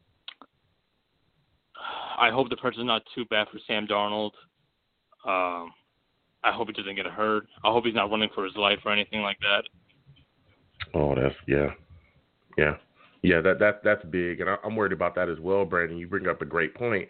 I 2.17 2.29
hope 2.31 2.49
the 2.49 2.57
pressure's 2.57 2.83
not 2.85 3.03
too 3.15 3.25
bad 3.25 3.47
for 3.49 3.59
Sam 3.67 3.87
Darnold. 3.87 4.31
Um, 5.23 5.73
I 6.43 6.51
hope 6.51 6.67
he 6.67 6.73
doesn't 6.73 6.95
get 6.95 7.05
hurt. 7.05 7.47
I 7.63 7.71
hope 7.71 7.85
he's 7.85 7.93
not 7.95 8.09
running 8.09 8.29
for 8.33 8.43
his 8.45 8.55
life 8.55 8.79
or 8.85 8.91
anything 8.91 9.21
like 9.21 9.39
that. 9.39 9.63
Oh, 10.93 11.15
that's 11.15 11.35
yeah, 11.47 11.73
yeah, 12.57 12.77
yeah. 13.27 13.41
That 13.41 13.59
that 13.59 13.83
that's 13.83 14.03
big, 14.05 14.41
and 14.41 14.49
I, 14.49 14.55
I'm 14.63 14.75
worried 14.75 14.91
about 14.91 15.15
that 15.15 15.29
as 15.29 15.39
well, 15.39 15.65
Brandon. 15.65 15.97
You 15.97 16.07
bring 16.07 16.27
up 16.27 16.41
a 16.41 16.45
great 16.45 16.73
point. 16.75 17.07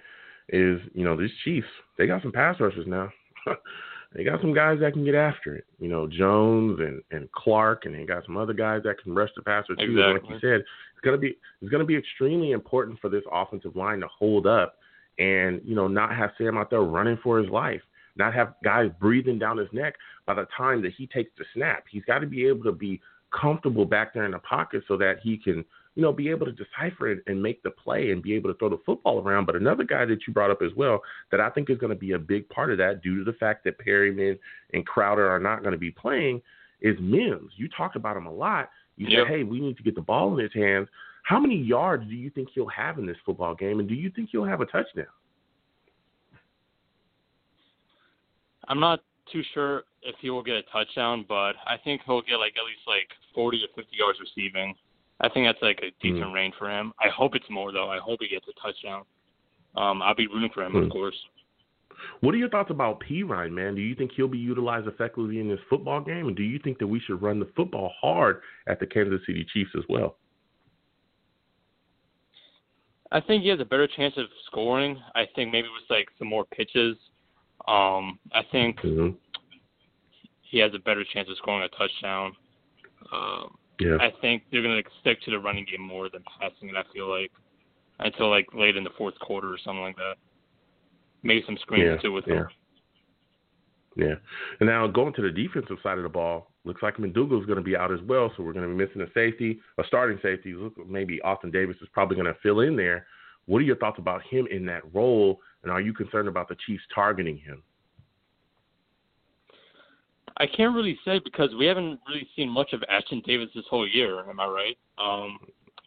Is 0.50 0.80
you 0.94 1.04
know 1.04 1.18
these 1.18 1.32
Chiefs, 1.44 1.68
they 1.98 2.08
got 2.08 2.22
some 2.22 2.32
pass 2.32 2.60
rushers 2.60 2.88
now. 2.88 3.10
they 4.16 4.24
got 4.24 4.40
some 4.42 4.54
guys 4.54 4.80
that 4.80 4.94
can 4.94 5.04
get 5.04 5.16
after 5.16 5.56
it. 5.56 5.66
You 5.80 5.90
know 5.90 6.08
Jones 6.08 6.80
and 6.80 7.02
and 7.12 7.32
Clark, 7.32 7.86
and 7.86 7.96
they 7.96 8.06
got 8.06 8.26
some 8.26 8.38
other 8.38 8.54
guys 8.54 8.82
that 8.84 9.02
can 9.02 9.14
rush 9.14 9.30
the 9.36 9.42
passer 9.42 9.76
too. 9.76 9.82
And 9.82 10.14
Like 10.14 10.30
you 10.30 10.40
said, 10.40 10.62
it's 10.62 11.04
gonna 11.04 11.18
be 11.18 11.38
it's 11.62 11.72
gonna 11.72 11.86
be 11.86 11.98
extremely 11.98 12.52
important 12.52 13.00
for 13.00 13.10
this 13.10 13.24
offensive 13.32 13.76
line 13.76 14.00
to 14.00 14.08
hold 14.08 14.48
up 14.48 14.76
and 15.20 15.62
you 15.64 15.76
know 15.76 15.88
not 15.88 16.16
have 16.16 16.32
Sam 16.38 16.58
out 16.58 16.70
there 16.70 16.82
running 16.82 17.18
for 17.24 17.40
his 17.40 17.50
life. 17.50 17.82
Not 18.16 18.34
have 18.34 18.56
guys 18.64 18.90
breathing 19.00 19.38
down 19.38 19.58
his 19.58 19.68
neck 19.72 19.96
by 20.26 20.34
the 20.34 20.48
time 20.56 20.82
that 20.84 20.94
he 20.98 21.08
takes 21.08 21.32
the 21.38 21.46
snap. 21.54 21.84
He's 21.90 22.04
got 22.06 22.20
to 22.20 22.28
be 22.28 22.48
able 22.48 22.64
to 22.64 22.72
be 22.72 23.00
comfortable 23.40 23.86
back 23.86 24.14
there 24.14 24.26
in 24.26 24.32
the 24.32 24.40
pocket 24.40 24.84
so 24.88 24.98
that 24.98 25.18
he 25.22 25.38
can, 25.38 25.64
you 25.98 26.04
know, 26.04 26.14
be 26.14 26.30
able 26.30 26.46
to 26.46 26.52
decipher 26.52 27.10
it 27.10 27.24
and 27.26 27.42
make 27.42 27.64
the 27.64 27.72
play 27.72 28.12
and 28.12 28.22
be 28.22 28.36
able 28.36 28.54
to 28.54 28.60
throw 28.60 28.70
the 28.70 28.78
football 28.86 29.20
around. 29.20 29.46
But 29.46 29.56
another 29.56 29.84
guy 29.84 30.06
that 30.06 30.20
you 30.28 30.34
brought 30.34 30.52
up 30.52 30.62
as 30.62 30.72
well 30.78 31.02
that 31.32 31.42
I 31.42 31.50
think 31.50 31.72
is 31.72 31.80
going 31.80 31.90
to 31.90 31.96
be 31.96 32.12
a 32.12 32.20
big 32.20 32.48
part 32.50 32.72
of 32.72 32.78
that 32.78 33.02
due 33.02 33.18
to 33.18 33.24
the 33.24 33.36
fact 33.40 33.64
that 33.64 33.84
Perriman 33.84 34.38
and 34.74 34.86
Crowder 34.86 35.28
are 35.28 35.40
not 35.40 35.64
going 35.64 35.72
to 35.72 35.78
be 35.80 35.90
playing 35.90 36.40
is 36.82 36.96
Mims. 37.00 37.52
You 37.56 37.68
talk 37.76 37.96
about 37.96 38.16
him 38.16 38.28
a 38.28 38.32
lot. 38.32 38.70
You 38.96 39.08
Yep. 39.10 39.26
said, 39.26 39.34
hey, 39.34 39.44
we 39.44 39.60
need 39.60 39.76
to 39.78 39.82
get 39.82 39.96
the 39.96 40.02
ball 40.02 40.38
in 40.38 40.44
his 40.44 40.54
hands. 40.54 40.88
How 41.24 41.40
many 41.40 41.58
yards 41.58 42.08
do 42.08 42.14
you 42.14 42.30
think 42.30 42.50
he'll 42.54 42.68
have 42.68 43.00
in 43.00 43.08
this 43.08 43.18
football 43.26 43.56
game? 43.56 43.80
And 43.80 43.90
do 43.90 43.96
you 43.96 44.12
think 44.12 44.30
he'll 44.32 44.46
have 44.46 44.62
a 44.62 44.68
touchdown? 44.68 45.08
I'm 48.68 48.80
not 48.80 49.00
too 49.34 49.42
sure 49.56 49.86
if 50.04 50.16
he 50.20 50.30
will 50.30 50.44
get 50.44 50.58
a 50.58 50.64
touchdown, 50.72 51.26
but 51.28 51.54
I 51.66 51.78
think 51.84 52.02
he'll 52.06 52.22
get 52.22 52.36
like 52.36 52.54
at 52.56 52.66
least 52.66 52.82
like 52.86 53.10
40 53.34 53.62
to 53.62 53.68
50 53.76 53.98
yards 53.98 54.20
receiving. 54.20 54.76
I 55.20 55.30
think 55.30 55.48
that's 55.48 55.62
like 55.62 55.80
a 55.82 55.92
decent 56.02 56.34
range 56.34 56.54
for 56.60 56.70
him. 56.70 56.94
I 57.00 57.10
hope 57.10 57.36
it's 57.36 57.50
more 57.50 57.72
though. 57.72 57.90
I 57.90 57.98
hope 58.00 58.20
he 58.22 58.28
gets 58.28 58.46
a 58.48 58.62
touchdown. 58.62 59.04
Um, 59.76 60.02
I'll 60.02 60.16
be 60.16 60.28
rooting 60.28 60.52
for 60.54 60.64
him, 60.64 60.74
Hmm. 60.74 60.84
of 60.84 60.90
course. 60.90 61.16
What 62.20 62.36
are 62.36 62.38
your 62.38 62.50
thoughts 62.50 62.70
about 62.70 63.00
Perine, 63.00 63.52
man? 63.52 63.74
Do 63.74 63.82
you 63.82 63.96
think 63.96 64.12
he'll 64.12 64.28
be 64.28 64.38
utilized 64.38 64.88
effectively 64.88 65.40
in 65.40 65.48
this 65.48 65.60
football 65.68 66.00
game? 66.00 66.28
And 66.28 66.36
do 66.36 66.44
you 66.44 66.60
think 66.60 66.78
that 66.78 66.86
we 66.88 67.00
should 67.00 67.22
run 67.24 67.40
the 67.40 67.48
football 67.56 67.92
hard 68.00 68.42
at 68.68 68.80
the 68.80 68.86
Kansas 68.86 69.20
City 69.26 69.44
Chiefs 69.52 69.72
as 69.76 69.84
well? 69.90 70.18
I 73.12 73.20
think 73.22 73.44
he 73.44 73.50
has 73.50 73.60
a 73.60 73.66
better 73.66 73.88
chance 73.88 74.16
of 74.18 74.28
scoring. 74.46 75.02
I 75.16 75.26
think 75.36 75.52
maybe 75.52 75.70
with 75.70 75.90
like 75.90 76.10
some 76.20 76.28
more 76.28 76.46
pitches. 76.46 76.98
Um, 77.68 78.20
I 78.32 78.44
think 78.52 78.80
hmm 78.82 79.10
he 80.50 80.60
has 80.60 80.74
a 80.74 80.80
better 80.80 81.04
chance 81.04 81.28
of 81.30 81.36
scoring 81.38 81.64
a 81.64 81.78
touchdown. 81.78 82.34
Um, 83.12 83.58
Yeah. 83.80 83.98
I 84.00 84.12
think 84.22 84.44
they're 84.52 84.64
going 84.64 84.82
to 84.82 84.90
stick 85.02 85.22
to 85.24 85.32
the 85.32 85.40
running 85.40 85.66
game 85.70 85.82
more 85.82 86.10
than 86.10 86.24
passing 86.40 86.70
it. 86.70 86.76
I 86.76 86.84
feel 86.94 87.10
like 87.10 87.32
until 88.00 88.30
like 88.30 88.48
late 88.54 88.76
in 88.76 88.84
the 88.84 88.90
fourth 88.98 89.18
quarter 89.20 89.52
or 89.52 89.58
something 89.64 89.82
like 89.82 89.96
that. 89.96 90.16
Maybe 91.24 91.44
some 91.46 91.58
screens 91.62 91.86
Yeah, 91.86 91.98
too 91.98 92.12
with 92.12 92.26
yeah. 92.28 92.34
them. 92.36 92.48
Yeah. 93.96 94.16
And 94.60 94.70
now 94.70 94.86
going 94.88 95.14
to 95.14 95.22
the 95.24 95.32
defensive 95.32 95.78
side 95.82 95.98
of 95.98 96.04
the 96.04 96.10
ball, 96.10 96.52
looks 96.64 96.84
like 96.84 97.00
McDougald's 97.00 97.48
going 97.48 97.58
to 97.58 97.64
be 97.64 97.76
out 97.76 97.92
as 97.92 98.02
well. 98.02 98.32
So 98.38 98.44
we're 98.44 98.54
going 98.54 98.70
to 98.70 98.76
be 98.76 98.86
missing 98.86 99.02
a 99.02 99.12
safety, 99.14 99.60
a 99.80 99.84
starting 99.88 100.20
safety. 100.22 100.54
Look, 100.54 100.74
maybe 100.88 101.20
Ashtyn 101.26 101.52
Davis 101.52 101.78
is 101.82 101.88
probably 101.92 102.16
going 102.16 102.28
to 102.28 102.40
fill 102.44 102.60
in 102.60 102.76
there. 102.76 103.08
What 103.48 103.60
are 103.60 103.66
your 103.66 103.78
thoughts 103.78 103.98
about 103.98 104.22
him 104.30 104.48
in 104.52 104.66
that 104.68 104.84
role? 104.94 105.40
And 105.64 105.72
are 105.72 105.82
you 105.82 105.94
concerned 105.94 106.28
about 106.28 106.48
the 106.48 106.58
Chiefs 106.68 106.84
targeting 106.94 107.38
him? 107.38 107.64
I 110.40 110.46
can't 110.48 110.76
really 110.76 110.98
say 111.04 111.20
because 111.20 111.50
we 111.56 111.66
haven't 111.66 112.00
really 112.08 112.28
seen 112.36 112.50
much 112.50 112.74
of 112.74 112.82
Ashtyn 112.82 113.24
Davis 113.24 113.50
this 113.56 113.66
whole 113.70 113.88
year. 113.88 114.30
Am 114.30 114.40
I 114.40 114.46
right? 114.46 114.78
Um, 114.98 115.40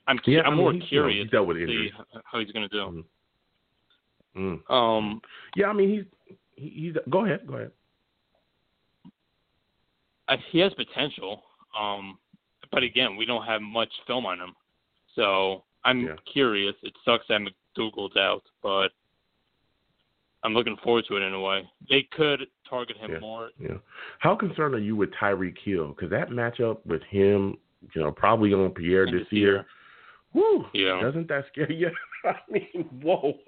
I'm 0.08 0.18
Yeah, 0.26 0.40
I'm 0.40 0.54
I 0.54 0.56
more 0.56 0.72
mean, 0.72 0.80
you 0.80 0.80
know, 0.80 0.88
curious 0.88 1.30
dealt 1.30 1.46
with 1.46 1.56
to 1.58 1.62
injuries. 1.62 1.92
h- 1.98 2.22
how 2.24 2.40
he's 2.40 2.50
going 2.50 2.68
to 2.68 2.74
do. 2.76 3.04
Mm. 4.36 4.70
Um, 4.72 5.20
Yeah, 5.56 5.66
I 5.68 5.72
mean 5.72 5.88
he's 5.90 6.04
he, 6.56 6.68
he's. 6.68 6.94
Go 7.10 7.24
ahead, 7.24 7.46
go 7.46 7.54
ahead. 7.54 7.70
I, 10.28 10.36
he 10.50 10.58
has 10.60 10.72
potential. 10.74 11.42
Um, 11.78 12.18
but 12.72 12.82
again, 12.82 13.16
we 13.16 13.24
don't 13.26 13.44
have 13.44 13.62
much 13.62 13.90
film 14.06 14.26
on 14.26 14.38
him, 14.40 14.54
so 15.14 15.64
I'm 15.84 16.00
Yeah. 16.06 16.14
curious. 16.32 16.74
It 16.82 16.92
sucks 17.04 17.26
that 17.28 17.40
McDougald's 17.40 18.16
out, 18.16 18.42
but 18.62 18.90
I'm 20.42 20.54
looking 20.54 20.76
forward 20.82 21.04
to 21.08 21.16
it 21.16 21.22
in 21.22 21.34
a 21.34 21.40
way. 21.40 21.68
They 21.88 22.02
could 22.12 22.46
target 22.68 22.96
him 22.96 23.12
Yeah. 23.12 23.18
more. 23.18 23.50
Yeah. 23.58 23.76
How 24.20 24.34
concerned 24.34 24.74
are 24.74 24.78
you 24.78 24.96
with 24.96 25.10
Tyreek 25.12 25.58
Hill? 25.58 25.88
Because 25.88 26.10
that 26.10 26.30
matchup 26.30 26.84
with 26.86 27.02
him, 27.02 27.58
you 27.94 28.02
know, 28.02 28.10
probably 28.12 28.52
on 28.54 28.70
Pierre 28.70 29.06
this 29.06 29.30
year. 29.30 29.52
year. 29.52 29.66
Whew, 30.32 30.66
Yeah. 30.72 31.00
Doesn't 31.00 31.28
that 31.28 31.46
scare 31.48 31.70
you? 31.70 31.90
I 32.24 32.36
mean, 32.48 32.88
whoa. 33.02 33.38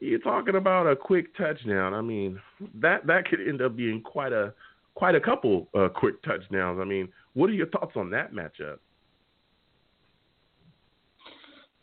You're 0.00 0.18
talking 0.20 0.56
about 0.56 0.86
a 0.86 0.96
quick 0.96 1.34
touchdown. 1.36 1.94
I 1.94 2.00
mean, 2.00 2.40
that 2.74 3.06
that 3.06 3.28
could 3.28 3.40
end 3.46 3.62
up 3.62 3.76
being 3.76 4.00
quite 4.02 4.32
a 4.32 4.52
quite 4.94 5.14
a 5.14 5.20
couple 5.20 5.68
uh, 5.74 5.88
quick 5.88 6.20
touchdowns. 6.22 6.80
I 6.80 6.84
mean, 6.84 7.08
what 7.34 7.48
are 7.48 7.54
your 7.54 7.68
thoughts 7.68 7.96
on 7.96 8.10
that 8.10 8.32
matchup? 8.32 8.78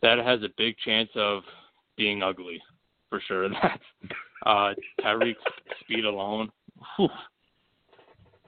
That 0.02 0.18
has 0.20 0.42
a 0.44 0.50
big 0.58 0.76
chance 0.80 1.10
of 1.16 1.44
being 1.96 2.24
ugly, 2.24 2.62
for 3.12 3.22
sure. 3.28 3.48
That's 3.62 3.84
uh, 4.48 4.74
Tyreek's 5.02 5.38
speed 5.82 6.06
alone. 6.06 6.50
Whew. 6.98 7.10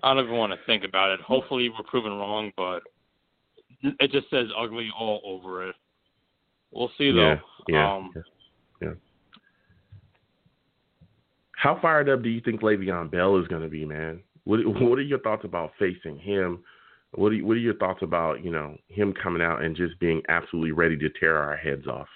I 0.01 0.13
don't 0.13 0.23
even 0.25 0.37
want 0.37 0.51
to 0.51 0.59
think 0.65 0.83
about 0.83 1.11
it. 1.11 1.21
Hopefully, 1.21 1.69
we're 1.69 1.83
proven 1.85 2.13
wrong, 2.13 2.51
but 2.57 2.81
it 3.83 4.11
just 4.11 4.29
says 4.31 4.47
ugly 4.57 4.89
all 4.97 5.21
over 5.23 5.69
it. 5.69 5.75
We'll 6.71 6.91
see 6.97 7.11
though. 7.11 7.21
Yeah, 7.21 7.39
yeah, 7.67 7.93
um, 7.93 8.11
yeah, 8.15 8.21
yeah. 8.81 8.93
How 11.51 11.79
fired 11.79 12.09
up 12.09 12.23
do 12.23 12.29
you 12.29 12.41
think 12.41 12.61
Le'Veon 12.61 13.11
Bell 13.11 13.37
is 13.37 13.47
going 13.47 13.61
to 13.61 13.69
be, 13.69 13.85
man? 13.85 14.21
What 14.45 14.59
What 14.65 14.97
are 14.97 15.03
your 15.03 15.19
thoughts 15.19 15.45
about 15.45 15.71
facing 15.77 16.17
him? 16.17 16.63
What 17.13 17.31
are 17.31 17.37
What 17.37 17.53
are 17.53 17.59
your 17.59 17.75
thoughts 17.75 18.01
about 18.01 18.43
you 18.43 18.51
know 18.51 18.75
him 18.87 19.13
coming 19.13 19.41
out 19.41 19.61
and 19.61 19.75
just 19.75 19.99
being 19.99 20.21
absolutely 20.27 20.71
ready 20.71 20.97
to 20.97 21.09
tear 21.19 21.37
our 21.37 21.55
heads 21.55 21.87
off? 21.87 22.07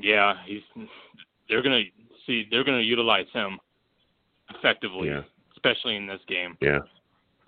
Yeah, 0.00 0.34
he's. 0.44 0.62
They're 1.48 1.62
gonna 1.62 1.82
see. 2.26 2.46
They're 2.50 2.64
gonna 2.64 2.80
utilize 2.80 3.26
him 3.32 3.58
effectively, 4.54 5.08
Yeah, 5.08 5.22
especially 5.52 5.96
in 5.96 6.06
this 6.06 6.20
game. 6.28 6.56
yeah, 6.60 6.80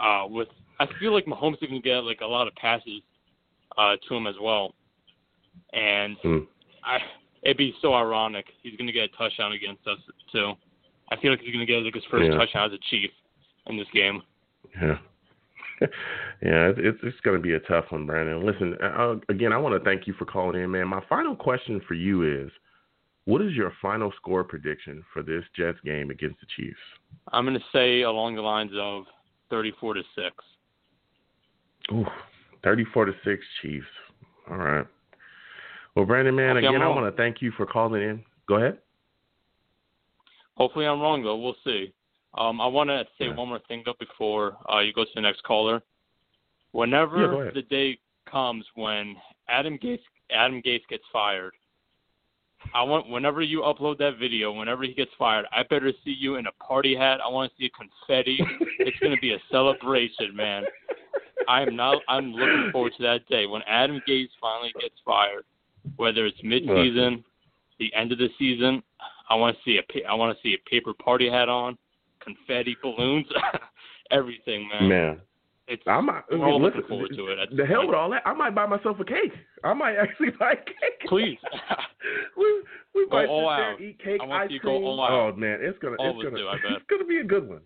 Uh, 0.00 0.26
with 0.28 0.48
I 0.78 0.86
feel 1.00 1.12
like 1.12 1.24
Mahomes 1.26 1.62
is 1.62 1.68
gonna 1.68 1.80
get 1.80 2.04
like 2.04 2.20
a 2.20 2.26
lot 2.26 2.46
of 2.46 2.54
passes 2.56 3.00
uh, 3.78 3.96
to 4.08 4.14
him 4.14 4.26
as 4.26 4.36
well, 4.40 4.74
and 5.72 6.16
Hmm. 6.18 6.38
I 6.84 7.00
it'd 7.42 7.56
be 7.56 7.74
so 7.80 7.94
ironic. 7.94 8.46
He's 8.62 8.76
gonna 8.76 8.92
get 8.92 9.04
a 9.04 9.16
touchdown 9.16 9.52
against 9.52 9.86
us 9.86 9.98
too. 10.32 10.54
I 11.10 11.16
feel 11.16 11.30
like 11.30 11.40
he's 11.40 11.52
gonna 11.52 11.66
get 11.66 11.82
like 11.82 11.94
his 11.94 12.04
first 12.06 12.30
Yeah. 12.30 12.36
touchdown 12.38 12.66
as 12.66 12.72
a 12.72 12.78
Chief 12.90 13.10
in 13.66 13.76
this 13.76 13.88
game. 13.90 14.22
yeah. 14.80 14.98
yeah, 16.42 16.72
it's 16.76 16.98
it's, 17.02 17.20
going 17.20 17.36
to 17.36 17.42
be 17.42 17.54
a 17.54 17.60
tough 17.60 17.86
one, 17.90 18.06
Brandon. 18.06 18.44
Listen, 18.46 18.76
uh, 18.82 19.16
again, 19.28 19.52
I 19.52 19.58
want 19.58 19.74
to 19.74 19.84
thank 19.84 20.06
you 20.06 20.14
for 20.14 20.24
calling 20.24 20.60
in, 20.60 20.70
man. 20.70 20.88
My 20.88 21.02
final 21.08 21.36
question 21.36 21.80
for 21.86 21.94
you 21.94 22.44
is, 22.44 22.50
what 23.26 23.42
is 23.42 23.52
your 23.52 23.72
final 23.82 24.12
score 24.16 24.44
prediction 24.44 25.04
for 25.12 25.22
this 25.22 25.42
Jets 25.54 25.78
game 25.84 26.10
against 26.10 26.40
the 26.40 26.46
Chiefs? 26.56 26.78
I'm 27.32 27.44
gonna 27.44 27.58
say 27.72 28.02
along 28.02 28.36
the 28.36 28.42
lines 28.42 28.72
of 28.78 29.04
34 29.50 29.94
to 29.94 30.02
six. 30.14 30.34
Ooh, 31.92 32.06
34 32.64 33.06
to 33.06 33.12
6 33.24 33.44
Chiefs. 33.62 33.86
All 34.50 34.56
right. 34.56 34.86
Well, 35.94 36.04
Brandon, 36.04 36.34
man, 36.34 36.56
again, 36.56 36.82
I 36.82 36.88
want 36.88 37.06
to 37.06 37.16
thank 37.16 37.40
you 37.40 37.52
for 37.52 37.64
calling 37.64 38.02
in. 38.02 38.24
Go 38.48 38.56
ahead. 38.56 38.78
Hopefully 40.56 40.86
I'm 40.86 41.00
wrong 41.00 41.22
though. 41.22 41.36
We'll 41.36 41.56
see. 41.64 41.92
Um, 42.36 42.60
I 42.60 42.66
want 42.66 42.90
to 42.90 43.04
say 43.18 43.26
Yeah. 43.26 43.34
one 43.34 43.48
more 43.48 43.60
thing 43.68 43.82
though 43.84 43.94
before 43.98 44.56
uh, 44.72 44.80
you 44.80 44.92
go 44.92 45.04
to 45.04 45.10
the 45.14 45.20
next 45.20 45.42
caller. 45.42 45.82
Whenever 46.72 47.42
ahead. 47.42 47.54
the 47.54 47.62
day 47.62 47.98
comes 48.30 48.64
when 48.74 49.16
Adam 49.48 49.78
Gase 49.78 50.00
Adam 50.30 50.60
Gase 50.60 50.86
gets 50.88 51.04
fired, 51.12 51.52
I 52.74 52.82
want 52.82 53.08
whenever 53.08 53.42
you 53.42 53.60
upload 53.60 53.98
that 53.98 54.18
video, 54.18 54.52
whenever 54.52 54.82
he 54.82 54.92
gets 54.92 55.12
fired, 55.18 55.46
I 55.52 55.62
better 55.62 55.92
see 56.04 56.14
you 56.18 56.36
in 56.36 56.46
a 56.46 56.52
party 56.52 56.96
hat. 56.96 57.20
I 57.24 57.28
want 57.28 57.52
to 57.52 57.56
see 57.62 57.70
confetti. 57.76 58.38
it's 58.80 58.98
going 58.98 59.14
to 59.14 59.20
be 59.20 59.32
a 59.34 59.38
celebration, 59.50 60.34
man. 60.34 60.64
I 61.48 61.62
am 61.62 61.76
not. 61.76 62.02
I'm 62.08 62.32
looking 62.32 62.70
forward 62.72 62.92
to 62.96 63.02
that 63.04 63.26
day 63.28 63.46
when 63.46 63.62
Adam 63.68 64.00
Gase 64.08 64.28
finally 64.40 64.72
gets 64.80 64.96
fired. 65.04 65.44
Whether 65.96 66.26
it's 66.26 66.38
mid-season, 66.42 67.22
the 67.78 67.94
end 67.94 68.10
of 68.10 68.18
the 68.18 68.28
season, 68.38 68.82
I 69.30 69.36
want 69.36 69.56
to 69.56 69.62
see 69.64 69.78
a. 69.78 70.08
I 70.08 70.14
want 70.14 70.36
to 70.36 70.42
see 70.42 70.54
a 70.54 70.68
paper 70.68 70.92
party 70.92 71.30
hat 71.30 71.48
on, 71.48 71.78
confetti, 72.26 72.76
balloons, 72.82 73.26
everything, 74.10 74.68
man. 74.72 74.88
Man, 74.88 75.20
It's 75.68 75.82
I 75.86 76.00
might 76.00 76.22
we're 76.30 76.44
all 76.44 76.60
listen, 76.60 76.80
looking 76.80 76.88
forward 76.88 77.10
to 77.16 77.26
it. 77.28 77.56
The 77.56 77.64
hell 77.66 77.78
point. 77.78 77.88
with 77.88 77.96
all 77.96 78.10
that. 78.10 78.22
I 78.26 78.34
might 78.34 78.54
buy 78.54 78.66
myself 78.66 78.98
a 79.00 79.04
cake. 79.04 79.32
I 79.64 79.72
might 79.74 79.96
actually 80.00 80.30
buy 80.38 80.52
a 80.52 80.56
cake. 80.56 81.08
Please. 81.08 81.38
we 82.36 82.62
we 82.94 83.06
Go 83.10 83.16
might 83.16 83.28
all 83.28 83.50
sit 83.50 83.78
there, 83.78 83.82
eat 83.88 83.98
cake, 84.02 84.20
I 84.22 84.26
want 84.26 84.42
ice 84.44 84.50
you 84.50 84.58
to 84.60 84.64
go 84.64 84.70
cream. 84.78 84.84
all 84.84 85.00
out. 85.04 85.10
Oh 85.10 85.36
man, 85.36 85.58
it's 85.60 85.78
gonna 85.78 85.96
All 85.98 86.10
it's 86.20 86.24
gonna 86.24 86.36
do, 86.36 86.48
it's 86.74 86.84
gonna 86.90 87.04
be 87.04 87.18
a 87.18 87.24
good 87.24 87.48
one. 87.48 87.60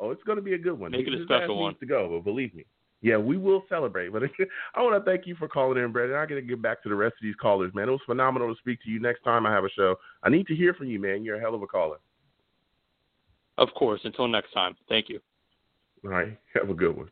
Oh, 0.00 0.10
it's 0.10 0.22
gonna 0.24 0.40
be 0.42 0.54
a 0.54 0.58
good 0.58 0.78
one. 0.78 0.92
Make 0.92 1.06
it 1.06 1.14
a 1.20 1.24
special 1.24 1.60
one. 1.60 1.74
to 1.80 1.86
go, 1.86 2.08
but 2.10 2.24
believe 2.24 2.54
me. 2.54 2.64
Yeah, 3.00 3.16
we 3.16 3.36
will 3.36 3.62
celebrate. 3.68 4.08
But 4.12 4.24
I 4.74 4.82
want 4.82 5.02
to 5.04 5.08
thank 5.08 5.24
you 5.24 5.36
for 5.36 5.46
calling 5.46 5.82
in, 5.82 5.92
Brandon. 5.92 6.16
I 6.16 6.26
got 6.26 6.34
to 6.34 6.42
get 6.42 6.60
back 6.60 6.82
to 6.82 6.88
the 6.88 6.96
rest 6.96 7.12
of 7.12 7.22
these 7.22 7.36
callers, 7.40 7.72
man. 7.72 7.88
It 7.88 7.92
was 7.92 8.00
phenomenal 8.06 8.52
to 8.52 8.58
speak 8.58 8.82
to 8.82 8.90
you. 8.90 8.98
Next 8.98 9.22
time 9.22 9.46
I 9.46 9.52
have 9.52 9.62
a 9.64 9.70
show, 9.70 9.94
I 10.24 10.30
need 10.30 10.48
to 10.48 10.56
hear 10.56 10.74
from 10.74 10.88
you, 10.88 10.98
man. 11.00 11.22
You're 11.22 11.36
a 11.36 11.40
hell 11.40 11.54
of 11.54 11.62
a 11.62 11.66
caller. 11.68 11.98
Of 13.58 13.68
course. 13.74 14.00
Until 14.04 14.28
next 14.28 14.52
time. 14.52 14.76
Thank 14.88 15.08
you. 15.08 15.20
All 16.04 16.10
right, 16.10 16.38
have 16.54 16.70
a 16.70 16.74
good 16.74 16.96
one. 16.96 17.10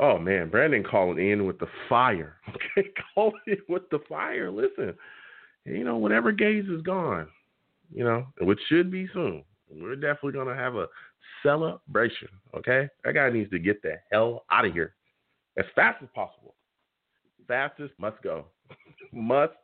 Oh 0.00 0.18
man, 0.18 0.48
Brandon 0.48 0.84
calling 0.84 1.30
in 1.30 1.46
with 1.46 1.58
the 1.58 1.68
fire. 1.88 2.36
Okay, 2.78 2.88
calling 3.14 3.40
in 3.46 3.58
with 3.68 3.88
the 3.90 4.00
fire. 4.08 4.50
Listen, 4.50 4.94
you 5.64 5.84
know, 5.84 5.96
whenever 5.96 6.32
Gase 6.32 6.72
is 6.72 6.82
gone, 6.82 7.28
you 7.92 8.04
know, 8.04 8.26
which 8.40 8.58
should 8.68 8.90
be 8.90 9.08
soon, 9.12 9.44
we're 9.70 9.94
definitely 9.94 10.32
gonna 10.32 10.54
have 10.54 10.74
a 10.76 10.86
celebration. 11.42 12.28
Okay, 12.56 12.88
that 13.04 13.14
guy 13.14 13.30
needs 13.30 13.50
to 13.50 13.58
get 13.58 13.82
the 13.82 13.94
hell 14.10 14.44
out 14.50 14.64
of 14.64 14.72
here 14.72 14.94
as 15.56 15.64
fast 15.74 16.02
as 16.02 16.08
possible. 16.14 16.54
Fastest 17.46 17.94
must 17.98 18.20
go, 18.22 18.46
must 19.12 19.54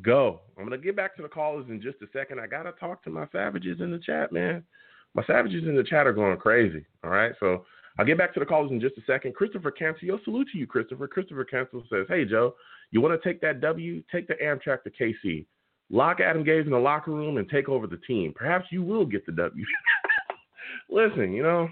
go. 0.00 0.40
I'm 0.58 0.64
gonna 0.64 0.78
get 0.78 0.96
back 0.96 1.16
to 1.16 1.22
the 1.22 1.28
callers 1.28 1.66
in 1.68 1.80
just 1.80 2.02
a 2.02 2.06
second. 2.12 2.40
I 2.40 2.46
gotta 2.46 2.72
talk 2.72 3.02
to 3.04 3.10
my 3.10 3.26
savages 3.32 3.80
in 3.80 3.90
the 3.90 3.98
chat, 3.98 4.32
man. 4.32 4.64
My 5.14 5.24
savages 5.26 5.64
in 5.64 5.76
the 5.76 5.84
chat 5.84 6.06
are 6.06 6.12
going 6.12 6.36
crazy. 6.38 6.84
All 7.04 7.10
right, 7.10 7.32
so 7.38 7.64
I'll 7.98 8.06
get 8.06 8.16
back 8.18 8.32
to 8.34 8.40
the 8.40 8.46
callers 8.46 8.70
in 8.70 8.80
just 8.80 8.96
a 8.96 9.02
second. 9.06 9.34
Christopher 9.34 9.70
Cancel, 9.70 10.18
salute 10.24 10.48
to 10.52 10.58
you, 10.58 10.66
Christopher. 10.66 11.06
Christopher 11.06 11.44
Cancel 11.44 11.84
says, 11.90 12.06
"Hey 12.08 12.24
Joe, 12.24 12.54
you 12.90 13.00
want 13.00 13.20
to 13.20 13.28
take 13.28 13.40
that 13.42 13.60
W? 13.60 14.02
Take 14.10 14.26
the 14.28 14.34
Amtrak 14.34 14.82
to 14.84 14.90
KC. 14.90 15.46
Lock 15.90 16.20
Adam 16.20 16.42
Gase 16.44 16.64
in 16.64 16.70
the 16.70 16.78
locker 16.78 17.10
room 17.10 17.36
and 17.36 17.48
take 17.50 17.68
over 17.68 17.86
the 17.86 17.98
team. 17.98 18.32
Perhaps 18.34 18.66
you 18.72 18.82
will 18.82 19.04
get 19.04 19.26
the 19.26 19.32
W." 19.32 19.64
Listen, 20.88 21.32
you 21.32 21.42
know, 21.42 21.68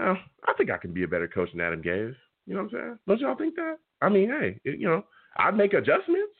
uh, 0.00 0.14
I 0.46 0.52
think 0.56 0.70
I 0.70 0.78
can 0.78 0.92
be 0.92 1.02
a 1.04 1.08
better 1.08 1.28
coach 1.28 1.50
than 1.52 1.60
Adam 1.60 1.82
Gase. 1.82 2.14
You 2.46 2.54
know 2.54 2.62
what 2.64 2.74
I'm 2.74 2.78
saying? 2.80 2.98
Don't 3.06 3.20
y'all 3.20 3.36
think 3.36 3.54
that? 3.56 3.78
I 4.02 4.08
mean, 4.08 4.28
hey, 4.30 4.60
it- 4.64 4.78
you 4.78 4.86
know, 4.86 5.04
I'd 5.36 5.56
make 5.56 5.72
adjustments. 5.74 6.32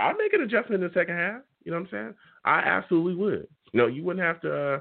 I'd 0.00 0.16
make 0.16 0.32
an 0.32 0.42
adjustment 0.42 0.82
in 0.82 0.88
the 0.88 0.94
second 0.94 1.16
half. 1.16 1.42
You 1.64 1.72
know 1.72 1.78
what 1.80 1.88
I'm 1.88 1.90
saying? 1.90 2.14
I 2.48 2.60
absolutely 2.60 3.14
would. 3.14 3.46
You 3.72 3.80
know, 3.80 3.86
you 3.86 4.02
wouldn't 4.02 4.24
have 4.24 4.40
to. 4.40 4.56
Uh, 4.56 4.80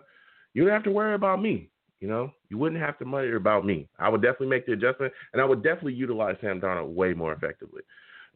you 0.54 0.64
wouldn't 0.64 0.76
have 0.76 0.86
to 0.86 0.92
worry 0.92 1.16
about 1.16 1.42
me. 1.42 1.70
You 2.00 2.08
know, 2.08 2.32
you 2.50 2.58
wouldn't 2.58 2.82
have 2.82 2.98
to 3.00 3.06
worry 3.06 3.36
about 3.36 3.66
me. 3.66 3.90
I 4.00 4.08
would 4.08 4.22
definitely 4.22 4.48
make 4.48 4.66
the 4.66 4.74
adjustment, 4.74 5.12
and 5.34 5.42
I 5.42 5.46
would 5.46 5.64
definitely 5.64 5.96
utilize 5.96 6.38
Sam 6.40 6.62
Darnold 6.62 6.94
way 6.94 7.14
more 7.14 7.34
effectively. 7.34 7.82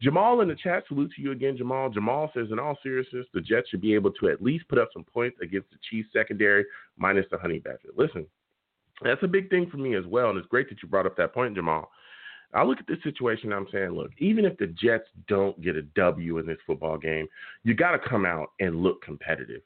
Jamal 0.02 0.40
in 0.40 0.48
the 0.48 0.56
chat, 0.56 0.82
salute 0.88 1.12
to 1.16 1.22
you 1.22 1.30
again, 1.30 1.56
Jamal. 1.56 1.88
Jamal 1.88 2.30
says, 2.34 2.48
in 2.50 2.58
all 2.58 2.76
seriousness, 2.82 3.24
the 3.32 3.40
Jets 3.40 3.68
should 3.68 3.80
be 3.80 3.94
able 3.94 4.10
to 4.14 4.28
at 4.28 4.42
least 4.42 4.68
put 4.68 4.78
up 4.78 4.88
some 4.92 5.04
points 5.04 5.38
against 5.40 5.70
the 5.70 5.78
Chiefs 5.88 6.08
secondary 6.12 6.64
minus 6.98 7.24
the 7.30 7.38
Honey 7.38 7.60
Badger. 7.60 7.90
Listen, 7.96 8.26
that's 9.02 9.22
a 9.22 9.28
big 9.28 9.48
thing 9.48 9.68
for 9.70 9.76
me 9.76 9.94
as 9.94 10.04
well, 10.06 10.30
and 10.30 10.38
it's 10.38 10.48
great 10.48 10.68
that 10.68 10.82
you 10.82 10.88
brought 10.88 11.06
up 11.06 11.16
that 11.16 11.32
point, 11.32 11.54
Jamal. 11.54 11.88
I 12.54 12.62
look 12.64 12.78
at 12.78 12.86
this 12.86 13.02
situation. 13.02 13.52
I'm 13.52 13.66
saying, 13.72 13.90
look, 13.90 14.10
even 14.18 14.44
if 14.44 14.56
the 14.58 14.66
Jets 14.66 15.08
don't 15.28 15.60
get 15.62 15.76
a 15.76 15.82
W 15.82 16.38
in 16.38 16.46
this 16.46 16.58
football 16.66 16.98
game, 16.98 17.26
you 17.64 17.74
got 17.74 17.92
to 17.92 17.98
come 17.98 18.26
out 18.26 18.50
and 18.60 18.82
look 18.82 19.02
competitive. 19.02 19.62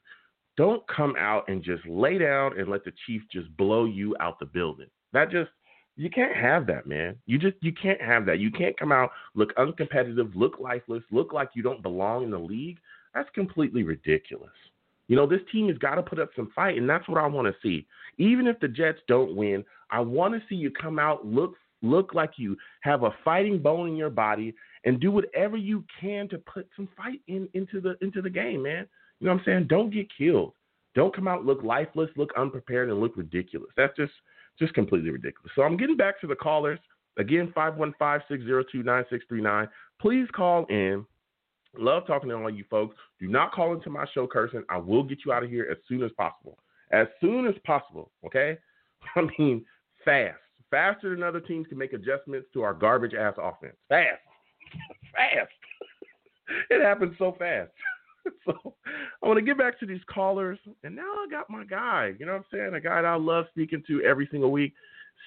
Don't 0.55 0.81
come 0.87 1.15
out 1.19 1.47
and 1.47 1.63
just 1.63 1.85
lay 1.85 2.17
down 2.17 2.57
and 2.57 2.69
let 2.69 2.83
the 2.83 2.93
Chiefs 3.05 3.25
just 3.31 3.55
blow 3.57 3.85
you 3.85 4.15
out 4.19 4.39
the 4.39 4.45
building. 4.45 4.87
That 5.13 5.29
just 5.29 5.49
you 5.97 6.09
can't 6.09 6.35
have 6.35 6.67
that, 6.67 6.87
man. 6.87 7.15
You 7.25 7.37
just 7.37 7.57
you 7.61 7.73
can't 7.73 8.01
have 8.01 8.25
that. 8.27 8.39
You 8.39 8.51
can't 8.51 8.77
come 8.77 8.91
out 8.91 9.11
look 9.35 9.53
uncompetitive, 9.55 10.35
look 10.35 10.59
lifeless, 10.59 11.03
look 11.11 11.33
like 11.33 11.49
you 11.53 11.63
don't 11.63 11.83
belong 11.83 12.23
in 12.23 12.31
the 12.31 12.39
league. 12.39 12.77
That's 13.13 13.29
completely 13.33 13.83
ridiculous. 13.83 14.51
You 15.07 15.15
know, 15.15 15.25
this 15.25 15.41
team 15.51 15.69
has 15.69 15.77
got 15.77 15.95
to 15.95 16.03
put 16.03 16.19
up 16.19 16.29
some 16.35 16.51
fight, 16.53 16.77
and 16.77 16.89
that's 16.89 17.07
what 17.07 17.21
I 17.21 17.27
want 17.27 17.47
to 17.47 17.55
see. 17.61 17.87
Even 18.17 18.45
if 18.45 18.59
the 18.59 18.67
Jets 18.67 18.99
don't 19.07 19.35
win, 19.35 19.63
I 19.89 20.01
want 20.01 20.33
to 20.33 20.41
see 20.49 20.55
you 20.55 20.69
come 20.69 20.99
out, 20.99 21.25
look 21.25 21.55
look 21.81 22.13
like 22.13 22.31
you 22.37 22.57
have 22.81 23.03
a 23.03 23.15
fighting 23.23 23.59
bone 23.59 23.89
in 23.89 23.95
your 23.95 24.09
body, 24.09 24.53
and 24.83 24.99
do 24.99 25.11
whatever 25.11 25.57
you 25.57 25.83
can 25.99 26.27
to 26.29 26.37
put 26.39 26.67
some 26.75 26.87
fight 26.95 27.21
in 27.27 27.47
into 27.53 27.81
the 27.81 27.95
into 28.01 28.21
the 28.21 28.29
game, 28.29 28.63
man. 28.63 28.87
You 29.19 29.27
know 29.27 29.33
what 29.33 29.39
I'm 29.39 29.45
saying? 29.45 29.67
Don't 29.67 29.93
get 29.93 30.07
killed. 30.15 30.53
Don't 30.95 31.15
come 31.15 31.27
out 31.27 31.45
look 31.45 31.63
lifeless, 31.63 32.09
look 32.15 32.31
unprepared, 32.37 32.89
and 32.89 32.99
look 32.99 33.17
ridiculous. 33.17 33.69
That's 33.77 33.95
just 33.95 34.13
just 34.57 34.73
completely 34.73 35.11
ridiculous. 35.11 35.51
So 35.55 35.63
I'm 35.63 35.77
getting 35.77 35.97
back 35.97 36.19
to 36.21 36.27
the 36.27 36.35
callers. 36.35 36.79
Again, 37.17 37.51
515-602-9639. 37.57 39.67
Please 39.99 40.27
call 40.35 40.65
in. 40.65 41.03
Love 41.77 42.07
talking 42.07 42.29
to 42.29 42.35
all 42.35 42.49
you 42.49 42.63
folks. 42.69 42.95
Do 43.19 43.27
not 43.27 43.51
call 43.51 43.73
into 43.73 43.89
my 43.89 44.05
show 44.13 44.27
cursing. 44.27 44.63
I 44.69 44.77
will 44.77 45.03
get 45.03 45.19
you 45.25 45.31
out 45.31 45.43
of 45.43 45.49
here 45.49 45.67
as 45.69 45.77
soon 45.87 46.03
as 46.03 46.11
possible. 46.13 46.57
As 46.91 47.07
soon 47.19 47.47
as 47.47 47.55
possible, 47.65 48.11
okay? 48.25 48.57
I 49.15 49.27
mean, 49.37 49.65
fast. 50.05 50.37
Faster 50.69 51.11
than 51.11 51.23
other 51.23 51.39
teams 51.39 51.67
can 51.67 51.77
make 51.77 51.93
adjustments 51.93 52.47
to 52.53 52.61
our 52.61 52.73
garbage 52.73 53.13
ass 53.13 53.35
offense. 53.37 53.75
Fast. 53.89 54.21
fast. 55.13 55.51
it 56.69 56.83
happens 56.83 57.15
so 57.17 57.35
fast. 57.37 57.71
so 58.45 58.73
I 59.23 59.27
want 59.27 59.37
to 59.37 59.45
get 59.45 59.57
back 59.57 59.79
to 59.79 59.85
these 59.85 60.01
callers. 60.13 60.59
And 60.83 60.95
now 60.95 61.13
I 61.13 61.27
got 61.29 61.49
my 61.49 61.63
guy, 61.63 62.13
you 62.19 62.25
know 62.25 62.33
what 62.33 62.39
I'm 62.39 62.45
saying? 62.51 62.73
A 62.73 62.81
guy 62.81 63.01
that 63.01 63.07
I 63.07 63.15
love 63.15 63.45
speaking 63.51 63.83
to 63.87 64.01
every 64.03 64.27
single 64.31 64.51
week. 64.51 64.73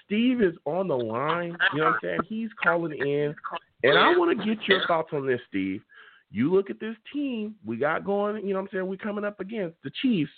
Steve 0.05 0.43
is 0.43 0.55
on 0.65 0.89
the 0.89 0.97
line. 0.97 1.57
You 1.73 1.81
know 1.81 1.87
what 1.87 1.95
I'm 1.95 1.99
saying? 2.03 2.19
He's 2.29 2.51
calling 2.63 2.93
in. 2.93 3.35
And 3.83 3.99
I 3.99 4.17
want 4.17 4.39
to 4.39 4.45
get 4.45 4.67
your 4.69 4.87
thoughts 4.87 5.11
on 5.13 5.27
this, 5.27 5.41
Steve. 5.49 5.83
You 6.31 6.53
look 6.53 6.71
at 6.71 6.79
this 6.79 6.95
team 7.13 7.57
we 7.65 7.77
got 7.77 8.05
going, 8.05 8.37
you 8.47 8.55
know 8.55 8.61
what 8.61 8.63
I'm 8.63 8.69
saying? 8.73 8.87
We're 8.87 8.97
coming 8.97 9.25
up 9.25 9.41
against 9.41 9.77
the 9.83 9.91
Chiefs. 10.03 10.31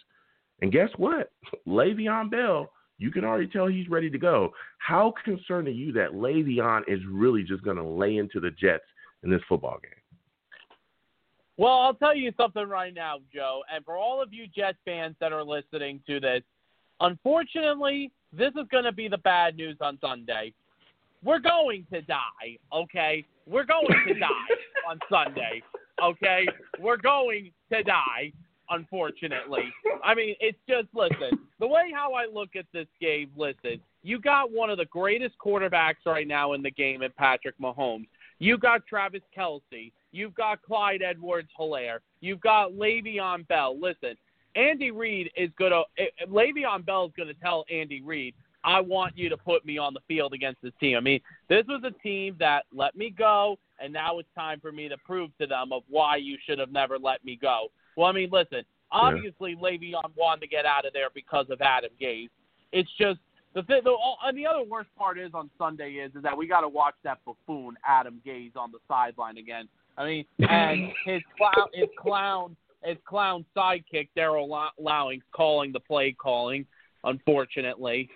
And 0.62 0.72
guess 0.72 0.88
what? 0.96 1.32
Le'Veon 1.68 2.30
Bell, 2.30 2.70
you 3.02 3.10
can 3.10 3.24
already 3.24 3.48
tell 3.48 3.66
he's 3.66 3.88
ready 3.88 4.08
to 4.08 4.18
go. 4.18 4.52
How 4.78 5.12
concerned 5.24 5.66
are 5.66 5.72
you 5.72 5.92
that 5.92 6.12
Le'Veon 6.12 6.82
is 6.86 7.00
really 7.10 7.42
just 7.42 7.64
going 7.64 7.76
to 7.76 7.82
lay 7.82 8.16
into 8.16 8.38
the 8.38 8.50
Jets 8.52 8.84
in 9.24 9.30
this 9.30 9.40
football 9.48 9.78
game? 9.82 9.90
Well, 11.56 11.72
I'll 11.72 11.94
tell 11.94 12.14
you 12.14 12.32
something 12.36 12.68
right 12.68 12.94
now, 12.94 13.18
Joe, 13.34 13.62
and 13.72 13.84
for 13.84 13.96
all 13.96 14.22
of 14.22 14.32
you 14.32 14.46
Jets 14.46 14.78
fans 14.84 15.16
that 15.20 15.32
are 15.32 15.42
listening 15.42 16.00
to 16.06 16.20
this, 16.20 16.42
unfortunately, 17.00 18.12
this 18.32 18.52
is 18.52 18.68
going 18.70 18.84
to 18.84 18.92
be 18.92 19.08
the 19.08 19.18
bad 19.18 19.56
news 19.56 19.76
on 19.80 19.98
Sunday. 20.00 20.54
We're 21.24 21.40
going 21.40 21.84
to 21.92 22.02
die, 22.02 22.58
okay? 22.72 23.24
We're 23.46 23.66
going 23.66 23.86
to 24.06 24.14
die 24.14 24.26
on 24.88 25.00
Sunday, 25.10 25.62
okay? 26.02 26.46
We're 26.80 26.96
going 26.96 27.50
to 27.72 27.82
die, 27.82 28.32
unfortunately. 28.72 29.72
I 30.04 30.14
mean, 30.14 30.34
it's 30.40 30.58
just, 30.68 30.88
listen, 30.94 31.38
the 31.60 31.66
way 31.66 31.92
how 31.94 32.14
I 32.14 32.26
look 32.26 32.56
at 32.56 32.66
this 32.72 32.88
game, 33.00 33.30
listen, 33.36 33.80
you 34.02 34.18
got 34.20 34.50
one 34.50 34.70
of 34.70 34.78
the 34.78 34.86
greatest 34.86 35.34
quarterbacks 35.44 36.04
right 36.06 36.26
now 36.26 36.54
in 36.54 36.62
the 36.62 36.70
game 36.70 37.02
in 37.02 37.10
Patrick 37.16 37.58
Mahomes. 37.58 38.06
You 38.38 38.58
got 38.58 38.86
Travis 38.86 39.22
Kelce. 39.36 39.92
You've 40.10 40.34
got 40.34 40.60
Clyde 40.62 41.02
Edwards 41.02 41.48
Helaire. 41.58 41.98
You've 42.20 42.40
got 42.40 42.72
Le'Veon 42.72 43.46
Bell. 43.46 43.78
Listen, 43.80 44.16
Andy 44.56 44.90
Reid 44.90 45.30
is 45.36 45.50
going 45.58 45.72
to, 45.72 45.82
eh, 45.98 46.26
Le'Veon 46.28 46.84
Bell 46.84 47.06
is 47.06 47.12
to 47.28 47.34
tell 47.34 47.64
Andy 47.70 48.02
Reid, 48.02 48.34
I 48.64 48.80
want 48.80 49.16
you 49.16 49.28
to 49.28 49.36
put 49.36 49.64
me 49.64 49.78
on 49.78 49.92
the 49.94 50.00
field 50.06 50.34
against 50.34 50.62
this 50.62 50.72
team. 50.78 50.96
I 50.96 51.00
mean, 51.00 51.20
this 51.48 51.64
was 51.66 51.82
a 51.84 51.90
team 52.02 52.36
that 52.38 52.64
let 52.72 52.96
me 52.96 53.10
go, 53.10 53.58
and 53.80 53.92
now 53.92 54.18
it's 54.18 54.28
time 54.36 54.60
for 54.60 54.70
me 54.70 54.88
to 54.88 54.96
prove 54.98 55.30
to 55.40 55.46
them 55.46 55.72
of 55.72 55.82
why 55.88 56.16
you 56.16 56.36
should 56.46 56.58
have 56.58 56.70
never 56.70 56.98
let 56.98 57.24
me 57.24 57.36
go. 57.40 57.68
Well, 57.96 58.08
I 58.08 58.12
mean, 58.12 58.30
listen, 58.30 58.62
obviously 58.90 59.56
yeah. 59.60 59.70
Le'Veon 59.70 60.12
wanted 60.16 60.42
to 60.42 60.46
get 60.46 60.66
out 60.66 60.86
of 60.86 60.92
there 60.92 61.08
because 61.14 61.46
of 61.50 61.60
Adam 61.60 61.90
Gase. 62.00 62.28
It's 62.72 62.90
just 62.98 63.20
the 63.54 63.62
thing. 63.64 63.82
The, 63.84 63.94
and 64.24 64.36
the 64.36 64.46
other 64.46 64.62
worst 64.62 64.88
part 64.96 65.18
is 65.18 65.32
on 65.34 65.50
Sunday 65.58 65.92
is 65.92 66.14
is 66.14 66.22
that 66.22 66.36
we 66.36 66.46
got 66.46 66.62
to 66.62 66.68
watch 66.68 66.94
that 67.04 67.18
buffoon 67.24 67.76
Adam 67.86 68.20
Gase 68.26 68.56
on 68.56 68.72
the 68.72 68.78
sideline 68.88 69.38
again. 69.38 69.68
I 69.98 70.06
mean, 70.06 70.24
and 70.38 70.90
his 71.04 71.22
clown, 71.36 71.68
his 71.74 71.88
clown, 71.98 72.56
his 72.82 72.96
clown 73.04 73.44
sidekick 73.56 74.08
Dowell 74.16 74.48
Loggains 74.80 75.22
calling 75.32 75.72
the 75.72 75.80
play 75.80 76.12
calling. 76.12 76.66
Unfortunately, 77.04 78.08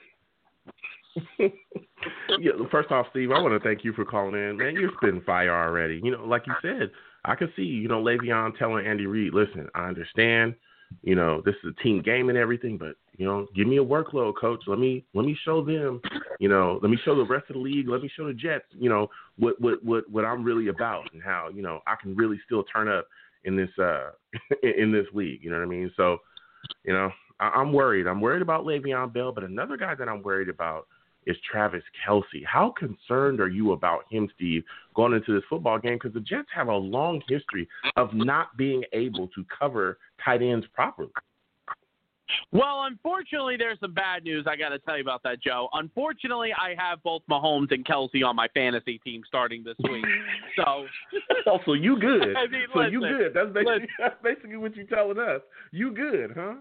yeah, 1.39 2.53
first 2.71 2.91
off, 2.91 3.07
Steve, 3.11 3.31
I 3.31 3.41
want 3.41 3.61
to 3.61 3.67
thank 3.67 3.85
you 3.85 3.93
for 3.93 4.05
calling 4.05 4.35
in. 4.35 4.57
Man, 4.57 4.75
you're 4.75 4.93
spitting 4.97 5.23
fire 5.23 5.51
already. 5.51 6.01
You 6.03 6.13
know, 6.13 6.25
like 6.25 6.47
you 6.47 6.55
said, 6.63 6.91
I 7.27 7.35
can 7.35 7.53
see, 7.57 7.63
you 7.63 7.89
know, 7.89 8.03
Le'Veon 8.03 8.57
telling 8.57 8.87
Andy 8.87 9.07
Reid, 9.07 9.35
listen, 9.35 9.69
I 9.75 9.89
understand, 9.89 10.55
you 11.03 11.17
know, 11.17 11.43
this 11.45 11.57
is 11.65 11.75
a 11.77 11.83
team 11.83 12.01
game 12.01 12.29
and 12.29 12.39
everything, 12.39 12.79
but 12.79 12.97
you 13.17 13.27
know, 13.27 13.47
give 13.55 13.67
me 13.67 13.79
a 13.79 13.85
workload, 13.85 14.35
coach. 14.41 14.63
Let 14.67 14.79
me 14.79 15.05
let 15.15 15.25
me 15.25 15.37
show 15.45 15.65
them, 15.65 16.01
you 16.39 16.49
know, 16.49 16.79
let 16.83 16.91
me 16.91 16.99
show 17.05 17.17
the 17.17 17.25
rest 17.25 17.47
of 17.49 17.55
the 17.55 17.63
league, 17.63 17.89
let 17.89 18.03
me 18.03 18.11
show 18.15 18.27
the 18.27 18.35
Jets, 18.35 18.67
you 18.79 18.89
know, 18.89 19.09
what 19.39 19.61
what 19.61 19.85
what 19.85 20.09
what 20.11 20.25
I'm 20.25 20.45
really 20.45 20.69
about 20.69 21.13
and 21.13 21.23
how, 21.23 21.49
you 21.53 21.63
know, 21.63 21.81
I 21.87 21.97
can 22.01 22.15
really 22.15 22.39
still 22.45 22.63
turn 22.65 22.89
up 22.89 23.07
in 23.45 23.57
this 23.57 23.71
uh 23.79 24.11
in 24.63 24.93
this 24.93 25.07
league. 25.13 25.43
You 25.43 25.51
know 25.51 25.57
what 25.57 25.65
I 25.65 25.69
mean? 25.69 25.91
So, 25.97 26.19
you 26.85 26.93
know, 26.93 27.11
I, 27.41 27.49
I'm 27.49 27.73
worried. 27.73 28.07
I'm 28.07 28.21
worried 28.21 28.43
about 28.43 28.65
Le'Veon 28.65 29.13
Bell, 29.13 29.33
but 29.33 29.45
another 29.45 29.77
guy 29.77 29.95
that 29.95 30.09
I'm 30.09 30.23
worried 30.23 30.49
about 30.49 30.87
is 31.27 31.37
Travis 31.51 31.83
Kelce. 32.07 32.45
How 32.45 32.73
concerned 32.79 33.41
are 33.41 33.49
you 33.49 33.73
about 33.73 34.05
him, 34.11 34.29
Steve, 34.35 34.65
going 34.95 35.13
into 35.13 35.35
this 35.35 35.45
football 35.49 35.79
game? 35.79 35.95
Because 35.95 36.15
the 36.15 36.21
Jets 36.21 36.49
have 36.55 36.69
a 36.69 36.77
long 36.77 37.21
history 37.29 37.69
of 37.97 38.15
not 38.15 38.57
being 38.57 38.83
able 38.93 39.29
to 39.29 39.45
cover 39.59 39.99
tight 40.25 40.43
ends 40.43 40.67
properly. 40.75 41.11
Well, 42.53 42.85
unfortunately, 42.85 43.57
there's 43.57 43.79
some 43.81 43.95
bad 43.95 44.25
news 44.25 44.47
I 44.49 44.57
got 44.57 44.71
to 44.71 44.79
tell 44.81 44.97
you 44.97 45.03
about 45.03 45.23
that, 45.23 45.43
Joe. 45.43 45.69
Unfortunately, 45.73 46.51
I 46.53 46.75
have 46.77 47.03
both 47.03 47.23
Mahomes 47.31 47.71
and 47.71 47.85
Kelce 47.85 48.25
on 48.25 48.37
my 48.37 48.49
fantasy 48.49 48.99
team 48.99 49.23
starting 49.27 49.63
this 49.63 49.77
week. 49.91 50.05
So, 50.57 50.87
oh, 51.47 51.59
so 51.65 51.73
you 51.75 51.99
good? 51.99 52.23
I 52.37 52.47
mean, 52.49 52.67
so 52.73 52.81
listen, 52.81 52.93
you 52.93 53.01
good? 53.01 53.33
That's 53.35 53.53
basically 53.53 53.89
that's 53.99 54.23
basically 54.23 54.57
what 54.57 54.77
you're 54.77 54.87
telling 54.87 55.19
us. 55.19 55.41
You 55.73 55.93
good, 55.93 56.33
huh? 56.37 56.55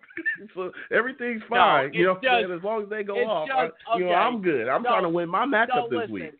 so 0.53 0.71
everything's 0.91 1.41
fine. 1.49 1.91
No, 1.91 1.97
you 1.97 2.05
know, 2.05 2.19
just, 2.21 2.51
as 2.51 2.63
long 2.63 2.83
as 2.83 2.89
they 2.89 3.03
go 3.03 3.15
off, 3.15 3.47
just, 3.47 3.73
I, 3.91 3.97
you 3.97 4.05
know, 4.05 4.11
okay. 4.11 4.15
I'm 4.15 4.41
good. 4.41 4.67
I'm 4.67 4.83
no, 4.83 4.89
trying 4.89 5.03
to 5.03 5.09
win 5.09 5.29
my 5.29 5.45
matchup 5.45 5.67
no, 5.75 5.89
this 5.89 6.09
listen. 6.09 6.13
week. 6.13 6.33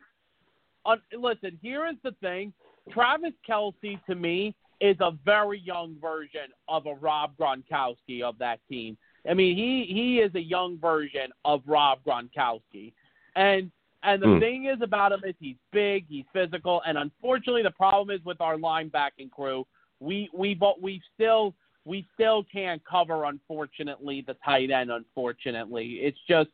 Uh, 0.85 0.95
listen, 1.17 1.57
here 1.61 1.87
is 1.87 1.95
the 2.03 2.11
thing. 2.21 2.53
Travis 2.91 3.33
Kelce 3.49 3.99
to 4.05 4.15
me 4.15 4.55
is 4.81 4.97
a 4.99 5.11
very 5.23 5.59
young 5.59 5.95
version 6.01 6.51
of 6.67 6.85
a 6.85 6.93
Rob 6.95 7.31
Gronkowski 7.39 8.21
of 8.21 8.37
that 8.37 8.59
team. 8.69 8.97
I 9.29 9.33
mean, 9.33 9.55
he 9.55 9.91
he 9.93 10.19
is 10.19 10.33
a 10.35 10.41
young 10.41 10.77
version 10.77 11.31
of 11.43 11.61
Rob 11.65 11.99
Gronkowski, 12.05 12.93
and 13.35 13.71
and 14.03 14.21
the 14.21 14.27
Mm. 14.27 14.39
thing 14.39 14.65
is 14.65 14.81
about 14.81 15.11
him 15.11 15.23
is 15.25 15.35
he's 15.39 15.57
big, 15.71 16.05
he's 16.07 16.25
physical, 16.31 16.81
and 16.85 16.97
unfortunately, 16.97 17.63
the 17.63 17.71
problem 17.71 18.15
is 18.15 18.23
with 18.23 18.39
our 18.39 18.55
linebacking 18.55 19.31
crew, 19.31 19.65
we 19.99 20.29
we 20.33 20.53
but 20.53 20.81
we 20.81 21.01
still 21.13 21.55
we 21.85 22.07
still 22.13 22.43
can't 22.43 22.83
cover. 22.85 23.25
Unfortunately, 23.25 24.21
the 24.21 24.35
tight 24.45 24.69
end. 24.71 24.91
Unfortunately, 24.91 25.95
it's 26.01 26.19
just 26.27 26.49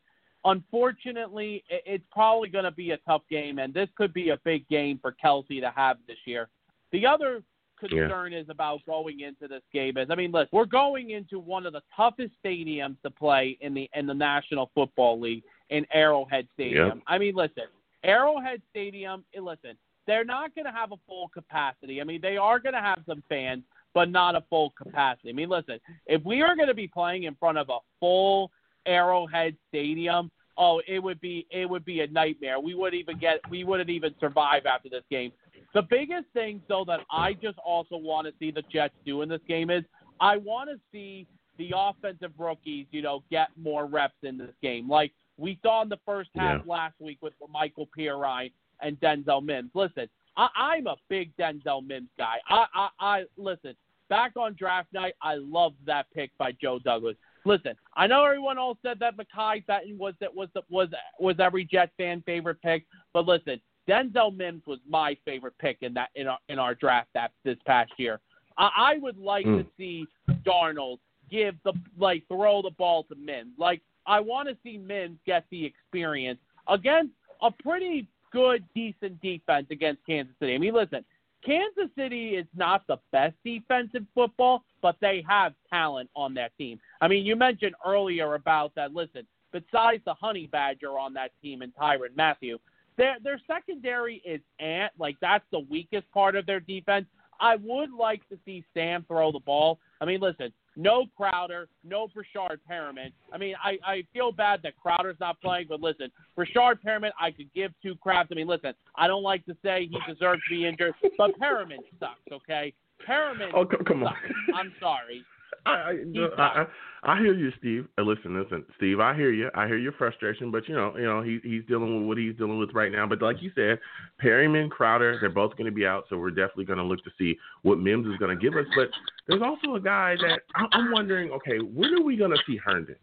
unfortunately 0.45 1.63
it's 1.69 2.05
probably 2.11 2.49
going 2.49 2.63
to 2.63 2.71
be 2.71 2.91
a 2.91 2.97
tough 2.97 3.23
game, 3.29 3.59
and 3.59 3.73
this 3.73 3.89
could 3.95 4.13
be 4.13 4.29
a 4.29 4.37
big 4.37 4.67
game 4.69 4.97
for 4.99 5.15
Kelce 5.23 5.59
to 5.59 5.71
have 5.75 5.97
this 6.07 6.17
year. 6.25 6.49
The 6.91 7.05
other 7.05 7.43
concern 7.87 8.33
is 8.33 8.47
about 8.49 8.85
going 8.85 9.21
into 9.21 9.47
this 9.47 9.61
game 9.73 9.97
is 9.97 10.07
I 10.09 10.15
mean, 10.15 10.31
listen, 10.31 10.49
we're 10.51 10.65
going 10.65 11.11
into 11.11 11.39
one 11.39 11.65
of 11.65 11.73
the 11.73 11.81
toughest 11.95 12.33
stadiums 12.43 12.95
to 13.03 13.09
play 13.09 13.57
in 13.61 13.73
the 13.73 13.89
in 13.95 14.07
the 14.07 14.13
National 14.13 14.71
Football 14.73 15.19
League 15.19 15.43
in 15.69 15.85
Arrowhead 15.93 16.47
Stadium. 16.53 16.87
Yep. 16.87 16.97
I 17.07 17.17
mean, 17.17 17.35
listen, 17.35 17.63
Arrowhead 18.03 18.61
Stadium, 18.69 19.23
eh, 19.35 19.41
listen, 19.41 19.77
they're 20.07 20.25
not 20.25 20.53
going 20.55 20.65
to 20.65 20.71
have 20.71 20.91
a 20.91 20.97
full 21.07 21.29
capacity. 21.29 22.01
I 22.01 22.03
mean, 22.03 22.21
they 22.21 22.37
are 22.37 22.59
going 22.59 22.73
to 22.73 22.81
have 22.81 22.99
some 23.07 23.23
fans, 23.29 23.63
but 23.93 24.09
not 24.09 24.35
a 24.35 24.43
full 24.49 24.71
capacity. 24.71 25.29
I 25.29 25.33
mean, 25.33 25.49
listen, 25.49 25.79
if 26.07 26.23
we 26.25 26.41
are 26.41 26.55
going 26.55 26.67
to 26.67 26.73
be 26.73 26.87
playing 26.87 27.23
in 27.23 27.35
front 27.35 27.57
of 27.57 27.69
a 27.69 27.77
full 27.99 28.51
Arrowhead 28.85 29.55
Stadium, 29.69 30.31
oh, 30.57 30.81
it 30.87 30.99
would 30.99 31.21
be 31.21 31.45
it 31.51 31.69
would 31.69 31.85
be 31.85 32.01
a 32.01 32.07
nightmare. 32.07 32.59
We 32.59 32.75
wouldn't 32.75 32.99
even 32.99 33.17
get 33.19 33.39
we 33.49 33.63
wouldn't 33.63 33.89
even 33.89 34.13
survive 34.19 34.65
after 34.65 34.89
this 34.89 35.03
game. 35.09 35.31
The 35.73 35.83
biggest 35.89 36.25
thing, 36.33 36.61
though, 36.67 36.83
that 36.85 37.01
I 37.11 37.33
just 37.33 37.57
also 37.59 37.95
want 37.97 38.27
to 38.27 38.33
see 38.39 38.51
the 38.51 38.63
Jets 38.71 38.93
do 39.05 39.21
in 39.21 39.29
this 39.29 39.41
game 39.47 39.69
is 39.69 39.83
I 40.19 40.37
want 40.37 40.69
to 40.69 40.77
see 40.91 41.27
the 41.57 41.71
offensive 41.75 42.31
rookies, 42.37 42.87
you 42.91 43.01
know, 43.01 43.23
get 43.29 43.47
more 43.55 43.85
reps 43.85 44.15
in 44.23 44.37
this 44.37 44.53
game. 44.61 44.89
Like 44.89 45.11
we 45.37 45.59
saw 45.63 45.81
in 45.81 45.89
the 45.89 45.99
first 46.05 46.29
half 46.35 46.65
last 46.65 46.95
week 46.99 47.19
with 47.21 47.33
Michael 47.49 47.87
Perine 47.97 48.51
and 48.81 48.99
Denzel 48.99 49.43
Mims. 49.43 49.71
Listen, 49.73 50.07
I, 50.37 50.47
I'm 50.55 50.87
a 50.87 50.95
big 51.09 51.35
Denzel 51.37 51.85
Mims 51.85 52.09
guy. 52.17 52.37
I, 52.49 52.65
I, 52.73 52.89
I 52.99 53.23
listen. 53.37 53.75
Back 54.09 54.33
on 54.35 54.55
draft 54.59 54.91
night, 54.91 55.13
I 55.21 55.35
loved 55.35 55.77
that 55.85 56.05
pick 56.13 56.31
by 56.37 56.51
Joe 56.61 56.79
Douglas. 56.79 57.15
Listen, 57.45 57.75
I 57.95 58.07
know 58.07 58.25
everyone 58.25 58.57
else 58.57 58.77
said 58.83 58.97
that 58.99 59.13
Mekhi 59.15 59.65
Becton 59.65 59.97
was 59.97 60.13
that 60.19 60.35
was 60.35 60.49
the, 60.53 60.61
was 60.69 60.89
was 61.17 61.37
every 61.39 61.63
Jet 61.63 61.91
fan 61.97 62.21
favorite 62.25 62.61
pick, 62.61 62.85
but 63.13 63.25
listen, 63.25 63.61
Denzel 63.87 64.35
Mims 64.35 64.63
was 64.67 64.79
my 64.87 65.17
favorite 65.25 65.57
pick 65.59 65.77
in 65.81 65.93
that 65.95 66.09
in 66.15 66.27
our 66.27 66.39
in 66.49 66.59
our 66.59 66.75
draft 66.75 67.09
that 67.13 67.31
this 67.43 67.57
past 67.65 67.91
year. 67.97 68.19
I, 68.57 68.69
I 68.77 68.97
would 68.99 69.17
like 69.17 69.45
Mm. 69.45 69.63
to 69.63 69.65
see 69.77 70.05
Darnold 70.45 70.99
give 71.29 71.55
the 71.63 71.73
like 71.97 72.23
throw 72.27 72.61
the 72.61 72.71
ball 72.71 73.03
to 73.05 73.15
Mims. 73.15 73.53
Like 73.57 73.81
I 74.05 74.19
want 74.19 74.49
to 74.49 74.57
see 74.63 74.77
Mims 74.77 75.17
get 75.25 75.45
the 75.51 75.65
experience 75.65 76.39
against 76.67 77.13
a 77.41 77.51
pretty 77.51 78.07
good, 78.31 78.63
decent 78.75 79.19
defense 79.21 79.67
against 79.71 80.05
Kansas 80.05 80.35
City. 80.39 80.55
I 80.55 80.57
mean, 80.57 80.73
listen, 80.73 81.03
Kansas 81.43 81.89
City 81.97 82.35
is 82.35 82.45
not 82.55 82.85
the 82.87 82.97
best 83.11 83.35
defensive 83.43 84.05
football, 84.13 84.63
but 84.81 84.95
they 85.01 85.23
have 85.27 85.53
talent 85.69 86.09
on 86.15 86.33
that 86.35 86.55
team. 86.57 86.79
I 87.01 87.07
mean, 87.07 87.25
you 87.25 87.35
mentioned 87.35 87.75
earlier 87.85 88.35
about 88.35 88.73
that. 88.75 88.93
Listen, 88.93 89.25
besides 89.51 90.01
the 90.05 90.13
Honey 90.13 90.47
Badger 90.47 90.97
on 90.99 91.13
that 91.15 91.31
team 91.41 91.61
and 91.61 91.73
Tyrann 91.75 92.15
Mathieu, 92.15 92.57
their 93.01 93.15
their 93.23 93.41
secondary 93.47 94.21
is 94.23 94.39
ant. 94.59 94.93
Like 94.99 95.17
that's 95.21 95.43
the 95.51 95.59
weakest 95.69 96.09
part 96.11 96.35
of 96.35 96.45
their 96.45 96.59
defense. 96.59 97.07
I 97.39 97.55
would 97.55 97.91
like 97.91 98.27
to 98.29 98.37
see 98.45 98.63
Sam 98.75 99.03
throw 99.07 99.31
the 99.31 99.39
ball. 99.39 99.79
I 99.99 100.05
mean, 100.05 100.19
listen, 100.21 100.53
no 100.75 101.07
Crowder, 101.17 101.67
no 101.83 102.07
Breshad 102.07 102.57
Perriman. 102.69 103.11
I 103.33 103.39
mean, 103.39 103.55
I, 103.63 103.79
I 103.83 104.03
feel 104.13 104.31
bad 104.31 104.59
that 104.61 104.77
Crowder's 104.77 105.17
not 105.19 105.41
playing, 105.41 105.65
but 105.67 105.81
listen, 105.81 106.11
Breshad 106.37 106.77
Perriman, 106.85 107.09
I 107.19 107.31
could 107.31 107.51
give 107.55 107.71
two 107.81 107.95
craps. 107.95 108.29
I 108.31 108.35
mean, 108.35 108.45
listen, 108.45 108.75
I 108.95 109.07
don't 109.07 109.23
like 109.23 109.43
to 109.47 109.57
say 109.63 109.89
he 109.89 110.13
deserves 110.13 110.41
to 110.47 110.55
be 110.55 110.67
injured, 110.67 110.93
but 111.17 111.31
Perriman 111.39 111.79
sucks, 111.99 112.19
okay? 112.31 112.73
Perriman 113.09 113.49
Oh, 113.55 113.65
come 113.65 114.03
on. 114.03 114.13
sucks. 114.13 114.35
I'm 114.55 114.71
sorry. 114.79 115.25
I, 115.65 115.97
I, 116.37 116.65
I, 117.03 117.19
hear 117.19 117.33
you, 117.33 117.51
Steve. 117.59 117.87
Uh, 117.97 118.01
listen, 118.01 118.39
listen, 118.39 118.65
Steve. 118.77 118.99
I 118.99 119.15
hear 119.15 119.31
you. 119.31 119.49
I 119.53 119.67
hear 119.67 119.77
your 119.77 119.91
frustration, 119.91 120.51
but 120.51 120.67
you 120.67 120.75
know, 120.75 120.95
you 120.97 121.03
know, 121.03 121.21
he, 121.21 121.39
he's 121.43 121.63
dealing 121.67 121.99
with 121.99 122.07
what 122.07 122.17
he's 122.17 122.35
dealing 122.35 122.57
with 122.57 122.73
right 122.73 122.91
now. 122.91 123.05
But 123.05 123.21
like 123.21 123.41
you 123.41 123.51
said, 123.55 123.79
Perriman, 124.23 124.69
Crowder, 124.69 125.17
they're 125.19 125.29
both 125.29 125.51
going 125.57 125.65
to 125.65 125.71
be 125.71 125.85
out, 125.85 126.05
so 126.09 126.17
we're 126.17 126.31
definitely 126.31 126.65
going 126.65 126.79
to 126.79 126.85
look 126.85 127.03
to 127.03 127.11
see 127.17 127.37
what 127.61 127.79
Mims 127.79 128.07
is 128.07 128.17
going 128.17 128.35
to 128.35 128.41
give 128.41 128.55
us. 128.57 128.65
But 128.75 128.89
there's 129.27 129.41
also 129.41 129.75
a 129.75 129.81
guy 129.81 130.15
that 130.21 130.39
I- 130.55 130.67
I'm 130.77 130.91
wondering. 130.91 131.31
Okay, 131.31 131.59
when 131.59 131.93
are 131.93 132.03
we 132.03 132.17
going 132.17 132.31
to 132.31 132.39
see 132.47 132.57
Herndon? 132.57 132.95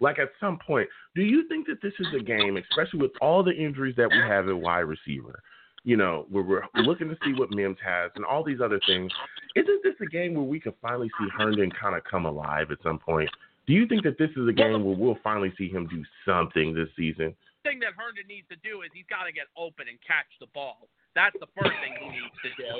like 0.00 0.18
at 0.18 0.30
some 0.40 0.58
point, 0.64 0.88
do 1.14 1.22
you 1.22 1.46
think 1.48 1.66
that 1.66 1.80
this 1.82 1.92
is 1.98 2.06
a 2.18 2.22
game, 2.22 2.56
especially 2.56 3.00
with 3.00 3.12
all 3.20 3.42
the 3.42 3.52
injuries 3.52 3.94
that 3.96 4.08
we 4.10 4.18
have 4.18 4.48
at 4.48 4.56
wide 4.56 4.80
receiver? 4.80 5.40
You 5.84 5.96
know, 5.96 6.26
where 6.30 6.42
we're 6.42 6.62
looking 6.82 7.08
to 7.08 7.16
see 7.24 7.32
what 7.34 7.50
Mims 7.50 7.76
has 7.84 8.10
and 8.16 8.24
all 8.24 8.42
these 8.42 8.60
other 8.60 8.80
things. 8.86 9.12
Isn't 9.54 9.82
this 9.82 9.94
a 10.00 10.06
game 10.06 10.34
where 10.34 10.44
we 10.44 10.58
could 10.58 10.74
finally 10.80 11.10
see 11.18 11.28
Herndon 11.36 11.70
kind 11.70 11.94
of 11.94 12.02
come 12.04 12.24
alive 12.24 12.70
at 12.70 12.78
some 12.82 12.98
point? 12.98 13.30
Do 13.66 13.72
you 13.72 13.86
think 13.86 14.02
that 14.04 14.18
this 14.18 14.30
is 14.36 14.48
a 14.48 14.52
game 14.52 14.84
where 14.84 14.96
we'll 14.96 15.18
finally 15.22 15.52
see 15.56 15.68
him 15.68 15.86
do 15.86 16.02
something 16.24 16.74
this 16.74 16.88
season? 16.96 17.34
thing 17.64 17.80
that 17.80 17.96
Herndon 17.96 18.28
needs 18.28 18.46
to 18.52 18.60
do 18.60 18.84
is 18.84 18.92
he's 18.92 19.08
got 19.08 19.24
to 19.24 19.32
get 19.32 19.48
open 19.56 19.88
and 19.88 19.96
catch 20.06 20.28
the 20.38 20.46
ball. 20.52 20.86
That's 21.16 21.34
the 21.40 21.48
first 21.56 21.72
thing 21.80 21.96
he 21.96 22.08
needs 22.12 22.36
to 22.44 22.50
do. 22.60 22.74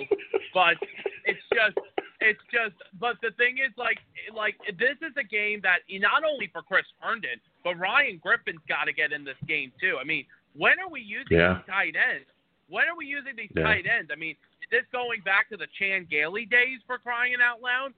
But 0.53 0.77
it's 1.25 1.41
just, 1.51 1.79
it's 2.21 2.45
just. 2.53 2.77
But 3.01 3.17
the 3.25 3.33
thing 3.41 3.59
is, 3.59 3.73
like, 3.81 3.99
like 4.37 4.55
this 4.79 5.01
is 5.01 5.17
a 5.17 5.25
game 5.25 5.65
that 5.65 5.83
not 5.89 6.23
only 6.23 6.53
for 6.53 6.63
Chris 6.63 6.85
Herndon, 7.01 7.41
but 7.65 7.81
Ryan 7.81 8.21
Griffin's 8.23 8.63
got 8.69 8.85
to 8.85 8.93
get 8.93 9.11
in 9.11 9.25
this 9.25 9.41
game 9.49 9.73
too. 9.81 9.97
I 9.99 10.05
mean, 10.05 10.27
when 10.55 10.79
are 10.79 10.91
we 10.91 11.01
using 11.01 11.39
Yeah. 11.39 11.65
tight 11.67 11.97
ends? 11.97 12.29
When 12.75 12.89
are 12.91 12.97
we 12.99 13.07
using 13.07 13.37
these 13.37 13.53
Yeah. 13.55 13.63
tight 13.63 13.87
ends? 13.87 14.11
I 14.13 14.17
mean, 14.17 14.35
is 14.63 14.69
this 14.71 14.83
going 14.91 15.21
back 15.23 15.49
to 15.51 15.57
the 15.57 15.69
Chan 15.79 16.09
Gailey 16.11 16.45
days 16.45 16.81
for 16.89 16.99
crying 16.99 17.37
out 17.41 17.63
loud? 17.63 17.95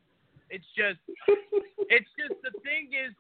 It's 0.50 0.66
just, 0.76 1.00
it's 1.88 2.10
just 2.20 2.36
the 2.44 2.52
thing 2.60 2.92
is, 2.92 3.14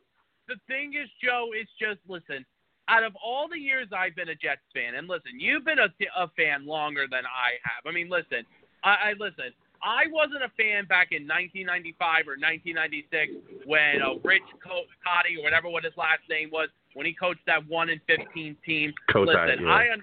the 0.48 0.56
thing 0.68 0.92
is, 0.92 1.08
Joe, 1.24 1.50
it's 1.54 1.70
just 1.80 1.98
listen. 2.06 2.44
Out 2.88 3.02
of 3.02 3.16
all 3.16 3.48
the 3.48 3.58
years 3.58 3.88
I've 3.96 4.14
been 4.14 4.28
a 4.28 4.34
Jets 4.36 4.60
fan, 4.74 4.94
and 4.94 5.08
listen, 5.08 5.40
you've 5.40 5.64
been 5.64 5.78
a, 5.80 5.88
a 6.14 6.28
fan 6.36 6.66
longer 6.66 7.06
than 7.10 7.24
I 7.24 7.56
have. 7.64 7.82
I 7.86 7.90
mean, 7.90 8.08
listen, 8.10 8.44
I, 8.84 9.10
I 9.10 9.12
listen. 9.18 9.50
I 9.82 10.04
wasn't 10.12 10.44
a 10.44 10.52
fan 10.60 10.84
back 10.86 11.10
in 11.10 11.26
1995 11.26 12.28
or 12.28 12.36
1996 12.38 13.32
when 13.66 14.02
uh, 14.02 14.14
Rich 14.22 14.46
Co- 14.62 14.86
Cotty 15.02 15.38
or 15.40 15.42
whatever 15.42 15.68
what 15.68 15.84
his 15.84 15.96
last 15.96 16.22
name 16.30 16.50
was 16.52 16.68
when 16.94 17.06
he 17.06 17.12
coached 17.12 17.44
that 17.46 17.66
one 17.66 17.88
in 17.90 18.00
15 18.06 18.56
team. 18.64 18.92
Coach, 19.10 19.28
listen, 19.28 19.64
yeah. 19.64 19.72
I 19.72 19.82
understand. 19.88 20.02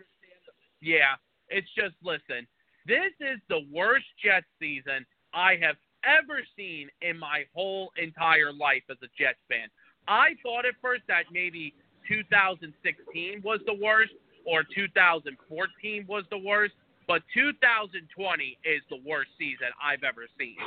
Yeah, 0.82 1.16
it's 1.54 1.70
just 1.76 1.96
listen. 2.04 2.48
This 2.86 3.14
is 3.22 3.40
the 3.48 3.62
worst 3.72 4.06
Jets 4.24 4.46
season 4.60 5.06
I 5.34 5.56
have 5.62 5.78
ever 6.04 6.42
seen 6.58 6.90
in 7.02 7.18
my 7.18 7.44
whole 7.54 7.92
entire 8.02 8.52
life 8.52 8.84
as 8.90 8.98
a 9.04 9.08
Jets 9.18 9.40
fan. 9.50 9.68
I 10.08 10.36
thought 10.44 10.66
at 10.66 10.76
first 10.82 11.04
that 11.08 11.24
maybe 11.32 11.74
2016 12.10 13.42
was 13.44 13.60
the 13.66 13.74
worst 13.82 14.12
or 14.46 14.64
2014 14.76 16.06
was 16.08 16.24
the 16.30 16.38
worst, 16.38 16.74
but 17.08 17.22
2020 17.34 18.58
is 18.66 18.82
the 18.90 19.00
worst 19.08 19.30
season 19.38 19.68
I've 19.82 20.04
ever 20.04 20.28
seen. 20.38 20.58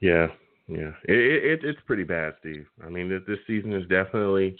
Yeah, 0.00 0.26
yeah, 0.68 0.92
it, 1.04 1.16
it 1.16 1.64
it's 1.64 1.80
pretty 1.86 2.04
bad, 2.04 2.34
Steve. 2.40 2.66
I 2.84 2.90
mean, 2.90 3.08
this, 3.08 3.22
this 3.26 3.38
season 3.46 3.72
is 3.72 3.88
definitely, 3.88 4.56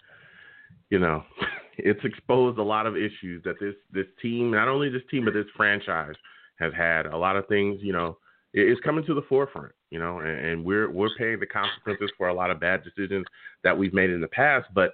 you 0.88 0.98
know, 0.98 1.24
it's 1.78 2.04
exposed 2.04 2.58
a 2.58 2.62
lot 2.62 2.86
of 2.86 2.96
issues 2.96 3.42
that 3.44 3.54
this 3.60 3.74
this 3.92 4.06
team, 4.20 4.50
not 4.50 4.68
only 4.68 4.88
this 4.88 5.02
team 5.10 5.24
but 5.24 5.34
this 5.34 5.46
franchise 5.56 6.14
has 6.58 6.72
had. 6.76 7.06
A 7.06 7.16
lot 7.16 7.36
of 7.36 7.46
things, 7.48 7.80
you 7.82 7.92
know, 7.92 8.18
it, 8.52 8.68
it's 8.68 8.80
coming 8.80 9.04
to 9.06 9.14
the 9.14 9.22
forefront, 9.28 9.72
you 9.90 9.98
know, 9.98 10.18
and, 10.18 10.46
and 10.46 10.64
we're 10.64 10.90
we're 10.90 11.14
paying 11.18 11.40
the 11.40 11.46
consequences 11.46 12.10
for 12.16 12.28
a 12.28 12.34
lot 12.34 12.50
of 12.50 12.60
bad 12.60 12.82
decisions 12.84 13.26
that 13.64 13.76
we've 13.76 13.94
made 13.94 14.10
in 14.10 14.20
the 14.20 14.28
past. 14.28 14.68
But 14.74 14.92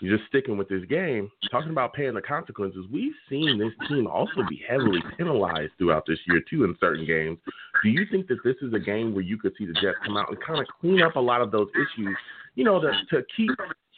you're 0.00 0.16
just 0.16 0.28
sticking 0.28 0.56
with 0.56 0.68
this 0.68 0.84
game, 0.88 1.30
talking 1.50 1.70
about 1.70 1.92
paying 1.92 2.14
the 2.14 2.22
consequences. 2.22 2.86
We've 2.90 3.14
seen 3.28 3.58
this 3.58 3.88
team 3.88 4.06
also 4.06 4.44
be 4.48 4.62
heavily 4.68 5.02
penalized 5.16 5.72
throughout 5.78 6.04
this 6.06 6.18
year 6.26 6.40
too 6.48 6.64
in 6.64 6.76
certain 6.78 7.04
games. 7.06 7.38
Do 7.82 7.88
you 7.88 8.06
think 8.10 8.28
that 8.28 8.38
this 8.44 8.56
is 8.62 8.72
a 8.74 8.78
game 8.78 9.14
where 9.14 9.24
you 9.24 9.38
could 9.38 9.52
see 9.58 9.66
the 9.66 9.72
Jets 9.74 9.98
come 10.04 10.16
out 10.16 10.28
and 10.28 10.38
kind 10.40 10.60
of 10.60 10.66
clean 10.80 11.02
up 11.02 11.16
a 11.16 11.20
lot 11.20 11.40
of 11.40 11.50
those 11.50 11.68
issues, 11.74 12.16
you 12.54 12.64
know, 12.64 12.80
to, 12.80 12.92
to 13.10 13.24
keep 13.36 13.50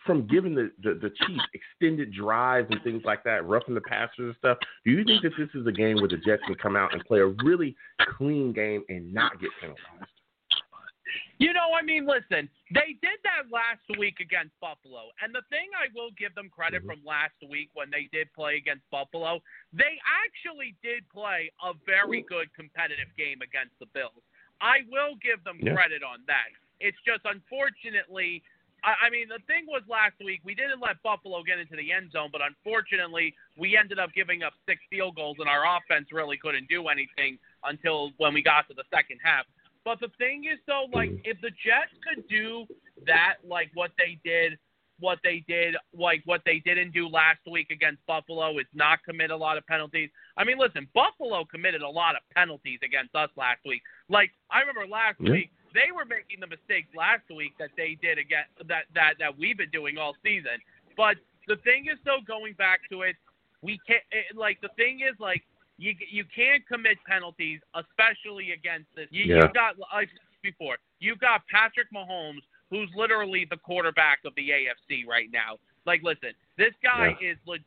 from 0.06 0.26
giving 0.26 0.54
the, 0.54 0.70
the, 0.82 0.94
the 0.94 1.10
Chiefs 1.10 1.44
extended 1.54 2.12
drives 2.12 2.68
and 2.70 2.82
things 2.82 3.02
like 3.04 3.22
that, 3.24 3.46
roughing 3.46 3.74
the 3.74 3.80
passers 3.82 4.18
and 4.18 4.34
stuff? 4.38 4.58
Do 4.84 4.92
you 4.92 5.04
think 5.04 5.22
that 5.22 5.32
this 5.38 5.48
is 5.54 5.66
a 5.66 5.72
game 5.72 5.96
where 5.96 6.08
the 6.08 6.16
Jets 6.16 6.42
can 6.46 6.54
come 6.56 6.76
out 6.76 6.92
and 6.94 7.04
play 7.04 7.20
a 7.20 7.26
really 7.44 7.76
clean 8.16 8.52
game 8.52 8.82
and 8.88 9.12
not 9.12 9.40
get 9.40 9.50
penalized? 9.60 10.10
You 11.40 11.56
know, 11.56 11.72
I 11.72 11.80
mean, 11.80 12.04
listen, 12.06 12.52
they 12.68 13.00
did 13.00 13.16
that 13.24 13.48
last 13.48 13.80
week 13.98 14.20
against 14.20 14.52
Buffalo. 14.60 15.08
And 15.24 15.32
the 15.32 15.40
thing 15.48 15.72
I 15.72 15.88
will 15.96 16.12
give 16.20 16.36
them 16.36 16.52
credit 16.52 16.84
mm-hmm. 16.84 17.00
from 17.00 17.08
last 17.08 17.40
week 17.48 17.72
when 17.72 17.88
they 17.88 18.12
did 18.12 18.28
play 18.36 18.60
against 18.60 18.84
Buffalo, 18.92 19.40
they 19.72 19.96
actually 20.04 20.76
did 20.84 21.08
play 21.08 21.50
a 21.64 21.72
very 21.88 22.20
good 22.28 22.52
competitive 22.52 23.08
game 23.16 23.40
against 23.40 23.72
the 23.80 23.88
Bills. 23.96 24.20
I 24.60 24.84
will 24.92 25.16
give 25.24 25.40
them 25.42 25.56
Yeah. 25.64 25.72
credit 25.72 26.04
on 26.04 26.20
that. 26.28 26.52
It's 26.78 27.00
just 27.08 27.24
unfortunately, 27.24 28.44
I, 28.84 29.06
I 29.06 29.10
mean, 29.10 29.28
the 29.28 29.38
thing 29.46 29.66
was 29.66 29.82
last 29.88 30.14
week 30.24 30.40
we 30.44 30.54
didn't 30.54 30.80
let 30.80 31.02
Buffalo 31.02 31.42
get 31.42 31.58
into 31.58 31.76
the 31.76 31.92
end 31.92 32.12
zone, 32.12 32.28
but 32.32 32.40
unfortunately 32.40 33.34
we 33.56 33.76
ended 33.76 33.98
up 33.98 34.12
giving 34.14 34.42
up 34.42 34.52
six 34.68 34.80
field 34.90 35.16
goals, 35.16 35.36
and 35.40 35.48
our 35.48 35.64
offense 35.76 36.08
really 36.12 36.36
couldn't 36.36 36.68
do 36.68 36.88
anything 36.88 37.38
until 37.64 38.10
when 38.18 38.34
we 38.34 38.42
got 38.42 38.68
to 38.68 38.74
the 38.74 38.84
second 38.92 39.18
half. 39.22 39.44
But 39.84 40.00
the 40.00 40.08
thing 40.18 40.44
is, 40.44 40.58
though, 40.66 40.86
like 40.92 41.10
if 41.24 41.40
the 41.40 41.50
Jets 41.50 41.92
could 42.06 42.26
do 42.28 42.66
that, 43.06 43.36
like 43.46 43.70
what 43.74 43.90
they 43.96 44.18
did, 44.24 44.58
what 44.98 45.18
they 45.24 45.42
did, 45.48 45.76
like 45.96 46.20
what 46.26 46.42
they 46.44 46.58
didn't 46.58 46.92
do 46.92 47.08
last 47.08 47.40
week 47.50 47.70
against 47.70 48.04
Buffalo, 48.06 48.58
is 48.58 48.66
not 48.74 49.02
commit 49.04 49.30
a 49.30 49.36
lot 49.36 49.56
of 49.56 49.66
penalties. 49.66 50.10
I 50.36 50.44
mean, 50.44 50.58
listen, 50.58 50.86
Buffalo 50.94 51.44
committed 51.46 51.80
a 51.80 51.88
lot 51.88 52.14
of 52.14 52.20
penalties 52.34 52.78
against 52.84 53.14
us 53.14 53.30
last 53.36 53.60
week. 53.64 53.80
Like 54.10 54.30
I 54.50 54.60
remember 54.60 54.86
last 54.86 55.16
Yeah. 55.20 55.32
week, 55.32 55.50
they 55.74 55.92
were 55.94 56.04
making 56.04 56.40
the 56.40 56.46
mistakes 56.46 56.88
last 56.96 57.24
week 57.34 57.52
that 57.58 57.70
they 57.76 57.98
did 58.00 58.18
again 58.18 58.44
that 58.66 58.84
that 58.94 59.14
that 59.18 59.36
we've 59.38 59.58
been 59.58 59.70
doing 59.70 59.98
all 59.98 60.14
season. 60.22 60.58
But 60.96 61.16
the 61.48 61.56
thing 61.56 61.86
is, 61.90 61.98
though, 62.04 62.20
going 62.26 62.54
back 62.54 62.80
to 62.90 63.02
it, 63.02 63.16
we 63.62 63.78
can't. 63.86 64.02
It, 64.10 64.36
like 64.36 64.60
the 64.60 64.70
thing 64.76 65.00
is, 65.00 65.18
like 65.18 65.42
you 65.78 65.94
you 66.10 66.24
can't 66.34 66.66
commit 66.66 66.98
penalties, 67.06 67.60
especially 67.74 68.52
against 68.52 68.88
this. 68.96 69.06
You, 69.10 69.24
Yeah. 69.24 69.42
You've 69.42 69.54
got 69.54 69.76
like 69.92 70.08
before. 70.42 70.76
You've 71.00 71.18
got 71.20 71.42
Patrick 71.48 71.88
Mahomes, 71.94 72.42
who's 72.70 72.88
literally 72.94 73.46
the 73.50 73.56
quarterback 73.56 74.20
of 74.24 74.34
the 74.36 74.50
AFC 74.50 75.06
right 75.06 75.28
now. 75.32 75.56
Like, 75.86 76.02
listen, 76.02 76.30
this 76.58 76.72
guy 76.82 77.16
is 77.20 77.36
le- 77.46 77.58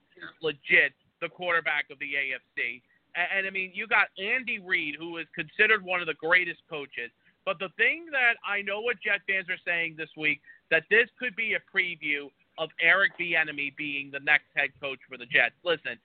legit 0.41 0.93
the 1.21 1.29
quarterback 1.29 1.85
of 1.91 1.99
the 1.99 2.13
AFC. 2.13 2.81
And, 3.15 3.27
and 3.37 3.47
I 3.47 3.49
mean, 3.49 3.71
you 3.73 3.87
got 3.87 4.07
Andy 4.17 4.59
Reid, 4.59 4.95
who 4.97 5.17
is 5.17 5.27
considered 5.35 5.83
one 5.83 5.99
of 5.99 6.07
the 6.07 6.13
greatest 6.15 6.61
coaches. 6.69 7.11
But 7.45 7.59
the 7.59 7.69
thing 7.77 8.05
that 8.11 8.35
I 8.47 8.61
know 8.61 8.81
what 8.81 8.97
Jet 9.03 9.21
fans 9.27 9.49
are 9.49 9.59
saying 9.65 9.95
this 9.97 10.09
week 10.17 10.41
that 10.71 10.83
this 10.89 11.09
could 11.19 11.35
be 11.35 11.53
a 11.53 11.61
preview 11.75 12.29
of 12.57 12.69
Eric 12.81 13.13
Bieniemy 13.19 13.75
being 13.75 14.11
the 14.11 14.19
next 14.19 14.45
head 14.55 14.69
coach 14.81 14.99
for 15.09 15.17
the 15.17 15.25
Jets. 15.25 15.55
Listen, 15.63 15.97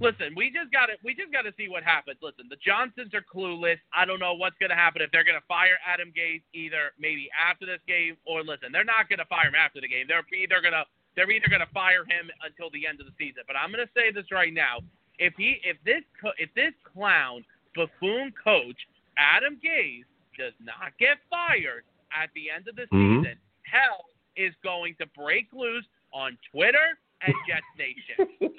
listen, 0.00 0.34
we 0.36 0.50
just 0.50 0.72
got 0.72 0.86
to 0.86 0.94
we 1.04 1.14
just 1.14 1.32
got 1.32 1.42
to 1.42 1.54
see 1.56 1.68
what 1.68 1.82
happens. 1.82 2.18
Listen, 2.20 2.46
the 2.50 2.60
Johnsons 2.60 3.14
are 3.14 3.24
clueless. 3.24 3.78
I 3.94 4.04
don't 4.04 4.20
know 4.20 4.34
what's 4.34 4.56
going 4.58 4.70
to 4.70 4.76
happen 4.76 5.02
if 5.02 5.10
they're 5.10 5.24
going 5.24 5.38
to 5.38 5.46
fire 5.46 5.78
Adam 5.86 6.12
Gase 6.12 6.42
either 6.52 6.92
maybe 6.98 7.28
after 7.34 7.66
this 7.66 7.80
game 7.86 8.16
or 8.26 8.42
listen, 8.42 8.72
they're 8.72 8.84
not 8.84 9.08
going 9.08 9.20
to 9.20 9.30
fire 9.30 9.48
him 9.48 9.54
after 9.54 9.80
the 9.80 9.88
game. 9.88 10.06
They're 10.08 10.26
either 10.34 10.60
going 10.60 10.76
to 10.76 10.84
they're 11.14 11.30
either 11.30 11.48
going 11.48 11.64
to 11.64 11.72
fire 11.72 12.04
him 12.04 12.28
until 12.44 12.68
the 12.70 12.86
end 12.86 13.00
of 13.00 13.06
the 13.06 13.16
season. 13.16 13.42
But 13.46 13.56
I'm 13.56 13.72
going 13.72 13.84
to 13.84 13.92
say 13.96 14.12
this 14.12 14.28
right 14.30 14.52
now: 14.52 14.84
if 15.18 15.34
he 15.38 15.58
if 15.64 15.78
this 15.84 16.02
if 16.38 16.52
this 16.54 16.74
clown 16.84 17.44
buffoon 17.74 18.32
coach 18.42 18.76
Adam 19.16 19.56
Gase 19.64 20.04
does 20.38 20.52
not 20.60 20.92
get 20.98 21.18
fired 21.30 21.84
at 22.12 22.30
the 22.34 22.50
end 22.50 22.68
of 22.68 22.76
the 22.76 22.86
Mhm. 22.92 23.20
season, 23.22 23.38
hell 23.64 24.04
is 24.36 24.54
going 24.62 24.94
to 24.96 25.06
break 25.08 25.46
loose 25.52 25.86
on 26.12 26.36
Twitter 26.50 26.98
and 27.22 27.34
Jets 27.48 27.66
Nation. 27.78 28.54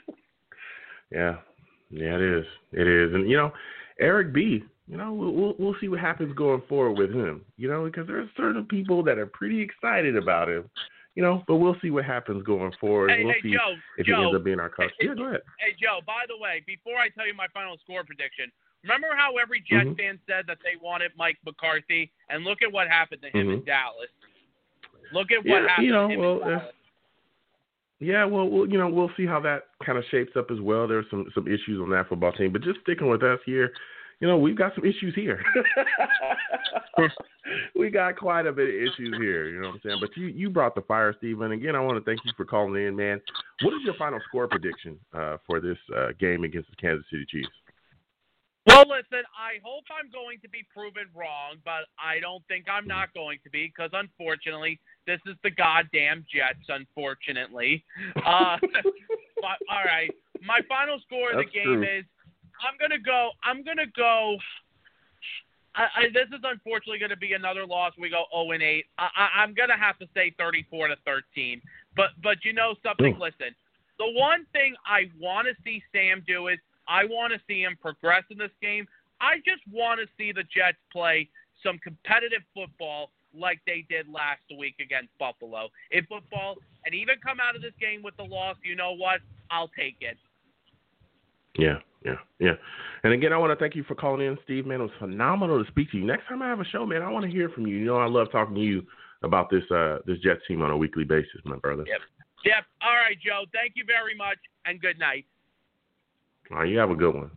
Yeah, 1.12 1.38
yeah, 1.90 2.16
it 2.16 2.22
is. 2.22 2.46
It 2.74 2.88
is, 2.88 3.14
and 3.14 3.30
you 3.30 3.38
know, 3.38 3.54
Eric 4.00 4.34
B. 4.34 4.64
You 4.90 4.96
know, 4.98 5.14
we'll 5.14 5.32
we'll, 5.32 5.56
we'll 5.60 5.76
see 5.82 5.90
what 5.90 6.00
happens 6.00 6.34
going 6.34 6.62
forward 6.70 6.94
with 6.98 7.14
him. 7.14 7.46
You 7.58 7.70
know, 7.70 7.86
because 7.86 8.08
there 8.08 8.20
are 8.20 8.30
certain 8.38 8.66
people 8.66 9.04
that 9.04 9.18
are 9.18 9.26
pretty 9.26 9.62
excited 9.62 10.16
about 10.16 10.50
him. 10.50 10.70
You 11.16 11.24
know, 11.24 11.44
but 11.48 11.56
we'll 11.56 11.76
see 11.82 11.90
what 11.90 12.06
happens 12.06 12.44
going 12.44 12.72
forward. 12.80 13.10
Hey, 13.12 13.24
we'll 13.24 13.34
hey, 13.34 13.42
see 13.42 13.54
Joe, 13.54 13.76
if 13.98 14.06
Joe. 14.06 14.16
he 14.18 14.24
ends 14.24 14.36
up 14.36 14.44
being 14.44 14.60
our 14.60 14.70
coach. 14.70 14.92
Hey, 15.00 15.08
yeah, 15.08 15.16
go 15.16 15.26
ahead. 15.28 15.42
Hey 15.60 15.74
Joe, 15.82 16.00
by 16.06 16.24
the 16.28 16.38
way, 16.38 16.62
before 16.68 16.98
I 16.98 17.10
tell 17.10 17.26
you 17.26 17.34
my 17.34 17.48
final 17.54 17.78
score 17.84 18.04
prediction, 18.04 18.52
remember 18.84 19.08
how 19.16 19.38
every 19.38 19.62
Jets 19.62 19.90
Mhm. 19.90 19.98
fan 19.98 20.20
said 20.28 20.46
that 20.48 20.60
they 20.64 20.76
wanted 20.82 21.12
Mike 21.18 21.38
McCarthy, 21.46 22.12
and 22.30 22.44
look 22.44 22.62
at 22.62 22.72
what 22.72 22.88
happened 22.88 23.22
to 23.22 23.30
him 23.30 23.50
in 23.50 23.62
Mhm. 23.62 23.66
Dallas. 23.66 24.10
Look 25.12 25.32
at 25.32 25.40
what 25.40 25.64
Yeah, 25.64 25.68
happened 25.68 25.88
you 25.88 25.94
know, 25.94 26.08
to 26.08 26.14
him 26.14 26.20
well, 26.20 26.42
in 26.42 26.50
Dallas. 26.50 26.76
Yeah, 28.00 28.26
well, 28.26 28.48
well, 28.48 28.68
you 28.68 28.78
know, 28.78 28.88
we'll 28.88 29.14
see 29.16 29.26
how 29.26 29.40
that 29.40 29.70
kind 29.84 29.98
of 29.98 30.06
shapes 30.06 30.36
up 30.36 30.52
as 30.52 30.62
well. 30.62 30.88
There's 30.88 31.10
some 31.10 31.32
some 31.32 31.48
issues 31.48 31.82
on 31.82 31.90
that 31.90 32.08
football 32.08 32.32
team, 32.32 32.52
but 32.52 32.62
just 32.62 32.80
sticking 32.82 33.08
with 33.08 33.24
us 33.24 33.40
here, 33.44 33.74
you 34.20 34.28
know, 34.28 34.38
we've 34.38 34.56
got 34.56 34.76
some 34.76 34.86
issues 34.86 35.16
here. 35.16 35.44
we 37.76 37.90
got 37.90 38.18
quite 38.18 38.46
a 38.46 38.52
bit 38.52 38.70
of 38.70 38.76
issues 38.76 39.16
here. 39.18 39.48
You 39.48 39.62
know 39.62 39.68
what 39.68 39.76
I'm 39.76 39.82
saying? 39.84 39.98
But 40.00 40.16
you 40.16 40.28
you 40.28 40.50
brought 40.50 40.76
the 40.76 40.82
fire, 40.82 41.14
Stephen. 41.18 41.52
Again, 41.52 41.76
I 41.76 41.80
want 41.80 41.98
to 41.98 42.04
thank 42.04 42.24
you 42.24 42.32
for 42.38 42.46
calling 42.46 42.86
in, 42.86 42.96
man. 42.96 43.20
What 43.62 43.74
is 43.74 43.82
your 43.84 43.96
final 43.96 44.20
score 44.28 44.48
prediction 44.48 45.00
uh, 45.14 45.38
for 45.48 45.60
this 45.60 45.78
uh, 45.96 46.10
game 46.20 46.44
against 46.44 46.70
the 46.70 46.76
Kansas 46.76 47.06
City 47.10 47.26
Chiefs? 47.28 47.50
Well, 48.68 48.84
listen, 48.84 49.24
I 49.32 49.64
hope 49.64 49.86
I'm 49.88 50.12
going 50.12 50.40
to 50.44 50.50
be 50.50 50.68
proven 50.76 51.08
wrong, 51.16 51.56
but 51.64 51.88
I 51.96 52.20
don't 52.20 52.44
think 52.50 52.66
I'm 52.68 52.86
not 52.86 53.14
going 53.14 53.40
to 53.46 53.50
be 53.50 53.72
because, 53.72 53.92
unfortunately, 53.94 54.78
this 55.08 55.22
is 55.26 55.36
the 55.42 55.52
goddamn 55.52 56.26
Jets, 56.28 56.68
unfortunately. 56.68 57.86
Uh, 58.18 58.58
but, 59.42 59.58
all 59.72 59.86
right. 59.86 60.12
My 60.44 60.60
final 60.68 61.00
score 61.00 61.32
of 61.32 61.38
the 61.38 61.44
That's 61.44 61.56
game 61.56 61.80
true. 61.80 61.84
is 61.84 62.04
I'm 62.60 62.76
going 62.78 62.92
to 62.92 63.00
go, 63.00 63.32
I'm 63.44 63.64
going 63.64 63.78
to 63.78 63.88
go. 63.96 64.36
I, 65.74 65.88
I, 65.96 66.02
this 66.12 66.28
is 66.34 66.44
unfortunately 66.44 67.00
going 67.00 67.16
to 67.16 67.18
be 67.18 67.34
another 67.34 67.66
loss. 67.66 67.94
We 67.98 68.10
go 68.10 68.26
0 68.36 68.52
and 68.52 68.64
8. 68.64 68.86
I, 68.98 69.08
I, 69.16 69.28
I'm 69.44 69.54
going 69.54 69.70
to 69.70 69.78
have 69.80 69.98
to 70.00 70.08
say 70.14 70.34
34 70.38 70.90
to 70.90 70.96
13. 71.06 71.62
But 71.96 72.10
but 72.22 72.44
you 72.44 72.52
know 72.52 72.76
something? 72.84 73.16
Ooh. 73.16 73.24
Listen, 73.24 73.56
the 73.98 74.12
one 74.12 74.46
thing 74.52 74.76
I 74.86 75.10
want 75.20 75.48
to 75.48 75.56
see 75.64 75.82
Sam 75.94 76.24
do 76.28 76.48
is 76.50 76.60
I 76.88 77.06
want 77.06 77.34
to 77.34 77.40
see 77.48 77.62
him 77.62 77.78
progress 77.82 78.24
in 78.30 78.38
this 78.38 78.52
game. 78.62 78.88
I 79.20 79.38
just 79.38 79.62
want 79.72 80.00
to 80.00 80.08
see 80.18 80.32
the 80.32 80.44
Jets 80.44 80.78
play 80.92 81.30
some 81.64 81.80
competitive 81.80 82.44
football 82.54 83.12
like 83.34 83.60
they 83.66 83.86
did 83.90 84.08
last 84.08 84.42
week 84.58 84.76
against 84.80 85.10
Buffalo. 85.20 85.70
in 85.92 86.06
football 86.06 86.56
and 86.86 86.96
even 86.96 87.16
come 87.24 87.40
out 87.40 87.56
of 87.56 87.62
this 87.62 87.74
game 87.80 88.02
with 88.02 88.16
the 88.18 88.24
loss, 88.24 88.56
you 88.64 88.76
know 88.76 88.94
what? 88.94 89.20
I'll 89.52 89.70
take 89.70 89.98
it. 90.02 90.18
Yeah, 91.58 91.80
yeah, 92.06 92.16
yeah. 92.40 92.54
And 93.04 93.14
again, 93.14 93.34
I 93.34 93.38
want 93.38 93.52
to 93.52 93.62
thank 93.62 93.76
you 93.76 93.84
for 93.84 93.96
calling 93.96 94.26
in, 94.26 94.38
Steve. 94.44 94.66
Man, 94.66 94.80
it 94.80 94.84
was 94.84 94.92
phenomenal 95.00 95.64
to 95.64 95.70
speak 95.72 95.92
to 95.92 95.98
you. 95.98 96.06
Next 96.06 96.28
time 96.28 96.42
I 96.42 96.48
have 96.48 96.60
a 96.60 96.66
show, 96.66 96.86
man, 96.86 97.02
I 97.02 97.10
want 97.10 97.26
to 97.26 97.32
hear 97.32 97.50
from 97.50 97.66
you. 97.66 97.78
You 97.78 97.86
know, 97.86 97.98
I 97.98 98.08
love 98.08 98.32
talking 98.32 98.56
to 98.56 98.62
you 98.62 98.86
about 99.24 99.50
this 99.50 99.64
uh 99.72 99.98
this 100.06 100.20
Jets 100.20 100.42
team 100.48 100.62
on 100.62 100.70
a 100.70 100.78
weekly 100.78 101.04
basis, 101.04 101.42
my 101.44 101.58
brother. 101.58 101.84
Yep. 101.88 102.00
Yep. 102.46 102.64
All 102.82 102.96
right, 102.96 103.18
Joe. 103.20 103.46
Thank 103.52 103.74
you 103.76 103.84
very 103.86 104.16
much 104.16 104.38
and 104.66 104.80
good 104.80 105.00
night. 105.00 105.26
All 106.52 106.60
right, 106.60 106.70
you 106.70 106.78
have 106.78 106.92
a 106.92 106.96
good 106.96 107.14
one. 107.14 107.32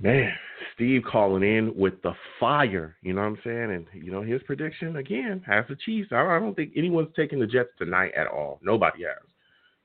Man, 0.00 0.30
Steve 0.74 1.02
calling 1.10 1.42
in 1.42 1.74
with 1.74 1.94
the 2.02 2.12
fire, 2.38 2.96
you 3.02 3.14
know 3.14 3.22
what 3.22 3.28
I'm 3.28 3.38
saying? 3.42 3.70
And, 3.72 3.86
you 3.94 4.12
know, 4.12 4.22
his 4.22 4.42
prediction, 4.42 4.96
again, 4.96 5.42
has 5.46 5.64
the 5.68 5.76
Chiefs. 5.76 6.10
I 6.12 6.38
don't 6.38 6.54
think 6.54 6.72
anyone's 6.76 7.14
taking 7.16 7.40
the 7.40 7.46
Jets 7.46 7.70
tonight 7.78 8.12
at 8.14 8.26
all. 8.26 8.58
Nobody 8.62 9.04
has, 9.04 9.26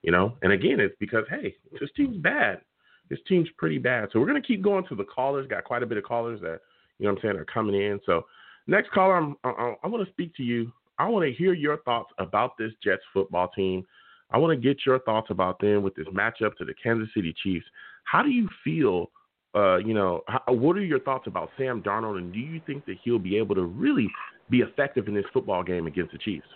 you 0.02 0.12
know? 0.12 0.36
And 0.42 0.52
again, 0.52 0.80
it's 0.80 0.96
because, 1.00 1.24
hey, 1.30 1.56
this 1.80 1.90
team's 1.96 2.18
bad. 2.18 2.62
This 3.10 3.20
team's 3.28 3.48
pretty 3.58 3.78
bad. 3.78 4.10
So 4.12 4.20
we're 4.20 4.28
going 4.28 4.42
to 4.42 4.48
keep 4.48 4.62
going 4.62 4.86
to 4.88 4.96
the 4.96 5.04
callers. 5.04 5.48
Got 5.48 5.64
quite 5.64 5.84
a 5.84 5.86
bit 5.86 5.98
of 5.98 6.04
callers 6.04 6.42
that, 6.42 6.60
you 7.00 7.06
know 7.06 7.14
what 7.14 7.20
I'm 7.20 7.30
saying, 7.30 7.38
are 7.38 7.46
coming 7.46 7.76
in. 7.76 8.00
So 8.06 8.26
next 8.68 8.92
caller, 8.92 9.16
I'm, 9.16 9.38
I, 9.44 9.76
I 9.84 9.88
want 9.88 10.06
to 10.06 10.12
speak 10.12 10.36
to 10.36 10.44
you. 10.44 10.72
I 10.98 11.08
want 11.08 11.26
to 11.26 11.34
hear 11.34 11.54
your 11.54 11.78
thoughts 11.78 12.12
about 12.20 12.58
this 12.58 12.72
Jets 12.84 13.02
football 13.14 13.50
team. 13.56 13.86
I 14.32 14.38
want 14.38 14.60
to 14.60 14.68
get 14.68 14.86
your 14.86 15.00
thoughts 15.00 15.30
about 15.30 15.60
them 15.60 15.84
with 15.84 15.96
this 15.96 16.08
matchup 16.08 16.56
to 16.58 16.66
the 16.66 16.74
Kansas 16.82 17.10
City 17.14 17.34
Chiefs. 17.44 17.66
How 18.04 18.24
do 18.24 18.30
you 18.30 18.48
feel? 18.64 19.12
Uh, 19.54 19.78
you 19.78 19.94
know, 19.94 20.22
how, 20.28 20.42
what 20.54 20.78
are 20.78 20.84
your 20.84 21.02
thoughts 21.02 21.28
about 21.28 21.50
Sam 21.58 21.84
Darnold, 21.84 22.18
and 22.18 22.32
do 22.32 22.40
you 22.40 22.62
think 22.66 22.86
that 22.86 22.96
he'll 23.04 23.20
be 23.20 23.38
able 23.38 23.56
to 23.56 23.64
really 23.64 24.08
be 24.50 24.60
effective 24.60 25.08
in 25.10 25.14
this 25.14 25.26
football 25.34 25.62
game 25.62 25.88
against 25.88 26.14
the 26.14 26.18
Chiefs? 26.18 26.48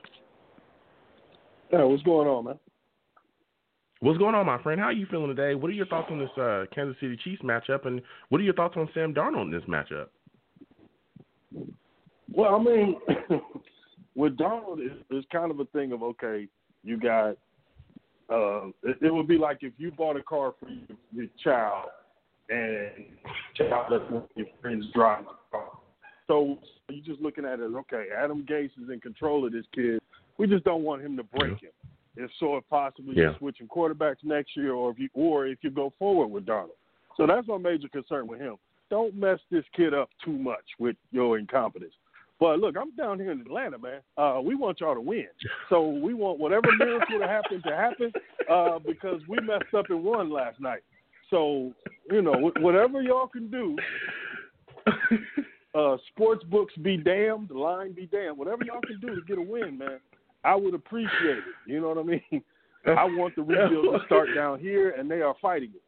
Yeah, 1.74 1.84
what's 1.84 2.04
going 2.04 2.28
on, 2.28 2.46
man? 2.46 2.60
What's 4.00 4.18
going 4.18 4.36
on, 4.36 4.46
my 4.46 4.62
friend? 4.62 4.80
How 4.80 4.88
are 4.88 4.94
you 4.94 5.08
feeling 5.10 5.36
today? 5.36 5.56
What 5.56 5.70
are 5.70 5.74
your 5.74 5.88
thoughts 5.88 6.08
on 6.12 6.20
this 6.20 6.30
uh, 6.38 6.66
Kansas 6.74 6.96
City 7.00 7.18
Chiefs 7.22 7.42
matchup, 7.42 7.86
and 7.86 8.02
what 8.30 8.40
are 8.40 8.44
your 8.44 8.54
thoughts 8.54 8.76
on 8.78 8.90
Sam 8.94 9.14
Darnold 9.14 9.44
in 9.44 9.52
this 9.52 9.64
matchup? 9.64 10.08
Well, 12.32 12.56
I 12.56 12.64
mean, 12.64 12.96
with 14.16 14.38
Darnold, 14.38 14.80
it's, 14.80 14.96
it's 15.10 15.28
kind 15.32 15.52
of 15.52 15.60
a 15.60 15.66
thing 15.66 15.92
of 15.92 16.04
okay, 16.04 16.48
you 16.84 16.98
got. 16.98 17.38
Uh, 18.30 18.68
it, 18.84 18.98
it 19.02 19.14
would 19.14 19.28
be 19.28 19.38
like 19.38 19.60
if 19.62 19.74
you 19.78 19.92
bought 19.92 20.18
a 20.18 20.24
car 20.24 20.54
for 20.60 20.70
your, 20.70 20.98
your 21.14 21.28
child, 21.44 21.90
and 22.50 22.92
child 23.56 23.92
lets 23.92 24.04
one 24.12 24.24
of 24.24 24.30
your 24.36 24.48
friends 24.62 24.86
drive 24.94 25.26
the 25.26 25.32
car. 25.52 25.72
So 26.28 26.58
you're 26.90 27.06
just 27.06 27.22
looking 27.22 27.46
at 27.46 27.60
it 27.60 27.64
okay, 27.64 28.08
Adam 28.18 28.46
Gase 28.50 28.72
is 28.84 28.90
in 28.92 29.00
control 29.00 29.46
of 29.46 29.52
this 29.52 29.66
kid. 29.74 30.00
We 30.38 30.48
just 30.48 30.64
don't 30.64 30.84
want 30.84 31.04
him 31.04 31.16
to 31.18 31.24
break 31.24 31.62
him. 31.62 31.72
If 32.18 32.32
so, 32.40 32.58
if 32.58 32.68
possibly 32.70 33.16
Yeah. 33.16 33.24
you're 33.24 33.38
switching 33.38 33.68
quarterbacks 33.68 34.24
next 34.24 34.56
year, 34.56 34.74
or 34.74 34.92
if 34.92 35.00
you 35.00 35.10
or 35.14 35.48
if 35.48 35.60
you 35.62 35.70
go 35.70 35.94
forward 36.00 36.28
with 36.28 36.46
Darnold. 36.46 36.78
So 37.18 37.28
that's 37.28 37.48
my 37.48 37.58
major 37.58 37.88
concern 37.90 38.28
with 38.28 38.40
him. 38.40 38.56
Don't 38.90 39.16
mess 39.16 39.40
this 39.52 39.66
kid 39.76 39.94
up 39.94 40.10
too 40.24 40.38
much 40.38 40.64
with 40.80 40.96
your 41.12 41.38
incompetence. 41.38 41.94
But 42.40 42.60
look, 42.60 42.76
I'm 42.78 42.94
down 42.96 43.20
here 43.20 43.32
in 43.32 43.42
Atlanta, 43.42 43.78
man. 43.78 44.02
Uh, 44.18 44.42
we 44.44 44.56
want 44.56 44.82
y'all 44.82 44.94
to 44.94 45.02
win. 45.02 45.28
So 45.70 45.88
we 45.88 46.14
want 46.14 46.40
whatever 46.40 46.68
miracle 46.78 47.22
have 47.22 47.30
happened 47.30 47.64
to 47.66 47.76
happen 47.76 48.12
uh, 48.52 48.80
because 48.80 49.22
we 49.28 49.38
messed 49.38 49.74
up 49.76 49.86
and 49.90 50.04
won 50.04 50.30
last 50.32 50.60
night. 50.60 50.82
So, 51.30 51.72
you 52.12 52.22
know, 52.22 52.52
whatever 52.60 53.02
y'all 53.02 53.28
can 53.28 53.50
do, 53.50 53.76
uh, 55.76 55.98
sports 56.10 56.44
books 56.46 56.74
be 56.82 56.98
damned, 56.98 57.50
the 57.50 57.58
line 57.58 57.94
be 57.94 58.06
damned. 58.06 58.38
Whatever 58.38 58.64
y'all 58.66 58.82
can 58.82 59.00
do 59.00 59.16
to 59.16 59.22
get 59.28 59.38
a 59.38 59.42
win, 59.42 59.78
man, 59.78 60.00
I 60.44 60.56
would 60.56 60.74
appreciate 60.74 61.38
it. 61.38 61.44
You 61.66 61.82
know 61.82 61.90
what 61.90 61.98
I 61.98 62.04
mean? 62.04 62.22
I 62.86 63.06
want 63.06 63.36
the 63.36 63.42
rebuild 63.42 64.00
to 64.00 64.06
start 64.06 64.30
down 64.36 64.60
here, 64.60 64.92
and 64.92 65.10
they 65.10 65.22
are 65.22 65.36
fighting 65.42 65.72
it. 65.74 65.82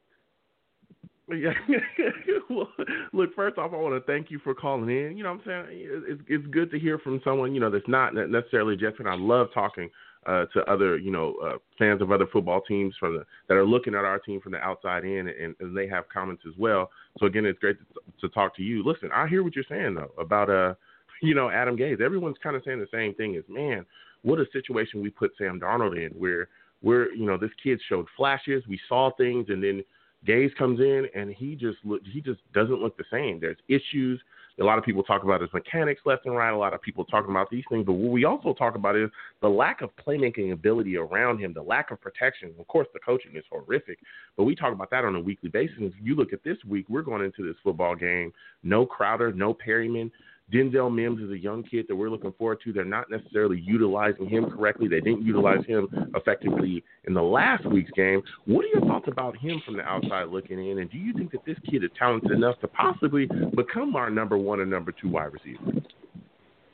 Yeah. 1.30 1.52
well, 2.49 2.70
look, 3.12 3.36
first 3.36 3.58
off, 3.58 3.74
I 3.74 3.78
want 3.78 3.95
to 3.95 4.12
thank 4.12 4.32
you 4.32 4.40
for 4.40 4.54
calling 4.54 4.90
in. 4.90 5.18
You 5.18 5.24
know 5.24 5.34
what 5.34 5.41
I'm 5.52 5.66
saying? 5.66 5.66
It's, 5.70 6.22
it's 6.28 6.48
good 6.48 6.72
to 6.72 6.80
hear 6.80 6.98
from 6.99 7.20
someone, 7.24 7.54
you 7.54 7.60
know, 7.60 7.70
that's 7.70 7.88
not 7.88 8.14
necessarily 8.14 8.76
a 8.76 8.78
Jets 8.78 8.98
fan. 8.98 9.08
I 9.08 9.16
love 9.16 9.48
talking 9.54 9.90
uh, 10.26 10.45
to 10.54 10.64
other, 10.72 10.98
you 10.98 11.12
know, 11.12 11.36
uh, 11.45 11.58
fans 11.78 12.02
of 12.02 12.12
other 12.12 12.28
football 12.32 12.62
teams 12.62 12.95
from 12.98 13.16
the, 13.16 13.26
that 13.49 13.56
are 13.56 13.66
looking 13.66 13.94
at 13.94 14.06
our 14.06 14.20
team 14.20 14.40
from 14.40 14.54
the 14.54 14.60
outside 14.60 15.04
in, 15.04 15.28
and, 15.28 15.56
and 15.60 15.76
they 15.76 15.88
have 15.88 16.06
comments 16.08 16.44
as 16.48 16.54
well. 16.58 16.91
So, 17.20 17.26
again, 17.26 17.45
it's 17.45 17.60
great 17.60 17.78
to, 17.80 18.28
to 18.28 18.34
talk 18.34 18.56
to 18.56 18.64
you. 18.64 18.84
Listen, 18.84 19.10
I 19.14 19.28
hear 19.28 19.44
what 19.44 19.56
you're 19.56 19.66
saying, 19.68 19.95
though, 19.95 20.12
about, 20.18 20.49
uh, 20.49 20.76
you 21.22 21.36
know, 21.36 21.49
Adam 21.49 21.76
Gase. 21.76 21.99
Everyone's 21.99 22.38
kind 22.41 22.56
of 22.56 22.62
saying 22.66 22.80
the 22.80 22.88
same 22.91 23.14
thing 23.16 23.36
as, 23.36 23.44
man, 23.49 23.86
what 24.22 24.40
a 24.40 24.45
situation 24.54 25.02
we 25.02 25.10
put 25.10 25.32
Sam 25.38 25.60
Darnold 25.60 25.98
in 25.98 26.12
where, 26.18 26.48
where 26.82 27.14
you 27.14 27.26
know, 27.26 27.38
this 27.38 27.52
kid 27.62 27.82
showed 27.90 28.06
flashes, 28.16 28.64
we 28.70 28.80
saw 28.88 29.12
things, 29.18 29.48
and 29.49 29.62
then– 29.62 29.84
Gase 30.26 30.56
comes 30.56 30.80
in 30.80 31.07
and 31.15 31.31
he 31.31 31.56
just 31.56 31.77
look 31.84 32.02
he 32.11 32.22
just 32.22 32.39
doesn't 32.53 32.81
look 32.81 32.98
the 32.98 33.03
same. 33.11 33.39
There's 33.39 33.57
issues. 33.68 34.22
A 34.60 34.64
lot 34.64 34.80
of 34.80 34.84
people 34.84 35.03
talk 35.03 35.23
about 35.23 35.41
his 35.41 35.52
mechanics 35.53 36.02
left 36.03 36.26
and 36.26 36.35
right. 36.35 36.49
A 36.49 36.57
lot 36.57 36.73
of 36.73 36.81
people 36.81 37.06
talking 37.06 37.30
about 37.30 37.48
these 37.52 37.64
things, 37.69 37.85
but 37.85 37.94
what 37.94 38.11
we 38.11 38.26
also 38.26 38.56
talk 38.56 38.73
about 38.73 38.95
is 38.95 39.07
the 39.39 39.48
lack 39.48 39.81
of 39.81 39.91
playmaking 39.95 40.52
ability 40.52 40.98
around 40.98 41.38
him, 41.38 41.53
the 41.53 41.61
lack 41.61 41.91
of 41.91 42.02
protection. 42.02 42.52
Of 42.60 42.68
course, 42.68 42.88
the 42.91 42.99
coaching 42.99 43.35
is 43.35 43.44
horrific, 43.52 43.99
but 44.35 44.45
we 44.45 44.56
talk 44.56 44.73
about 44.73 44.89
that 44.89 45.06
on 45.06 45.15
a 45.15 45.19
weekly 45.19 45.49
basis. 45.49 45.76
If 45.80 45.94
you 46.02 46.15
look 46.15 46.34
at 46.34 46.44
this 46.44 46.57
week, 46.68 46.88
we're 46.89 47.03
going 47.03 47.23
into 47.23 47.48
this 47.48 47.56
football 47.64 47.95
game. 47.95 48.34
No 48.64 48.84
Crowder, 48.84 49.31
no 49.31 49.53
Perriman. 49.53 50.10
Denzel 50.52 50.94
Mims 50.94 51.22
is 51.22 51.30
a 51.30 51.38
young 51.38 51.61
kid 51.61 51.88
that 51.90 51.95
we're 51.95 52.10
looking 52.10 52.32
forward 52.34 52.60
to. 52.64 52.72
They're 52.72 52.86
not 52.86 53.10
necessarily 53.11 53.60
utilizing 53.60 54.30
him 54.30 54.49
correctly. 54.49 54.88
They 54.88 55.02
didn't 55.02 55.26
utilize 55.26 55.65
him 55.65 55.90
effectively 56.15 56.84
in 57.06 57.14
the 57.14 57.22
last 57.22 57.65
week's 57.65 57.91
game. 57.91 58.22
What 58.45 58.64
are 58.64 58.69
your 58.69 58.82
thoughts 58.82 59.10
about 59.10 59.36
him 59.38 59.61
from 59.65 59.76
the 59.76 59.84
outside 59.84 60.30
looking 60.30 60.65
in? 60.65 60.80
And 60.80 60.90
do 60.90 60.98
you 60.98 61.11
think 61.14 61.32
that 61.34 61.44
this 61.45 61.57
kid 61.69 61.84
is 61.84 61.90
talented 61.99 62.32
enough 62.32 62.60
to 62.61 62.68
possibly 62.69 63.28
become 63.56 63.98
our 63.98 64.10
number 64.10 64.38
one 64.38 64.61
or 64.61 64.65
number 64.65 64.94
two 64.94 65.10
wide 65.10 65.34
receiver? 65.34 65.82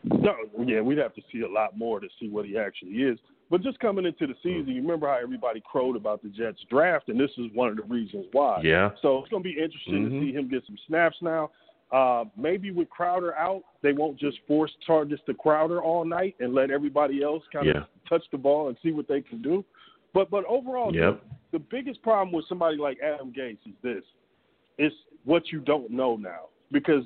No, 0.03 0.35
yeah, 0.65 0.81
we'd 0.81 0.99
have 0.99 1.15
to 1.15 1.21
see 1.31 1.41
a 1.41 1.49
lot 1.49 1.75
more 1.77 1.99
to 1.99 2.07
see 2.19 2.29
what 2.29 2.45
he 2.45 2.57
actually 2.57 2.91
is. 2.91 3.17
But 3.49 3.61
just 3.61 3.79
coming 3.79 4.05
into 4.05 4.27
the 4.27 4.35
season, 4.43 4.73
you 4.73 4.81
remember 4.81 5.07
how 5.07 5.19
everybody 5.21 5.61
crowed 5.65 5.95
about 5.95 6.21
the 6.21 6.29
Jets 6.29 6.59
draft, 6.69 7.09
and 7.09 7.19
this 7.19 7.31
is 7.37 7.45
one 7.53 7.69
of 7.69 7.77
the 7.77 7.83
reasons 7.83 8.25
why. 8.33 8.61
Yeah. 8.63 8.91
So 9.01 9.19
it's 9.19 9.29
going 9.29 9.43
to 9.43 9.49
be 9.49 9.59
interesting 9.59 10.05
Mhm. 10.05 10.09
to 10.09 10.25
see 10.25 10.33
him 10.33 10.47
get 10.47 10.65
some 10.65 10.77
snaps 10.87 11.17
now. 11.21 11.51
Uh, 11.93 12.25
maybe 12.35 12.71
with 12.71 12.89
Crowder 12.89 13.35
out, 13.35 13.61
they 13.83 13.93
won't 13.93 14.17
just 14.17 14.39
force 14.47 14.71
targets 14.85 15.21
to 15.27 15.33
Crowder 15.35 15.79
all 15.79 16.03
night 16.03 16.35
and 16.39 16.51
let 16.55 16.71
everybody 16.71 17.21
else 17.21 17.43
kind 17.53 17.67
Yeah. 17.67 17.83
of 17.83 17.87
touch 18.09 18.23
the 18.31 18.37
ball 18.37 18.69
and 18.69 18.77
see 18.81 18.91
what 18.91 19.07
they 19.07 19.21
can 19.21 19.43
do. 19.43 19.63
But 20.11 20.31
but 20.31 20.43
overall, 20.45 20.93
Yep. 20.93 21.21
the, 21.51 21.59
the 21.59 21.65
biggest 21.69 22.01
problem 22.01 22.31
with 22.33 22.45
somebody 22.47 22.77
like 22.77 22.99
Adam 22.99 23.31
Gase 23.31 23.59
is 23.67 23.75
this: 23.83 24.03
it's 24.79 24.95
what 25.23 25.51
you 25.51 25.59
don't 25.59 25.91
know 25.91 26.15
now. 26.15 26.49
Because 26.71 27.03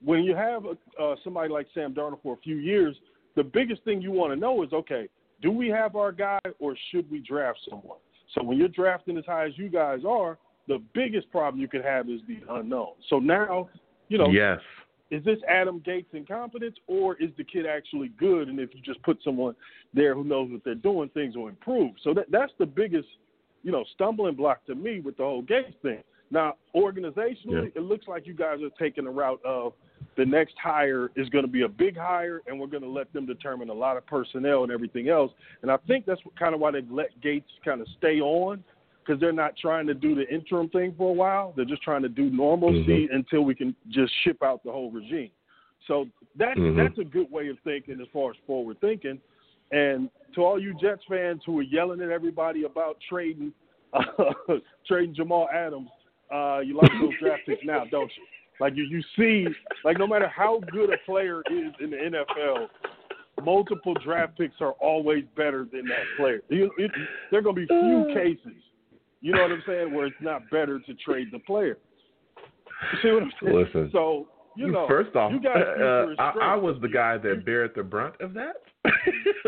when 0.00 0.22
you 0.22 0.36
have 0.36 0.64
uh, 0.64 1.16
somebody 1.24 1.52
like 1.52 1.66
Sam 1.74 1.92
Darnold 1.92 2.22
for 2.22 2.34
a 2.34 2.38
few 2.38 2.56
years, 2.56 2.96
the 3.34 3.42
biggest 3.42 3.82
thing 3.82 4.00
you 4.00 4.12
want 4.12 4.32
to 4.32 4.36
know 4.36 4.62
is, 4.62 4.72
okay, 4.72 5.08
do 5.42 5.50
we 5.50 5.68
have 5.68 5.96
our 5.96 6.12
guy 6.12 6.38
or 6.60 6.76
should 6.90 7.10
we 7.10 7.18
draft 7.18 7.58
someone? 7.68 7.98
So 8.34 8.44
when 8.44 8.58
you're 8.58 8.68
drafting 8.68 9.18
as 9.18 9.26
high 9.26 9.46
as 9.46 9.58
you 9.58 9.68
guys 9.68 10.00
are, 10.06 10.38
the 10.68 10.80
biggest 10.94 11.28
problem 11.32 11.60
you 11.60 11.66
could 11.66 11.84
have 11.84 12.08
is 12.08 12.20
the 12.28 12.38
unknown. 12.48 12.92
So 13.08 13.18
now, 13.18 13.68
you 14.10 14.18
know, 14.18 14.28
Yes. 14.28 14.60
is 15.10 15.24
this 15.24 15.38
Adam 15.48 15.80
Gase 15.80 16.04
incompetence 16.12 16.76
or 16.86 17.16
is 17.16 17.30
the 17.38 17.44
kid 17.44 17.64
actually 17.64 18.08
good? 18.18 18.48
And 18.48 18.60
if 18.60 18.74
you 18.74 18.82
just 18.82 19.02
put 19.02 19.18
someone 19.24 19.54
there 19.94 20.14
who 20.14 20.24
knows 20.24 20.50
what 20.50 20.62
they're 20.64 20.74
doing, 20.74 21.08
things 21.10 21.36
will 21.36 21.48
improve. 21.48 21.92
So 22.02 22.12
that 22.14 22.30
that's 22.30 22.52
the 22.58 22.66
biggest, 22.66 23.08
you 23.62 23.72
know, 23.72 23.84
stumbling 23.94 24.34
block 24.34 24.66
to 24.66 24.74
me 24.74 25.00
with 25.00 25.16
the 25.16 25.22
whole 25.22 25.42
Gase 25.42 25.74
thing. 25.80 26.02
Now, 26.30 26.56
organizationally, 26.76 27.74
it 27.74 27.82
looks 27.82 28.06
like 28.06 28.26
you 28.26 28.34
guys 28.34 28.58
are 28.62 28.70
taking 28.78 29.04
the 29.04 29.10
route 29.10 29.40
of 29.44 29.72
the 30.16 30.24
next 30.24 30.54
hire 30.62 31.10
is 31.16 31.28
going 31.28 31.44
to 31.44 31.50
be 31.50 31.62
a 31.62 31.68
big 31.68 31.96
hire, 31.96 32.40
and 32.46 32.58
we're 32.58 32.68
going 32.68 32.82
to 32.82 32.88
let 32.88 33.12
them 33.12 33.26
determine 33.26 33.68
a 33.68 33.74
lot 33.74 33.96
of 33.96 34.06
personnel 34.06 34.62
and 34.62 34.70
everything 34.70 35.08
else. 35.08 35.32
And 35.62 35.70
I 35.70 35.76
think 35.88 36.06
that's 36.06 36.24
what, 36.24 36.38
kind 36.38 36.54
of 36.54 36.60
why 36.60 36.70
they 36.70 36.82
let 36.88 37.08
Gase 37.20 37.42
kind 37.64 37.80
of 37.80 37.88
stay 37.98 38.20
on 38.20 38.62
because 39.04 39.20
they're 39.20 39.32
not 39.32 39.56
trying 39.56 39.86
to 39.86 39.94
do 39.94 40.14
the 40.14 40.28
interim 40.32 40.68
thing 40.68 40.94
for 40.96 41.10
a 41.10 41.12
while. 41.12 41.52
They're 41.56 41.64
just 41.64 41.82
trying 41.82 42.02
to 42.02 42.08
do 42.08 42.30
normalcy 42.30 43.08
Mhm. 43.08 43.14
until 43.14 43.42
we 43.42 43.54
can 43.54 43.74
just 43.88 44.12
ship 44.22 44.42
out 44.42 44.62
the 44.62 44.70
whole 44.70 44.90
regime. 44.90 45.30
So 45.86 46.08
that's 46.36 46.58
Mhm. 46.58 46.76
that's 46.76 46.98
a 46.98 47.04
good 47.04 47.30
way 47.30 47.48
of 47.48 47.58
thinking 47.60 48.00
as 48.00 48.08
far 48.08 48.30
as 48.30 48.36
forward 48.46 48.80
thinking. 48.80 49.20
And 49.72 50.10
to 50.34 50.44
all 50.44 50.58
you 50.58 50.74
Jets 50.74 51.04
fans 51.08 51.42
who 51.44 51.58
are 51.58 51.62
yelling 51.62 52.00
at 52.00 52.10
everybody 52.10 52.64
about 52.64 52.98
trading 53.08 53.52
uh, 53.92 54.02
trading 54.86 55.14
Jamal 55.14 55.48
Adams, 55.52 55.90
uh, 56.30 56.60
you 56.64 56.74
like 56.76 56.90
those 57.00 57.18
draft 57.18 57.42
picks 57.46 57.64
now, 57.64 57.84
don't 57.84 58.10
you? 58.16 58.24
Like 58.60 58.76
you, 58.76 58.84
you 58.84 59.02
see, 59.16 59.48
like 59.84 59.98
no 59.98 60.06
matter 60.06 60.28
how 60.28 60.60
good 60.70 60.92
a 60.92 60.98
player 60.98 61.42
is 61.50 61.72
in 61.80 61.90
the 61.90 61.96
NFL, 61.96 62.68
multiple 63.42 63.94
draft 63.94 64.36
picks 64.38 64.60
are 64.60 64.72
always 64.72 65.24
better 65.36 65.66
than 65.72 65.86
that 65.86 66.04
player. 66.16 66.42
You, 66.50 66.70
it, 66.78 66.90
there 67.30 67.40
are 67.40 67.42
going 67.42 67.56
to 67.56 67.60
be 67.62 67.66
few 67.66 68.04
cases, 68.14 68.62
you 69.20 69.32
know 69.32 69.42
what 69.42 69.52
I'm 69.52 69.62
saying, 69.66 69.92
where 69.92 70.06
it's 70.06 70.16
not 70.20 70.50
better 70.50 70.78
to 70.78 70.94
trade 70.94 71.28
the 71.32 71.38
player. 71.40 71.78
You 72.92 72.98
see 73.02 73.10
what 73.12 73.22
I'm 73.22 73.32
saying? 73.42 73.54
Listen. 73.56 73.90
So 73.92 74.26
you 74.56 74.72
know, 74.72 74.86
First 74.88 75.14
off, 75.14 75.32
you 75.32 75.40
got 75.40 75.56
uh, 75.56 76.06
I, 76.18 76.32
I 76.42 76.56
was 76.56 76.76
the 76.82 76.88
guy 76.88 77.16
that 77.18 77.44
bared 77.44 77.70
the 77.76 77.82
brunt 77.84 78.14
of 78.20 78.34
that, 78.34 78.56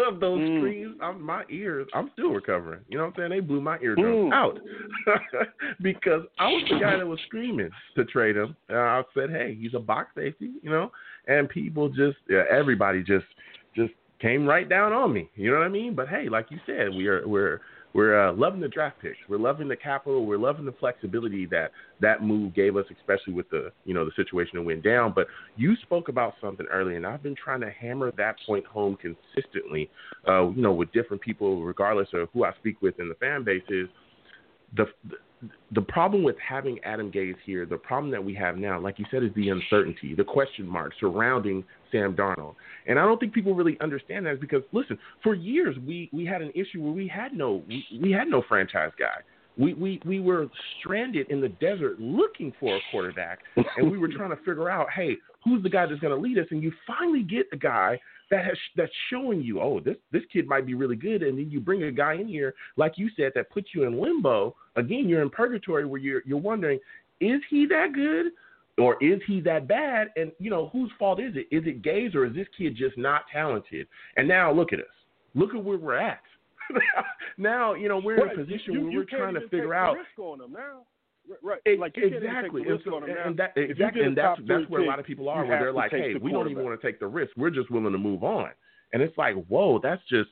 of 0.07 0.21
those 0.21 0.39
Mm. 0.41 0.59
screams. 0.59 0.97
I'm, 1.03 1.21
my 1.21 1.43
ears, 1.51 1.89
I'm 1.93 2.11
still 2.13 2.31
recovering. 2.31 2.81
You 2.89 2.99
know 2.99 3.05
what 3.05 3.09
I'm 3.11 3.15
saying? 3.19 3.31
They 3.31 3.41
blew 3.41 3.61
my 3.61 3.79
eardrums 3.81 4.33
Mm. 4.33 4.33
out 4.33 4.61
because 5.83 6.23
I 6.39 6.47
was 6.49 6.63
the 6.71 6.79
guy 6.79 6.97
that 6.97 7.07
was 7.07 7.19
screaming 7.27 7.71
to 7.97 8.05
trade 8.05 8.37
him. 8.37 8.55
And 8.69 8.79
I 8.79 9.03
said, 9.13 9.31
"Hey, 9.31 9.57
he's 9.61 9.75
a 9.75 9.81
box 9.81 10.15
safety," 10.15 10.53
you 10.63 10.71
know, 10.71 10.93
and 11.27 11.49
people 11.49 11.89
just, 11.89 12.19
yeah, 12.29 12.45
everybody 12.49 13.03
just, 13.03 13.27
just 13.75 13.93
came 14.21 14.47
right 14.47 14.69
down 14.69 14.93
on 14.93 15.13
me. 15.13 15.29
You 15.35 15.51
know 15.51 15.59
what 15.59 15.65
I 15.67 15.69
mean? 15.69 15.95
But 15.95 16.09
hey, 16.09 16.29
like 16.29 16.51
you 16.51 16.61
said, 16.65 16.95
we 16.95 17.09
are, 17.09 17.27
we're. 17.27 17.61
We're 17.95 18.29
uh, 18.29 18.33
loving 18.33 18.61
the 18.61 18.69
draft 18.69 19.01
picks. 19.01 19.19
We're 19.29 19.39
loving 19.39 19.69
the 19.69 19.77
capital. 19.77 20.25
We're 20.25 20.39
loving 20.39 20.65
the 20.65 20.73
flexibility 20.73 21.47
that 21.47 21.73
that 22.01 22.23
move 22.23 22.55
gave 22.55 22.77
us, 22.77 22.87
especially 22.99 23.35
with 23.35 23.49
the 23.51 23.73
you 23.85 23.95
know 23.95 24.05
the 24.05 24.13
situation 24.17 24.53
that 24.55 24.63
went 24.63 24.83
down. 24.83 25.13
But 25.15 25.27
you 25.57 25.77
spoke 25.83 26.09
about 26.09 26.35
something 26.41 26.67
earlier, 26.71 26.97
and 26.97 27.07
I've 27.07 27.23
been 27.23 27.37
trying 27.37 27.61
to 27.61 27.71
hammer 27.71 28.13
that 28.17 28.37
point 28.47 28.65
home 28.67 28.97
consistently. 28.97 29.91
Uh, 30.27 30.49
you 30.51 30.63
know, 30.63 30.73
with 30.73 30.93
different 30.93 31.23
people, 31.23 31.63
regardless 31.63 32.09
of 32.15 32.29
who 32.33 32.45
I 32.45 32.53
speak 32.59 32.81
with 32.81 32.99
in 32.99 33.09
the 33.09 33.15
fan 33.17 33.45
base, 33.45 33.63
is 33.69 33.89
the 34.77 34.87
the 35.73 35.81
problem 35.81 36.23
with 36.23 36.37
having 36.39 36.79
Adam 36.85 37.11
Gase 37.11 37.37
here, 37.45 37.67
the 37.67 37.77
problem 37.77 38.11
that 38.13 38.23
we 38.23 38.35
have 38.35 38.57
now, 38.57 38.79
like 38.79 38.99
you 38.99 39.05
said, 39.11 39.23
is 39.23 39.31
the 39.35 39.49
uncertainty, 39.49 40.15
the 40.15 40.25
question 40.25 40.67
mark 40.67 40.93
surrounding 41.01 41.65
Sam 41.91 42.15
Darnold. 42.15 42.55
And 42.87 42.99
I 42.99 43.05
don't 43.05 43.19
think 43.19 43.33
people 43.33 43.55
really 43.55 43.77
understand 43.81 44.27
that 44.27 44.41
because 44.41 44.63
listen, 44.73 44.99
for 45.23 45.35
years 45.35 45.77
we 45.87 46.09
we 46.13 46.25
had 46.25 46.43
an 46.43 46.51
issue 46.55 46.81
where 46.83 46.93
we 46.93 47.09
had 47.09 47.33
no 47.33 47.63
we, 47.67 47.85
we 48.01 48.13
had 48.13 48.29
no 48.29 48.43
franchise 48.49 48.93
guy. 48.99 49.21
We, 49.59 49.75
we 49.75 50.01
we 50.07 50.21
were 50.21 50.47
stranded 50.81 51.31
in 51.31 51.41
the 51.41 51.51
desert 51.51 52.01
looking 52.01 52.55
for 52.59 52.77
a 52.77 52.81
quarterback, 52.91 53.41
and 53.77 53.91
we 53.91 53.99
were 53.99 54.09
trying 54.09 54.31
to 54.31 54.37
figure 54.37 54.71
out, 54.71 54.87
hey, 54.95 55.17
who's 55.45 55.63
the 55.63 55.69
guy 55.69 55.87
that's 55.87 56.01
going 56.01 56.15
to 56.15 56.21
lead 56.21 56.39
us? 56.39 56.47
And 56.51 56.63
you 56.63 56.73
finally 56.87 57.23
get 57.23 57.47
a 57.53 57.57
guy 57.57 58.01
that 58.33 58.45
has 58.47 58.57
that's 58.77 58.91
showing 59.11 59.43
you, 59.43 59.61
oh, 59.61 59.79
this 59.79 59.97
this 60.11 60.23
kid 60.33 60.49
might 60.49 60.67
be 60.67 60.75
really 60.75 60.97
good, 60.97 61.23
and 61.23 61.39
then 61.39 61.51
you 61.51 61.61
bring 61.61 61.85
a 61.85 61.93
guy 61.93 62.15
in 62.15 62.27
here, 62.27 62.55
like 62.77 62.95
you 62.97 63.11
said, 63.15 63.31
that 63.35 63.51
puts 63.51 63.69
you 63.75 63.85
in 63.85 64.01
limbo. 64.01 64.57
Again, 64.75 65.07
you're 65.07 65.21
in 65.23 65.29
purgatory 65.31 65.85
where 65.85 66.01
you're 66.01 66.23
you're 66.25 66.39
wondering, 66.39 66.81
is 67.21 67.41
he 67.51 67.67
that 67.67 67.93
good? 67.95 68.33
Or 68.79 68.97
is 69.05 69.21
he 69.27 69.43
that 69.43 69.69
bad? 69.69 70.09
And 70.17 70.33
you 70.39 70.49
know, 70.49 70.71
whose 70.73 70.91
fault 70.99 71.21
is 71.21 71.35
it? 71.37 71.47
Is 71.55 71.65
it 71.67 71.83
Gase 71.83 72.15
or 72.15 72.25
is 72.25 72.35
this 72.35 72.47
kid 72.57 72.75
just 72.75 72.97
not 72.97 73.25
talented? 73.31 73.87
And 74.17 74.27
now 74.27 74.51
look 74.51 74.73
at 74.73 74.79
us. 74.79 74.87
Look 75.35 75.55
at 75.55 75.63
where 75.63 75.77
we're 75.77 75.99
at. 75.99 76.23
now, 77.37 77.75
you 77.75 77.89
know, 77.91 78.01
we're 78.03 78.27
in 78.27 78.33
a 78.33 78.43
position 78.43 78.73
You- 78.73 78.81
where 78.81 78.91
you 78.93 78.99
we're 79.01 79.05
trying 79.05 79.35
to 79.35 79.41
figure 79.51 79.75
out 79.75 79.97
risk 81.29 81.43
on 81.45 81.47
them 81.47 81.59
now. 81.67 81.73
Right, 81.73 81.79
like 81.79 81.97
you 81.97 82.03
can't 82.03 82.15
even 82.15 82.29
exactly, 82.29 82.63
and, 82.63 82.81
so, 82.85 82.95
on 82.95 83.03
them 83.03 83.11
now. 83.11 83.27
and 83.27 83.37
that 83.39 83.53
exactly, 83.57 84.03
and 84.03 84.17
that's 84.17 84.41
that's 84.47 84.69
where 84.69 84.83
a 84.83 84.87
lot 84.87 84.99
of 84.99 85.07
people 85.07 85.29
are, 85.29 85.45
where 85.45 85.59
they're 85.59 85.73
like, 85.73 85.91
"Hey, 85.91 86.15
the 86.15 86.19
we 86.19 86.33
don't 86.33 86.51
even 86.51 86.65
want 86.65 86.81
to 86.81 86.87
take 86.87 87.01
the 87.01 87.07
risk. 87.07 87.33
We're 87.37 87.51
just 87.51 87.71
willing 87.71 87.93
to 87.93 87.99
move 87.99 88.25
on." 88.25 88.51
And 88.93 89.03
it's 89.03 89.17
like, 89.17 89.35
whoa, 89.47 89.81
that's 89.83 90.03
just 90.09 90.31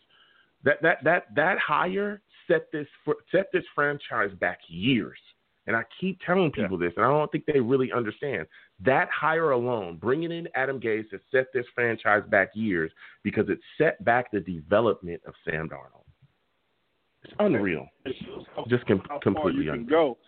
that 0.64 0.82
that 0.82 0.98
that 1.04 1.34
that 1.34 1.58
hire 1.58 2.20
set 2.46 2.70
this 2.72 2.86
set 3.32 3.46
this 3.52 3.64
franchise 3.74 4.30
back 4.38 4.58
years. 4.68 5.18
And 5.66 5.76
I 5.76 5.82
keep 6.00 6.18
telling 6.26 6.50
people 6.50 6.78
this, 6.78 6.92
and 6.96 7.04
I 7.04 7.08
don't 7.08 7.30
think 7.30 7.44
they 7.46 7.60
really 7.60 7.92
understand 7.92 8.46
that 8.84 9.08
hire 9.10 9.50
alone, 9.50 9.98
bringing 9.98 10.32
in 10.32 10.48
Adam 10.54 10.80
Gase, 10.80 11.10
has 11.12 11.20
set 11.30 11.46
this 11.52 11.66
franchise 11.74 12.22
back 12.28 12.50
years 12.54 12.90
because 13.22 13.48
it 13.48 13.58
set 13.78 14.02
back 14.04 14.32
the 14.32 14.40
development 14.40 15.20
of 15.26 15.34
Sam 15.44 15.68
Darnold. 15.68 16.06
It's 17.22 17.34
unreal. 17.38 17.86
Just 18.68 18.86
com- 18.86 19.02
completely 19.22 19.68
unreal. 19.68 19.86
go 19.86 20.18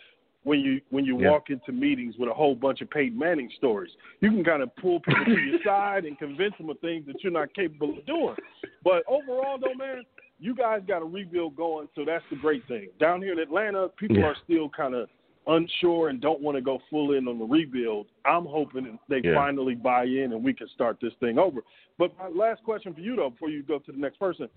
when 0.45 0.61
you 0.61 0.81
when 0.91 1.05
you 1.05 1.19
Yeah. 1.19 1.31
walk 1.31 1.51
into 1.51 1.73
meetings 1.73 2.17
with 2.19 2.29
a 2.29 2.35
whole 2.35 2.55
bunch 2.55 2.81
of 2.81 2.91
Peyton 2.91 3.17
Manning 3.19 3.51
stories. 3.57 3.93
You 4.21 4.31
can 4.31 4.45
kind 4.45 4.63
of 4.63 4.75
pull 4.77 5.01
people 5.01 5.25
to 5.25 5.41
your 5.41 5.61
side 5.65 6.05
and 6.05 6.19
convince 6.19 6.57
them 6.59 6.69
of 6.71 6.79
things 6.81 7.07
that 7.07 7.23
you're 7.23 7.33
not 7.33 7.55
capable 7.55 7.97
of 7.99 8.05
doing. 8.07 8.35
But 8.83 9.05
overall, 9.07 9.59
though, 9.59 9.75
man, 9.75 10.03
you 10.41 10.55
guys 10.55 10.83
got 10.87 11.03
a 11.03 11.05
rebuild 11.05 11.55
going, 11.57 11.89
so 11.95 12.05
that's 12.05 12.25
the 12.31 12.37
great 12.37 12.67
thing. 12.67 12.89
Down 12.99 13.23
here 13.23 13.33
in 13.33 13.39
Atlanta, 13.39 13.89
people 13.91 14.19
Yeah. 14.19 14.27
are 14.27 14.37
still 14.45 14.69
kind 14.69 14.95
of 14.95 15.09
unsure 15.47 16.09
and 16.09 16.21
don't 16.21 16.41
want 16.41 16.57
to 16.57 16.61
go 16.61 16.81
full 16.91 17.13
in 17.15 17.27
on 17.27 17.39
the 17.39 17.45
rebuild. 17.45 18.07
I'm 18.25 18.45
hoping 18.47 18.85
that 18.85 18.99
they 19.09 19.21
Yeah. 19.29 19.35
finally 19.35 19.75
buy 19.75 20.05
in 20.05 20.33
and 20.33 20.43
we 20.43 20.53
can 20.55 20.69
start 20.69 20.99
this 21.01 21.15
thing 21.15 21.39
over. 21.39 21.63
But 21.99 22.17
my 22.19 22.29
last 22.29 22.63
question 22.65 22.95
for 22.95 23.01
you, 23.01 23.17
though, 23.17 23.31
before 23.31 23.51
you 23.51 23.63
go 23.63 23.79
to 23.81 23.93
the 23.93 23.99
next 23.99 24.19
person, 24.19 24.49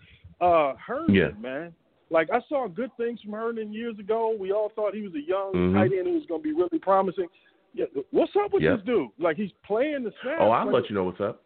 uh, 0.41 0.73
Herndon, 0.75 1.15
Yeah. 1.15 1.31
man. 1.39 1.73
Like 2.09 2.29
I 2.31 2.39
saw 2.47 2.67
good 2.67 2.91
things 2.97 3.19
from 3.21 3.31
Herndon 3.33 3.73
years 3.73 3.97
ago. 3.99 4.35
We 4.39 4.51
all 4.51 4.71
thought 4.75 4.93
he 4.93 5.01
was 5.01 5.13
a 5.15 5.21
young 5.21 5.53
Mhm. 5.53 5.73
tight 5.73 5.91
end 5.97 6.07
who 6.07 6.13
was 6.13 6.25
going 6.27 6.41
to 6.41 6.43
be 6.43 6.53
really 6.53 6.79
promising. 6.79 7.27
Yeah, 7.73 7.85
what's 8.11 8.35
up 8.35 8.53
with 8.53 8.63
Yep. 8.63 8.77
this 8.77 8.85
dude? 8.85 9.09
Like 9.19 9.37
he's 9.37 9.51
playing 9.63 10.03
the 10.03 10.13
snap. 10.21 10.37
Oh, 10.39 10.49
I'll 10.51 10.65
like, 10.65 10.75
let 10.75 10.89
you 10.89 10.95
know 10.95 11.03
what's 11.05 11.19
up. 11.19 11.41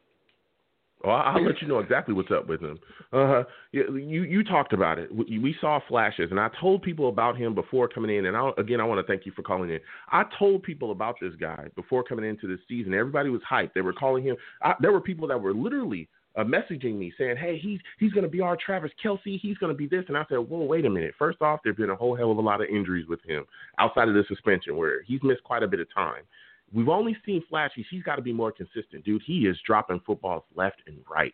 Oh, 1.05 1.11
I- 1.11 1.31
I'll 1.31 1.41
let 1.41 1.61
you 1.61 1.67
know 1.69 1.79
exactly 1.79 2.13
what's 2.13 2.29
up 2.29 2.47
with 2.47 2.61
him. 2.61 2.77
Uh, 3.13 3.45
you 3.71 3.95
you 3.95 4.23
you 4.23 4.43
talked 4.43 4.73
about 4.73 4.99
it. 4.99 5.09
We, 5.15 5.39
we 5.39 5.53
saw 5.61 5.79
flashes, 5.87 6.29
and 6.29 6.39
I 6.39 6.49
told 6.59 6.81
people 6.81 7.07
about 7.07 7.37
him 7.37 7.55
before 7.55 7.87
coming 7.87 8.13
in. 8.17 8.25
And 8.25 8.35
I, 8.35 8.51
again, 8.57 8.81
I 8.81 8.83
want 8.83 8.99
to 8.99 9.09
thank 9.09 9.25
you 9.25 9.31
for 9.31 9.41
calling 9.41 9.69
in. 9.69 9.79
I 10.11 10.25
told 10.37 10.61
people 10.63 10.91
about 10.91 11.15
this 11.21 11.33
guy 11.35 11.69
before 11.77 12.03
coming 12.03 12.25
into 12.25 12.47
this 12.47 12.59
season. 12.67 12.93
Everybody 12.93 13.29
was 13.29 13.41
hyped. 13.49 13.71
They 13.73 13.81
were 13.81 13.93
calling 13.93 14.25
him. 14.25 14.35
I, 14.61 14.75
there 14.81 14.91
were 14.91 14.99
people 14.99 15.25
that 15.29 15.41
were 15.41 15.53
literally 15.53 16.09
uh, 16.35 16.43
messaging 16.43 16.95
me 16.95 17.11
saying, 17.17 17.37
"Hey, 17.37 17.57
he's 17.57 17.79
he's 17.97 18.11
going 18.13 18.23
to 18.23 18.29
be 18.29 18.41
our 18.41 18.55
Travis 18.57 18.91
Kelce. 19.03 19.39
He's 19.39 19.57
going 19.57 19.73
to 19.73 19.77
be 19.77 19.87
this." 19.87 20.05
And 20.07 20.17
I 20.17 20.25
said, 20.29 20.37
"Whoa, 20.37 20.63
wait 20.63 20.85
a 20.85 20.89
minute. 20.89 21.13
First 21.17 21.41
off, 21.41 21.59
there've 21.63 21.77
been 21.77 21.89
a 21.89 21.95
whole 21.95 22.15
hell 22.15 22.31
of 22.31 22.37
a 22.37 22.41
lot 22.41 22.61
of 22.61 22.67
injuries 22.69 23.07
with 23.07 23.21
him 23.23 23.45
outside 23.79 24.07
of 24.07 24.13
the 24.13 24.23
suspension, 24.27 24.77
where 24.77 25.01
he's 25.03 25.21
missed 25.23 25.43
quite 25.43 25.63
a 25.63 25.67
bit 25.67 25.79
of 25.79 25.87
time." 25.93 26.23
We've 26.71 26.89
only 26.89 27.17
seen 27.25 27.43
flashes. 27.49 27.85
He's 27.89 28.03
got 28.03 28.17
to 28.17 28.21
be 28.21 28.31
more 28.31 28.51
consistent, 28.51 29.03
dude. 29.03 29.23
He 29.25 29.47
is 29.47 29.57
dropping 29.65 30.01
footballs 30.05 30.43
left 30.55 30.81
and 30.85 30.97
right. 31.09 31.33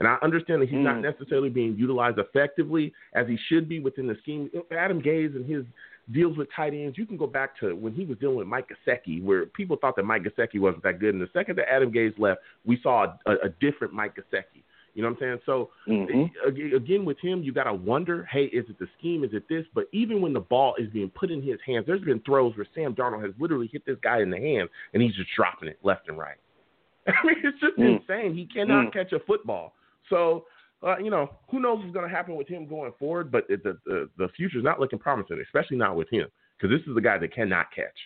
And 0.00 0.08
I 0.08 0.16
understand 0.22 0.60
that 0.62 0.70
he's 0.70 0.82
not 0.82 0.96
Mm. 0.96 1.02
necessarily 1.02 1.50
being 1.50 1.76
utilized 1.76 2.18
effectively 2.18 2.92
as 3.12 3.28
he 3.28 3.36
should 3.48 3.68
be 3.68 3.78
within 3.78 4.08
the 4.08 4.16
scheme. 4.16 4.50
Adam 4.72 5.00
Gase 5.00 5.36
and 5.36 5.46
his 5.46 5.64
deals 6.10 6.36
with 6.36 6.48
tight 6.54 6.74
ends, 6.74 6.98
you 6.98 7.06
can 7.06 7.16
go 7.16 7.26
back 7.26 7.58
to 7.60 7.74
when 7.76 7.92
he 7.92 8.04
was 8.04 8.18
dealing 8.18 8.36
with 8.36 8.46
Mike 8.46 8.68
Gesicki, 8.68 9.22
where 9.22 9.46
people 9.46 9.76
thought 9.76 9.96
that 9.96 10.04
Mike 10.04 10.24
Gesicki 10.24 10.58
wasn't 10.60 10.82
that 10.82 10.98
good. 10.98 11.14
And 11.14 11.22
the 11.22 11.28
second 11.32 11.56
that 11.58 11.70
Adam 11.72 11.92
Gase 11.92 12.18
left, 12.18 12.40
we 12.64 12.78
saw 12.82 13.14
a, 13.26 13.32
a 13.44 13.48
different 13.60 13.94
Mike 13.94 14.16
Gesicki. 14.16 14.62
You 14.94 15.02
know 15.02 15.08
what 15.08 15.14
I'm 15.14 15.20
saying? 15.20 15.38
So 15.46 15.70
Mhm. 15.88 16.30
again, 16.74 17.04
with 17.06 17.18
him, 17.20 17.42
you 17.42 17.52
got 17.52 17.64
to 17.64 17.72
wonder, 17.72 18.24
hey, 18.24 18.44
is 18.46 18.68
it 18.68 18.78
the 18.78 18.88
scheme? 18.98 19.24
Is 19.24 19.32
it 19.32 19.48
this? 19.48 19.64
But 19.74 19.86
even 19.92 20.20
when 20.20 20.34
the 20.34 20.40
ball 20.40 20.74
is 20.74 20.90
being 20.90 21.08
put 21.10 21.30
in 21.30 21.40
his 21.40 21.58
hands, 21.64 21.86
there's 21.86 22.02
been 22.02 22.20
throws 22.20 22.54
where 22.56 22.66
Sam 22.74 22.94
Darnold 22.94 23.24
has 23.24 23.32
literally 23.38 23.68
hit 23.72 23.86
this 23.86 23.96
guy 24.02 24.20
in 24.20 24.28
the 24.28 24.38
hands 24.38 24.68
and 24.92 25.02
he's 25.02 25.14
just 25.14 25.30
dropping 25.34 25.68
it 25.68 25.78
left 25.82 26.08
and 26.08 26.18
right. 26.18 26.36
I 27.06 27.12
mean, 27.26 27.36
it's 27.42 27.58
just 27.58 27.76
Mm. 27.78 28.00
insane. 28.00 28.34
He 28.34 28.44
cannot 28.44 28.88
Mm. 28.88 28.92
catch 28.92 29.12
a 29.12 29.20
football. 29.20 29.74
So, 30.10 30.46
uh, 30.84 30.98
you 30.98 31.10
know, 31.10 31.30
who 31.50 31.60
knows 31.60 31.78
what's 31.78 31.92
going 31.92 32.08
to 32.08 32.14
happen 32.14 32.34
with 32.36 32.48
him 32.48 32.66
going 32.66 32.92
forward? 32.98 33.30
But 33.30 33.44
it, 33.48 33.62
the 33.62 33.78
the 33.86 34.08
the 34.18 34.28
future's 34.36 34.64
not 34.64 34.80
looking 34.80 34.98
promising, 34.98 35.42
especially 35.44 35.76
not 35.76 35.96
with 35.96 36.10
him, 36.10 36.26
because 36.58 36.76
this 36.76 36.86
is 36.90 36.96
a 36.96 37.00
guy 37.00 37.18
that 37.18 37.34
cannot 37.34 37.66
catch. 37.74 37.96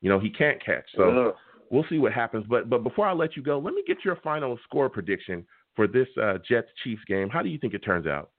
You 0.00 0.10
know, 0.10 0.18
he 0.18 0.30
can't 0.30 0.64
catch. 0.64 0.84
So 0.96 1.28
Ugh. 1.28 1.34
we'll 1.70 1.84
see 1.88 1.98
what 1.98 2.12
happens. 2.12 2.44
But 2.48 2.68
but 2.68 2.82
before 2.82 3.06
I 3.06 3.12
let 3.12 3.36
you 3.36 3.42
go, 3.42 3.58
let 3.58 3.74
me 3.74 3.82
get 3.86 3.98
your 4.04 4.16
final 4.16 4.58
score 4.64 4.88
prediction 4.88 5.46
for 5.76 5.86
this 5.86 6.08
uh, 6.20 6.38
Jets 6.48 6.68
Chiefs 6.82 7.02
game. 7.06 7.28
How 7.28 7.42
do 7.42 7.48
you 7.48 7.58
think 7.58 7.74
it 7.74 7.80
turns 7.84 8.06
out? 8.06 8.30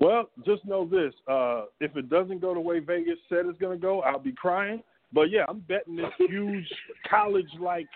Well, 0.00 0.30
just 0.44 0.64
know 0.64 0.86
this: 0.86 1.14
uh, 1.28 1.64
if 1.80 1.96
it 1.96 2.08
doesn't 2.08 2.40
go 2.40 2.54
the 2.54 2.60
way 2.60 2.80
Vegas 2.80 3.18
said 3.28 3.46
it's 3.46 3.58
going 3.58 3.78
to 3.78 3.82
go, 3.82 4.02
I'll 4.02 4.18
be 4.18 4.32
crying. 4.32 4.82
But 5.12 5.30
yeah, 5.30 5.44
I'm 5.48 5.60
betting 5.60 5.96
this 5.96 6.06
huge 6.18 6.66
college-like 7.10 7.86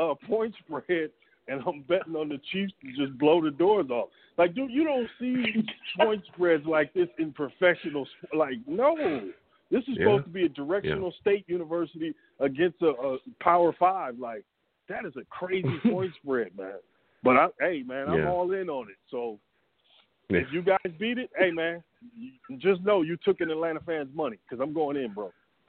uh, 0.00 0.14
point 0.26 0.54
spread, 0.58 1.10
and 1.48 1.62
I'm 1.66 1.82
betting 1.82 2.16
on 2.16 2.28
the 2.28 2.40
Chiefs 2.52 2.72
to 2.82 3.06
just 3.06 3.18
blow 3.18 3.42
the 3.42 3.50
doors 3.50 3.90
off. 3.90 4.08
Like, 4.38 4.54
dude, 4.54 4.70
you 4.70 4.84
don't 4.84 5.08
see 5.20 5.66
point 5.98 6.22
spreads 6.32 6.64
like 6.66 6.92
this 6.94 7.08
in 7.18 7.32
professional. 7.32 8.06
Like, 8.36 8.58
no, 8.66 9.28
this 9.70 9.82
is 9.82 9.88
Yeah. 9.96 10.04
supposed 10.04 10.24
to 10.24 10.30
be 10.30 10.44
a 10.44 10.48
directional 10.48 11.12
state 11.20 11.44
university 11.48 12.14
against 12.40 12.80
a, 12.82 12.88
a 12.88 13.18
Power 13.40 13.72
Five. 13.78 14.18
Like, 14.18 14.44
that 14.88 15.04
is 15.04 15.12
a 15.16 15.24
crazy 15.30 15.78
point 15.90 16.12
spread, 16.22 16.56
man. 16.56 16.78
But 17.22 17.36
I, 17.36 17.48
hey, 17.60 17.82
man, 17.86 18.08
I'm 18.08 18.18
Yeah. 18.18 18.30
all 18.30 18.52
in 18.52 18.68
on 18.68 18.88
it. 18.90 18.96
So 19.10 19.38
Yeah. 20.30 20.40
if 20.40 20.52
you 20.52 20.62
guys 20.62 20.92
beat 20.98 21.18
it, 21.18 21.30
hey 21.38 21.50
man, 21.50 21.82
just 22.58 22.82
know 22.82 23.02
you 23.02 23.16
took 23.18 23.40
an 23.40 23.50
Atlanta 23.50 23.80
fan's 23.80 24.14
money 24.14 24.38
because 24.48 24.62
I'm 24.62 24.72
going 24.72 24.96
in, 24.96 25.12
bro. 25.12 25.32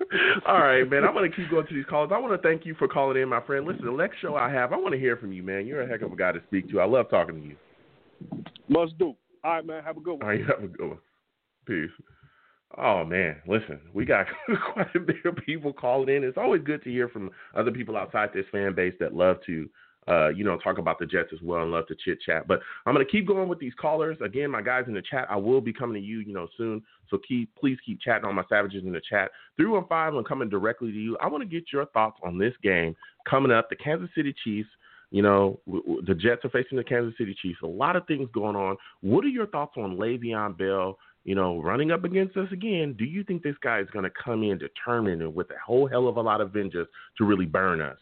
All 0.46 0.58
right, 0.58 0.88
man. 0.88 1.04
I'm 1.04 1.14
gonna 1.14 1.28
keep 1.28 1.50
going 1.50 1.66
to 1.66 1.74
these 1.74 1.84
calls. 1.86 2.10
I 2.12 2.18
want 2.18 2.40
to 2.40 2.48
thank 2.48 2.64
you 2.66 2.74
for 2.74 2.88
calling 2.88 3.20
in, 3.20 3.28
my 3.28 3.40
friend. 3.42 3.66
Listen, 3.66 3.84
the 3.84 3.92
next 3.92 4.18
show 4.20 4.34
I 4.34 4.50
have, 4.50 4.72
I 4.72 4.76
want 4.76 4.92
to 4.92 4.98
hear 5.00 5.16
from 5.16 5.32
you, 5.32 5.42
man. 5.42 5.66
You're 5.66 5.82
a 5.82 5.88
heck 5.88 6.02
of 6.02 6.12
a 6.12 6.16
guy 6.16 6.32
to 6.32 6.40
speak 6.46 6.70
to. 6.70 6.80
I 6.80 6.86
love 6.86 7.10
talking 7.10 7.40
to 7.40 7.48
you. 7.48 7.56
Must 8.68 8.96
do. 8.98 9.14
All 9.44 9.54
right, 9.54 9.66
man. 9.66 9.82
Have 9.84 9.96
a 9.96 10.00
good 10.00 10.14
one. 10.14 10.22
All 10.22 10.28
right, 10.28 10.38
you 10.38 10.46
have 10.46 10.62
a 10.62 10.68
good 10.68 10.88
one. 10.88 10.98
Peace. 11.66 11.90
Oh 12.78 13.04
man, 13.04 13.36
listen, 13.46 13.80
we 13.92 14.06
got 14.06 14.26
quite 14.72 14.94
a 14.94 15.00
bit 15.00 15.16
of 15.26 15.36
people 15.44 15.72
calling 15.72 16.14
in. 16.14 16.24
It's 16.24 16.38
always 16.38 16.62
good 16.62 16.82
to 16.84 16.90
hear 16.90 17.08
from 17.08 17.30
other 17.54 17.70
people 17.70 17.96
outside 17.96 18.30
this 18.32 18.46
fan 18.50 18.74
base 18.74 18.94
that 18.98 19.14
love 19.14 19.36
to 19.46 19.68
uh, 20.08 20.28
you 20.28 20.44
know, 20.44 20.58
talk 20.58 20.78
about 20.78 20.98
the 20.98 21.06
Jets 21.06 21.30
as 21.32 21.40
well 21.42 21.62
and 21.62 21.70
love 21.70 21.86
to 21.86 21.94
chit 21.94 22.20
chat. 22.20 22.48
But 22.48 22.60
I'm 22.86 22.94
gonna 22.94 23.04
keep 23.04 23.26
going 23.26 23.48
with 23.48 23.60
these 23.60 23.74
callers. 23.80 24.16
Again, 24.20 24.50
my 24.50 24.62
guys 24.62 24.84
in 24.88 24.94
the 24.94 25.02
chat, 25.02 25.26
I 25.30 25.36
will 25.36 25.60
be 25.60 25.72
coming 25.72 26.00
to 26.00 26.06
you, 26.06 26.18
you 26.20 26.32
know, 26.32 26.48
soon. 26.56 26.82
So 27.08 27.18
keep 27.26 27.54
please 27.54 27.78
keep 27.84 28.00
chatting 28.00 28.24
on 28.24 28.34
my 28.34 28.44
savages 28.48 28.84
in 28.84 28.92
the 28.92 29.02
chat. 29.08 29.30
Three 29.56 29.66
one 29.66 29.86
five, 29.88 30.14
I'm 30.14 30.24
coming 30.24 30.48
directly 30.48 30.90
to 30.90 30.98
you. 30.98 31.16
I 31.18 31.28
want 31.28 31.42
to 31.42 31.48
get 31.48 31.72
your 31.72 31.86
thoughts 31.86 32.18
on 32.24 32.38
this 32.38 32.54
game 32.62 32.96
coming 33.28 33.52
up. 33.52 33.68
The 33.70 33.76
Kansas 33.76 34.10
City 34.14 34.34
Chiefs. 34.44 34.68
You 35.10 35.20
know, 35.20 35.60
the 35.66 36.14
Jets 36.14 36.42
are 36.46 36.48
facing 36.48 36.78
the 36.78 36.84
Kansas 36.84 37.12
City 37.18 37.36
Chiefs. 37.42 37.58
A 37.62 37.66
lot 37.66 37.96
of 37.96 38.06
things 38.06 38.30
going 38.32 38.56
on. 38.56 38.78
What 39.02 39.26
are 39.26 39.28
your 39.28 39.46
thoughts 39.46 39.74
on 39.76 39.98
Le'Veon 39.98 40.56
Bell? 40.56 40.96
You 41.24 41.34
know, 41.34 41.60
running 41.60 41.90
up 41.90 42.04
against 42.04 42.34
us 42.38 42.48
again. 42.50 42.94
Do 42.98 43.04
you 43.04 43.22
think 43.22 43.42
this 43.42 43.54
guy 43.62 43.80
is 43.80 43.88
going 43.92 44.06
to 44.06 44.10
come 44.10 44.42
in 44.42 44.56
determined 44.56 45.20
and 45.20 45.34
with 45.34 45.50
a 45.50 45.58
whole 45.62 45.86
hell 45.86 46.08
of 46.08 46.16
a 46.16 46.20
lot 46.22 46.40
of 46.40 46.50
vengeance 46.50 46.88
to 47.18 47.26
really 47.26 47.44
burn 47.44 47.82
us? 47.82 47.98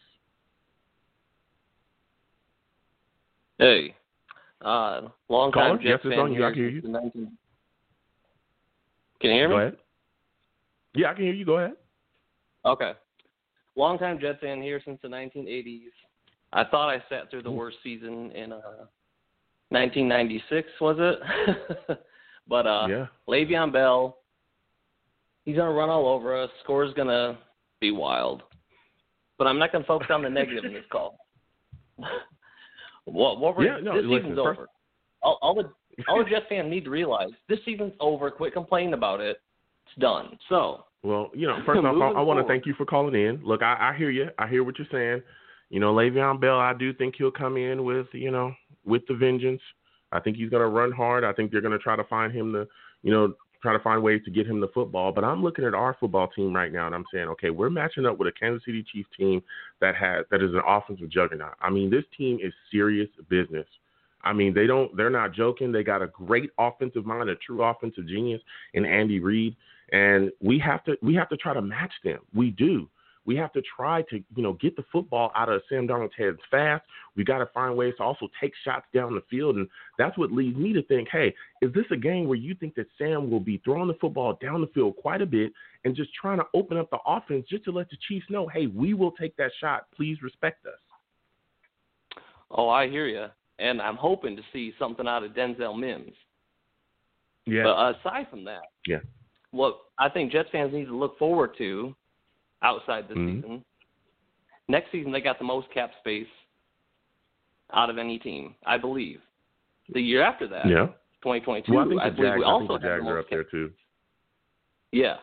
Hey, 3.61 3.93
uh, 4.65 5.01
long 5.29 5.51
time 5.51 5.77
Caller, 5.77 5.77
Jets 5.77 6.01
yes, 6.03 6.13
fan 6.13 6.19
on 6.19 6.31
you. 6.31 6.39
here 6.39 6.47
I 6.47 6.49
can 6.49 6.59
hear 6.61 6.69
you. 6.69 6.81
19 6.81 7.11
Can 9.21 9.29
you 9.29 9.35
hear 9.35 9.49
me? 9.49 9.53
Go 9.53 9.59
ahead. 9.59 9.77
Yeah, 10.95 11.11
I 11.11 11.13
can 11.13 11.25
hear 11.25 11.33
you. 11.33 11.45
Go 11.45 11.59
ahead. 11.59 11.73
Okay. 12.65 12.93
Long 13.75 13.99
time 13.99 14.19
Jets 14.19 14.39
fan 14.41 14.63
here 14.63 14.81
since 14.83 14.97
the 15.03 15.07
1980s. 15.07 15.91
I 16.53 16.63
thought 16.63 16.89
I 16.89 17.03
sat 17.07 17.29
through 17.29 17.43
the 17.43 17.51
worst 17.51 17.77
season 17.83 18.31
in 18.31 18.51
uh 18.51 18.87
1996, 19.69 20.67
was 20.81 20.95
it? 20.99 21.99
but 22.47 22.65
uh 22.65 22.87
yeah. 22.89 23.05
Le'Veon 23.29 23.71
Bell, 23.71 24.17
he's 25.45 25.55
gonna 25.55 25.71
run 25.71 25.91
all 25.91 26.07
over 26.07 26.35
us. 26.35 26.49
Score's 26.63 26.95
gonna 26.95 27.37
be 27.79 27.91
wild. 27.91 28.41
But 29.37 29.45
I'm 29.45 29.59
not 29.59 29.71
gonna 29.71 29.85
focus 29.85 30.07
on 30.09 30.23
the 30.23 30.29
negative 30.31 30.65
in 30.65 30.73
this 30.73 30.83
call. 30.91 31.19
what 33.11 33.39
what 33.39 33.57
we're, 33.57 33.65
Yeah, 33.65 33.79
no, 33.81 33.95
this 33.95 34.05
listen, 34.05 34.29
season's 34.29 34.39
first- 34.45 34.59
over. 34.59 34.67
All, 35.23 35.37
all 35.41 35.53
the 35.55 35.69
all 36.07 36.23
the 36.23 36.29
Jets 36.29 36.45
fans 36.49 36.69
need 36.69 36.83
to 36.85 36.89
realize 36.89 37.29
this 37.49 37.59
season's 37.65 37.93
over. 37.99 38.31
Quit 38.31 38.53
complaining 38.53 38.93
about 38.93 39.19
it. 39.21 39.37
It's 39.85 39.99
done. 40.01 40.37
So 40.49 40.85
Well, 41.03 41.29
you 41.33 41.47
know, 41.47 41.59
first 41.65 41.79
off, 41.79 41.85
I, 41.85 42.19
I 42.19 42.21
want 42.21 42.39
to 42.39 42.47
thank 42.47 42.65
you 42.65 42.73
for 42.75 42.85
calling 42.85 43.13
in. 43.15 43.41
Look, 43.43 43.61
I, 43.61 43.91
I 43.93 43.97
hear 43.97 44.09
you. 44.09 44.29
I 44.39 44.47
hear 44.47 44.63
what 44.63 44.75
you're 44.79 44.87
saying. 44.91 45.21
You 45.69 45.79
know, 45.79 45.93
Le'Veon 45.93 46.39
Bell, 46.41 46.59
I 46.59 46.73
do 46.73 46.93
think 46.93 47.15
he'll 47.17 47.31
come 47.31 47.55
in 47.57 47.83
with, 47.85 48.07
you 48.13 48.29
know, 48.31 48.53
with 48.85 49.03
the 49.07 49.13
vengeance. 49.15 49.61
I 50.11 50.19
think 50.19 50.35
he's 50.37 50.49
going 50.49 50.61
to 50.61 50.67
run 50.67 50.91
hard. 50.91 51.23
I 51.23 51.31
think 51.33 51.51
they're 51.51 51.61
going 51.61 51.71
to 51.71 51.79
try 51.79 51.95
to 51.95 52.03
find 52.05 52.33
him 52.33 52.51
the, 52.51 52.67
you 53.03 53.11
know, 53.11 53.33
try 53.61 53.73
to 53.73 53.79
find 53.79 54.01
ways 54.01 54.21
to 54.25 54.31
get 54.31 54.47
him 54.47 54.59
the 54.59 54.67
football. 54.69 55.11
But 55.11 55.23
I'm 55.23 55.43
looking 55.43 55.65
at 55.65 55.73
our 55.73 55.95
football 55.99 56.27
team 56.27 56.53
right 56.53 56.71
now, 56.71 56.85
and 56.87 56.95
I'm 56.95 57.05
saying, 57.13 57.27
okay, 57.29 57.49
we're 57.49 57.69
matching 57.69 58.05
up 58.05 58.17
with 58.17 58.27
a 58.27 58.31
Kansas 58.31 58.63
City 58.65 58.83
Chiefs 58.91 59.09
team 59.17 59.41
that 59.79 59.95
has 59.95 60.25
that 60.31 60.41
is 60.41 60.53
an 60.53 60.61
offensive 60.67 61.09
juggernaut. 61.09 61.53
I 61.61 61.69
mean, 61.69 61.89
this 61.89 62.03
team 62.17 62.39
is 62.41 62.53
serious 62.71 63.09
business. 63.29 63.67
I 64.23 64.33
mean, 64.33 64.53
they 64.53 64.67
don't 64.67 64.95
they're 64.95 65.09
not 65.09 65.33
joking. 65.33 65.71
They 65.71 65.83
got 65.83 66.01
a 66.01 66.07
great 66.07 66.51
offensive 66.59 67.05
mind, 67.05 67.29
a 67.29 67.35
true 67.35 67.63
offensive 67.63 68.07
genius 68.07 68.41
in 68.73 68.85
Andy 68.85 69.19
Reid, 69.19 69.55
and 69.91 70.31
we 70.41 70.59
have 70.59 70.83
to 70.85 70.97
we 71.01 71.15
have 71.15 71.29
to 71.29 71.37
try 71.37 71.53
to 71.53 71.61
match 71.61 71.93
them. 72.03 72.19
We 72.33 72.51
do. 72.51 72.87
We 73.25 73.35
have 73.35 73.53
to 73.53 73.61
try 73.75 74.01
to, 74.03 74.15
you 74.35 74.43
know, 74.43 74.53
get 74.53 74.75
the 74.75 74.83
football 74.91 75.31
out 75.35 75.47
of 75.47 75.61
Sam 75.69 75.87
Darnold's 75.87 76.13
hands 76.17 76.39
fast. 76.49 76.83
We 77.15 77.23
got 77.23 77.37
to 77.37 77.45
find 77.47 77.77
ways 77.77 77.93
to 77.97 78.03
also 78.03 78.27
take 78.39 78.53
shots 78.63 78.87
down 78.93 79.13
the 79.13 79.23
field, 79.29 79.57
and 79.57 79.67
that's 79.97 80.17
what 80.17 80.31
leads 80.31 80.57
me 80.57 80.73
to 80.73 80.81
think, 80.83 81.07
hey, 81.11 81.33
is 81.61 81.71
this 81.73 81.85
a 81.91 81.97
game 81.97 82.27
where 82.27 82.37
you 82.37 82.55
think 82.55 82.73
that 82.75 82.87
Sam 82.97 83.29
will 83.29 83.39
be 83.39 83.61
throwing 83.63 83.87
the 83.87 83.93
football 83.95 84.37
down 84.41 84.61
the 84.61 84.67
field 84.73 84.95
quite 84.95 85.21
a 85.21 85.25
bit 85.25 85.53
and 85.85 85.95
just 85.95 86.13
trying 86.13 86.39
to 86.39 86.45
open 86.53 86.77
up 86.77 86.89
the 86.89 86.97
offense 87.05 87.45
just 87.47 87.63
to 87.65 87.71
let 87.71 87.89
the 87.89 87.97
Chiefs 88.07 88.25
know, 88.29 88.47
hey, 88.47 88.67
we 88.67 88.93
will 88.93 89.11
take 89.11 89.35
that 89.37 89.51
shot. 89.59 89.85
Please 89.95 90.21
respect 90.23 90.65
us. 90.65 92.21
Oh, 92.49 92.69
I 92.69 92.87
hear 92.87 93.07
you. 93.07 93.27
And 93.59 93.81
I'm 93.81 93.95
hoping 93.97 94.35
to 94.35 94.41
see 94.51 94.73
something 94.79 95.07
out 95.07 95.23
of 95.23 95.31
Denzel 95.31 95.77
Mims. 95.79 96.13
Yeah. 97.45 97.63
But 97.63 97.95
aside 97.97 98.27
from 98.29 98.43
that, 98.45 98.63
Yeah. 98.87 98.99
what 99.51 99.77
I 99.97 100.09
think 100.09 100.31
Jets 100.31 100.49
fans 100.51 100.73
need 100.73 100.85
to 100.85 100.95
look 100.95 101.17
forward 101.19 101.55
to 101.57 101.95
outside 102.61 103.07
this 103.07 103.17
Mhm. 103.17 103.35
season, 103.41 103.65
next 104.67 104.91
season 104.91 105.11
they 105.11 105.21
got 105.21 105.37
the 105.39 105.45
most 105.45 105.69
cap 105.71 105.93
space 105.99 106.27
out 107.71 107.89
of 107.89 107.97
any 107.97 108.19
team, 108.19 108.55
I 108.65 108.77
believe. 108.77 109.21
The 109.89 110.01
year 110.01 110.21
after 110.21 110.47
that, 110.47 110.67
Yeah. 110.67 110.87
2022, 111.21 111.73
Well, 111.73 111.85
I 111.85 111.87
think 111.89 112.01
the 112.01 112.11
believe 112.11 112.29
Jags, 112.31 112.39
we 112.39 112.43
I 112.45 112.47
also 112.47 112.59
think 112.59 112.67
the 112.67 112.73
have 112.73 112.81
Jags 112.81 113.03
the 113.05 113.09
are 113.11 113.15
most 113.15 113.23
up 113.25 113.29
there 113.29 113.43
too. 113.43 113.73
Yeah. 114.91 115.19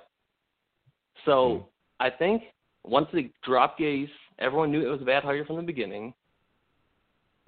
So 1.25 1.59
Mm. 1.59 1.69
I 2.01 2.11
think 2.11 2.55
once 2.85 3.11
they 3.13 3.33
dropped 3.43 3.81
Gase, 3.81 4.11
everyone 4.39 4.71
knew 4.71 4.85
it 4.87 4.91
was 4.91 5.03
a 5.03 5.05
bad 5.05 5.25
hire 5.25 5.45
from 5.45 5.57
the 5.57 5.63
beginning. 5.63 6.15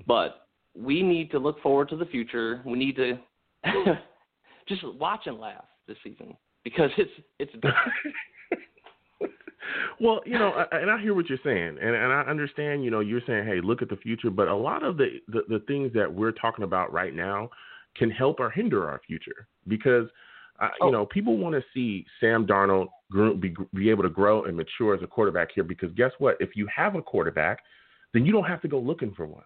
But 0.07 0.49
we 0.75 1.03
need 1.03 1.31
to 1.31 1.39
look 1.39 1.61
forward 1.61 1.89
to 1.91 1.97
the 1.97 2.07
future. 2.07 2.63
We 2.65 2.79
need 2.79 2.97
to 2.97 3.19
just 4.67 4.83
watch 4.85 5.27
and 5.27 5.39
laugh 5.39 5.65
this 5.87 5.99
season 6.03 6.37
because 6.65 6.91
it's 6.97 7.13
it's 7.39 7.55
Well, 10.01 10.21
you 10.25 10.39
know, 10.39 10.51
I- 10.51 10.79
and 10.79 10.91
I 10.91 10.99
hear 10.99 11.15
what 11.15 11.29
you're 11.29 11.39
saying, 11.45 11.79
and 11.81 11.95
and 11.95 12.13
I 12.13 12.23
understand. 12.23 12.85
You 12.85 12.91
know, 12.91 13.01
you're 13.01 13.21
saying, 13.27 13.47
hey, 13.47 13.61
look 13.61 13.83
at 13.83 13.89
the 13.89 13.97
future, 13.97 14.31
but 14.31 14.49
a 14.49 14.55
lot 14.55 14.83
of 14.83 14.97
the 14.97 15.21
the, 15.29 15.43
the 15.49 15.59
things 15.61 15.93
that 15.95 16.13
we're 16.13 16.33
talking 16.33 16.65
about 16.65 16.93
right 16.93 17.15
now 17.15 17.51
can 17.97 18.11
help 18.11 18.39
or 18.41 18.51
hinder 18.51 18.89
our 18.89 19.01
future 19.07 19.49
because, 19.67 20.09
uh, 20.61 20.69
Oh. 20.81 20.87
you 20.87 20.93
know, 20.93 21.05
people 21.07 21.37
want 21.37 21.55
to 21.57 21.65
see 21.75 22.07
Sam 22.21 22.47
Darnold 22.47 22.89
grow, 23.11 23.35
be 23.35 23.55
be 23.75 23.91
able 23.91 24.05
to 24.05 24.09
grow 24.09 24.45
and 24.45 24.57
mature 24.57 24.95
as 24.95 25.03
a 25.03 25.07
quarterback 25.07 25.51
here. 25.53 25.65
Because 25.65 25.93
guess 25.93 26.13
what? 26.19 26.37
If 26.41 26.57
you 26.57 26.67
have 26.75 26.95
a 26.95 27.03
quarterback, 27.03 27.61
then 28.15 28.25
you 28.25 28.33
don't 28.33 28.45
have 28.45 28.63
to 28.63 28.69
go 28.69 28.79
looking 28.79 29.13
for 29.13 29.27
one, 29.27 29.45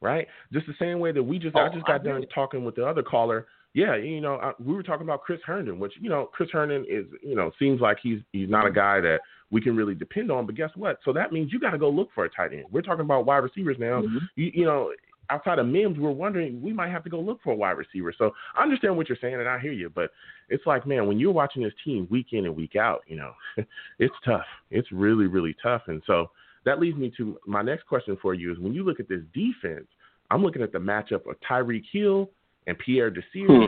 right? 0.00 0.28
Just 0.52 0.66
the 0.66 0.74
same 0.78 1.00
way 1.00 1.10
that 1.12 1.22
we 1.22 1.38
just 1.38 1.56
I 1.56 1.66
Oh, 1.66 1.68
just 1.72 1.88
I 1.88 1.92
got 1.92 2.04
done 2.04 2.16
agree. 2.16 2.28
talking 2.34 2.64
with 2.64 2.74
the 2.76 2.86
other 2.86 3.02
caller. 3.02 3.46
Yeah, 3.74 3.94
you 3.96 4.22
know, 4.22 4.36
I, 4.36 4.52
we 4.58 4.72
were 4.74 4.82
talking 4.82 5.06
about 5.06 5.22
Chris 5.22 5.40
Herndon, 5.44 5.78
which 5.78 5.92
you 6.00 6.08
know, 6.08 6.26
Chris 6.32 6.50
Herndon 6.50 6.86
is, 6.88 7.04
you 7.22 7.34
know, 7.34 7.50
seems 7.58 7.80
like 7.80 7.98
he's 8.02 8.20
he's 8.32 8.48
not 8.48 8.66
a 8.66 8.70
guy 8.70 9.00
that 9.00 9.20
we 9.50 9.60
can 9.60 9.76
really 9.76 9.94
depend 9.94 10.30
on. 10.30 10.46
But 10.46 10.54
guess 10.56 10.70
what? 10.74 10.98
So 11.04 11.12
that 11.12 11.32
means 11.32 11.52
you 11.52 11.60
got 11.60 11.70
to 11.70 11.78
go 11.78 11.88
look 11.88 12.08
for 12.14 12.24
a 12.24 12.30
tight 12.30 12.52
end. 12.52 12.64
We're 12.70 12.82
talking 12.82 13.02
about 13.04 13.26
wide 13.26 13.38
receivers 13.38 13.76
now. 13.78 14.02
You, 14.34 14.50
you 14.54 14.64
know, 14.64 14.92
outside 15.30 15.58
of 15.58 15.66
Mims, 15.66 15.98
we're 15.98 16.10
wondering 16.10 16.60
we 16.62 16.72
might 16.72 16.90
have 16.90 17.04
to 17.04 17.10
go 17.10 17.20
look 17.20 17.40
for 17.42 17.52
a 17.52 17.56
wide 17.56 17.72
receiver. 17.78 18.12
So 18.16 18.32
I 18.56 18.62
understand 18.62 18.96
what 18.96 19.08
you're 19.08 19.18
saying, 19.20 19.34
and 19.34 19.48
I 19.48 19.58
hear 19.58 19.72
you. 19.72 19.90
But 19.90 20.10
it's 20.48 20.66
like, 20.66 20.86
man, 20.86 21.06
when 21.06 21.18
you're 21.18 21.32
watching 21.32 21.62
this 21.62 21.72
team 21.84 22.06
week 22.10 22.28
in 22.32 22.46
and 22.46 22.56
week 22.56 22.76
out, 22.76 23.02
you 23.06 23.16
know, 23.16 23.32
it's 23.98 24.14
tough. 24.24 24.44
It's 24.70 24.90
really, 24.92 25.26
really 25.26 25.54
tough. 25.62 25.82
And 25.86 26.02
so 26.06 26.30
that 26.64 26.80
leads 26.80 26.96
me 26.96 27.12
to 27.16 27.38
my 27.46 27.62
next 27.62 27.86
question 27.86 28.16
for 28.20 28.34
you: 28.34 28.52
is 28.52 28.58
when 28.58 28.72
you 28.74 28.84
look 28.84 29.00
at 29.00 29.08
this 29.08 29.22
defense, 29.32 29.86
I'm 30.30 30.42
looking 30.42 30.62
at 30.62 30.72
the 30.72 30.78
matchup 30.78 31.28
of 31.30 31.36
Tyreek 31.48 31.84
Hill 31.92 32.30
and 32.66 32.76
Pierre 32.78 33.10
Desir, 33.10 33.46
Hmm. 33.46 33.64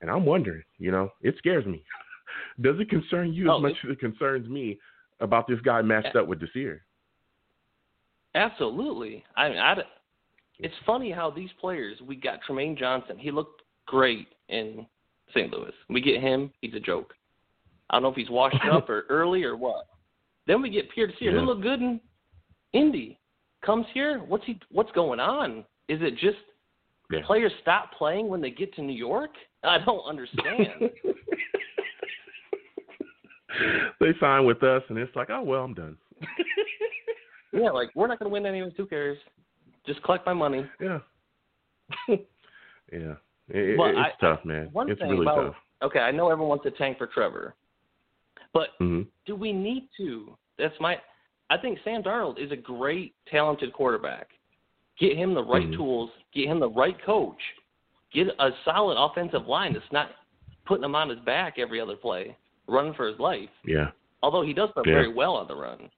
and 0.00 0.10
I'm 0.10 0.24
wondering, 0.24 0.64
you 0.78 0.90
know, 0.90 1.12
it 1.20 1.36
scares 1.38 1.64
me. 1.64 1.84
Does 2.60 2.80
it 2.80 2.90
concern 2.90 3.32
you 3.32 3.50
Oh, 3.50 3.56
as 3.58 3.62
much 3.62 3.76
as 3.84 3.90
it 3.90 4.00
concerns 4.00 4.48
me 4.48 4.78
about 5.22 5.46
this 5.46 5.60
guy 5.60 5.80
matched 5.82 6.16
up 6.16 6.26
with 6.26 6.40
this 6.40 6.50
year. 6.54 6.84
absolutely. 8.34 9.24
I 9.36 9.48
mean, 9.48 9.58
I, 9.58 9.76
it's 10.58 10.74
funny 10.86 11.10
how 11.10 11.30
these 11.30 11.50
players 11.60 11.98
we 12.06 12.16
got 12.16 12.40
Trumaine 12.48 12.78
Johnson. 12.78 13.18
He 13.18 13.30
looked 13.30 13.62
great 13.86 14.28
in 14.48 14.86
St. 15.30 15.50
Louis. 15.52 15.72
We 15.88 16.00
get 16.00 16.20
him. 16.20 16.50
He's 16.60 16.74
a 16.74 16.80
joke. 16.80 17.14
I 17.90 17.96
don't 17.96 18.02
know 18.04 18.08
if 18.10 18.16
he's 18.16 18.30
washed 18.30 18.56
up 18.70 18.88
or 18.88 19.04
early 19.08 19.44
or 19.44 19.56
what. 19.56 19.86
Then 20.46 20.62
we 20.62 20.70
get 20.70 20.90
Pierre 20.90 21.06
Desir, 21.08 21.30
Yeah. 21.32 21.40
who 21.40 21.46
looked 21.46 21.62
good 21.62 21.80
in 21.80 22.00
Indy. 22.72 23.18
Comes 23.64 23.86
here. 23.94 24.18
What's 24.26 24.44
he? 24.44 24.58
What's 24.70 24.90
going 24.92 25.20
on? 25.20 25.58
Is 25.88 26.00
it 26.02 26.12
just 26.18 26.38
Yeah. 27.10 27.20
players 27.26 27.52
stop 27.60 27.92
playing 27.96 28.28
when 28.28 28.40
they 28.40 28.50
get 28.50 28.74
to 28.74 28.82
New 28.82 28.94
York? 28.96 29.30
I 29.62 29.78
don't 29.84 30.04
understand. 30.04 30.90
they 34.00 34.12
sign 34.20 34.44
with 34.44 34.62
us, 34.62 34.82
and 34.88 34.98
it's 34.98 35.14
like, 35.16 35.30
oh 35.30 35.42
well, 35.42 35.62
I'm 35.64 35.74
done. 35.74 35.96
yeah, 37.52 37.70
like 37.70 37.90
we're 37.94 38.06
not 38.06 38.18
going 38.18 38.30
to 38.30 38.32
win 38.32 38.46
any 38.46 38.60
of 38.60 38.68
this. 38.68 38.74
Who 38.76 38.86
cares? 38.86 39.18
Just 39.86 40.02
collect 40.02 40.24
my 40.26 40.32
money. 40.32 40.64
Yeah. 40.80 40.98
yeah. 42.08 43.14
It, 43.48 43.78
Well, 43.78 43.90
it's 43.90 43.98
I- 43.98 44.20
tough, 44.20 44.44
man. 44.44 44.68
One 44.72 44.90
it's 44.90 45.00
thing 45.00 45.10
really 45.10 45.22
about 45.26 45.46
tough. 45.46 45.54
okay, 45.82 45.98
I 46.00 46.10
know 46.10 46.30
everyone 46.30 46.48
wants 46.50 46.64
to 46.64 46.70
tank 46.72 46.98
for 46.98 47.06
Trevor, 47.06 47.54
but 48.52 48.68
hmm 48.78 49.02
do 49.26 49.36
we 49.36 49.52
need 49.52 49.88
to? 49.98 50.36
That's 50.58 50.74
my. 50.80 50.96
I 51.50 51.58
think 51.58 51.78
Sam 51.84 52.02
Darnold 52.02 52.38
is 52.42 52.50
a 52.50 52.56
great, 52.56 53.14
talented 53.30 53.72
quarterback. 53.72 54.28
Get 54.98 55.16
him 55.18 55.34
the 55.34 55.42
right 55.44 55.66
Mhm. 55.68 55.76
tools. 55.76 56.10
Get 56.34 56.46
him 56.48 56.60
the 56.60 56.70
right 56.70 56.96
coach. 57.04 57.40
get 58.14 58.26
a 58.38 58.50
solid 58.64 58.96
offensive 59.02 59.46
line 59.46 59.72
that's 59.72 59.90
not 59.90 60.10
putting 60.66 60.84
him 60.84 60.94
on 60.94 61.08
his 61.08 61.18
back 61.20 61.58
every 61.58 61.80
other 61.80 61.96
play, 61.96 62.36
running 62.66 62.94
for 62.94 63.06
his 63.06 63.18
life. 63.18 63.50
Yeah. 63.64 63.90
Although 64.22 64.42
he 64.42 64.52
does 64.52 64.70
play 64.72 64.84
Yeah. 64.86 64.94
very 64.94 65.12
well 65.12 65.34
on 65.34 65.48
the 65.48 65.56
run. 65.56 65.90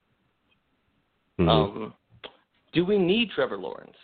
Mhm. 1.38 1.48
Um, 1.48 1.94
do 2.72 2.84
we 2.84 2.98
need 2.98 3.30
Trevor 3.30 3.56
Lawrence? 3.56 3.96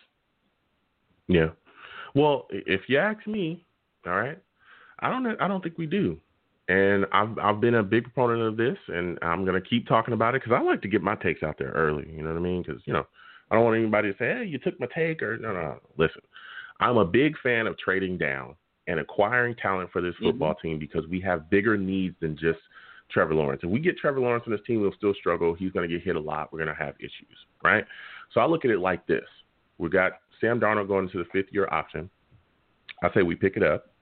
Yeah. 1.29 1.51
Well, 2.15 2.49
if 2.51 2.89
you 2.89 2.99
ask 2.99 3.25
me, 3.27 3.65
all 4.07 4.17
right, 4.17 4.39
I 4.99 5.11
don't. 5.11 5.27
I 5.41 5.47
don't 5.49 5.63
think 5.63 5.79
we 5.79 5.87
do. 5.87 6.21
And 6.69 7.07
I've 7.13 7.39
I've 7.39 7.61
been 7.61 7.77
a 7.77 7.83
big 7.83 8.05
proponent 8.05 8.43
of 8.43 8.57
this, 8.57 8.79
and 8.89 9.19
I'm 9.23 9.45
gonna 9.45 9.61
keep 9.61 9.87
talking 9.87 10.15
about 10.15 10.35
it 10.35 10.43
because 10.43 10.57
I 10.59 10.63
like 10.63 10.83
to 10.83 10.89
get 10.89 11.03
my 11.03 11.15
takes 11.17 11.43
out 11.43 11.57
there 11.59 11.71
early. 11.71 12.09
You 12.11 12.23
know 12.23 12.31
what 12.31 12.39
I 12.39 12.43
mean? 12.43 12.63
Because 12.63 12.83
you 12.87 12.93
know, 12.93 13.07
I 13.51 13.55
don't 13.55 13.65
want 13.65 13.77
anybody 13.77 14.13
to 14.13 14.19
say, 14.19 14.39
"Hey, 14.39 14.45
you 14.45 14.59
took 14.59 14.79
my 14.81 14.87
take," 14.95 15.23
or 15.23 15.37
no, 15.39 15.53
no. 15.53 15.61
no. 15.61 15.81
Listen, 15.97 16.23
I'm 16.81 16.97
a 16.97 17.05
big 17.05 17.39
fan 17.39 17.67
of 17.67 17.79
trading 17.79 18.19
down 18.19 18.57
and 18.91 18.99
acquiring 18.99 19.55
talent 19.55 19.89
for 19.93 20.03
this 20.03 20.15
football 20.21 20.57
team 20.57 20.77
because 20.77 21.07
we 21.07 21.21
have 21.21 21.49
bigger 21.49 21.77
needs 21.77 22.17
than 22.21 22.37
just 22.37 22.59
Trevor 23.09 23.35
Lawrence. 23.35 23.61
If 23.63 23.71
we 23.71 23.79
get 23.79 23.97
Trevor 23.97 24.19
Lawrence 24.19 24.43
on 24.49 24.53
this 24.53 24.61
team, 24.67 24.81
we'll 24.81 24.93
still 24.97 25.15
struggle. 25.15 25.55
He's 25.55 25.71
going 25.71 25.89
to 25.89 25.95
get 25.97 26.05
hit 26.05 26.17
a 26.17 26.21
lot. 26.21 26.53
We're 26.53 26.59
going 26.59 26.77
to 26.77 26.83
have 26.83 26.97
issues, 26.99 27.39
right? 27.63 27.85
So 28.35 28.41
I 28.41 28.47
look 28.47 28.65
at 28.65 28.71
it 28.73 28.81
like 28.81 29.07
this: 29.07 29.25
we 29.79 29.89
got 29.91 30.13
Sam 30.41 30.59
Darnold 30.59 30.89
going 30.89 31.05
into 31.05 31.19
the 31.19 31.25
fifth 31.33 31.53
year 31.53 31.69
option. 31.71 32.11
I 33.05 33.15
say 33.15 33.23
we 33.23 33.37
pick 33.37 33.57
it 33.57 33.63
up. 33.63 33.93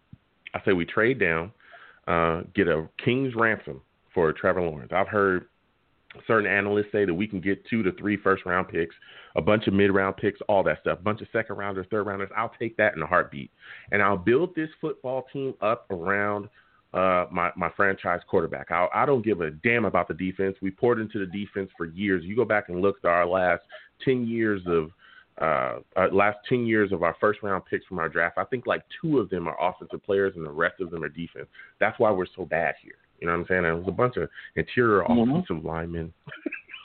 I 0.54 0.60
say 0.64 0.72
we 0.72 0.86
trade 0.86 1.20
down, 1.20 1.52
uh, 2.06 2.42
get 2.54 2.66
a 2.66 2.88
king's 3.04 3.34
ransom 3.34 3.82
for 4.14 4.32
Trevor 4.32 4.62
Lawrence. 4.62 4.92
I've 4.94 5.08
heard 5.08 5.48
certain 6.26 6.50
analysts 6.50 6.92
say 6.92 7.04
that 7.04 7.14
we 7.14 7.26
can 7.26 7.40
get 7.40 7.64
two 7.66 7.82
to 7.82 7.92
three 7.92 8.16
first 8.16 8.44
round 8.46 8.68
picks, 8.68 8.94
a 9.36 9.42
bunch 9.42 9.66
of 9.66 9.74
mid 9.74 9.92
round 9.92 10.16
picks, 10.16 10.40
all 10.48 10.62
that 10.64 10.80
stuff, 10.80 10.98
a 10.98 11.02
bunch 11.02 11.20
of 11.20 11.28
second 11.32 11.56
rounders, 11.56 11.86
third 11.90 12.04
rounders. 12.04 12.30
I'll 12.36 12.52
take 12.58 12.76
that 12.76 12.94
in 12.94 13.02
a 13.02 13.06
heartbeat. 13.06 13.50
And 13.92 14.02
I'll 14.02 14.16
build 14.16 14.54
this 14.54 14.70
football 14.80 15.26
team 15.32 15.54
up 15.60 15.86
around 15.90 16.48
uh, 16.94 17.26
my, 17.30 17.50
my 17.56 17.70
franchise 17.76 18.20
quarterback. 18.28 18.70
I, 18.70 18.86
I 18.94 19.06
don't 19.06 19.24
give 19.24 19.40
a 19.40 19.50
damn 19.50 19.84
about 19.84 20.08
the 20.08 20.14
defense. 20.14 20.56
We 20.62 20.70
poured 20.70 21.00
into 21.00 21.18
the 21.18 21.26
defense 21.26 21.70
for 21.76 21.86
years. 21.86 22.24
You 22.24 22.34
go 22.34 22.44
back 22.44 22.68
and 22.68 22.80
look 22.80 22.96
at 23.04 23.08
our 23.08 23.26
last 23.26 23.62
10 24.04 24.26
years 24.26 24.62
of 24.66 24.90
uh, 25.40 25.78
uh, 25.96 26.08
last 26.10 26.36
10 26.48 26.66
years 26.66 26.90
of 26.90 27.04
our 27.04 27.14
first 27.20 27.42
round 27.44 27.64
picks 27.64 27.86
from 27.86 28.00
our 28.00 28.08
draft, 28.08 28.38
I 28.38 28.44
think 28.44 28.66
like 28.66 28.82
two 29.00 29.20
of 29.20 29.30
them 29.30 29.46
are 29.46 29.56
offensive 29.60 30.02
players 30.02 30.34
and 30.34 30.44
the 30.44 30.50
rest 30.50 30.80
of 30.80 30.90
them 30.90 31.04
are 31.04 31.08
defense. 31.08 31.46
That's 31.78 31.96
why 32.00 32.10
we're 32.10 32.26
so 32.34 32.44
bad 32.44 32.74
here. 32.82 32.96
You 33.20 33.26
know 33.26 33.32
what 33.32 33.40
I'm 33.40 33.46
saying? 33.46 33.64
And 33.64 33.76
it 33.76 33.80
was 33.80 33.88
a 33.88 33.92
bunch 33.92 34.16
of 34.16 34.28
interior 34.56 35.02
Mhm. 35.02 35.30
offensive 35.30 35.64
linemen. 35.64 36.12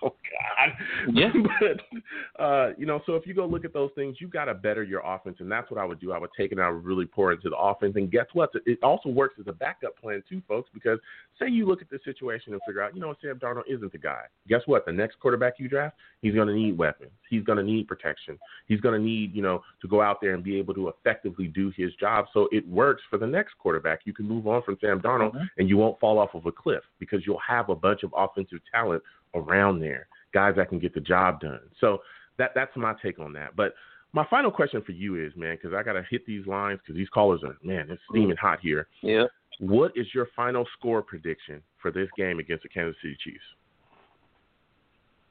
oh 0.05 0.15
God. 0.31 1.13
Yeah. 1.13 1.31
but 1.59 2.43
uh, 2.43 2.71
you 2.77 2.85
know, 2.85 3.01
so 3.05 3.15
if 3.15 3.25
you 3.25 3.33
go 3.33 3.45
look 3.45 3.65
at 3.65 3.73
those 3.73 3.91
things, 3.95 4.17
you 4.19 4.27
got 4.27 4.45
to 4.45 4.53
better 4.53 4.83
your 4.83 5.01
offense, 5.05 5.37
and 5.39 5.51
that's 5.51 5.69
what 5.69 5.79
I 5.79 5.85
would 5.85 5.99
do. 5.99 6.11
I 6.11 6.17
would 6.17 6.29
take 6.37 6.51
it 6.51 6.57
and 6.57 6.61
I 6.61 6.69
would 6.69 6.83
really 6.83 7.05
pour 7.05 7.31
into 7.31 7.49
the 7.49 7.57
offense. 7.57 7.93
And 7.95 8.11
guess 8.11 8.25
what? 8.33 8.51
It 8.65 8.79
also 8.83 9.09
works 9.09 9.35
as 9.39 9.47
a 9.47 9.53
backup 9.53 9.97
plan 9.97 10.23
too, 10.27 10.41
folks. 10.47 10.69
Because 10.73 10.99
say 11.39 11.49
you 11.49 11.65
look 11.67 11.81
at 11.81 11.89
the 11.89 11.99
situation 12.03 12.53
and 12.53 12.61
figure 12.67 12.81
out, 12.81 12.95
you 12.95 13.01
know, 13.01 13.13
Sam 13.21 13.39
Darnold 13.39 13.63
isn't 13.67 13.91
the 13.91 13.97
guy. 13.97 14.23
Guess 14.47 14.61
what? 14.65 14.85
The 14.85 14.91
next 14.91 15.19
quarterback 15.19 15.53
you 15.57 15.67
draft, 15.67 15.95
he's 16.21 16.33
going 16.33 16.47
to 16.47 16.53
need 16.53 16.77
weapons. 16.77 17.11
He's 17.29 17.43
going 17.43 17.57
to 17.57 17.63
need 17.63 17.87
protection. 17.87 18.37
He's 18.67 18.81
going 18.81 18.99
to 18.99 19.03
need, 19.03 19.33
you 19.33 19.41
know, 19.41 19.61
to 19.81 19.87
go 19.87 20.01
out 20.01 20.19
there 20.21 20.33
and 20.33 20.43
be 20.43 20.57
able 20.57 20.73
to 20.75 20.89
effectively 20.89 21.47
do 21.47 21.71
his 21.75 21.93
job. 21.95 22.25
So 22.33 22.47
it 22.51 22.67
works 22.67 23.01
for 23.09 23.17
the 23.17 23.27
next 23.27 23.53
quarterback. 23.57 24.01
You 24.05 24.13
can 24.13 24.27
move 24.27 24.47
on 24.47 24.61
from 24.63 24.77
Sam 24.81 24.99
Darnold, 24.99 25.33
and 25.57 25.69
you 25.69 25.77
won't 25.77 25.99
fall 25.99 26.19
off 26.19 26.33
of 26.33 26.45
a 26.45 26.51
cliff 26.51 26.83
because 26.99 27.21
you'll 27.25 27.39
have 27.47 27.69
a 27.69 27.75
bunch 27.75 28.03
of 28.03 28.13
offensive 28.15 28.59
talent 28.71 29.03
around 29.35 29.79
there, 29.79 30.07
guys 30.33 30.55
that 30.57 30.69
can 30.69 30.79
get 30.79 30.93
the 30.93 30.99
job 30.99 31.39
done. 31.39 31.59
So 31.79 31.99
that 32.37 32.51
that's 32.55 32.75
my 32.75 32.93
take 33.01 33.19
on 33.19 33.33
that. 33.33 33.55
But 33.55 33.73
my 34.13 34.25
final 34.29 34.51
question 34.51 34.81
for 34.85 34.91
you 34.91 35.23
is, 35.23 35.33
man, 35.35 35.55
because 35.55 35.75
I 35.75 35.83
got 35.83 35.93
to 35.93 36.03
hit 36.09 36.25
these 36.25 36.45
lines 36.45 36.79
because 36.83 36.97
these 36.97 37.09
callers 37.09 37.41
are, 37.43 37.57
man, 37.63 37.87
it's 37.89 38.01
steaming 38.09 38.37
hot 38.37 38.59
here. 38.61 38.87
Yeah. 39.01 39.25
What 39.59 39.91
is 39.95 40.07
your 40.13 40.27
final 40.35 40.65
score 40.77 41.01
prediction 41.01 41.61
for 41.81 41.91
this 41.91 42.09
game 42.17 42.39
against 42.39 42.63
the 42.63 42.69
Kansas 42.69 42.95
City 43.01 43.17
Chiefs? 43.23 43.43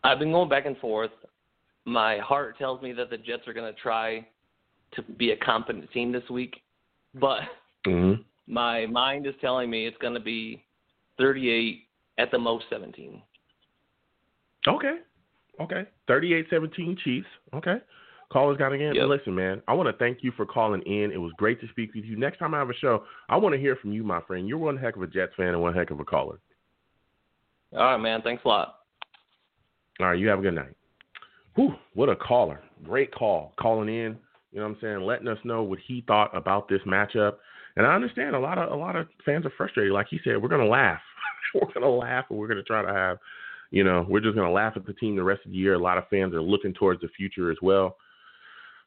I've 0.04 0.18
been 0.18 0.32
going 0.32 0.48
back 0.48 0.66
and 0.66 0.76
forth. 0.78 1.10
My 1.84 2.18
heart 2.18 2.58
tells 2.58 2.82
me 2.82 2.92
that 2.92 3.10
the 3.10 3.18
Jets 3.18 3.46
are 3.46 3.52
going 3.52 3.72
to 3.72 3.80
try 3.80 4.26
to 4.94 5.02
be 5.02 5.30
a 5.32 5.36
competent 5.36 5.90
team 5.92 6.12
this 6.12 6.28
week, 6.28 6.60
but 7.14 7.40
Mm-hmm. 7.86 8.22
my 8.46 8.86
mind 8.86 9.26
is 9.26 9.34
telling 9.40 9.68
me 9.68 9.86
it's 9.86 9.96
going 9.98 10.14
to 10.14 10.20
be 10.20 10.62
38 11.18 11.80
at 12.18 12.30
the 12.30 12.38
most 12.38 12.64
17. 12.70 13.20
Okay. 14.66 14.98
Okay. 15.60 15.84
38-17 16.08 16.98
Chiefs. 16.98 17.26
Okay. 17.54 17.76
Callers 18.32 18.56
got 18.56 18.72
again. 18.72 18.94
Yep. 18.94 19.08
Listen, 19.08 19.34
man, 19.34 19.60
I 19.68 19.74
want 19.74 19.88
to 19.88 19.96
thank 19.98 20.22
you 20.22 20.32
for 20.36 20.46
calling 20.46 20.80
in. 20.82 21.10
It 21.12 21.20
was 21.20 21.32
great 21.36 21.60
to 21.60 21.68
speak 21.68 21.94
with 21.94 22.04
you. 22.04 22.16
Next 22.16 22.38
time 22.38 22.54
I 22.54 22.58
have 22.58 22.70
a 22.70 22.74
show, 22.74 23.04
I 23.28 23.36
want 23.36 23.54
to 23.54 23.60
hear 23.60 23.76
from 23.76 23.92
you, 23.92 24.02
my 24.02 24.22
friend. 24.22 24.48
You're 24.48 24.58
one 24.58 24.78
heck 24.78 24.96
of 24.96 25.02
a 25.02 25.06
Jets 25.06 25.32
fan 25.36 25.48
and 25.48 25.60
one 25.60 25.74
heck 25.74 25.90
of 25.90 26.00
a 26.00 26.04
caller. 26.04 26.38
All 27.74 27.78
right, 27.78 27.98
man. 27.98 28.22
Thanks 28.22 28.42
a 28.44 28.48
lot. 28.48 28.76
All 30.00 30.08
right, 30.08 30.18
you 30.18 30.28
have 30.28 30.38
a 30.38 30.42
good 30.42 30.54
night. 30.54 30.74
Whew, 31.54 31.74
what 31.94 32.08
a 32.08 32.16
caller. 32.16 32.62
Great 32.82 33.14
call. 33.14 33.52
Calling 33.60 33.88
in, 33.88 34.16
you 34.52 34.60
know 34.60 34.62
what 34.62 34.74
I'm 34.74 34.78
saying, 34.80 35.00
letting 35.02 35.28
us 35.28 35.38
know 35.44 35.62
what 35.62 35.78
he 35.86 36.02
thought 36.06 36.34
about 36.36 36.68
this 36.68 36.80
matchup. 36.86 37.36
And 37.76 37.86
I 37.86 37.94
understand 37.94 38.34
a 38.34 38.38
lot 38.38 38.58
of 38.58 38.70
a 38.70 38.74
lot 38.74 38.96
of 38.96 39.08
fans 39.24 39.46
are 39.46 39.52
frustrated. 39.56 39.92
Like 39.92 40.08
he 40.10 40.20
said, 40.24 40.42
we're 40.42 40.48
gonna 40.48 40.66
laugh. 40.66 41.00
we're 41.54 41.72
gonna 41.72 41.88
laugh 41.88 42.26
and 42.30 42.38
we're 42.38 42.48
gonna 42.48 42.62
try 42.62 42.82
to 42.82 42.92
have, 42.92 43.18
you 43.72 43.82
know, 43.82 44.06
we're 44.08 44.20
just 44.20 44.36
gonna 44.36 44.52
laugh 44.52 44.74
at 44.76 44.86
the 44.86 44.92
team 44.92 45.16
the 45.16 45.24
rest 45.24 45.44
of 45.44 45.50
the 45.50 45.56
year. 45.56 45.74
A 45.74 45.78
lot 45.78 45.98
of 45.98 46.06
fans 46.08 46.34
are 46.34 46.42
looking 46.42 46.74
towards 46.74 47.00
the 47.00 47.08
future 47.08 47.50
as 47.50 47.56
well. 47.62 47.96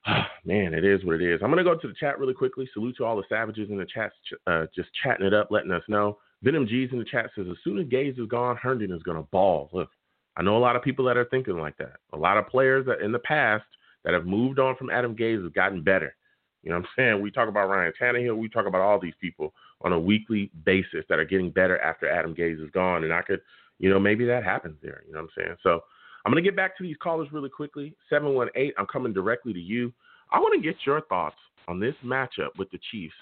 Man, 0.45 0.75
it 0.75 0.85
is 0.85 1.03
what 1.03 1.15
it 1.15 1.21
is. 1.23 1.41
I'm 1.43 1.49
gonna 1.49 1.63
go 1.63 1.75
to 1.75 1.87
the 1.87 1.95
chat 1.99 2.19
really 2.19 2.35
quickly. 2.35 2.69
Salute 2.71 2.95
to 2.97 3.03
all 3.03 3.17
the 3.17 3.23
savages 3.27 3.69
in 3.69 3.77
the 3.77 3.85
chat, 3.85 4.11
uh, 4.45 4.67
just 4.75 4.89
chatting 5.03 5.25
it 5.25 5.33
up, 5.33 5.49
letting 5.49 5.71
us 5.71 5.81
know. 5.87 6.19
Venom 6.43 6.67
G's 6.67 6.91
in 6.91 6.99
the 6.99 7.05
chat 7.05 7.31
says, 7.35 7.47
as 7.49 7.57
soon 7.63 7.79
as 7.79 7.87
Gase 7.87 8.19
is 8.19 8.27
gone, 8.27 8.57
Herndon 8.57 8.91
is 8.91 9.01
gonna 9.01 9.23
ball. 9.23 9.69
Look, 9.73 9.89
I 10.37 10.43
know 10.43 10.55
a 10.55 10.59
lot 10.59 10.75
of 10.75 10.83
people 10.83 11.03
that 11.05 11.17
are 11.17 11.25
thinking 11.25 11.57
like 11.57 11.77
that. 11.77 11.95
A 12.13 12.17
lot 12.17 12.37
of 12.37 12.47
players 12.47 12.85
that 12.85 13.01
in 13.01 13.11
the 13.11 13.19
past 13.19 13.65
that 14.03 14.13
have 14.13 14.27
moved 14.27 14.59
on 14.59 14.75
from 14.75 14.91
Adam 14.91 15.15
Gase 15.15 15.43
have 15.43 15.53
gotten 15.55 15.81
better. 15.81 16.15
You 16.61 16.69
know 16.69 16.77
what 16.77 16.85
I'm 16.85 16.89
saying? 16.95 17.21
We 17.21 17.31
talk 17.31 17.49
about 17.49 17.69
Ryan 17.69 17.93
Tannehill. 17.99 18.37
We 18.37 18.49
talk 18.49 18.67
about 18.67 18.81
all 18.81 18.99
these 18.99 19.13
people 19.19 19.53
on 19.81 19.93
a 19.93 19.99
weekly 19.99 20.51
basis 20.63 21.05
that 21.09 21.19
are 21.19 21.25
getting 21.25 21.49
better 21.49 21.79
after 21.79 22.09
Adam 22.09 22.35
Gase 22.35 22.63
is 22.63 22.71
gone. 22.71 23.03
And 23.03 23.13
I 23.13 23.21
could, 23.21 23.41
you 23.79 23.89
know, 23.89 23.99
maybe 23.99 24.25
that 24.25 24.43
happens 24.43 24.75
there. 24.81 25.03
You 25.07 25.13
know 25.13 25.21
what 25.21 25.29
I'm 25.37 25.43
saying? 25.43 25.57
So 25.63 25.81
I'm 26.25 26.31
going 26.31 26.43
to 26.43 26.47
get 26.47 26.55
back 26.55 26.77
to 26.77 26.83
these 26.83 26.97
callers 27.01 27.27
really 27.31 27.49
quickly. 27.49 27.93
718, 28.09 28.73
I'm 28.77 28.87
coming 28.87 29.13
directly 29.13 29.53
to 29.53 29.59
you. 29.59 29.93
I 30.31 30.39
want 30.39 30.59
to 30.59 30.67
get 30.67 30.77
your 30.85 31.01
thoughts 31.01 31.35
on 31.67 31.79
this 31.79 31.95
matchup 32.03 32.49
with 32.57 32.69
the 32.71 32.79
Chiefs. 32.91 33.13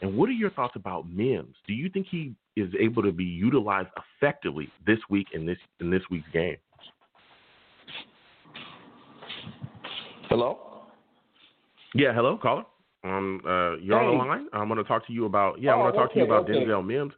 And 0.00 0.16
what 0.16 0.28
are 0.28 0.32
your 0.32 0.50
thoughts 0.50 0.76
about 0.76 1.10
Mims? 1.10 1.56
Do 1.66 1.74
you 1.74 1.90
think 1.90 2.06
he 2.08 2.34
is 2.56 2.72
able 2.78 3.02
to 3.02 3.12
be 3.12 3.24
utilized 3.24 3.88
effectively 4.20 4.70
this 4.86 4.98
week 5.10 5.26
in 5.34 5.44
this 5.44 5.58
in 5.80 5.90
this 5.90 6.02
week's 6.10 6.28
game? 6.32 6.56
Hello? 10.28 10.58
Yeah, 11.94 12.12
hello, 12.12 12.36
caller. 12.36 12.64
Um, 13.04 13.40
uh, 13.44 13.76
you're 13.76 13.98
on 13.98 14.06
the 14.06 14.24
line. 14.24 14.46
I'm 14.52 14.68
going 14.68 14.78
to 14.78 14.84
talk 14.84 15.06
to 15.06 15.12
you 15.12 15.24
about. 15.24 15.60
Yeah, 15.60 15.72
I 15.72 15.74
Oh, 15.74 15.78
want 15.80 15.94
to 15.94 16.00
talk 16.00 16.12
to 16.12 16.18
you 16.18 16.24
about 16.24 16.44
okay. 16.48 16.52
Denzel 16.64 16.84
Mims. 16.84 17.12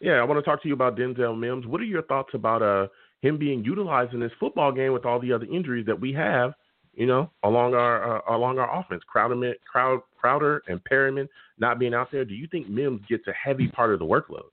Yeah, 0.00 0.12
I 0.12 0.24
want 0.24 0.42
to 0.42 0.48
talk 0.48 0.62
to 0.62 0.68
you 0.68 0.74
about 0.74 0.96
Denzel 0.96 1.38
Mims. 1.38 1.66
What 1.66 1.80
are 1.80 1.84
your 1.84 2.02
thoughts 2.02 2.30
about 2.34 2.62
uh 2.62 2.88
him 3.20 3.36
being 3.36 3.62
utilized 3.62 4.14
in 4.14 4.20
this 4.20 4.32
football 4.40 4.72
game 4.72 4.92
with 4.92 5.04
all 5.04 5.20
the 5.20 5.32
other 5.32 5.46
injuries 5.46 5.86
that 5.86 6.00
we 6.00 6.12
have? 6.14 6.54
You 6.94 7.06
know, 7.06 7.30
along 7.44 7.74
our 7.74 8.18
uh, 8.18 8.36
along 8.36 8.58
our 8.58 8.80
offense, 8.80 9.02
Crowder, 9.06 9.54
Crowd, 9.70 10.00
Crowder, 10.18 10.62
and 10.66 10.80
Perriman 10.90 11.28
not 11.58 11.78
being 11.78 11.94
out 11.94 12.10
there. 12.10 12.24
Do 12.24 12.34
you 12.34 12.48
think 12.48 12.68
Mims 12.68 13.02
gets 13.08 13.26
a 13.28 13.32
heavy 13.32 13.68
part 13.68 13.92
of 13.92 14.00
the 14.00 14.06
workload? 14.06 14.48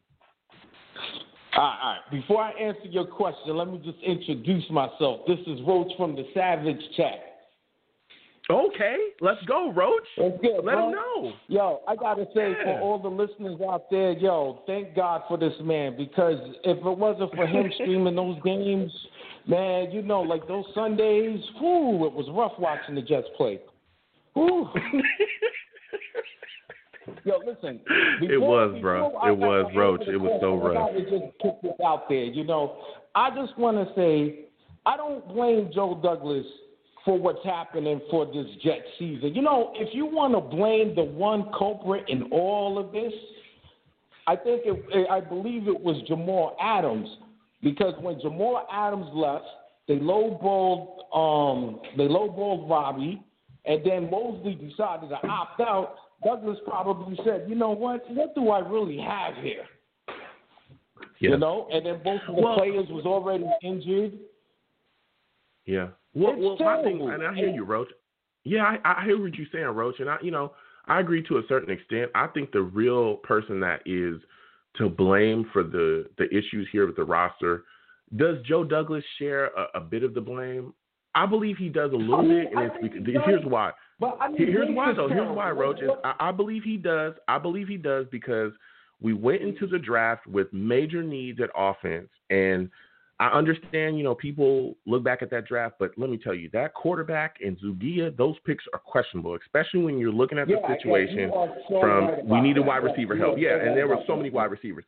All 1.56 1.64
right, 1.64 1.80
all 1.82 1.92
right. 1.94 2.12
Before 2.12 2.44
I 2.44 2.52
answer 2.52 2.86
your 2.86 3.08
question, 3.08 3.58
let 3.58 3.68
me 3.68 3.82
just 3.84 3.98
introduce 4.06 4.70
myself. 4.70 5.22
This 5.28 5.40
is 5.48 5.60
Roach 5.66 5.92
from 5.98 6.16
the 6.16 6.26
Savage 6.34 6.82
Chat. 6.96 7.27
Okay, 8.50 8.96
let's 9.20 9.42
go, 9.46 9.74
Roach. 9.74 10.08
That's 10.18 10.40
good, 10.42 10.64
Let 10.64 10.76
bro. 10.76 10.86
him 10.90 10.96
know. 10.96 11.34
Yo, 11.48 11.82
I 11.86 11.96
gotta 11.98 12.26
say 12.34 12.52
Yeah. 12.52 12.64
for 12.64 12.80
all 12.80 12.98
the 12.98 13.10
listeners 13.10 13.60
out 13.62 13.90
there, 13.92 14.12
yo, 14.12 14.60
thank 14.66 14.96
God 14.96 15.24
for 15.28 15.38
this 15.38 15.54
man 15.62 15.98
because 15.98 16.40
if 16.64 16.78
it 16.78 16.98
wasn't 16.98 17.36
for 17.36 17.46
him 17.46 17.70
streaming 17.76 18.16
those 18.16 18.38
games, 18.46 18.90
man, 19.48 19.92
you 19.92 20.02
know, 20.02 20.22
like 20.22 20.48
those 20.48 20.64
Sundays, 20.74 21.44
whoo, 21.60 22.06
it 22.06 22.14
was 22.14 22.26
rough 22.32 22.58
watching 22.58 22.96
the 22.96 23.02
Jets 23.02 23.28
play. 23.36 23.60
Whew. 24.34 24.70
Yo, 27.26 27.40
listen. 27.46 27.80
It 28.22 28.40
was, 28.42 28.78
bro. 28.82 29.10
before 29.10 29.26
I- 29.26 29.30
It 29.32 29.38
was, 29.38 29.66
I- 29.68 29.74
I 29.74 29.78
Roach. 29.78 30.08
It 30.08 30.18
was 30.18 30.38
so 30.42 30.58
question, 30.58 30.78
I 30.78 30.82
rough. 30.86 31.10
just 31.10 31.40
put 31.40 31.62
this 31.62 31.80
out 31.86 32.08
there. 32.10 32.24
You 32.24 32.44
know, 32.46 32.78
I 33.16 33.30
just 33.36 33.58
want 33.58 33.78
to 33.78 33.94
say 33.96 34.46
I 34.86 34.96
don't 34.96 35.28
blame 35.28 35.70
Joe 35.74 36.00
Douglas 36.02 36.46
for 37.08 37.18
what's 37.18 37.44
happening 37.46 38.02
for 38.12 38.26
this 38.26 38.46
Jet 38.62 38.82
season. 39.00 39.34
You 39.34 39.42
know, 39.42 39.72
if 39.76 39.96
you 39.96 40.06
want 40.06 40.34
to 40.34 40.42
blame 40.42 40.94
the 40.94 41.04
one 41.04 41.50
culprit 41.58 42.04
in 42.10 42.24
all 42.34 42.78
of 42.78 42.92
this, 42.92 43.14
I 44.28 44.36
think 44.36 44.64
it, 44.66 45.08
I 45.10 45.22
believe 45.22 45.70
it 45.70 45.80
was 45.80 45.96
Jamal 46.06 46.58
Adams 46.62 47.08
because 47.64 47.94
when 48.02 48.20
Jamal 48.20 48.68
Adams 48.70 49.08
left, 49.14 49.46
they 49.88 49.96
lowballed 49.96 50.96
um 51.16 51.80
they 51.96 52.04
lowballed 52.04 52.70
Robbie, 52.70 53.24
and 53.64 53.86
then 53.86 54.12
Mosley 54.12 54.56
decided 54.56 55.08
to 55.08 55.28
opt 55.30 55.62
out. 55.62 55.96
Douglas 56.26 56.58
probably 56.68 57.18
said, 57.24 57.46
you 57.48 57.56
know 57.56 57.72
what? 57.72 58.04
What 58.12 58.36
do 58.36 58.50
I 58.50 58.60
really 58.60 58.98
have 58.98 59.36
here? 59.42 59.64
Yeah. 61.20 61.30
You 61.30 61.38
know, 61.38 61.70
and 61.72 61.86
then 61.86 62.02
both 62.04 62.20
of 62.28 62.36
the 62.36 62.42
Well- 62.42 62.58
players 62.58 62.88
was 62.90 63.06
already 63.06 63.46
injured. 63.64 64.20
Yeah. 65.66 65.88
Well, 66.18 66.34
It's 66.34 66.62
well, 66.62 66.78
my 66.78 66.84
thing, 66.84 67.02
and 67.02 67.24
I 67.24 67.34
hear 67.36 67.50
you, 67.50 67.64
Roach. 67.64 67.90
Yeah, 68.44 68.64
I, 68.64 69.02
I 69.02 69.06
hear 69.06 69.22
what 69.22 69.36
you're 69.36 69.48
saying, 69.52 69.66
Roach, 69.66 70.00
and 70.00 70.10
I, 70.10 70.18
you 70.22 70.32
know, 70.32 70.54
I 70.88 71.00
agree 71.00 71.22
to 71.24 71.38
a 71.38 71.44
certain 71.48 71.70
extent. 71.70 72.12
I 72.16 72.28
think 72.28 72.52
the 72.52 72.62
real 72.62 73.18
person 73.18 73.60
that 73.60 73.82
is 73.86 74.22
to 74.78 74.90
blame 74.90 75.50
for 75.54 75.64
the 75.64 76.06
the 76.18 76.26
issues 76.26 76.68
here 76.72 76.88
with 76.88 76.96
the 76.96 77.04
roster 77.04 77.64
does 78.16 78.38
Joe 78.48 78.64
Douglas 78.64 79.04
share 79.20 79.48
a, 79.48 79.68
a 79.76 79.80
bit 79.82 80.04
of 80.04 80.14
the 80.14 80.22
blame. 80.22 80.74
I 81.14 81.26
believe 81.26 81.58
he 81.58 81.70
does 81.70 81.92
a 81.92 81.96
little 81.96 82.16
I 82.16 82.22
mean, 82.22 82.44
bit, 82.44 82.52
and 82.52 82.60
I 82.60 82.64
it's 82.66 82.76
think 82.82 83.08
he 83.08 83.18
here's 83.26 83.46
why. 83.46 83.72
But 84.00 84.18
I 84.22 84.30
mean, 84.30 84.38
Here's 84.48 84.74
why 84.74 84.94
though. 84.94 85.10
Here's 85.10 85.36
why, 85.36 85.52
Roach. 85.52 85.82
Is 85.82 85.90
I, 86.04 86.30
I 86.30 86.32
believe 86.32 86.64
he 86.64 86.78
does. 86.78 87.14
I 87.28 87.38
believe 87.38 87.68
he 87.68 87.78
does 87.78 88.06
because 88.12 88.52
we 89.02 89.14
went 89.14 89.42
into 89.42 89.68
the 89.68 89.80
draft 89.80 90.26
with 90.28 90.52
major 90.54 91.04
needs 91.04 91.40
at 91.42 91.50
offense, 91.56 92.10
and 92.30 92.70
I 93.20 93.28
understand. 93.30 93.98
You 93.98 94.04
know, 94.04 94.14
people 94.14 94.76
look 94.86 95.04
back 95.04 95.22
at 95.22 95.32
that 95.32 95.48
draft, 95.48 95.76
but 95.80 95.92
let 95.98 96.10
me 96.10 96.18
tell 96.18 96.36
you, 96.36 96.50
that 96.54 96.74
quarterback 96.74 97.38
and 97.44 97.58
Zuniga, 97.60 98.12
those 98.16 98.36
picks 98.46 98.64
are 98.74 98.80
questionable, 98.80 99.36
especially 99.44 99.82
when 99.82 99.98
you're 99.98 100.12
looking 100.12 100.38
at 100.38 100.48
the 100.48 100.54
Yeah, 100.54 100.60
yeah, 100.70 100.76
situation 100.76 101.32
so 101.34 101.80
from 101.80 102.08
right 102.08 102.24
we 102.24 102.32
about 102.32 102.44
needed 102.44 102.66
wide 102.66 102.84
receiver 102.84 103.16
help. 103.16 103.38
Yeah, 103.40 103.56
and 103.56 103.76
there 103.76 103.88
were 103.88 103.98
so 104.06 104.16
many 104.16 104.30
wide 104.30 104.52
receivers. 104.52 104.86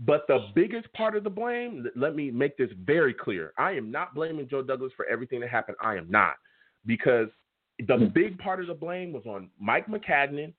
But 0.00 0.26
the 0.28 0.48
biggest 0.54 0.90
part 0.94 1.14
of 1.14 1.24
the 1.24 1.30
blame, 1.30 1.86
let 1.94 2.14
me 2.14 2.30
make 2.30 2.56
this 2.56 2.70
very 2.84 3.12
clear. 3.12 3.52
I 3.58 3.72
am 3.72 3.90
not 3.90 4.14
blaming 4.14 4.48
Joe 4.48 4.62
Douglas 4.62 4.92
for 4.96 5.06
everything 5.06 5.40
that 5.40 5.50
happened. 5.50 5.76
I 5.82 5.96
am 5.96 6.10
not. 6.10 6.34
Because 6.86 7.28
the 7.86 7.96
Hmm. 7.96 8.06
big 8.06 8.38
part 8.38 8.60
of 8.60 8.66
the 8.66 8.74
blame 8.74 9.12
was 9.12 9.26
on 9.26 9.50
Mike 9.58 9.86
Maccagnan 9.86 10.52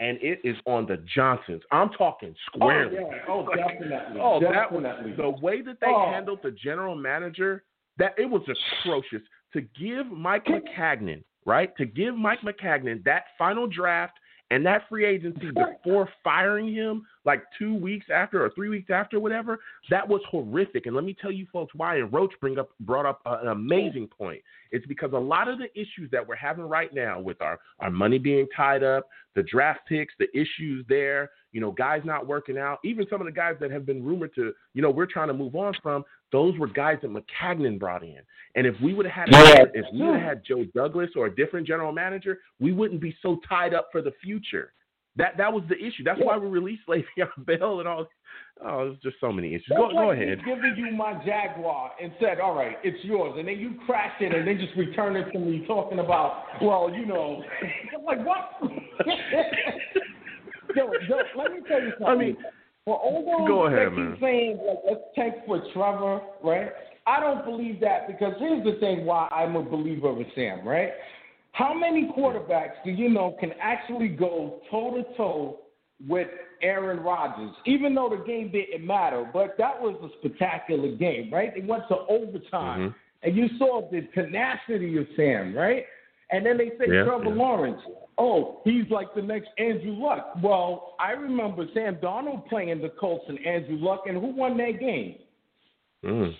and 0.00 0.18
it 0.20 0.40
is 0.44 0.56
on 0.66 0.86
the 0.86 0.98
Johnsons. 1.14 1.62
I'm 1.70 1.90
talking 1.90 2.34
oh, 2.34 2.56
squarely. 2.56 2.98
Oh, 2.98 3.10
yeah. 3.10 3.18
Oh, 3.28 3.46
definitely. 3.54 4.20
Oh, 4.20 4.40
that 4.40 4.52
Definitely. 4.52 5.10
was 5.12 5.16
the 5.16 5.30
way 5.44 5.62
that 5.62 5.78
they 5.80 5.86
Oh. 5.88 6.10
handled 6.10 6.40
the 6.42 6.50
general 6.50 6.94
manager. 6.94 7.64
That 7.96 8.14
it 8.18 8.26
was 8.28 8.42
atrocious 8.48 9.22
to 9.52 9.60
give 9.60 10.06
Mike 10.08 10.46
Maccagnan 10.46 11.22
right 11.46 11.76
to 11.76 11.86
give 11.86 12.16
Mike 12.16 12.40
Maccagnan 12.40 13.04
that 13.04 13.24
final 13.38 13.66
draft 13.66 14.14
and 14.54 14.64
that 14.64 14.88
free 14.88 15.04
agency 15.04 15.50
before 15.50 16.08
firing 16.22 16.72
him 16.72 17.04
like 17.24 17.42
two 17.58 17.74
weeks 17.74 18.06
after 18.14 18.44
or 18.44 18.50
three 18.50 18.68
weeks 18.68 18.88
after 18.88 19.18
whatever 19.18 19.58
that 19.90 20.08
was 20.08 20.20
horrific. 20.30 20.86
And 20.86 20.94
let 20.94 21.04
me 21.04 21.16
tell 21.20 21.32
you 21.32 21.44
folks 21.52 21.74
why 21.74 21.96
and 21.96 22.12
roach 22.12 22.32
bring 22.40 22.56
up 22.56 22.70
brought 22.78 23.04
up 23.04 23.20
an 23.26 23.48
amazing 23.48 24.06
point. 24.06 24.40
It's 24.70 24.86
because 24.86 25.12
a 25.12 25.18
lot 25.18 25.48
of 25.48 25.58
the 25.58 25.66
issues 25.74 26.08
that 26.12 26.26
we're 26.26 26.36
having 26.36 26.66
right 26.66 26.94
now 26.94 27.18
with 27.18 27.42
our 27.42 27.58
our 27.80 27.90
money 27.90 28.18
being 28.18 28.46
tied 28.56 28.84
up 28.84 29.08
the 29.34 29.42
draft 29.42 29.80
picks 29.88 30.14
the 30.18 30.28
issues 30.38 30.84
there 30.88 31.30
you 31.52 31.60
know 31.60 31.70
guys 31.70 32.02
not 32.04 32.26
working 32.26 32.56
out 32.58 32.78
even 32.84 33.06
some 33.10 33.20
of 33.20 33.26
the 33.26 33.32
guys 33.32 33.54
that 33.60 33.70
have 33.70 33.84
been 33.84 34.04
rumored 34.04 34.34
to 34.34 34.52
you 34.74 34.82
know 34.82 34.90
we're 34.90 35.06
trying 35.06 35.28
to 35.28 35.34
move 35.34 35.54
on 35.56 35.74
from 35.82 36.04
those 36.34 36.58
were 36.58 36.66
guys 36.66 36.98
that 37.02 37.12
Maccagnan 37.12 37.78
brought 37.78 38.02
in. 38.02 38.18
And 38.56 38.66
if 38.66 38.74
we 38.82 38.92
would 38.92 39.06
have 39.06 39.28
had 39.28 39.32
Yeah. 39.32 39.64
if 39.72 39.86
we 39.92 40.02
would 40.02 40.16
have 40.16 40.22
had 40.30 40.44
Joe 40.44 40.64
Douglas 40.74 41.10
or 41.14 41.26
a 41.26 41.34
different 41.34 41.64
general 41.64 41.92
manager, 41.92 42.40
we 42.58 42.72
wouldn't 42.72 43.00
be 43.00 43.16
so 43.22 43.40
tied 43.48 43.72
up 43.72 43.86
for 43.92 44.02
the 44.02 44.10
future. 44.20 44.72
That 45.16 45.36
that 45.36 45.52
was 45.52 45.62
the 45.68 45.76
issue. 45.78 46.02
That's 46.02 46.18
why 46.20 46.36
we 46.36 46.48
released 46.48 46.82
Le'Veon 46.88 47.28
Bell 47.46 47.78
and 47.78 47.88
all. 47.88 48.08
Oh, 48.64 48.86
there's 48.86 48.98
just 48.98 49.20
so 49.20 49.30
many 49.30 49.54
issues. 49.54 49.68
Go 49.76 49.82
That's 49.82 49.92
go 49.94 50.06
like 50.08 50.18
ahead. 50.18 50.38
giving 50.44 50.74
you 50.76 50.90
my 50.90 51.12
Jaguar 51.24 51.92
and 52.02 52.10
said, 52.20 52.40
"All 52.40 52.54
right, 52.56 52.76
it's 52.82 53.02
yours," 53.04 53.34
and 53.38 53.46
then 53.46 53.58
you 53.60 53.74
crashed 53.86 54.20
it 54.20 54.34
and 54.34 54.44
then 54.46 54.58
just 54.58 54.74
returned 54.76 55.16
it 55.16 55.30
to 55.30 55.38
me, 55.38 55.64
talking 55.68 56.00
about, 56.00 56.42
well, 56.60 56.90
you 56.92 57.06
know, 57.06 57.44
I'm 57.96 58.04
like 58.04 58.26
what? 58.26 58.58
yo, 60.74 60.90
yo, 61.08 61.16
let 61.36 61.52
me 61.52 61.58
tell 61.68 61.80
you 61.80 61.92
something. 61.92 62.06
I 62.06 62.14
mean, 62.16 62.36
for 62.84 62.96
all 62.96 63.24
those 63.24 63.48
go 63.48 63.66
ahead, 63.66 63.92
man. 63.92 64.16
saying 64.20 64.58
like 64.66 64.78
let's 64.88 65.02
tank 65.14 65.34
for 65.46 65.60
Trevor, 65.72 66.20
right? 66.42 66.70
I 67.06 67.20
don't 67.20 67.44
believe 67.44 67.80
that 67.80 68.06
because 68.06 68.34
here's 68.38 68.64
the 68.64 68.78
thing: 68.80 69.04
why 69.04 69.28
I'm 69.30 69.56
a 69.56 69.62
believer 69.62 70.08
of 70.08 70.18
Sam, 70.34 70.66
right? 70.66 70.90
How 71.52 71.72
many 71.72 72.10
quarterbacks 72.16 72.82
do 72.84 72.90
you 72.90 73.08
know 73.08 73.36
can 73.38 73.52
actually 73.60 74.08
go 74.08 74.60
toe 74.70 74.96
to 74.96 75.16
toe 75.16 75.58
with 76.08 76.26
Aaron 76.62 77.00
Rodgers, 77.00 77.54
even 77.64 77.94
though 77.94 78.08
the 78.10 78.24
game 78.24 78.50
didn't 78.50 78.84
matter? 78.86 79.28
But 79.32 79.54
that 79.58 79.80
was 79.80 79.94
a 80.02 80.08
spectacular 80.18 80.94
game, 80.96 81.30
right? 81.32 81.54
They 81.54 81.60
went 81.60 81.84
to 81.88 81.98
overtime, 82.08 82.90
Mhm. 82.90 82.94
and 83.22 83.36
you 83.36 83.48
saw 83.58 83.88
the 83.90 84.02
tenacity 84.14 84.98
of 84.98 85.06
Sam, 85.16 85.56
right? 85.56 85.86
And 86.30 86.44
then 86.44 86.56
they 86.58 86.70
say 86.70 86.88
Yeah, 86.88 87.04
Trevor 87.04 87.26
yeah. 87.26 87.34
Lawrence. 87.34 87.80
Oh, 88.16 88.60
he's 88.64 88.88
like 88.90 89.14
the 89.14 89.22
next 89.22 89.48
Andrew 89.58 89.92
Luck. 89.92 90.34
Well, 90.42 90.94
I 91.00 91.12
remember 91.12 91.66
Sam 91.74 91.96
Darnold 91.96 92.46
playing 92.48 92.80
the 92.80 92.90
Colts 92.90 93.24
and 93.28 93.44
Andrew 93.44 93.76
Luck, 93.76 94.04
and 94.06 94.16
who 94.16 94.28
won 94.28 94.56
that 94.58 94.78
game? 94.78 95.16
Mm. 96.04 96.34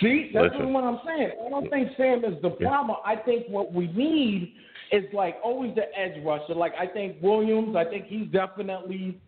See, 0.00 0.30
that's 0.32 0.52
Listen. 0.54 0.72
what 0.72 0.84
I'm 0.84 1.00
saying. 1.06 1.30
I 1.46 1.50
don't 1.50 1.70
think 1.70 1.88
Sam 1.96 2.24
is 2.24 2.40
the 2.42 2.56
Yeah. 2.60 2.68
problem. 2.68 2.98
I 3.04 3.16
think 3.16 3.46
what 3.48 3.72
we 3.72 3.88
need 3.88 4.54
is 4.90 5.04
like 5.12 5.38
always 5.42 5.74
the 5.74 5.86
edge 5.98 6.22
rusher. 6.24 6.54
Like 6.54 6.74
I 6.78 6.86
think 6.86 7.16
Williams, 7.22 7.76
I 7.76 7.84
think 7.84 8.06
he's 8.06 8.26
definitely, 8.28 9.20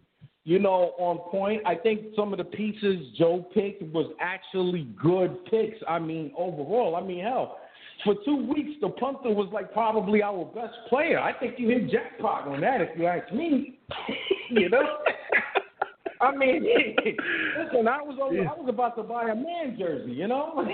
you 0.44 0.58
know, 0.58 0.94
on 0.98 1.18
point. 1.30 1.62
I 1.66 1.74
think 1.74 2.14
some 2.14 2.32
of 2.32 2.38
the 2.38 2.44
pieces 2.44 3.10
Joe 3.16 3.42
picked 3.54 3.82
was 3.92 4.12
actually 4.20 4.84
good 5.00 5.44
picks. 5.46 5.78
I 5.88 5.98
mean, 5.98 6.32
overall, 6.36 6.96
I 6.96 7.00
mean, 7.00 7.22
hell, 7.22 7.58
for 8.04 8.14
two 8.24 8.46
weeks 8.52 8.70
the 8.80 8.88
punter 8.90 9.30
was 9.30 9.48
like 9.52 9.72
probably 9.72 10.22
our 10.22 10.44
best 10.54 10.74
player. 10.88 11.18
I 11.18 11.32
think 11.32 11.54
you 11.58 11.68
hit 11.68 11.90
jackpot 11.90 12.48
on 12.48 12.60
that, 12.60 12.80
if 12.80 12.90
you 12.98 13.06
ask 13.06 13.32
me. 13.32 13.78
you 14.50 14.68
know. 14.68 14.82
I 16.20 16.34
mean, 16.34 16.62
listen, 17.04 17.86
I 17.88 18.00
was 18.00 18.18
over, 18.22 18.40
I 18.40 18.58
was 18.58 18.66
about 18.68 18.96
to 18.96 19.02
buy 19.02 19.24
a 19.30 19.34
man 19.34 19.76
jersey, 19.78 20.12
you 20.12 20.26
know. 20.26 20.66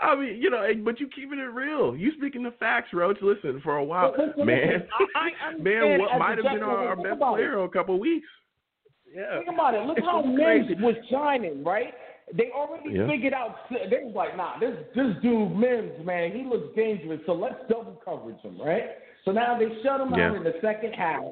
I 0.00 0.14
mean, 0.16 0.40
you 0.40 0.50
know, 0.50 0.66
but 0.84 1.00
you 1.00 1.08
keeping 1.08 1.38
it 1.38 1.42
real. 1.52 1.96
You 1.96 2.12
speaking 2.16 2.42
the 2.42 2.50
facts, 2.52 2.88
Roach. 2.92 3.18
Listen, 3.22 3.60
for 3.62 3.76
a 3.76 3.84
while, 3.84 4.14
listen, 4.16 4.46
man, 4.46 4.86
I- 5.14 5.30
I 5.48 5.58
man, 5.58 5.98
what 5.98 6.18
might 6.18 6.38
have 6.38 6.44
been 6.52 6.62
our, 6.62 6.88
our 6.88 6.96
best 6.96 7.08
about 7.16 7.34
it. 7.34 7.36
player 7.36 7.62
a 7.62 7.68
couple 7.68 7.94
of 7.94 8.00
weeks. 8.00 8.26
Yeah. 9.14 9.38
Think 9.38 9.50
about 9.54 9.74
it. 9.74 9.86
Look 9.86 9.98
It's 9.98 10.06
how 10.06 10.22
Mims 10.22 10.70
was 10.80 10.94
shining, 11.10 11.64
right? 11.64 11.94
They 12.32 12.50
already 12.50 12.90
Yeah. 12.90 13.06
figured 13.06 13.32
out. 13.32 13.68
They 13.70 14.02
was 14.04 14.14
like, 14.14 14.36
nah, 14.36 14.58
this 14.58 14.76
this 14.94 15.16
dude 15.22 15.54
Mims, 15.56 16.04
man, 16.04 16.32
he 16.32 16.42
looks 16.42 16.74
dangerous. 16.74 17.20
So 17.24 17.32
let's 17.32 17.60
double 17.68 18.00
coverage 18.04 18.40
him, 18.40 18.60
right? 18.60 18.98
So 19.24 19.32
now 19.32 19.56
they 19.58 19.68
shut 19.82 20.00
him 20.00 20.12
Yeah. 20.14 20.30
out 20.30 20.36
in 20.36 20.44
the 20.44 20.58
second 20.60 20.92
half, 20.94 21.24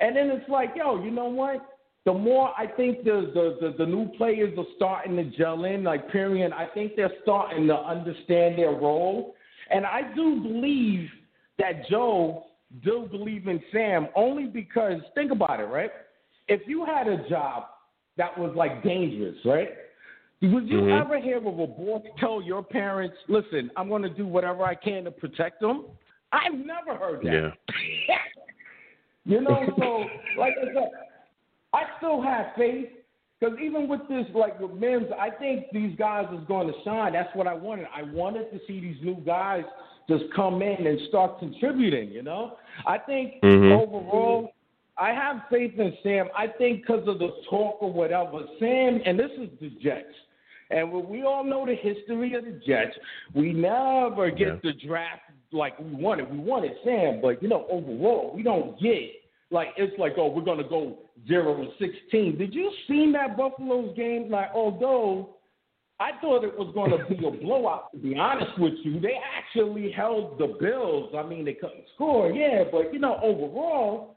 and 0.00 0.16
then 0.16 0.30
it's 0.30 0.48
like, 0.48 0.74
yo, 0.74 1.02
you 1.02 1.10
know 1.10 1.26
what? 1.26 1.76
The 2.04 2.14
more 2.14 2.52
I 2.56 2.66
think 2.66 3.04
the 3.04 3.30
the 3.34 3.58
the, 3.60 3.84
the 3.84 3.86
new 3.86 4.06
players 4.16 4.58
are 4.58 4.66
starting 4.76 5.16
to 5.16 5.24
gel 5.24 5.64
in, 5.64 5.84
like 5.84 6.08
Period, 6.08 6.52
I 6.52 6.66
think 6.66 6.96
they're 6.96 7.12
starting 7.22 7.66
to 7.68 7.78
understand 7.78 8.58
their 8.58 8.72
role, 8.72 9.34
and 9.70 9.84
I 9.84 10.02
do 10.14 10.40
believe 10.40 11.10
that 11.58 11.86
Joe 11.88 12.46
do 12.82 13.06
believe 13.10 13.48
in 13.48 13.62
Sam 13.70 14.08
only 14.16 14.46
because 14.46 15.00
think 15.14 15.30
about 15.30 15.60
it, 15.60 15.64
right? 15.64 15.92
If 16.48 16.66
you 16.66 16.86
had 16.86 17.06
a 17.06 17.28
job 17.28 17.64
that 18.16 18.36
was 18.36 18.54
like 18.56 18.82
dangerous, 18.82 19.36
right? 19.44 19.68
Would 20.42 20.68
you 20.68 20.80
Mhm. 20.80 21.00
ever 21.00 21.18
hear 21.18 21.36
of 21.36 21.46
a 21.46 21.66
boss 21.66 22.02
tell 22.18 22.42
your 22.42 22.64
parents, 22.64 23.16
"Listen, 23.28 23.70
I'm 23.76 23.88
going 23.88 24.02
to 24.02 24.10
do 24.10 24.26
whatever 24.26 24.64
I 24.64 24.74
can 24.74 25.04
to 25.04 25.10
protect 25.12 25.60
them"? 25.60 25.86
I've 26.32 26.54
never 26.54 26.94
heard 26.96 27.22
that. 27.22 27.32
Yeah. 27.32 27.50
You 29.24 29.40
know, 29.40 29.64
so 29.78 30.04
like 30.36 30.54
I 30.60 30.64
said, 30.74 30.90
I 31.72 31.84
still 31.98 32.20
have 32.20 32.46
faith 32.56 32.88
because 33.38 33.56
even 33.60 33.86
with 33.86 34.00
this, 34.08 34.26
like 34.34 34.58
with 34.58 34.72
Mims, 34.72 35.06
I 35.16 35.30
think 35.30 35.66
these 35.72 35.94
guys 35.96 36.26
is 36.32 36.44
going 36.48 36.66
to 36.66 36.74
shine. 36.82 37.12
That's 37.12 37.32
what 37.36 37.46
I 37.46 37.54
wanted. 37.54 37.86
I 37.94 38.02
wanted 38.02 38.50
to 38.50 38.58
see 38.66 38.80
these 38.80 39.00
new 39.00 39.14
guys 39.24 39.64
just 40.08 40.24
come 40.34 40.60
in 40.60 40.88
and 40.88 41.00
start 41.02 41.38
contributing. 41.38 42.10
You 42.10 42.22
know, 42.22 42.56
I 42.84 42.98
think 42.98 43.40
Mhm. 43.42 43.80
overall, 43.80 44.52
I 44.98 45.12
have 45.12 45.46
faith 45.48 45.78
in 45.78 45.96
Sam. 46.02 46.28
I 46.34 46.48
think 46.48 46.80
because 46.80 47.06
of 47.06 47.20
the 47.20 47.30
talk 47.48 47.80
or 47.80 47.92
whatever, 47.92 48.44
Sam, 48.58 49.02
and 49.04 49.16
this 49.16 49.30
is 49.38 49.50
the 49.60 49.70
Jets. 49.80 50.14
And 50.72 50.90
we- 50.90 51.02
we 51.02 51.22
all 51.22 51.44
know 51.44 51.66
the 51.66 51.74
history 51.74 52.34
of 52.34 52.44
the 52.44 52.52
Jets. 52.66 52.96
We 53.34 53.52
never 53.52 54.30
get 54.30 54.48
Yeah. 54.48 54.58
the 54.62 54.72
draft 54.72 55.22
like 55.52 55.78
we 55.78 55.90
wanted. 55.90 56.30
We 56.30 56.38
wanted 56.38 56.76
Sam, 56.82 57.20
but 57.20 57.42
you 57.42 57.48
know, 57.48 57.66
overall, 57.68 58.32
we 58.34 58.42
don't 58.42 58.78
get 58.80 59.10
like 59.50 59.74
it's 59.76 59.96
like, 59.98 60.16
oh, 60.16 60.28
we're 60.28 60.40
gonna 60.42 60.64
go 60.64 60.96
zero 61.28 61.60
and 61.60 61.70
sixteen. 61.78 62.36
Did 62.38 62.54
you 62.54 62.72
see 62.88 63.12
that 63.12 63.36
Buffalo's 63.36 63.94
game? 63.94 64.30
Like, 64.30 64.50
although 64.54 65.36
I 66.00 66.12
thought 66.20 66.42
it 66.42 66.58
was 66.58 66.72
gonna 66.74 67.04
be 67.04 67.24
a 67.26 67.30
blowout, 67.44 67.92
to 67.92 67.98
be 67.98 68.16
honest 68.16 68.58
with 68.58 68.74
you, 68.82 68.98
they 68.98 69.20
actually 69.36 69.90
held 69.90 70.38
the 70.38 70.48
Bills. 70.58 71.14
I 71.14 71.22
mean, 71.22 71.44
they 71.44 71.54
couldn't 71.54 71.86
score, 71.94 72.30
yeah, 72.30 72.64
but 72.64 72.92
you 72.94 72.98
know, 72.98 73.18
overall, 73.22 74.16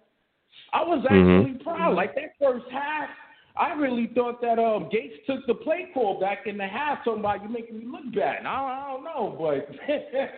I 0.72 0.84
was 0.84 1.04
Mhm. 1.04 1.42
actually 1.42 1.64
proud. 1.64 1.96
Like 1.96 2.16
that 2.16 2.38
first 2.40 2.66
half. 2.72 3.10
I 3.58 3.74
really 3.74 4.12
thought 4.14 4.42
that 4.42 4.60
um, 4.60 4.90
Gase 4.90 5.26
took 5.26 5.46
the 5.48 5.54
play 5.54 5.88
call 5.94 6.20
back 6.20 6.46
in 6.46 6.58
the 6.58 6.68
half, 6.68 7.04
talking 7.06 7.20
about 7.22 7.42
you 7.44 7.50
making 7.50 7.80
me 7.80 7.86
look 7.86 8.14
bad. 8.14 8.40
I 8.40 8.44
don't, 8.44 8.72
I 8.72 8.92
don't 8.92 9.04
know, 9.04 9.38
but 9.40 9.76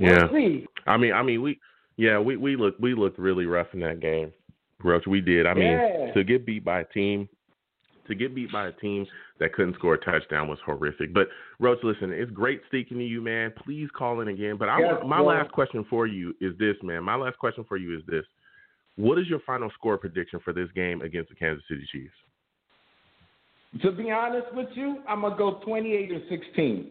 Yeah. 0.00 0.28
See. 0.32 0.66
I 0.86 0.96
mean, 0.96 1.12
I 1.12 1.22
mean, 1.22 1.42
we 1.42 1.60
yeah, 1.96 2.18
we 2.18 2.36
we 2.36 2.56
looked 2.56 2.80
we 2.80 2.94
looked 2.94 3.18
really 3.18 3.44
rough 3.44 3.68
in 3.74 3.80
that 3.80 4.00
game, 4.00 4.32
Roach. 4.82 5.06
We 5.06 5.20
did. 5.20 5.46
I 5.46 5.54
mean, 5.54 5.72
Yeah. 5.72 6.12
to 6.14 6.24
get 6.24 6.46
beat 6.46 6.64
by 6.64 6.80
a 6.80 6.84
team, 6.86 7.28
to 8.08 8.14
get 8.14 8.34
beat 8.34 8.50
by 8.50 8.68
a 8.68 8.72
team 8.72 9.06
that 9.38 9.52
couldn't 9.52 9.74
score 9.74 9.94
a 9.94 9.98
touchdown 9.98 10.48
was 10.48 10.58
horrific. 10.64 11.12
But 11.12 11.28
Roach, 11.58 11.80
listen, 11.82 12.12
it's 12.12 12.30
great 12.30 12.62
speaking 12.66 12.96
to 12.96 13.04
you, 13.04 13.20
man. 13.20 13.52
Please 13.62 13.88
call 13.96 14.22
in 14.22 14.28
again. 14.28 14.56
But 14.56 14.70
I 14.70 14.80
Yes, 14.80 14.94
my 15.04 15.20
last 15.20 15.52
question 15.52 15.84
for 15.90 16.06
you 16.06 16.34
is 16.40 16.56
this, 16.58 16.76
man. 16.82 17.04
My 17.04 17.14
last 17.16 17.38
question 17.38 17.64
for 17.68 17.76
you 17.76 17.94
is 17.94 18.02
this: 18.06 18.24
What 18.96 19.18
is 19.18 19.28
your 19.28 19.40
final 19.40 19.70
score 19.72 19.98
prediction 19.98 20.40
for 20.42 20.54
this 20.54 20.70
game 20.74 21.02
against 21.02 21.28
the 21.28 21.34
Kansas 21.34 21.64
City 21.68 21.86
Chiefs? 21.92 22.14
To 23.82 23.92
be 23.92 24.10
honest 24.10 24.52
with 24.52 24.68
you, 24.74 24.96
I'm 25.08 25.20
gonna 25.22 25.36
go 25.36 25.60
28 25.64 26.10
or 26.12 26.20
16. 26.28 26.90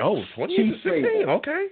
Oh, 0.00 0.22
20 0.34 0.56
Chiefs 0.56 0.82
to 0.82 0.90
16. 0.90 1.28
Okay. 1.28 1.66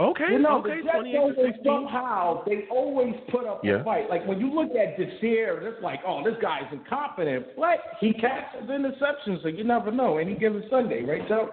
Okay. 0.00 0.24
You 0.32 0.38
know, 0.40 0.58
okay. 0.58 0.78
the 0.78 0.82
Jets 0.82 0.94
28 0.96 1.12
to 1.12 1.18
always 1.18 1.36
16. 1.36 1.64
somehow 1.64 2.44
they 2.46 2.64
always 2.68 3.14
put 3.30 3.46
up 3.46 3.64
Yeah. 3.64 3.80
a 3.80 3.84
fight. 3.84 4.10
Like 4.10 4.26
when 4.26 4.40
you 4.40 4.52
look 4.52 4.70
at 4.74 4.96
Desir, 4.96 5.60
it's 5.62 5.82
like, 5.82 6.00
oh, 6.04 6.24
this 6.24 6.34
guy's 6.42 6.64
incompetent. 6.72 7.46
but 7.56 7.78
He 8.00 8.12
catches 8.12 8.68
interceptions, 8.68 9.42
so 9.42 9.48
you 9.48 9.62
never 9.62 9.92
know. 9.92 10.18
Any 10.18 10.34
given 10.34 10.64
Sunday, 10.68 11.04
right, 11.04 11.26
Joe? 11.28 11.50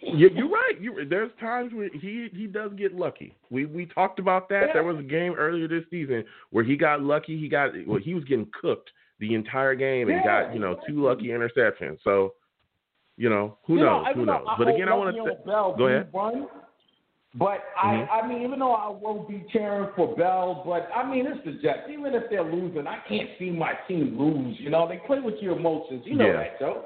You, 0.00 0.30
you're 0.32 0.48
right. 0.48 0.80
You, 0.80 1.04
there's 1.08 1.32
times 1.40 1.72
where 1.74 1.90
he 1.92 2.28
he 2.32 2.46
does 2.46 2.72
get 2.74 2.94
lucky. 2.94 3.34
We 3.50 3.66
we 3.66 3.84
talked 3.86 4.18
about 4.20 4.48
that. 4.48 4.68
Yeah. 4.68 4.72
There 4.74 4.84
was 4.84 4.98
a 4.98 5.02
game 5.02 5.34
earlier 5.36 5.68
this 5.68 5.84
season 5.90 6.24
where 6.50 6.64
he 6.64 6.76
got 6.76 7.02
lucky. 7.02 7.38
He 7.38 7.48
got 7.48 7.72
well, 7.86 8.00
he 8.00 8.14
was 8.14 8.24
getting 8.24 8.48
cooked 8.58 8.90
the 9.20 9.34
entire 9.34 9.74
game 9.74 10.08
and 10.08 10.18
Yeah, 10.18 10.44
got 10.44 10.54
you 10.54 10.60
know 10.60 10.78
two 10.86 11.04
lucky 11.04 11.28
interceptions. 11.28 11.98
So, 12.04 12.34
you 13.16 13.28
know 13.28 13.58
who 13.66 13.76
You 13.76 13.84
knows? 13.84 14.06
even 14.10 14.20
Who 14.20 14.26
knows? 14.26 14.46
I 14.48 14.56
But 14.58 14.68
again, 14.68 14.88
I 14.88 14.94
want 14.94 15.14
to 15.16 15.34
Bell 15.44 15.74
go 15.76 15.86
ahead. 15.86 16.08
Run, 16.12 16.48
but 17.34 17.64
Mhm. 17.82 18.08
I, 18.08 18.20
I 18.20 18.26
mean, 18.28 18.42
even 18.42 18.58
though 18.58 18.72
I 18.72 18.88
won't 18.88 19.28
be 19.28 19.44
cheering 19.52 19.90
for 19.94 20.14
Bell, 20.16 20.62
but 20.64 20.88
I 20.94 21.08
mean, 21.08 21.26
it's 21.26 21.44
the 21.44 21.52
Jets. 21.62 21.88
Even 21.90 22.14
if 22.14 22.24
they're 22.30 22.42
losing, 22.42 22.86
I 22.86 22.98
can't 23.08 23.28
see 23.38 23.50
my 23.50 23.74
team 23.86 24.18
lose. 24.18 24.58
You 24.60 24.70
know, 24.70 24.88
they 24.88 24.98
play 25.06 25.20
with 25.20 25.36
your 25.40 25.56
emotions. 25.56 26.02
You 26.04 26.16
know 26.16 26.26
Yeah. 26.26 26.32
that, 26.38 26.58
Joe. 26.58 26.84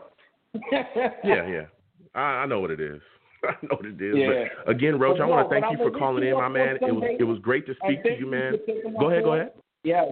Yeah, 1.24 1.46
yeah. 1.46 1.66
I, 2.14 2.42
I 2.42 2.46
know 2.46 2.60
what 2.60 2.70
it 2.70 2.80
is. 2.80 3.00
I 3.44 3.52
know 3.62 3.76
what 3.76 3.86
it 3.86 4.00
is. 4.00 4.16
Yeah. 4.16 4.48
But 4.64 4.70
again, 4.70 4.98
Roach, 4.98 5.20
I 5.20 5.26
want 5.26 5.48
to 5.48 5.54
thank 5.60 5.70
you 5.70 5.78
for 5.78 5.96
calling 5.96 6.24
in, 6.26 6.34
my 6.34 6.48
man. 6.48 6.76
It 6.76 6.92
was 6.92 7.04
it 7.20 7.24
was 7.24 7.38
great 7.38 7.66
to 7.66 7.74
speak 7.82 8.02
to 8.02 8.18
you, 8.18 8.26
man. 8.26 8.58
for 8.58 8.66
taking 8.66 8.92
my 8.92 9.00
Go 9.00 9.10
ahead, 9.10 9.24
go 9.24 9.34
ahead. 9.34 9.52
Yes. 9.84 10.08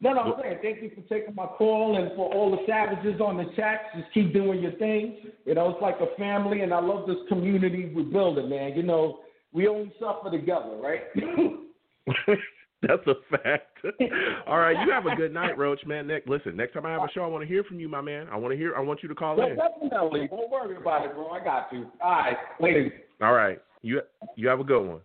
No, 0.00 0.12
no, 0.12 0.20
I'm 0.20 0.34
saying 0.42 0.58
thank 0.62 0.82
you 0.82 0.90
for 0.94 1.00
taking 1.08 1.34
my 1.34 1.46
call 1.46 1.96
and 1.96 2.14
for 2.16 2.32
all 2.32 2.50
the 2.50 2.58
savages 2.66 3.18
on 3.20 3.38
the 3.38 3.46
chat. 3.56 3.86
Just 3.96 4.12
keep 4.12 4.34
doing 4.34 4.60
your 4.60 4.72
thing. 4.72 5.16
You 5.46 5.54
know, 5.54 5.70
it's 5.70 5.80
like 5.80 5.96
a 6.00 6.14
family, 6.18 6.60
and 6.60 6.74
I 6.74 6.80
love 6.80 7.06
this 7.06 7.16
community 7.28 7.90
we're 7.94 8.04
building, 8.04 8.50
man. 8.50 8.74
You 8.76 8.82
know, 8.82 9.20
we 9.52 9.68
only 9.68 9.92
suffer 9.98 10.30
together, 10.30 10.76
right? 10.82 11.00
That's 12.82 13.06
a 13.06 13.14
fact. 13.30 13.78
All 14.46 14.58
right, 14.58 14.76
you 14.84 14.92
have 14.92 15.06
a 15.06 15.16
good 15.16 15.32
night, 15.32 15.56
Roach, 15.56 15.80
man. 15.86 16.06
Next, 16.06 16.28
listen, 16.28 16.56
next 16.56 16.74
time 16.74 16.84
I 16.84 16.90
have 16.90 17.02
a 17.02 17.08
show, 17.14 17.22
I 17.22 17.26
want 17.26 17.42
to 17.42 17.48
hear 17.48 17.64
from 17.64 17.80
you, 17.80 17.88
my 17.88 18.02
man. 18.02 18.26
I 18.30 18.36
want 18.36 18.52
to 18.52 18.58
hear. 18.58 18.76
I 18.76 18.80
want 18.80 19.02
you 19.02 19.08
to 19.08 19.14
call 19.14 19.40
in. 19.42 19.56
definitely. 19.56 20.28
Don't 20.28 20.50
worry 20.50 20.76
about 20.76 21.06
it, 21.06 21.14
bro. 21.14 21.28
I 21.30 21.42
got 21.42 21.72
you. 21.72 21.86
All 22.02 22.10
right, 22.10 22.36
later. 22.60 22.92
All 23.22 23.32
right, 23.32 23.58
you 23.80 24.02
you 24.36 24.46
have 24.48 24.60
a 24.60 24.64
good 24.64 24.86
one. 24.86 25.00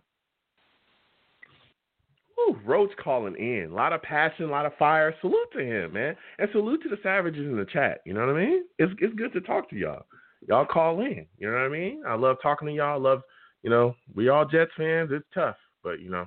Whew, 2.46 2.58
Roach 2.64 2.90
calling 3.02 3.36
in. 3.36 3.70
A 3.70 3.74
lot 3.74 3.92
of 3.92 4.02
passion, 4.02 4.46
a 4.46 4.50
lot 4.50 4.66
of 4.66 4.76
fire. 4.76 5.14
Salute 5.20 5.52
to 5.52 5.60
him, 5.60 5.92
man, 5.92 6.16
and 6.38 6.48
salute 6.52 6.82
to 6.82 6.88
the 6.88 6.98
savages 7.02 7.46
in 7.46 7.56
the 7.56 7.64
chat. 7.64 8.00
You 8.04 8.14
know 8.14 8.26
what 8.26 8.36
I 8.36 8.44
mean? 8.44 8.64
It's 8.78 8.92
it's 9.00 9.14
good 9.14 9.32
to 9.34 9.40
talk 9.40 9.70
to 9.70 9.76
y'all. 9.76 10.06
Y'all 10.48 10.66
call 10.66 11.00
in. 11.00 11.26
You 11.38 11.48
know 11.48 11.54
what 11.54 11.62
I 11.62 11.68
mean? 11.68 12.02
I 12.06 12.14
love 12.14 12.36
talking 12.42 12.68
to 12.68 12.74
y'all. 12.74 12.94
I 12.94 13.10
love, 13.10 13.22
you 13.62 13.70
know, 13.70 13.94
we 14.14 14.28
all 14.28 14.44
Jets 14.44 14.72
fans. 14.76 15.10
It's 15.12 15.24
tough, 15.32 15.56
but 15.84 16.00
you 16.00 16.10
know, 16.10 16.26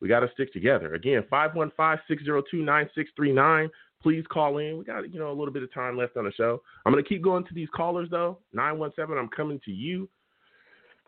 we 0.00 0.08
got 0.08 0.20
to 0.20 0.30
stick 0.34 0.52
together. 0.52 0.94
Again, 0.94 1.24
515-602-9639. 1.32 3.70
Please 4.00 4.24
call 4.30 4.58
in. 4.58 4.78
We 4.78 4.84
got, 4.84 5.12
you 5.12 5.18
know, 5.18 5.30
a 5.30 5.34
little 5.34 5.52
bit 5.52 5.64
of 5.64 5.74
time 5.74 5.96
left 5.96 6.16
on 6.16 6.24
the 6.24 6.30
show. 6.32 6.62
I'm 6.86 6.92
going 6.92 7.02
to 7.02 7.08
keep 7.08 7.22
going 7.22 7.42
to 7.44 7.54
these 7.54 7.68
callers, 7.74 8.08
though. 8.10 8.38
917, 8.52 9.18
I'm 9.18 9.28
coming 9.28 9.60
to 9.64 9.72
you. 9.72 10.08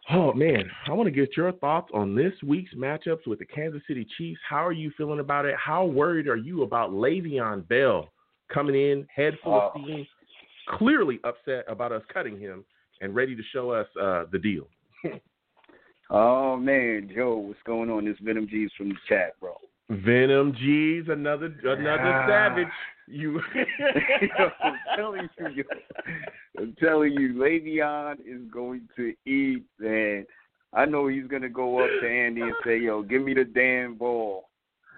Oh, 0.08 0.32
man. 0.32 0.68
I 0.88 0.92
want 0.92 1.06
to 1.06 1.10
get 1.12 1.36
your 1.36 1.52
thoughts 1.52 1.90
on 1.94 2.14
this 2.14 2.32
week's 2.44 2.74
matchups 2.74 3.26
with 3.26 3.38
the 3.38 3.44
Kansas 3.44 3.82
City 3.86 4.06
Chiefs. 4.16 4.40
How 4.48 4.66
are 4.66 4.72
you 4.72 4.90
feeling 4.96 5.20
about 5.20 5.44
it? 5.44 5.54
How 5.56 5.84
worried 5.84 6.26
are 6.26 6.36
you 6.36 6.62
about 6.62 6.90
Le'Veon 6.90 7.68
Bell 7.68 8.08
coming 8.52 8.74
in 8.74 9.06
head 9.14 9.34
full 9.44 9.54
of 9.60 9.72
Oh. 9.76 9.82
steam, 9.84 10.06
clearly 10.68 11.20
upset 11.24 11.64
about 11.68 11.92
us 11.92 12.02
cutting 12.12 12.38
him 12.40 12.64
and 13.00 13.14
ready 13.14 13.36
to 13.36 13.42
show 13.52 13.70
us 13.70 13.86
uh, 14.00 14.24
the 14.32 14.38
deal? 14.38 14.68
Oh 16.12 16.56
man, 16.56 17.08
Joe, 17.14 17.36
what's 17.36 17.60
going 17.64 17.88
on? 17.88 18.04
This 18.04 18.16
Venom 18.20 18.48
G's 18.48 18.70
from 18.76 18.88
the 18.88 18.96
chat, 19.08 19.38
bro. 19.38 19.54
Venom 19.90 20.52
G's 20.54 21.04
another 21.08 21.54
another 21.62 22.00
Ah. 22.02 22.26
savage. 22.26 22.66
You 23.10 23.40
I'm 24.62 24.78
telling 24.96 25.28
you, 25.38 25.48
yo, 25.48 25.64
I'm 26.58 26.76
telling 26.80 27.12
you, 27.12 27.34
Le'Veon 27.34 28.20
is 28.20 28.48
going 28.52 28.88
to 28.96 29.12
eat, 29.26 29.64
man. 29.80 30.26
I 30.72 30.84
know 30.84 31.08
he's 31.08 31.26
gonna 31.26 31.48
go 31.48 31.80
up 31.80 31.90
to 32.00 32.08
Andy 32.08 32.42
and 32.42 32.54
say, 32.64 32.78
"Yo, 32.78 33.02
give 33.02 33.22
me 33.22 33.34
the 33.34 33.44
damn 33.44 33.96
ball, 33.96 34.48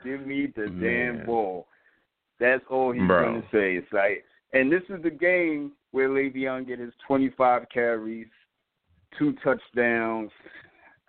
give 0.04 0.26
me 0.26 0.52
the 0.54 0.68
Man. 0.68 1.16
damn 1.16 1.26
ball." 1.26 1.66
That's 2.38 2.62
all 2.68 2.92
he's 2.92 3.06
Bro. 3.06 3.24
gonna 3.24 3.44
say. 3.50 3.76
It's 3.76 3.92
like, 3.92 4.24
and 4.52 4.70
this 4.70 4.82
is 4.90 5.02
the 5.02 5.10
game 5.10 5.72
where 5.92 6.10
Le'Veon 6.10 6.66
get 6.66 6.78
his 6.78 6.92
25 7.06 7.66
carries, 7.72 8.26
two 9.18 9.34
touchdowns. 9.42 10.30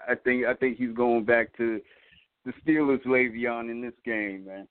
I 0.07 0.15
think 0.15 0.45
I 0.45 0.53
think 0.53 0.77
he's 0.77 0.93
going 0.95 1.25
back 1.25 1.55
to 1.57 1.81
the 2.45 2.53
Steelers 2.65 3.03
Le'Veon 3.05 3.69
in 3.69 3.81
this 3.81 3.93
game, 4.05 4.45
man. 4.45 4.67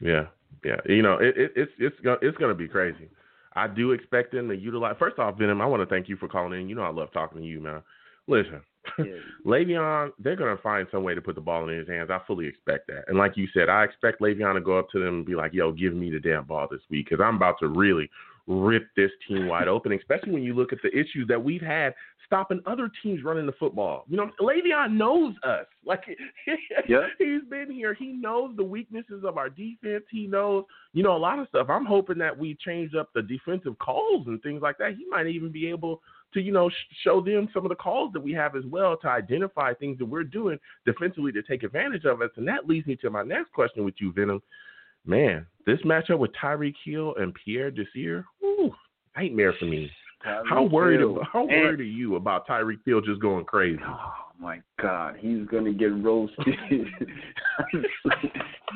Yeah, 0.00 0.26
yeah. 0.64 0.76
You 0.86 1.02
know, 1.02 1.14
it, 1.14 1.36
it, 1.36 1.52
it's 1.56 1.72
it's 1.78 1.96
go- 2.00 2.18
it's 2.22 2.36
gonna 2.38 2.54
be 2.54 2.68
crazy. 2.68 3.08
I 3.54 3.66
do 3.66 3.92
expect 3.92 4.32
them 4.32 4.48
to 4.48 4.56
utilize. 4.56 4.96
First 4.98 5.18
off, 5.18 5.38
Venom, 5.38 5.60
I 5.60 5.66
want 5.66 5.82
to 5.82 5.92
thank 5.92 6.08
you 6.08 6.16
for 6.16 6.28
calling 6.28 6.60
in. 6.60 6.68
You 6.68 6.74
know, 6.74 6.82
I 6.82 6.90
love 6.90 7.12
talking 7.12 7.40
to 7.40 7.46
you, 7.46 7.60
man. 7.60 7.82
Listen, 8.28 8.60
Le'Veon, 9.46 10.10
they're 10.18 10.36
gonna 10.36 10.56
find 10.62 10.86
some 10.90 11.02
way 11.02 11.14
to 11.14 11.20
put 11.20 11.34
the 11.34 11.40
ball 11.40 11.68
in 11.68 11.76
his 11.76 11.88
hands. 11.88 12.10
I 12.10 12.20
fully 12.26 12.46
expect 12.46 12.86
that. 12.88 13.04
And 13.08 13.18
like 13.18 13.36
you 13.36 13.48
said, 13.52 13.68
I 13.68 13.84
expect 13.84 14.20
Le'Veon 14.20 14.54
to 14.54 14.60
go 14.60 14.78
up 14.78 14.90
to 14.90 14.98
them 15.00 15.16
and 15.16 15.26
be 15.26 15.34
like, 15.34 15.52
"Yo, 15.52 15.72
give 15.72 15.94
me 15.94 16.10
the 16.10 16.20
damn 16.20 16.44
ball 16.44 16.68
this 16.70 16.80
week," 16.90 17.08
because 17.08 17.22
I'm 17.22 17.36
about 17.36 17.56
to 17.60 17.68
really 17.68 18.08
rip 18.50 18.88
this 18.96 19.10
team 19.28 19.46
wide 19.46 19.68
open. 19.68 19.92
Especially 19.92 20.32
when 20.32 20.42
you 20.42 20.54
look 20.54 20.72
at 20.72 20.80
the 20.82 20.90
issues 20.90 21.28
that 21.28 21.42
we've 21.42 21.62
had 21.62 21.94
stopping 22.26 22.60
other 22.66 22.90
teams 23.02 23.24
running 23.24 23.46
the 23.46 23.52
football. 23.52 24.04
You 24.08 24.16
know, 24.16 24.30
Le'Veon 24.40 24.92
knows 24.92 25.34
us. 25.42 25.66
Like 25.86 26.04
Yeah. 26.86 27.06
he's 27.18 27.42
been 27.48 27.70
here. 27.70 27.94
He 27.94 28.08
knows 28.08 28.54
the 28.56 28.62
weaknesses 28.62 29.24
of 29.24 29.38
our 29.38 29.48
defense. 29.48 30.04
He 30.10 30.26
knows, 30.26 30.64
you 30.92 31.02
know, 31.02 31.16
a 31.16 31.18
lot 31.18 31.38
of 31.38 31.48
stuff. 31.48 31.68
I'm 31.70 31.86
hoping 31.86 32.18
that 32.18 32.36
we 32.36 32.54
change 32.64 32.94
up 32.94 33.08
the 33.14 33.22
defensive 33.22 33.76
calls 33.78 34.26
and 34.26 34.40
things 34.42 34.60
like 34.62 34.78
that. 34.78 34.94
He 34.96 35.06
might 35.08 35.26
even 35.26 35.50
be 35.50 35.68
able 35.68 36.02
to, 36.34 36.40
you 36.40 36.52
know, 36.52 36.68
sh- 36.68 36.74
show 37.02 37.20
them 37.20 37.48
some 37.52 37.64
of 37.64 37.70
the 37.70 37.74
calls 37.76 38.12
that 38.12 38.20
we 38.20 38.32
have 38.34 38.54
as 38.54 38.64
well 38.66 38.96
to 38.98 39.08
identify 39.08 39.72
things 39.74 39.98
that 39.98 40.06
we're 40.06 40.22
doing 40.22 40.58
defensively 40.84 41.32
to 41.32 41.42
take 41.42 41.62
advantage 41.64 42.04
of 42.04 42.20
us. 42.20 42.30
And 42.36 42.46
that 42.46 42.68
leads 42.68 42.86
me 42.86 42.94
to 42.96 43.10
my 43.10 43.22
next 43.22 43.52
question 43.52 43.84
with 43.84 43.94
you, 43.98 44.12
Venom. 44.12 44.42
Man, 45.06 45.46
this 45.66 45.80
matchup 45.82 46.18
with 46.18 46.30
Tyreek 46.40 46.74
Hill 46.84 47.14
and 47.18 47.34
Pierre 47.44 47.70
Desir, 47.70 48.24
ooh, 48.44 48.70
nightmare 49.16 49.54
for 49.58 49.64
me. 49.64 49.90
How 50.22 50.64
worried? 50.64 51.00
Hill. 51.00 51.16
About, 51.16 51.26
how 51.32 51.40
And- 51.48 51.50
worried 51.50 51.80
are 51.80 51.84
you 51.84 52.16
about 52.16 52.46
Tyreek 52.46 52.80
Hill 52.84 53.00
just 53.00 53.20
going 53.20 53.44
crazy? 53.46 53.80
Oh 53.82 54.12
my 54.38 54.60
God, 54.80 55.16
he's 55.18 55.46
gonna 55.48 55.72
get 55.72 55.92
roasted. 56.02 56.46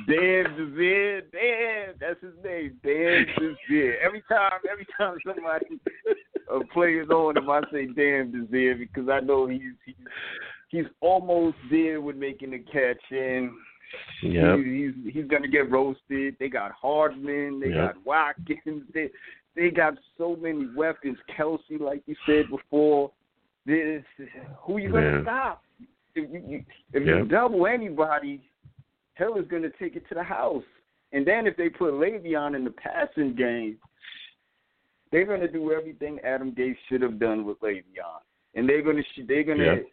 Dan 0.09 0.45
Devere, 0.57 1.23
Dan, 1.33 1.95
that's 2.01 2.21
his 2.21 2.35
name, 2.43 2.79
Dan 2.85 3.27
Devere. 3.39 3.99
Every 4.03 4.23
time, 4.29 4.53
every 4.71 4.87
time 4.99 5.17
somebody 5.25 5.67
a 6.51 6.65
player's 6.73 7.09
on 7.11 7.37
him, 7.37 7.49
I 7.49 7.61
say 7.73 7.87
Dan 7.87 8.31
Devere 8.33 8.75
because 8.75 9.09
I 9.09 9.21
know 9.21 9.47
he's 9.47 9.61
he's 9.85 9.95
he's 10.69 10.87
almost 11.01 11.57
there 11.71 12.01
with 12.01 12.17
making 12.17 12.51
the 12.51 12.59
catch 12.59 13.03
and. 13.11 13.51
Yep. 14.23 14.59
He, 14.59 14.93
he's 15.05 15.15
he's 15.15 15.27
gonna 15.27 15.49
get 15.49 15.71
roasted. 15.71 16.37
They 16.39 16.49
got 16.49 16.73
Hardman, 16.73 17.61
they 17.61 17.69
Yep. 17.69 17.77
got 17.95 18.07
Watkins, 18.07 18.85
they 18.93 19.11
they 19.57 19.71
got 19.71 19.95
so 20.19 20.37
many 20.37 20.67
weapons. 20.75 21.19
Kelce, 21.37 21.79
like 21.81 22.03
you 22.07 22.17
said 22.27 22.49
before, 22.51 23.11
this 23.67 24.03
who 24.63 24.79
you 24.79 24.91
gonna 24.91 25.11
Man. 25.13 25.23
stop? 25.23 25.63
If 26.15 26.31
you, 26.31 26.43
you 26.49 26.65
if 26.93 27.07
Yep. 27.07 27.17
you 27.19 27.25
double 27.27 27.67
anybody, 27.67 28.41
Hill 29.15 29.37
is 29.37 29.47
gonna 29.49 29.71
take 29.79 29.97
it 29.97 30.09
to 30.09 30.15
the 30.15 30.23
house. 30.23 30.65
And 31.13 31.25
then 31.27 31.47
if 31.47 31.57
they 31.57 31.69
put 31.69 31.95
Le'Veon 31.95 32.57
in 32.57 32.65
the 32.65 32.73
passing 32.73 33.35
game, 33.37 33.79
they're 35.13 35.27
gonna 35.27 35.47
do 35.47 35.73
everything 35.73 36.19
Adam 36.21 36.53
Gase 36.53 36.77
should 36.89 37.03
have 37.03 37.19
done 37.21 37.45
with 37.45 37.61
Le'Veon, 37.61 38.21
and 38.55 38.69
they're 38.69 38.83
gonna 38.83 39.03
sh- 39.03 39.21
they're 39.29 39.45
gonna 39.45 39.65
Yep. 39.65 39.87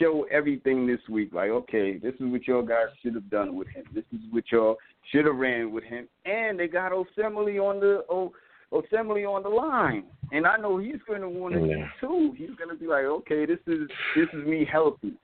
Show 0.00 0.26
everything 0.30 0.86
this 0.86 1.00
week. 1.08 1.32
Like, 1.32 1.50
okay, 1.50 1.96
this 1.98 2.14
is 2.14 2.20
what 2.32 2.46
y'all 2.48 2.62
guys 2.62 2.88
should 3.02 3.14
have 3.14 3.30
done 3.30 3.54
with 3.54 3.68
him. 3.68 3.84
This 3.94 4.04
is 4.12 4.20
what 4.30 4.44
y'all 4.50 4.76
should 5.12 5.26
have 5.26 5.36
ran 5.36 5.72
with 5.72 5.84
him. 5.84 6.08
And 6.24 6.58
they 6.58 6.66
got 6.66 6.90
Osemele 6.92 7.60
on 7.60 7.78
the 7.78 8.04
oh 8.10 8.32
assembly 8.72 9.24
on 9.24 9.42
the 9.42 9.48
line, 9.48 10.04
and 10.32 10.46
I 10.46 10.56
know 10.56 10.78
he's 10.78 11.00
going 11.06 11.22
to 11.22 11.28
want 11.28 11.54
to 11.54 11.66
Yeah. 11.66 11.88
too. 12.00 12.34
He's 12.36 12.50
going 12.58 12.68
to 12.68 12.76
be 12.76 12.86
like, 12.86 13.04
okay, 13.04 13.46
this 13.46 13.60
is 13.66 13.88
this 14.16 14.28
is 14.32 14.46
me 14.46 14.66
healthy, 14.70 15.14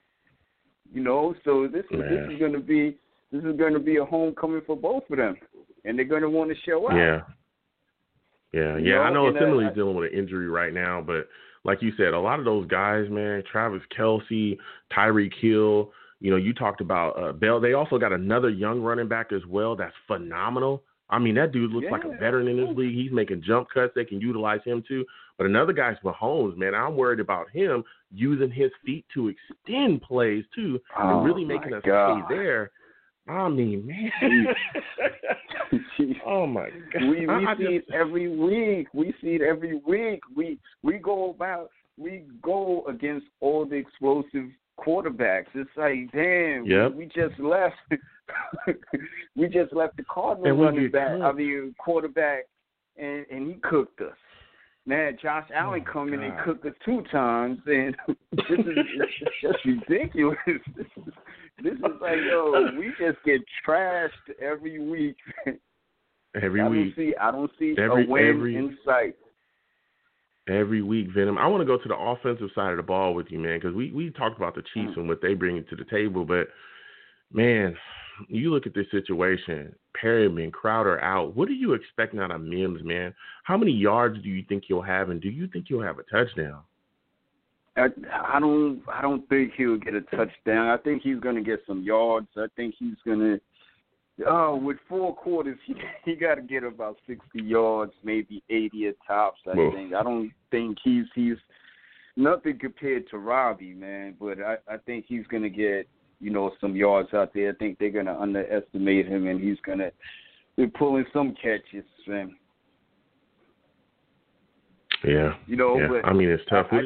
you 0.92 1.02
know. 1.02 1.34
So 1.44 1.66
this 1.66 1.84
is 1.90 2.00
this 2.00 2.32
is 2.32 2.38
going 2.38 2.52
to 2.52 2.60
be 2.60 2.96
this 3.32 3.42
is 3.42 3.56
going 3.56 3.74
to 3.74 3.80
be 3.80 3.96
a 3.96 4.04
homecoming 4.04 4.62
for 4.64 4.76
both 4.76 5.02
of 5.10 5.18
them, 5.18 5.36
and 5.84 5.98
they're 5.98 6.06
going 6.06 6.22
to 6.22 6.30
want 6.30 6.50
to 6.50 6.56
show 6.64 6.86
up. 6.86 6.94
Yeah. 6.96 7.20
Yeah, 8.52 8.76
You 8.76 8.92
yeah. 8.92 9.00
I 9.00 9.12
know, 9.12 9.28
know 9.28 9.36
and, 9.36 9.36
uh, 9.36 9.40
Osemele's 9.40 9.74
dealing 9.74 9.96
with 9.96 10.12
an 10.12 10.16
injury 10.18 10.48
right 10.48 10.72
now, 10.72 11.02
but 11.04 11.28
like 11.64 11.82
you 11.82 11.92
said, 11.96 12.14
a 12.14 12.20
lot 12.20 12.38
of 12.38 12.44
those 12.44 12.66
guys, 12.66 13.06
man, 13.10 13.42
Travis 13.50 13.82
Kelce, 13.96 14.56
Tyreek 14.96 15.32
Hill, 15.40 15.90
you 16.20 16.30
know, 16.30 16.36
you 16.36 16.54
talked 16.54 16.80
about 16.80 17.10
uh, 17.22 17.32
Bell. 17.32 17.60
They 17.60 17.72
also 17.74 17.98
got 17.98 18.12
another 18.12 18.48
young 18.50 18.80
running 18.80 19.08
back 19.08 19.32
as 19.32 19.44
well 19.48 19.76
that's 19.76 19.94
phenomenal. 20.06 20.82
I 21.10 21.18
mean, 21.18 21.34
that 21.34 21.52
dude 21.52 21.70
looks 21.70 21.86
like 21.90 22.04
a 22.04 22.16
veteran 22.16 22.48
in 22.48 22.56
this 22.56 22.74
league. 22.76 22.94
He's 22.94 23.12
making 23.12 23.42
jump 23.46 23.68
cuts. 23.72 23.92
They 23.94 24.04
can 24.06 24.20
utilize 24.20 24.60
him 24.64 24.82
too. 24.88 25.04
But 25.36 25.46
another 25.46 25.72
guy's 25.72 25.96
Mahomes, 26.04 26.56
man. 26.56 26.74
I'm 26.74 26.96
worried 26.96 27.20
about 27.20 27.50
him 27.50 27.84
using 28.12 28.50
his 28.50 28.70
feet 28.86 29.04
to 29.14 29.28
extend 29.28 30.00
plays 30.02 30.44
too, 30.54 30.80
Oh, 30.98 31.18
and 31.18 31.26
really 31.26 31.44
making 31.44 31.74
us 31.74 31.82
God. 31.84 32.26
pay 32.28 32.34
there. 32.36 32.70
I 33.26 33.48
mean, 33.48 33.86
man. 33.86 34.46
oh 36.26 36.46
my 36.46 36.68
God. 36.92 37.02
we 37.08 37.26
we 37.26 37.28
I- 37.28 37.52
I 37.52 37.56
see 37.56 37.62
just- 37.78 37.88
it 37.88 37.94
every 37.94 38.28
week. 38.28 38.88
We 38.92 39.14
see 39.20 39.34
it 39.36 39.42
every 39.42 39.80
week. 39.86 40.20
We 40.36 40.58
we 40.82 40.98
go 40.98 41.30
about 41.30 41.70
we 41.96 42.24
go 42.42 42.84
against 42.88 43.26
all 43.40 43.64
the 43.64 43.76
explosive 43.76 44.50
quarterbacks. 44.78 45.46
It's 45.54 45.70
like, 45.76 46.10
damn, 46.12 46.66
Yep. 46.66 46.92
we, 46.92 46.96
we 46.98 47.06
just 47.06 47.38
left. 47.38 47.76
we 49.36 49.48
just 49.48 49.72
left 49.72 49.96
the 49.96 50.02
Cardinals 50.04 50.58
running 50.60 50.90
back. 50.90 51.20
I 51.20 51.32
mean, 51.32 51.74
quarterback, 51.78 52.44
and 52.96 53.24
and 53.30 53.46
he 53.48 53.54
cooked 53.62 54.00
us. 54.00 54.16
Man, 54.86 55.16
Josh 55.22 55.46
oh, 55.50 55.54
Allen 55.54 55.84
Oh, 55.88 55.92
come 55.92 56.12
in 56.12 56.22
and 56.22 56.38
cook 56.44 56.66
us 56.66 56.72
two 56.84 57.02
times, 57.10 57.58
and 57.66 57.96
this 58.32 58.44
is 58.50 58.66
it's 58.76 59.32
just 59.40 59.64
ridiculous. 59.64 60.36
This 61.62 61.74
is, 61.74 61.80
like, 62.00 62.18
yo, 62.28 62.70
we 62.78 62.88
just 62.98 63.22
get 63.24 63.40
trashed 63.66 64.10
every 64.40 64.78
week. 64.80 65.16
every 66.40 66.60
I 66.60 66.68
week. 66.68 66.96
don't 66.96 67.06
see. 67.06 67.14
I 67.16 67.30
don't 67.30 67.50
see 67.58 67.74
Every- 67.78 68.04
a 68.04 68.08
win 68.08 68.26
every- 68.26 68.56
in 68.56 68.76
sight. 68.84 69.14
every 70.48 70.82
week, 70.82 71.08
Venom. 71.14 71.38
I 71.38 71.46
want 71.46 71.60
to 71.60 71.64
go 71.66 71.78
to 71.78 71.88
the 71.88 71.96
offensive 71.96 72.50
side 72.54 72.72
of 72.72 72.76
the 72.76 72.82
ball 72.82 73.14
with 73.14 73.30
you, 73.30 73.38
man, 73.38 73.58
because 73.58 73.74
we 73.74 73.92
we 73.92 74.10
talked 74.10 74.36
about 74.36 74.54
the 74.54 74.62
Chiefs 74.74 74.92
Mm. 74.94 74.96
and 74.98 75.08
what 75.08 75.20
they 75.20 75.34
bring 75.34 75.62
to 75.64 75.76
the 75.76 75.84
table, 75.84 76.24
but 76.24 76.48
man, 77.32 77.76
you 78.28 78.50
look 78.50 78.66
at 78.66 78.74
this 78.74 78.90
situation. 78.90 79.74
Perriman, 79.96 80.52
Crowder 80.52 81.00
out. 81.02 81.34
What 81.36 81.48
are 81.48 81.52
you 81.52 81.72
expecting 81.72 82.18
out 82.20 82.32
of 82.32 82.40
Mims, 82.42 82.82
man? 82.82 83.14
How 83.44 83.56
many 83.56 83.72
yards 83.72 84.20
do 84.22 84.28
you 84.28 84.42
think 84.42 84.64
he'll 84.64 84.82
have, 84.82 85.08
and 85.10 85.20
do 85.20 85.28
you 85.30 85.46
think 85.46 85.66
he'll 85.68 85.80
have 85.80 85.98
a 86.00 86.02
touchdown? 86.04 86.62
I, 87.76 87.86
I 88.34 88.38
don't. 88.38 88.82
I 88.92 89.02
don't 89.02 89.28
think 89.28 89.52
he'll 89.56 89.78
get 89.78 89.94
a 89.94 90.00
touchdown. 90.02 90.68
I 90.68 90.76
think 90.76 91.02
he's 91.02 91.18
going 91.18 91.34
to 91.34 91.42
get 91.42 91.60
some 91.66 91.82
yards. 91.82 92.28
I 92.36 92.46
think 92.56 92.74
he's 92.78 92.96
going 93.04 93.18
to. 93.18 93.40
Oh, 94.28 94.54
with 94.54 94.76
four 94.88 95.14
quarters, 95.14 95.58
he 95.66 95.74
he 96.04 96.14
got 96.14 96.36
to 96.36 96.42
get 96.42 96.62
about 96.62 96.98
sixty 97.06 97.42
yards, 97.42 97.92
maybe 98.04 98.42
eighty 98.48 98.86
at 98.86 98.94
tops. 99.06 99.40
I 99.46 99.56
Whoa. 99.56 99.72
think. 99.72 99.92
I 99.94 100.02
don't 100.02 100.30
think 100.50 100.78
he's 100.84 101.06
he's 101.14 101.36
nothing 102.16 102.58
compared 102.60 103.08
to 103.10 103.18
Robbie, 103.18 103.74
man. 103.74 104.14
But 104.20 104.38
I 104.40 104.56
I 104.72 104.76
think 104.86 105.06
he's 105.08 105.26
going 105.26 105.42
to 105.42 105.50
get 105.50 105.88
you 106.20 106.30
know 106.30 106.52
some 106.60 106.76
yards 106.76 107.12
out 107.12 107.34
there. 107.34 107.50
I 107.50 107.54
think 107.54 107.78
they're 107.78 107.90
going 107.90 108.06
to 108.06 108.20
underestimate 108.20 109.08
him, 109.08 109.26
and 109.26 109.40
he's 109.40 109.58
going 109.66 109.78
to 109.78 109.90
be 110.56 110.68
pulling 110.68 111.06
some 111.12 111.34
catches, 111.42 111.84
man. 112.06 112.36
Yeah, 115.04 115.34
You 115.46 115.56
know, 115.56 115.78
yeah. 115.78 115.86
but 115.88 116.08
I 116.08 116.14
mean, 116.14 116.30
it's 116.30 116.42
tough. 116.48 116.66
I, 116.70 116.78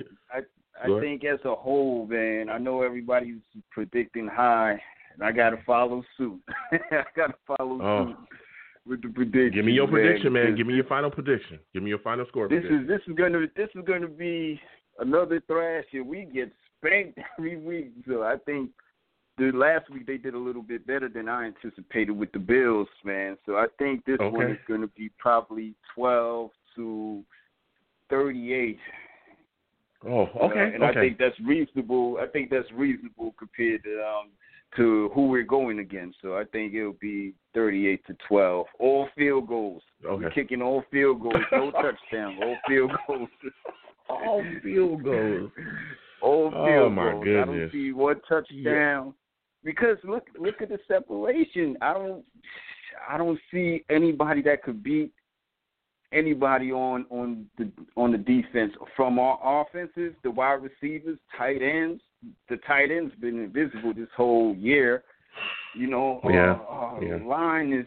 I, 0.80 0.84
I, 0.84 0.86
Go 0.86 0.94
I 0.94 0.98
ahead. 0.98 1.08
think 1.08 1.24
as 1.24 1.38
a 1.44 1.54
whole, 1.54 2.06
man, 2.06 2.48
I 2.48 2.58
know 2.58 2.82
everybody's 2.82 3.36
predicting 3.70 4.26
high, 4.26 4.80
and 5.14 5.22
I 5.22 5.32
got 5.32 5.50
to 5.50 5.58
follow 5.66 6.02
suit. 6.16 6.40
I 6.72 7.04
got 7.16 7.28
to 7.28 7.34
follow 7.56 7.80
Oh. 7.82 8.06
suit 8.08 8.16
with 8.86 9.02
the 9.02 9.08
prediction. 9.08 9.52
Give 9.54 9.64
me 9.64 9.72
your 9.72 9.86
prediction, 9.88 10.32
man. 10.32 10.56
Give 10.56 10.66
me 10.66 10.74
your 10.74 10.84
final 10.84 11.10
prediction. 11.10 11.58
Give 11.74 11.82
me 11.82 11.90
your 11.90 11.98
final 11.98 12.24
score. 12.28 12.48
This 12.48 12.60
prediction. 12.62 12.82
is 12.82 12.88
this 12.88 13.00
is 13.06 13.14
gonna 13.16 13.46
this 13.54 13.68
is 13.74 13.84
gonna 13.86 14.08
be 14.08 14.58
another 14.98 15.42
thrasher. 15.46 16.02
We 16.02 16.24
get 16.24 16.50
spanked 16.78 17.18
every 17.38 17.58
week, 17.58 17.92
so 18.06 18.22
I 18.22 18.36
think 18.46 18.70
the 19.36 19.52
last 19.52 19.90
week 19.90 20.06
they 20.06 20.16
did 20.16 20.32
a 20.34 20.38
little 20.38 20.62
bit 20.62 20.86
better 20.86 21.08
than 21.08 21.28
I 21.28 21.44
anticipated 21.46 22.12
with 22.12 22.32
the 22.32 22.38
Bills, 22.38 22.88
man. 23.04 23.36
So 23.44 23.56
I 23.56 23.66
think 23.78 24.04
this 24.06 24.16
one 24.20 24.52
is 24.52 24.58
going 24.66 24.80
to 24.80 24.88
be 24.96 25.10
probably 25.18 25.74
twelve 25.94 26.50
to 26.76 27.22
thirty-eight. 28.08 28.78
Oh, 30.06 30.22
Uh, 30.34 30.46
okay, 30.46 30.72
and 30.74 30.84
I 30.84 30.92
think 30.94 31.18
that's 31.18 31.38
reasonable. 31.40 32.18
I 32.20 32.26
think 32.26 32.50
that's 32.50 32.70
reasonable 32.72 33.34
compared 33.38 33.82
to 33.84 34.00
um 34.02 34.28
to 34.76 35.10
who 35.14 35.28
we're 35.28 35.42
going 35.44 35.78
against. 35.78 36.18
So 36.22 36.36
I 36.36 36.44
think 36.44 36.74
it'll 36.74 36.92
be 37.00 37.34
thirty-eight 37.54 38.06
to 38.06 38.16
twelve. 38.28 38.66
All 38.78 39.08
field 39.16 39.48
goals. 39.48 39.82
Okay. 40.04 40.24
We're 40.24 40.30
kicking 40.30 40.62
all 40.62 40.84
field 40.90 41.22
goals. 41.22 41.36
No 41.50 41.70
touchdown. 41.72 42.38
All 42.42 42.56
field 42.68 42.92
goals. 43.06 43.28
all 44.08 44.44
field 44.62 45.02
goals. 45.02 45.50
All 46.22 46.52
Oh, 46.54 46.66
field 46.66 46.92
my 46.92 47.12
goals. 47.12 47.26
I 47.26 47.44
don't 47.44 47.72
see 47.72 47.92
one 47.92 48.20
touchdown. 48.28 49.14
Because 49.64 49.96
look 50.04 50.26
look 50.38 50.60
at 50.62 50.68
the 50.68 50.78
separation. 50.86 51.76
I 51.82 51.92
don't 51.94 52.24
I 53.08 53.16
don't 53.18 53.38
see 53.50 53.84
anybody 53.90 54.42
that 54.42 54.62
could 54.62 54.82
beat 54.82 55.12
anybody 56.12 56.72
on 56.72 57.04
on 57.10 57.46
the 57.58 57.70
on 57.96 58.12
the 58.12 58.18
defense 58.18 58.72
from 58.96 59.18
our 59.18 59.38
offenses, 59.62 60.14
the 60.22 60.30
wide 60.30 60.60
receivers, 60.62 61.18
tight 61.36 61.62
ends. 61.62 62.02
The 62.48 62.56
tight 62.66 62.90
ends 62.90 63.14
been 63.20 63.38
invisible 63.44 63.94
this 63.94 64.08
whole 64.16 64.54
year. 64.56 65.04
You 65.74 65.86
know, 65.88 66.20
Yeah, 66.24 66.58
uh, 66.68 66.74
uh, 66.74 67.00
yeah. 67.00 67.18
the 67.18 67.24
line 67.24 67.72
is, 67.72 67.86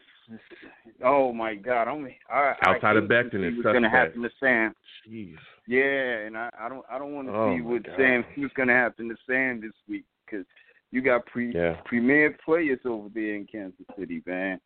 oh 1.04 1.34
my 1.34 1.56
god, 1.56 1.88
I'm 1.90 2.08
I, 2.32 2.54
Outside 2.62 2.96
I 2.96 3.00
of 3.00 3.10
to 3.10 3.50
see 3.52 3.58
it's 3.58 3.58
what's 3.66 3.74
gonna 3.74 3.90
happen 3.90 4.22
to 4.22 4.30
Sam. 4.40 4.74
Jeez. 5.10 5.36
Yeah, 5.68 6.26
and 6.26 6.38
I, 6.38 6.50
I 6.60 6.70
don't 6.70 6.86
I 6.90 6.98
don't 6.98 7.14
want 7.14 7.28
to 7.28 7.34
Oh, 7.36 7.56
see 7.56 7.62
what 7.62 7.84
God. 7.84 7.96
Sam 7.98 8.26
what's 8.38 8.54
gonna 8.54 8.74
happen 8.74 9.10
to 9.10 9.16
Sam 9.28 9.60
this 9.60 9.74
week 9.90 10.06
because 10.26 10.46
you 10.92 11.02
got 11.02 11.26
pre 11.26 11.52
Yeah. 11.54 11.76
premier 11.86 12.38
players 12.46 12.80
over 12.86 13.10
there 13.14 13.36
in 13.36 13.46
Kansas 13.52 13.86
City, 14.00 14.22
man. 14.26 14.62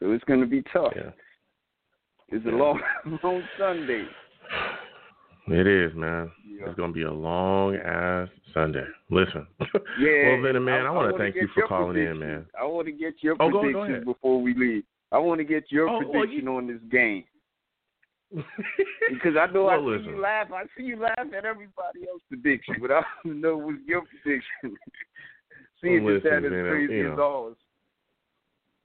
So 0.00 0.10
it's 0.12 0.24
gonna 0.24 0.46
be 0.46 0.62
tough. 0.72 0.92
Yeah. 0.96 1.10
It's 2.28 2.44
a 2.46 2.50
long 2.50 2.80
long 3.22 3.42
Sunday. 3.58 4.04
It 5.48 5.66
is, 5.66 5.94
man. 5.94 6.30
Yeah. 6.46 6.66
It's 6.66 6.74
gonna 6.78 6.92
be 6.92 7.02
a 7.02 7.12
long 7.12 7.76
ass 7.76 8.28
Sunday. 8.52 8.84
Listen. 9.10 9.46
Yeah. 10.00 10.32
well, 10.32 10.42
Venom, 10.42 10.64
man, 10.64 10.86
I, 10.86 10.90
want 10.90 11.06
to 11.08 11.12
wanna 11.12 11.18
thank 11.24 11.36
you 11.36 11.46
for 11.54 11.68
calling 11.68 11.96
in, 11.96 12.18
man. 12.18 12.46
I 12.60 12.64
want 12.64 12.86
to 12.86 12.92
get 12.92 13.14
your 13.20 13.36
Oh, 13.38 13.48
predictions 13.50 14.04
before 14.04 14.42
we 14.42 14.52
leave. 14.54 14.82
I 15.12 15.18
want 15.18 15.38
to 15.38 15.44
get 15.44 15.70
your 15.70 15.88
Oh, 15.88 16.00
well, 16.00 16.10
prediction 16.10 16.48
on 16.48 16.66
this 16.66 16.80
game 16.90 17.22
because 18.34 19.36
I 19.38 19.46
know 19.52 19.64
Well, 19.64 19.74
I 19.74 19.78
see 19.78 19.84
listen. 19.98 20.14
you 20.16 20.20
laugh. 20.20 20.48
I 20.52 20.64
see 20.76 20.82
you 20.84 20.96
laugh 20.98 21.18
at 21.18 21.44
everybody 21.44 22.08
else's 22.10 22.22
prediction, 22.28 22.76
but 22.80 22.90
I 22.90 23.02
don't 23.24 23.40
know 23.40 23.56
what's 23.56 23.78
your 23.86 24.02
prediction. 24.02 24.76
see 25.80 25.88
if 25.94 26.02
Well, 26.02 26.16
it's 26.16 26.24
that 26.24 26.44
as 26.44 26.50
man, 26.50 26.68
crazy 26.70 26.94
you 26.94 27.12
as 27.12 27.16
know. 27.16 27.22
ours. 27.22 27.56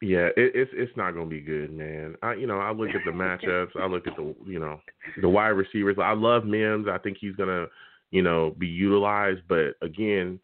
Yeah, 0.01 0.27
it, 0.37 0.51
it's 0.55 0.71
it's 0.73 0.95
not 0.95 1.11
gonna 1.11 1.25
be 1.25 1.41
good, 1.41 1.71
man. 1.73 2.15
I 2.23 2.33
you 2.35 2.47
know 2.47 2.59
I 2.59 2.71
look 2.71 2.89
at 2.89 3.01
the 3.05 3.11
matchups. 3.23 3.75
I 3.79 3.85
look 3.85 4.07
at 4.07 4.15
the 4.15 4.33
you 4.45 4.59
know 4.59 4.79
the 5.21 5.27
wide 5.29 5.49
receivers. 5.49 5.97
I 6.01 6.13
love 6.13 6.45
Mims. 6.45 6.87
I 6.89 6.97
think 6.99 7.17
he's 7.19 7.35
gonna 7.35 7.65
you 8.11 8.21
know 8.21 8.55
be 8.57 8.67
utilized, 8.67 9.41
but 9.49 9.75
again, 9.81 10.39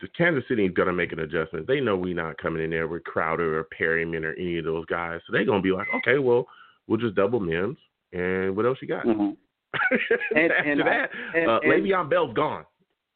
the 0.00 0.06
Kansas 0.16 0.44
City 0.48 0.64
is 0.66 0.72
gonna 0.74 0.92
make 0.92 1.10
an 1.12 1.18
adjustment. 1.18 1.66
They 1.66 1.80
know 1.80 1.96
we're 1.96 2.14
not 2.14 2.38
coming 2.38 2.62
in 2.62 2.70
there 2.70 2.86
with 2.86 3.02
Crowder 3.04 3.58
or 3.58 3.66
Perriman 3.78 4.24
or 4.24 4.34
any 4.34 4.58
of 4.58 4.64
those 4.64 4.86
guys, 4.86 5.20
so 5.26 5.32
they're 5.32 5.44
gonna 5.44 5.60
be 5.62 5.72
like, 5.72 5.88
okay, 5.96 6.18
well 6.18 6.46
we'll 6.86 6.98
just 7.00 7.14
double 7.16 7.40
Mims. 7.40 7.78
And 8.12 8.56
what 8.56 8.64
else 8.66 8.78
you 8.80 8.88
got? 8.88 9.04
Mhm. 9.04 9.36
And- 10.34 10.52
After 10.52 10.70
and 10.72 10.82
I- 10.82 10.84
that, 10.84 11.10
and- 11.34 11.50
uh, 11.50 11.60
and- 11.62 11.72
Le'Veon 11.84 12.08
Bell's 12.10 12.34
gone. 12.34 12.64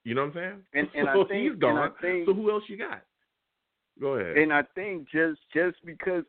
You 0.04 0.14
know 0.14 0.22
what 0.26 0.36
I'm 0.36 0.42
saying? 0.42 0.62
And 0.74 0.88
and 0.94 1.08
so 1.14 1.22
I 1.22 1.24
think 1.28 1.50
he's 1.52 1.58
gone. 1.60 1.78
I 1.78 2.02
think 2.02 2.26
so 2.26 2.34
who 2.34 2.50
else 2.50 2.64
you 2.68 2.76
got? 2.76 3.02
Go 4.00 4.14
ahead. 4.14 4.36
And 4.38 4.52
I 4.52 4.62
think 4.74 5.08
just 5.10 5.40
just 5.52 5.76
because 5.84 6.24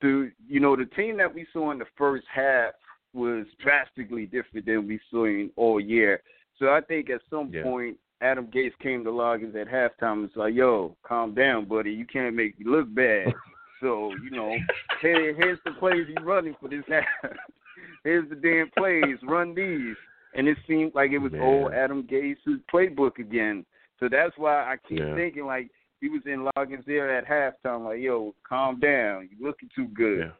the 0.00 0.30
you 0.48 0.60
know 0.60 0.76
the 0.76 0.86
team 0.86 1.16
that 1.18 1.34
we 1.34 1.46
saw 1.52 1.70
in 1.70 1.78
the 1.78 1.84
first 1.96 2.26
half 2.32 2.72
was 3.12 3.46
drastically 3.62 4.26
different 4.26 4.66
than 4.66 4.86
we 4.86 5.00
saw 5.10 5.24
in 5.24 5.50
all 5.56 5.80
year. 5.80 6.22
So 6.58 6.66
I 6.70 6.80
think 6.80 7.10
at 7.10 7.20
some 7.28 7.52
Yeah. 7.52 7.62
point 7.62 7.98
Adam 8.20 8.46
Gase 8.48 8.76
came 8.78 9.02
to 9.04 9.10
Loggains 9.10 9.54
at 9.56 9.68
halftime 9.68 10.12
and 10.12 10.22
was 10.22 10.36
like, 10.36 10.54
"Yo, 10.54 10.96
calm 11.02 11.34
down, 11.34 11.64
buddy. 11.64 11.92
You 11.92 12.06
can't 12.06 12.34
make 12.36 12.58
me 12.58 12.66
look 12.66 12.92
bad." 12.94 13.34
so 13.80 14.12
you 14.22 14.30
know, 14.30 14.54
here, 15.00 15.34
here's 15.34 15.58
the 15.64 15.72
plays 15.72 16.06
he's 16.06 16.24
running 16.24 16.54
for 16.60 16.68
this 16.68 16.84
half. 16.88 17.04
here's 18.04 18.28
the 18.28 18.36
damn 18.36 18.70
plays. 18.76 19.16
Run 19.22 19.54
these. 19.54 19.96
And 20.34 20.46
it 20.46 20.56
seemed 20.68 20.94
like 20.94 21.10
it 21.10 21.18
was 21.18 21.32
Man. 21.32 21.40
old 21.40 21.72
Adam 21.72 22.04
Gase' 22.04 22.36
playbook 22.72 23.18
again. 23.18 23.66
So 23.98 24.08
that's 24.08 24.36
why 24.38 24.62
I 24.72 24.76
keep 24.88 24.98
Yeah. 25.00 25.14
thinking 25.16 25.44
like 25.44 25.70
he 26.00 26.08
was 26.08 26.22
in 26.26 26.48
Loggains 26.56 26.84
there 26.86 27.16
at 27.16 27.26
halftime, 27.26 27.84
like, 27.84 28.00
yo, 28.00 28.34
calm 28.48 28.80
down. 28.80 29.28
You're 29.30 29.48
looking 29.48 29.68
too 29.74 29.88
good. 29.88 30.32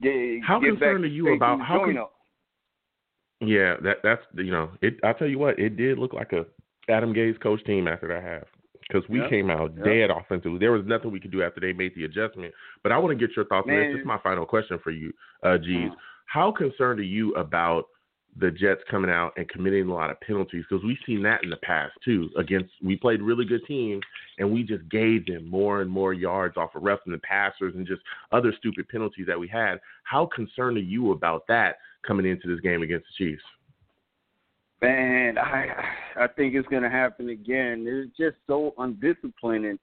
Yeah. 0.00 0.38
How 0.46 0.60
concerned 0.60 1.04
are 1.04 1.08
you 1.08 1.34
about- 1.34 1.60
how 1.60 1.84
con- 1.84 1.98
up. 1.98 2.12
Yeah, 3.40 3.76
that 3.82 3.98
that's 4.02 4.22
you 4.34 4.50
know 4.50 4.70
it. 4.80 4.98
I'll 5.02 5.14
tell 5.14 5.28
you 5.28 5.38
what, 5.38 5.58
it 5.58 5.76
did 5.76 5.98
look 5.98 6.12
like 6.12 6.32
a 6.32 6.46
Adam 6.88 7.12
Gase 7.12 7.38
coach 7.40 7.62
team 7.64 7.88
after 7.88 8.08
that 8.08 8.22
half 8.22 8.44
because 8.88 9.06
we 9.08 9.20
Yep, 9.20 9.30
came 9.30 9.50
out 9.50 9.72
yep. 9.76 9.84
dead 9.84 10.10
offensively. 10.10 10.58
There 10.58 10.72
was 10.72 10.86
nothing 10.86 11.10
we 11.10 11.20
could 11.20 11.30
do 11.30 11.42
after 11.42 11.60
they 11.60 11.72
made 11.72 11.94
the 11.94 12.04
adjustment. 12.04 12.54
But 12.82 12.92
I 12.92 12.98
want 12.98 13.18
to 13.18 13.26
get 13.26 13.34
your 13.36 13.44
thoughts 13.46 13.66
on 13.68 13.74
this. 13.74 13.92
This 13.92 14.00
is 14.00 14.06
my 14.06 14.18
final 14.18 14.46
question 14.46 14.78
for 14.78 14.90
you, 14.90 15.12
uh, 15.42 15.58
G's. 15.58 15.90
How 16.26 16.52
concerned 16.52 17.00
are 17.00 17.04
you 17.04 17.34
about 17.34 17.86
the 18.38 18.50
Jets 18.50 18.80
coming 18.90 19.10
out 19.10 19.32
and 19.36 19.48
committing 19.48 19.88
a 19.88 19.94
lot 19.94 20.10
of 20.10 20.20
penalties? 20.20 20.64
Because 20.68 20.84
we've 20.84 20.96
seen 21.06 21.22
that 21.22 21.42
in 21.42 21.50
the 21.50 21.56
past 21.56 21.92
too. 22.04 22.30
Against 22.36 22.72
we 22.82 22.96
played 22.96 23.22
really 23.22 23.44
good 23.44 23.64
teams 23.66 24.02
and 24.38 24.50
we 24.50 24.62
just 24.62 24.88
gave 24.88 25.26
them 25.26 25.48
more 25.48 25.82
and 25.82 25.90
more 25.90 26.12
yards 26.12 26.56
off 26.56 26.74
of 26.74 26.82
roughing 26.82 27.12
the 27.12 27.18
passers 27.18 27.74
and 27.74 27.86
just 27.86 28.02
other 28.32 28.52
stupid 28.58 28.88
penalties 28.88 29.26
that 29.26 29.38
we 29.38 29.48
had. 29.48 29.80
How 30.04 30.26
concerned 30.26 30.76
are 30.76 30.80
you 30.80 31.12
about 31.12 31.46
that 31.48 31.76
coming 32.06 32.26
into 32.26 32.48
this 32.48 32.60
game 32.60 32.82
against 32.82 33.06
the 33.06 33.24
Chiefs? 33.24 33.42
Man, 34.82 35.38
I 35.38 35.66
I 36.16 36.26
think 36.26 36.54
it's 36.54 36.68
gonna 36.68 36.90
happen 36.90 37.30
again. 37.30 37.84
It's 37.88 38.16
just 38.16 38.36
so 38.46 38.74
undisciplined, 38.76 39.64
and 39.64 39.78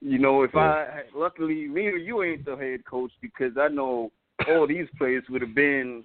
you 0.00 0.18
know, 0.18 0.42
if 0.42 0.56
I 0.56 1.02
luckily 1.14 1.68
me 1.68 1.86
or 1.86 1.96
you 1.96 2.22
ain't 2.22 2.44
the 2.44 2.56
head 2.56 2.84
coach 2.84 3.12
because 3.20 3.52
I 3.60 3.68
know 3.68 4.10
all 4.48 4.66
these 4.66 4.88
players 4.98 5.22
would 5.28 5.42
have 5.42 5.54
been 5.54 6.02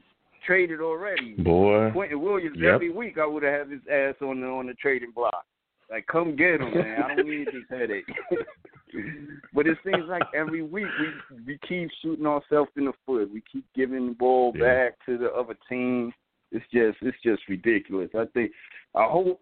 traded 0.48 0.82
already. 0.82 1.34
Boy. 1.34 1.92
Quinnen 1.94 2.20
Williams 2.20 2.58
Yep. 2.60 2.74
every 2.76 2.90
week 2.90 3.18
I 3.20 3.26
would 3.28 3.44
have 3.44 3.68
had 3.68 3.72
his 3.72 3.82
ass 3.92 4.16
on 4.22 4.42
the 4.42 4.48
on 4.48 4.66
the 4.68 4.74
trading 4.74 5.12
block. 5.12 5.46
Like, 5.92 6.08
come 6.08 6.36
get 6.36 6.60
him, 6.62 6.74
man. 6.74 7.02
I 7.04 7.08
don't 7.08 7.30
need 7.30 7.48
this 7.48 7.64
headache. 7.70 8.08
but 9.54 9.68
it 9.68 9.78
seems 9.86 10.06
like 10.08 10.24
every 10.34 10.64
week 10.64 10.88
we 11.00 11.44
we 11.46 11.60
keep 11.68 11.90
shooting 12.02 12.26
ourselves 12.26 12.72
in 12.78 12.86
the 12.86 12.94
foot. 13.06 13.32
We 13.32 13.44
keep 13.52 13.66
giving 13.76 14.08
the 14.08 14.14
ball 14.14 14.54
Yeah. 14.56 14.64
back 14.64 15.06
to 15.06 15.18
the 15.18 15.32
other 15.32 15.56
team. 15.70 16.12
It's 16.52 16.66
just 16.74 16.98
it's 17.02 17.22
just 17.24 17.48
ridiculous. 17.48 18.10
I 18.16 18.26
think 18.34 18.52
I 18.96 19.04
hope 19.06 19.42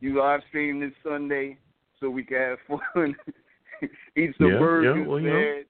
you 0.00 0.18
live 0.18 0.40
stream 0.48 0.80
this 0.80 0.92
Sunday 1.02 1.58
so 2.00 2.08
we 2.08 2.24
can 2.24 2.36
have 2.38 2.58
fun. 2.94 3.16
Eat 4.16 4.34
some 4.38 4.52
Yeah, 4.52 4.58
burgers, 4.58 4.96
yeah, 5.00 5.06
well, 5.06 5.20
you 5.20 5.30
know. 5.30 5.62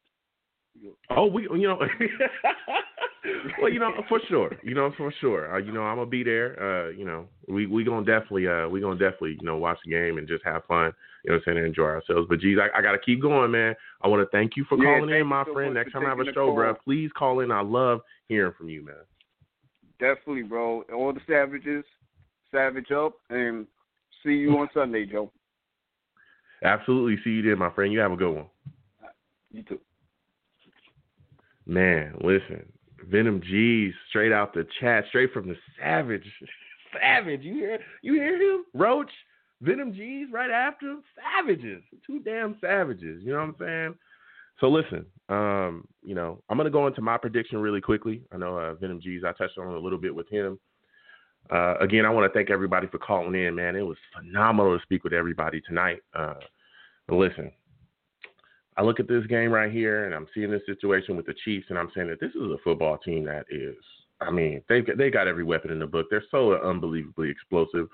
Oh, 1.10 1.26
we, 1.26 1.42
you 1.42 1.68
know, 1.68 1.78
well, 3.60 3.72
you 3.72 3.78
know, 3.78 3.92
for 4.08 4.20
sure, 4.28 4.50
you 4.62 4.74
know, 4.74 4.92
for 4.96 5.12
sure, 5.20 5.54
uh, 5.54 5.58
you 5.58 5.72
know, 5.72 5.82
I'm 5.82 5.96
gonna 5.96 6.10
be 6.10 6.22
there. 6.24 6.56
Uh, 6.60 6.90
you 6.90 7.04
know, 7.04 7.26
we 7.48 7.66
we 7.66 7.84
gonna 7.84 8.04
definitely, 8.04 8.48
uh, 8.48 8.68
we 8.68 8.80
gonna 8.80 8.98
definitely, 8.98 9.36
you 9.40 9.46
know, 9.46 9.56
watch 9.56 9.78
the 9.84 9.90
game 9.90 10.18
and 10.18 10.26
just 10.26 10.44
have 10.44 10.64
fun. 10.66 10.92
You 11.24 11.30
know, 11.30 11.36
what 11.36 11.38
I'm 11.38 11.42
saying, 11.44 11.58
and 11.58 11.66
enjoy 11.66 11.84
ourselves. 11.84 12.26
But 12.28 12.40
geez, 12.40 12.58
I, 12.60 12.76
I 12.76 12.82
gotta 12.82 12.98
keep 12.98 13.22
going, 13.22 13.50
man. 13.50 13.74
I 14.02 14.08
want 14.08 14.22
to 14.22 14.36
thank 14.36 14.56
you 14.56 14.64
for 14.68 14.76
Yeah, 14.78 14.84
calling 14.84 15.14
in, 15.14 15.26
my 15.26 15.44
so 15.44 15.52
friend. 15.52 15.74
Next 15.74 15.92
time 15.92 16.06
I 16.06 16.08
have 16.10 16.20
a 16.20 16.32
show, 16.32 16.52
bro, 16.52 16.74
please 16.74 17.10
call 17.16 17.40
in. 17.40 17.50
I 17.50 17.62
love 17.62 18.00
hearing 18.28 18.54
from 18.56 18.68
you, 18.68 18.84
man. 18.84 18.96
Definitely, 19.98 20.42
bro. 20.42 20.82
All 20.94 21.12
the 21.12 21.20
savages, 21.26 21.84
savage 22.50 22.90
up, 22.90 23.14
and 23.30 23.66
see 24.22 24.34
you 24.34 24.58
on 24.58 24.68
Sunday, 24.74 25.06
Joe. 25.06 25.30
Absolutely. 26.62 27.22
See 27.22 27.30
you 27.30 27.42
then, 27.42 27.58
my 27.58 27.70
friend. 27.70 27.92
You 27.92 28.00
have 28.00 28.12
a 28.12 28.16
good 28.16 28.34
one. 28.34 28.46
You 29.52 29.62
too. 29.62 29.80
Man, 31.66 32.14
listen, 32.20 32.64
Venom 33.10 33.40
G's 33.43 33.93
straight 34.09 34.32
out 34.32 34.55
the 34.55 34.66
chat, 34.80 35.05
straight 35.09 35.32
from 35.32 35.48
the 35.48 35.56
Savage. 35.78 36.26
Savage, 37.01 37.43
you 37.43 37.55
hear 37.55 37.78
you 38.02 38.14
hear 38.14 38.40
him? 38.40 38.64
Roach, 38.72 39.10
Venom 39.60 39.93
G's 39.93 40.28
right 40.32 40.51
after 40.51 40.86
him. 40.86 41.02
Savages, 41.16 41.82
two 42.06 42.20
damn 42.20 42.56
savages. 42.60 43.22
You 43.22 43.32
know 43.32 43.38
what 43.38 43.48
I'm 43.48 43.56
saying? 43.59 43.94
So 44.60 44.68
listen, 44.68 45.05
um, 45.28 45.86
you 46.02 46.14
know, 46.14 46.43
I'm 46.48 46.56
gonna 46.56 46.70
go 46.70 46.86
into 46.86 47.02
my 47.02 47.18
prediction 47.18 47.59
really 47.59 47.80
quickly. 47.80 48.22
I 48.32 48.38
know 48.38 48.56
uh, 48.56 48.74
Venom 48.74 49.01
G's. 49.01 49.22
I 49.24 49.32
touched 49.32 49.59
on 49.59 49.66
a 49.66 49.78
little 49.78 49.98
bit 49.98 50.14
with 50.14 50.28
him. 50.28 50.59
Uh, 51.51 51.74
again, 51.80 52.05
I 52.05 52.10
want 52.10 52.30
to 52.30 52.36
thank 52.36 52.51
everybody 52.51 52.86
for 52.88 52.98
calling 52.98 53.34
in, 53.34 53.55
man. 53.55 53.76
It 53.76 53.82
was 53.82 53.98
phenomenal 54.16 54.76
to 54.76 54.82
speak 54.82 55.05
with 55.05 55.12
everybody 55.12 55.60
tonight. 55.60 56.01
Uh, 56.14 56.34
listen, 57.09 57.52
I 58.76 58.82
look 58.82 59.00
at 59.00 59.08
this 59.08 59.26
game 59.26 59.50
right 59.50 59.72
here, 59.72 60.04
and 60.04 60.14
I'm 60.14 60.26
seeing 60.34 60.50
this 60.50 60.62
situation 60.66 61.16
with 61.16 61.26
the 61.26 61.34
Chiefs, 61.44 61.66
and 61.70 61.78
I'm 61.78 61.90
saying 61.94 62.08
that 62.08 62.20
this 62.20 62.30
is 62.30 62.42
a 62.42 62.58
football 62.62 62.98
team 62.98 63.24
that 63.24 63.46
is. 63.50 63.76
I 64.20 64.30
mean, 64.30 64.62
they 64.68 64.80
got 64.80 64.96
they 64.96 65.10
got 65.10 65.28
every 65.28 65.44
weapon 65.44 65.70
in 65.70 65.78
the 65.78 65.86
book. 65.86 66.06
They're 66.10 66.24
so 66.30 66.54
unbelievably 66.62 67.30
explosive. 67.30 67.88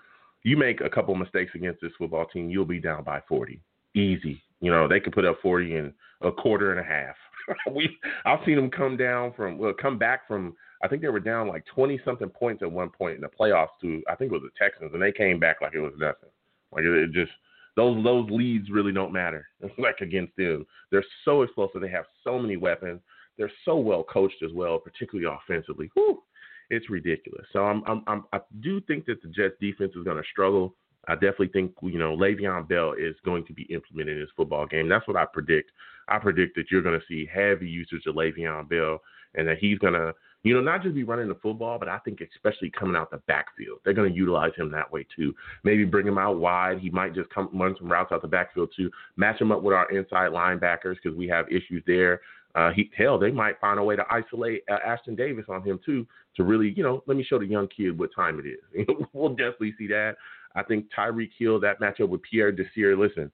You 0.44 0.56
make 0.56 0.80
a 0.80 0.90
couple 0.90 1.14
mistakes 1.14 1.52
against 1.54 1.80
this 1.80 1.92
football 1.98 2.26
team, 2.26 2.50
you'll 2.50 2.64
be 2.64 2.80
down 2.80 3.04
by 3.04 3.20
40, 3.28 3.60
easy. 3.94 4.42
You 4.60 4.70
know, 4.70 4.88
they 4.88 4.98
could 5.00 5.12
put 5.12 5.24
up 5.24 5.38
40 5.40 5.76
in 5.76 5.94
a 6.20 6.32
quarter 6.32 6.72
and 6.72 6.80
a 6.80 6.82
half. 6.82 7.16
we 7.74 7.96
I've 8.24 8.40
seen 8.44 8.56
them 8.56 8.70
come 8.70 8.96
down 8.96 9.32
from 9.34 9.59
well, 9.59 9.74
come 9.80 9.98
back 9.98 10.26
from. 10.26 10.56
I 10.84 10.88
think 10.88 11.00
they 11.00 11.09
were 11.09 11.20
down 11.20 11.46
like 11.46 11.64
20 11.66 12.00
something 12.04 12.28
points 12.28 12.62
at 12.62 12.70
one 12.70 12.90
point 12.90 13.14
in 13.14 13.20
the 13.20 13.28
playoffs 13.28 13.68
to 13.82 14.02
I 14.09 14.16
think 14.16 14.32
it 14.32 14.34
was 14.34 14.42
the 14.42 14.64
Texans, 14.64 14.90
and 14.92 15.02
they 15.02 15.12
came 15.12 15.38
back 15.38 15.60
like 15.60 15.74
it 15.74 15.80
was 15.80 15.92
nothing. 15.96 16.30
Like 16.72 16.84
it, 16.84 16.92
it 16.92 17.12
just 17.12 17.32
those 17.77 18.03
those 18.05 18.28
leads 18.31 18.70
really 18.70 18.93
don't 18.93 19.12
matter. 19.12 19.47
like 19.78 20.01
against 20.01 20.36
them, 20.36 20.66
they're 20.90 21.05
so 21.24 21.43
explosive. 21.43 21.81
They 21.81 21.89
have 21.89 22.07
so 22.24 22.39
many 22.39 22.57
weapons. 22.57 23.01
They're 23.39 23.53
so 23.65 23.77
well 23.77 24.05
coached 24.05 24.43
as 24.44 24.53
well, 24.53 24.78
particularly 24.78 25.35
offensively. 25.35 25.90
Whew, 25.94 26.23
it's 26.70 26.90
ridiculous. 26.90 27.47
So 27.53 27.65
I'm, 27.65 27.82
I'm, 27.86 28.03
I'm 28.07 28.24
I 28.32 28.40
do 28.61 28.81
think 28.82 29.07
that 29.07 29.23
the 29.23 29.28
Jets 29.28 29.55
defense 29.61 29.93
is 29.97 30.05
going 30.05 30.16
to 30.16 30.28
struggle. 30.31 30.74
I 31.09 31.15
definitely 31.15 31.49
think 31.49 31.73
you 31.82 31.99
know 31.99 32.16
Le'Veon 32.16 32.69
Bell 32.69 32.93
is 32.93 33.16
going 33.24 33.44
to 33.47 33.53
be 33.53 33.62
implemented 33.65 34.16
in 34.16 34.23
this 34.23 34.31
football 34.36 34.66
game. 34.66 34.89
That's 34.89 35.07
what 35.09 35.16
I 35.16 35.24
predict. 35.32 35.70
I 36.09 36.19
predict 36.19 36.57
that 36.57 36.70
you're 36.70 36.82
going 36.82 36.99
to 36.99 37.07
see 37.09 37.28
heavy 37.32 37.69
usage 37.69 38.07
of 38.07 38.15
Le'Veon 38.15 38.69
Bell, 38.69 39.01
and 39.35 39.49
that 39.49 39.59
he's 39.59 39.78
going 39.78 39.94
to 39.94 40.15
you 40.43 40.55
know 40.55 40.60
not 40.60 40.82
just 40.82 40.94
be 40.94 41.05
running 41.05 41.28
the 41.28 41.36
football, 41.36 41.78
but 41.78 41.89
I 41.89 41.98
think 41.98 42.20
especially 42.20 42.70
coming 42.70 42.97
out 42.97 43.10
the 43.10 43.19
backfield, 43.28 43.81
they're 43.85 43.94
going 43.94 44.10
to 44.10 44.16
utilize 44.16 44.52
him 44.56 44.70
that 44.73 44.90
way 44.90 45.06
too. 45.14 45.35
Maybe 45.64 45.85
bring 45.85 46.06
him 46.06 46.19
out 46.19 46.39
wide. 46.39 46.78
He 46.78 46.90
might 46.90 47.14
just 47.14 47.31
come 47.31 47.48
run 47.52 47.77
some 47.78 47.90
routes 47.90 48.12
out 48.12 48.23
the 48.23 48.28
backfield 48.28 48.70
too. 48.77 48.90
Match 49.16 49.40
him 49.40 49.52
up 49.52 49.62
with 49.62 49.74
our 49.74 49.90
inside 49.90 50.31
linebackers 50.31 50.97
because 51.02 51.16
we 51.16 51.28
have 51.28 51.47
issues 51.48 51.82
there. 51.86 52.20
Uh, 52.55 52.70
he, 52.70 52.90
hell, 52.97 53.19
they 53.19 53.31
might 53.31 53.59
find 53.60 53.78
a 53.78 53.82
way 53.82 53.97
to 53.97 54.05
isolate 54.10 54.62
uh, 54.70 54.77
Ashtyn 54.86 55.16
Davis 55.16 55.47
on 55.48 55.62
him 55.62 55.81
too 55.85 56.06
to 56.36 56.44
really, 56.44 56.73
you 56.77 56.82
know, 56.82 57.02
let 57.06 57.16
me 57.16 57.24
show 57.24 57.39
the 57.39 57.47
young 57.47 57.69
kid 57.69 57.98
what 57.98 58.10
time 58.14 58.40
it 58.40 58.47
is. 58.47 58.86
we'll 59.12 59.31
definitely 59.31 59.74
see 59.78 59.86
that. 59.89 60.16
I 60.55 60.62
think 60.62 60.86
Tyreek 60.97 61.31
Hill, 61.39 61.60
that 61.60 61.81
matchup 61.81 62.09
with 62.09 62.20
Pierre 62.23 62.52
Desir. 62.52 62.97
Listen, 62.97 63.31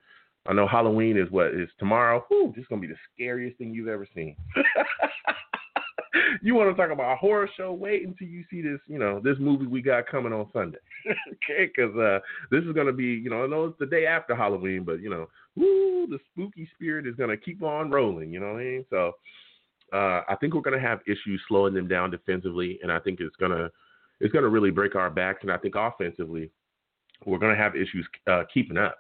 I 0.47 0.53
know 0.53 0.69
Halloween 0.69 1.19
is 1.19 1.31
what 1.31 1.49
is 1.49 1.69
tomorrow. 1.79 2.25
Whew, 2.29 2.53
this 2.55 2.63
is 2.63 2.69
gonna 2.69 2.81
be 2.81 2.87
the 2.87 2.95
scariest 3.13 3.59
thing 3.59 3.75
you've 3.75 3.89
ever 3.89 4.07
seen. 4.15 4.37
you 6.43 6.55
want 6.55 6.75
to 6.75 6.81
talk 6.81 6.93
about 6.93 7.13
a 7.13 7.17
horror 7.17 7.49
show? 7.57 7.73
Wait 7.73 8.07
until 8.07 8.29
you 8.29 8.45
see 8.51 8.63
this, 8.63 8.81
you 8.87 8.99
know, 8.99 9.21
this 9.23 9.37
movie 9.39 9.67
we 9.67 9.83
got 9.83 10.07
coming 10.07 10.33
on 10.33 10.49
Sunday. 10.53 10.79
okay, 11.11 11.71
because 11.75 11.97
uh, 11.97 12.19
this 12.51 12.65
is 12.65 12.73
gonna 12.73 12.93
be, 12.93 13.05
you 13.05 13.31
know, 13.31 13.45
I 13.45 13.47
know 13.47 13.67
it's 13.67 13.79
the 13.79 13.87
day 13.87 14.07
after 14.07 14.35
Halloween, 14.35 14.85
but 14.85 15.01
you 15.01 15.11
know, 15.11 15.27
woo, 15.57 16.07
the 16.07 16.19
spooky 16.33 16.69
spirit 16.75 17.07
is 17.07 17.15
gonna 17.15 17.37
keep 17.37 17.63
on 17.63 17.91
rolling. 17.91 18.33
You 18.33 18.41
know 18.41 18.53
what 18.53 18.61
I 18.61 18.65
mean? 18.65 18.85
So. 18.91 19.13
Uh, 19.91 20.21
I 20.29 20.37
think 20.39 20.53
we're 20.53 20.61
going 20.61 20.79
to 20.79 20.87
have 20.87 21.01
issues 21.07 21.41
slowing 21.49 21.73
them 21.73 21.89
down 21.89 22.11
defensively, 22.11 22.79
and 22.83 22.93
I 22.93 22.99
think 22.99 23.21
it's 23.21 23.35
going 23.37 23.53
to 23.53 23.71
it's 24.21 24.33
going 24.33 24.43
to 24.43 24.51
really 24.51 24.71
break 24.71 24.95
our 24.95 25.09
backs. 25.09 25.39
And 25.41 25.51
I 25.51 25.57
think 25.57 25.77
offensively, 25.77 26.51
we're 27.25 27.39
going 27.39 27.57
to 27.57 27.63
have 27.63 27.75
issues 27.75 28.07
uh, 28.31 28.43
keeping 28.53 28.77
up. 28.77 28.99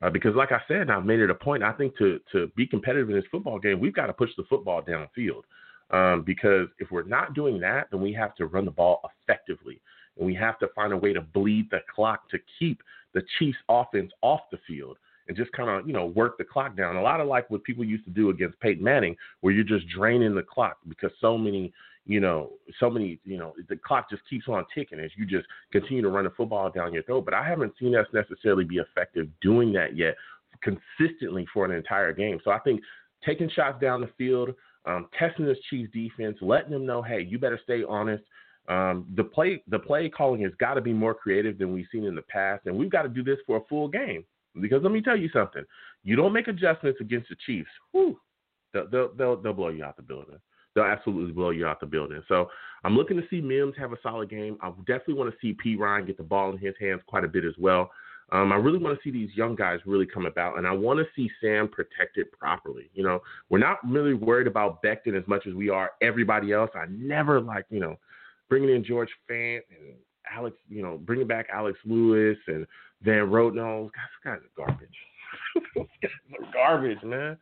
Uh, 0.00 0.10
because, 0.10 0.34
like 0.36 0.52
I 0.52 0.60
said, 0.68 0.90
I've 0.90 1.04
made 1.04 1.18
it 1.18 1.28
a 1.28 1.34
point. 1.34 1.64
I 1.64 1.72
think 1.72 1.96
to 1.98 2.20
to 2.30 2.46
be 2.56 2.68
competitive 2.68 3.08
in 3.08 3.16
this 3.16 3.24
football 3.32 3.58
game, 3.58 3.80
we've 3.80 3.94
got 3.94 4.06
to 4.06 4.12
push 4.12 4.30
the 4.36 4.44
football 4.48 4.80
downfield. 4.80 5.42
Um, 5.90 6.22
because 6.26 6.68
if 6.78 6.90
we're 6.90 7.04
not 7.04 7.34
doing 7.34 7.60
that, 7.60 7.88
then 7.90 8.00
we 8.00 8.12
have 8.12 8.34
to 8.36 8.46
run 8.46 8.66
the 8.66 8.70
ball 8.70 9.00
effectively, 9.22 9.80
and 10.18 10.26
we 10.26 10.34
have 10.34 10.58
to 10.58 10.68
find 10.74 10.92
a 10.92 10.96
way 10.96 11.12
to 11.12 11.20
bleed 11.20 11.70
the 11.70 11.80
clock 11.94 12.28
to 12.30 12.38
keep 12.58 12.82
the 13.14 13.22
Chiefs' 13.38 13.58
offense 13.68 14.12
off 14.20 14.40
the 14.52 14.58
field 14.66 14.98
and 15.28 15.36
just 15.36 15.52
kind 15.52 15.70
of 15.70 15.86
you 15.86 15.92
know 15.92 16.06
work 16.06 16.36
the 16.38 16.44
clock 16.44 16.76
down. 16.76 16.96
A 16.96 17.02
lot 17.02 17.20
of 17.20 17.28
like 17.28 17.48
what 17.50 17.64
people 17.64 17.84
used 17.84 18.04
to 18.04 18.10
do 18.10 18.30
against 18.30 18.58
Peyton 18.60 18.82
Manning, 18.82 19.16
where 19.40 19.52
you're 19.52 19.64
just 19.64 19.86
draining 19.88 20.34
the 20.34 20.42
clock 20.42 20.78
because 20.88 21.10
so 21.20 21.38
many 21.38 21.72
you 22.06 22.20
know 22.20 22.50
so 22.80 22.90
many 22.90 23.18
you 23.24 23.38
know 23.38 23.54
the 23.68 23.76
clock 23.76 24.10
just 24.10 24.22
keeps 24.28 24.48
on 24.48 24.64
ticking 24.74 24.98
as 24.98 25.10
you 25.16 25.26
just 25.26 25.46
continue 25.72 26.02
to 26.02 26.08
run 26.08 26.24
the 26.24 26.30
football 26.30 26.70
down 26.70 26.92
your 26.92 27.02
throat. 27.04 27.24
But 27.24 27.34
I 27.34 27.46
haven't 27.46 27.74
seen 27.78 27.94
us 27.94 28.06
necessarily 28.12 28.64
be 28.64 28.76
effective 28.76 29.28
doing 29.40 29.72
that 29.74 29.96
yet 29.96 30.16
consistently 30.62 31.46
for 31.52 31.64
an 31.64 31.70
entire 31.70 32.12
game. 32.12 32.40
So 32.44 32.50
I 32.50 32.58
think 32.58 32.80
taking 33.24 33.50
shots 33.50 33.80
down 33.80 34.00
the 34.00 34.10
field, 34.18 34.50
um, 34.88 35.08
testing 35.16 35.44
this 35.44 35.58
Chiefs 35.70 35.92
defense, 35.92 36.38
letting 36.40 36.70
them 36.70 36.86
know, 36.86 37.02
hey, 37.02 37.20
you 37.20 37.38
better 37.38 37.60
stay 37.62 37.84
honest. 37.88 38.24
Um, 38.68 39.06
the 39.14 39.24
play 39.24 39.62
the 39.68 39.78
play 39.78 40.08
calling 40.08 40.42
has 40.42 40.52
got 40.58 40.74
to 40.74 40.80
be 40.80 40.92
more 40.92 41.14
creative 41.14 41.58
than 41.58 41.72
we've 41.72 41.86
seen 41.92 42.04
in 42.04 42.14
the 42.14 42.22
past, 42.22 42.66
and 42.66 42.76
we've 42.76 42.90
got 42.90 43.02
to 43.02 43.08
do 43.08 43.22
this 43.22 43.38
for 43.46 43.58
a 43.58 43.64
full 43.68 43.88
game. 43.88 44.24
Because 44.60 44.82
let 44.82 44.92
me 44.92 45.00
tell 45.00 45.16
you 45.16 45.28
something, 45.32 45.62
you 46.04 46.16
don't 46.16 46.32
make 46.32 46.48
adjustments 46.48 47.00
against 47.00 47.28
the 47.28 47.36
Chiefs, 47.46 47.70
whew, 47.92 48.18
they'll, 48.72 48.88
they'll, 48.88 49.14
they'll, 49.14 49.36
they'll 49.36 49.52
blow 49.52 49.68
you 49.68 49.84
out 49.84 49.96
the 49.96 50.02
building. 50.02 50.38
They'll 50.74 50.84
absolutely 50.84 51.32
blow 51.32 51.50
you 51.50 51.66
out 51.66 51.80
the 51.80 51.86
building. 51.86 52.22
So 52.28 52.48
I'm 52.84 52.96
looking 52.96 53.16
to 53.16 53.26
see 53.30 53.40
Mims 53.40 53.74
have 53.78 53.92
a 53.92 53.98
solid 54.02 54.30
game. 54.30 54.58
I 54.62 54.70
definitely 54.86 55.14
want 55.14 55.30
to 55.30 55.36
see 55.40 55.54
Perine 55.54 56.06
get 56.06 56.16
the 56.16 56.22
ball 56.22 56.50
in 56.50 56.58
his 56.58 56.74
hands 56.80 57.00
quite 57.06 57.24
a 57.24 57.28
bit 57.28 57.44
as 57.44 57.54
well. 57.58 57.90
Um, 58.30 58.52
I 58.52 58.56
really 58.56 58.78
want 58.78 58.98
to 58.98 59.02
see 59.02 59.10
these 59.10 59.34
young 59.34 59.54
guys 59.54 59.80
really 59.86 60.04
come 60.04 60.26
about, 60.26 60.58
and 60.58 60.66
I 60.66 60.72
want 60.72 60.98
to 60.98 61.06
see 61.16 61.30
Sam 61.40 61.66
protected 61.66 62.30
properly. 62.32 62.90
You 62.92 63.02
know, 63.02 63.20
we're 63.48 63.58
not 63.58 63.78
really 63.88 64.12
worried 64.12 64.46
about 64.46 64.82
Becton 64.82 65.18
as 65.18 65.26
much 65.26 65.46
as 65.46 65.54
we 65.54 65.70
are 65.70 65.92
everybody 66.02 66.52
else. 66.52 66.70
I 66.74 66.84
never 66.90 67.40
like, 67.40 67.64
you 67.70 67.80
know, 67.80 67.96
bringing 68.50 68.74
in 68.74 68.84
George 68.84 69.08
Fant 69.30 69.60
and 69.70 69.94
Alex, 70.30 70.56
you 70.68 70.82
know, 70.82 70.98
bringing 70.98 71.26
back 71.26 71.46
Alex 71.50 71.78
Lewis 71.86 72.36
and 72.48 72.66
Van 73.02 73.26
Roten. 73.30 73.56
Those 73.56 73.90
guys, 74.22 74.38
garbage. 74.56 74.88
guys 76.02 76.50
garbage, 76.52 77.02
man. 77.02 77.38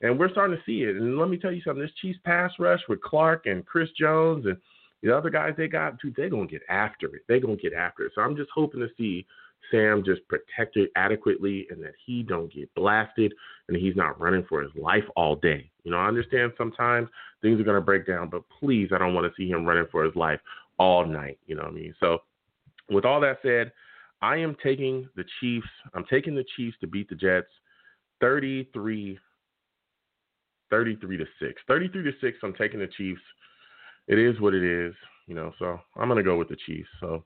And 0.00 0.18
we're 0.18 0.30
starting 0.30 0.56
to 0.56 0.62
see 0.64 0.84
it. 0.84 0.96
And 0.96 1.18
let 1.18 1.28
me 1.28 1.36
tell 1.36 1.52
you 1.52 1.60
something: 1.60 1.82
this 1.82 1.92
Chiefs 2.00 2.18
pass 2.24 2.50
rush 2.58 2.80
with 2.88 3.02
Clark 3.02 3.44
and 3.44 3.66
Chris 3.66 3.90
Jones 3.98 4.46
and 4.46 4.56
the 5.02 5.16
other 5.16 5.30
guys 5.30 5.54
they 5.56 5.68
got, 5.68 5.98
dude, 6.00 6.14
they're 6.16 6.30
gonna 6.30 6.46
get 6.46 6.62
after 6.68 7.14
it. 7.14 7.22
They're 7.28 7.40
gonna 7.40 7.56
get 7.56 7.72
after 7.72 8.04
it. 8.04 8.12
So 8.14 8.22
I'm 8.22 8.36
just 8.36 8.50
hoping 8.54 8.80
to 8.80 8.88
see 8.96 9.26
Sam 9.70 10.02
just 10.04 10.20
protected 10.28 10.88
adequately 10.96 11.66
and 11.70 11.82
that 11.82 11.94
he 12.04 12.22
don't 12.22 12.52
get 12.52 12.72
blasted 12.74 13.32
and 13.68 13.76
he's 13.76 13.96
not 13.96 14.20
running 14.20 14.44
for 14.48 14.62
his 14.62 14.70
life 14.74 15.04
all 15.16 15.36
day. 15.36 15.70
You 15.84 15.90
know, 15.90 15.98
I 15.98 16.08
understand 16.08 16.52
sometimes 16.58 17.08
things 17.42 17.60
are 17.60 17.64
gonna 17.64 17.80
break 17.80 18.06
down, 18.06 18.28
but 18.28 18.42
please, 18.58 18.90
I 18.92 18.98
don't 18.98 19.14
want 19.14 19.26
to 19.26 19.32
see 19.36 19.48
him 19.48 19.64
running 19.64 19.86
for 19.90 20.04
his 20.04 20.14
life 20.16 20.40
all 20.78 21.06
night. 21.06 21.38
You 21.46 21.56
know 21.56 21.62
what 21.62 21.72
I 21.72 21.74
mean? 21.74 21.94
So 22.00 22.18
with 22.90 23.04
all 23.04 23.20
that 23.20 23.38
said, 23.42 23.72
I 24.22 24.36
am 24.36 24.56
taking 24.62 25.08
the 25.16 25.24
Chiefs. 25.40 25.68
I'm 25.94 26.04
taking 26.10 26.34
the 26.34 26.44
Chiefs 26.56 26.76
to 26.80 26.86
beat 26.86 27.08
the 27.08 27.14
Jets 27.14 27.48
33 28.20 29.18
33 30.70 31.16
to 31.18 31.24
6. 31.40 31.62
33 31.66 32.02
to 32.04 32.12
6, 32.20 32.38
I'm 32.42 32.54
taking 32.54 32.80
the 32.80 32.86
Chiefs. 32.86 33.20
It 34.08 34.18
is 34.18 34.40
what 34.40 34.54
it 34.54 34.62
is, 34.62 34.94
you 35.26 35.34
know, 35.34 35.52
so 35.58 35.78
I'm 35.96 36.08
going 36.08 36.16
to 36.16 36.22
go 36.22 36.38
with 36.38 36.48
the 36.48 36.56
Chiefs. 36.66 36.88
So 37.00 37.24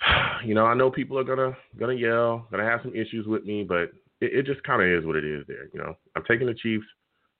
you 0.44 0.54
know, 0.54 0.66
I 0.66 0.74
know 0.74 0.90
people 0.90 1.18
are 1.18 1.24
going 1.24 1.54
to 1.78 1.94
yell, 1.94 2.46
to 2.52 2.58
have 2.58 2.80
some 2.82 2.94
issues 2.94 3.26
with 3.26 3.44
me, 3.44 3.64
but 3.64 3.92
it, 4.20 4.32
it 4.32 4.46
just 4.46 4.62
kind 4.62 4.82
of 4.82 4.88
is 4.88 5.06
what 5.06 5.16
it 5.16 5.24
is 5.24 5.44
there, 5.46 5.68
you 5.72 5.80
know. 5.80 5.96
I'm 6.14 6.24
taking 6.28 6.46
the 6.46 6.54
Chiefs. 6.54 6.86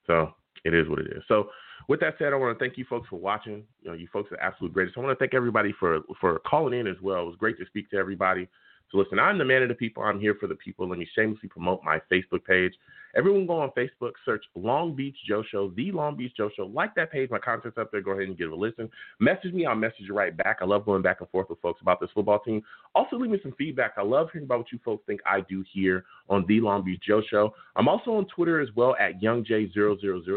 So 0.06 0.32
it 0.64 0.74
is 0.74 0.88
what 0.88 1.00
it 1.00 1.08
is. 1.08 1.22
So 1.28 1.50
with 1.88 2.00
that 2.00 2.14
said, 2.18 2.32
I 2.32 2.36
want 2.36 2.58
to 2.58 2.64
thank 2.64 2.78
you 2.78 2.84
folks 2.88 3.08
for 3.08 3.16
watching. 3.16 3.64
You 3.82 3.90
know, 3.90 3.92
you 3.94 4.08
folks 4.12 4.30
are 4.32 4.40
absolute 4.40 4.72
greatest. 4.72 4.96
I 4.96 5.00
want 5.00 5.16
to 5.16 5.22
thank 5.22 5.34
everybody 5.34 5.72
for 5.78 6.00
for 6.20 6.38
calling 6.40 6.78
in 6.78 6.86
as 6.86 6.96
well. 7.02 7.22
It 7.22 7.26
was 7.26 7.36
great 7.38 7.58
to 7.58 7.66
speak 7.66 7.90
to 7.90 7.96
everybody. 7.96 8.48
So 8.90 8.98
listen, 8.98 9.18
I'm 9.18 9.38
the 9.38 9.44
man 9.44 9.62
of 9.62 9.68
the 9.68 9.74
people. 9.74 10.02
I'm 10.02 10.20
here 10.20 10.36
for 10.38 10.46
the 10.46 10.54
people. 10.54 10.88
Let 10.88 10.98
me 10.98 11.08
shamelessly 11.14 11.48
promote 11.48 11.82
my 11.82 12.00
Facebook 12.10 12.44
page. 12.44 12.74
Everyone 13.16 13.46
go 13.46 13.58
on 13.60 13.70
Facebook, 13.70 14.12
search 14.26 14.44
Long 14.54 14.94
Beach 14.94 15.16
Joe 15.26 15.42
Show, 15.50 15.70
the 15.70 15.90
Long 15.90 16.16
Beach 16.16 16.32
Joe 16.36 16.50
Show. 16.54 16.66
Like 16.66 16.94
that 16.96 17.10
page, 17.10 17.30
my 17.30 17.38
content's 17.38 17.78
up 17.78 17.90
there. 17.90 18.02
Go 18.02 18.10
ahead 18.10 18.28
and 18.28 18.36
give 18.36 18.48
it 18.48 18.52
a 18.52 18.56
listen. 18.56 18.90
Message 19.20 19.54
me, 19.54 19.64
I'll 19.64 19.74
message 19.74 20.02
you 20.02 20.14
right 20.14 20.36
back. 20.36 20.58
I 20.60 20.66
love 20.66 20.84
going 20.84 21.00
back 21.00 21.20
and 21.20 21.30
forth 21.30 21.48
with 21.48 21.60
folks 21.62 21.80
about 21.80 21.98
this 21.98 22.10
football 22.14 22.40
team. 22.40 22.62
Also, 22.94 23.16
leave 23.16 23.30
me 23.30 23.38
some 23.42 23.54
feedback. 23.56 23.94
I 23.96 24.02
love 24.02 24.28
hearing 24.32 24.44
about 24.44 24.58
what 24.58 24.72
you 24.72 24.78
folks 24.84 25.02
think 25.06 25.20
I 25.24 25.40
do 25.40 25.64
here 25.72 26.04
on 26.28 26.44
the 26.46 26.60
Long 26.60 26.84
Beach 26.84 27.00
Joe 27.06 27.22
Show. 27.26 27.54
I'm 27.74 27.88
also 27.88 28.12
on 28.12 28.26
Twitter 28.26 28.60
as 28.60 28.68
well 28.76 28.94
at 29.00 29.20
YoungJ000. 29.22 29.72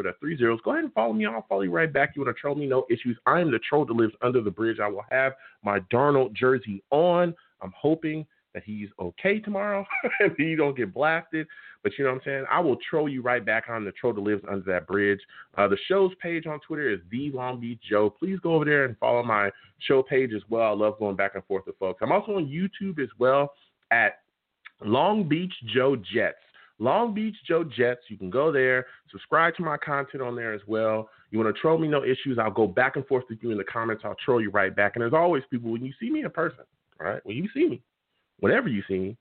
That 0.04 0.16
three 0.22 0.38
zeros. 0.38 0.62
Go 0.64 0.72
ahead 0.72 0.86
and 0.86 0.94
follow 0.94 1.12
me. 1.12 1.26
I'll 1.26 1.46
follow 1.50 1.62
you 1.62 1.72
right 1.72 1.92
back. 1.92 2.14
You 2.16 2.24
want 2.24 2.36
to 2.36 2.40
troll 2.40 2.56
me? 2.56 2.66
No 2.66 2.86
issues. 2.90 3.18
I 3.26 3.42
am 3.42 3.52
the 3.52 3.60
troll 3.60 3.86
that 3.86 3.94
lives 3.94 4.14
under 4.22 4.42
the 4.42 4.52
bridge. 4.52 4.80
I 4.80 4.88
will 4.88 5.06
have 5.12 5.34
my 5.64 5.82
Darnold 5.92 6.34
jersey 6.34 6.82
on. 6.92 7.36
I'm 7.62 7.74
hoping 7.76 8.26
that 8.54 8.64
he's 8.64 8.90
okay 9.00 9.40
tomorrow 9.40 9.86
and 10.20 10.32
he 10.38 10.56
don't 10.56 10.76
get 10.76 10.94
blasted. 10.94 11.48
But 11.84 11.94
you 11.98 12.04
know 12.04 12.12
what 12.12 12.18
I'm 12.18 12.22
saying? 12.26 12.46
I 12.52 12.60
will 12.60 12.78
troll 12.90 13.08
you 13.08 13.22
right 13.22 13.46
back 13.46 13.66
on 13.70 13.86
the 13.86 13.92
troll 13.94 14.14
that 14.14 14.22
lives 14.22 14.44
under 14.50 14.66
that 14.66 14.88
bridge. 14.88 15.20
Uh, 15.58 15.68
the 15.68 15.78
show's 15.88 16.12
page 16.22 16.46
on 16.46 16.60
Twitter 16.60 16.90
is 16.90 17.00
the 17.10 17.32
Long 17.32 17.60
Beach 17.60 17.80
Joe. 17.90 18.10
Please 18.10 18.40
go 18.42 18.56
over 18.56 18.66
there 18.66 18.86
and 18.86 18.98
follow 18.98 19.24
my 19.24 19.50
show 19.80 20.04
page 20.04 20.32
as 20.36 20.42
well. 20.50 20.64
I 20.64 20.76
love 20.76 21.00
going 21.00 21.16
back 21.16 21.36
and 21.36 21.46
forth 21.46 21.66
with 21.66 21.78
folks. 21.78 22.00
I'm 22.02 22.12
also 22.12 22.34
on 22.34 22.48
YouTube 22.48 23.02
as 23.02 23.10
well 23.18 23.54
at 23.92 24.20
Long 24.82 25.28
Beach 25.28 25.54
Joe 25.74 25.96
Jets. 25.96 26.38
Long 26.80 27.14
Beach 27.14 27.36
Joe 27.46 27.64
Jets. 27.64 28.02
You 28.08 28.18
can 28.18 28.30
go 28.30 28.52
there, 28.52 28.86
subscribe 29.12 29.56
to 29.56 29.64
my 29.64 29.78
content 29.78 30.24
on 30.24 30.36
there 30.36 30.54
as 30.54 30.62
well. 30.68 31.10
You 31.32 31.40
want 31.40 31.54
to 31.54 31.62
troll 31.62 31.78
me, 31.78 31.88
no 31.88 32.04
issues. 32.04 32.40
I'll 32.40 32.52
go 32.52 32.68
back 32.68 32.96
and 32.96 33.06
forth 33.06 33.26
with 33.30 33.40
you 33.42 33.52
in 33.52 33.58
the 33.58 33.64
comments. 33.64 34.04
I'll 34.06 34.16
troll 34.24 34.42
you 34.42 34.50
right 34.50 34.76
back. 34.76 34.94
And 34.96 35.04
as 35.04 35.14
always, 35.14 35.44
people, 35.52 35.72
when 35.72 35.86
you 35.86 35.94
see 36.00 36.10
me 36.10 36.24
in 36.24 36.30
person, 36.32 36.64
all 37.00 37.08
right, 37.08 37.22
when 37.26 37.38
you 37.38 37.48
see 37.54 37.68
me, 37.68 37.82
whenever 38.40 38.68
you 38.68 38.84
see. 38.88 39.16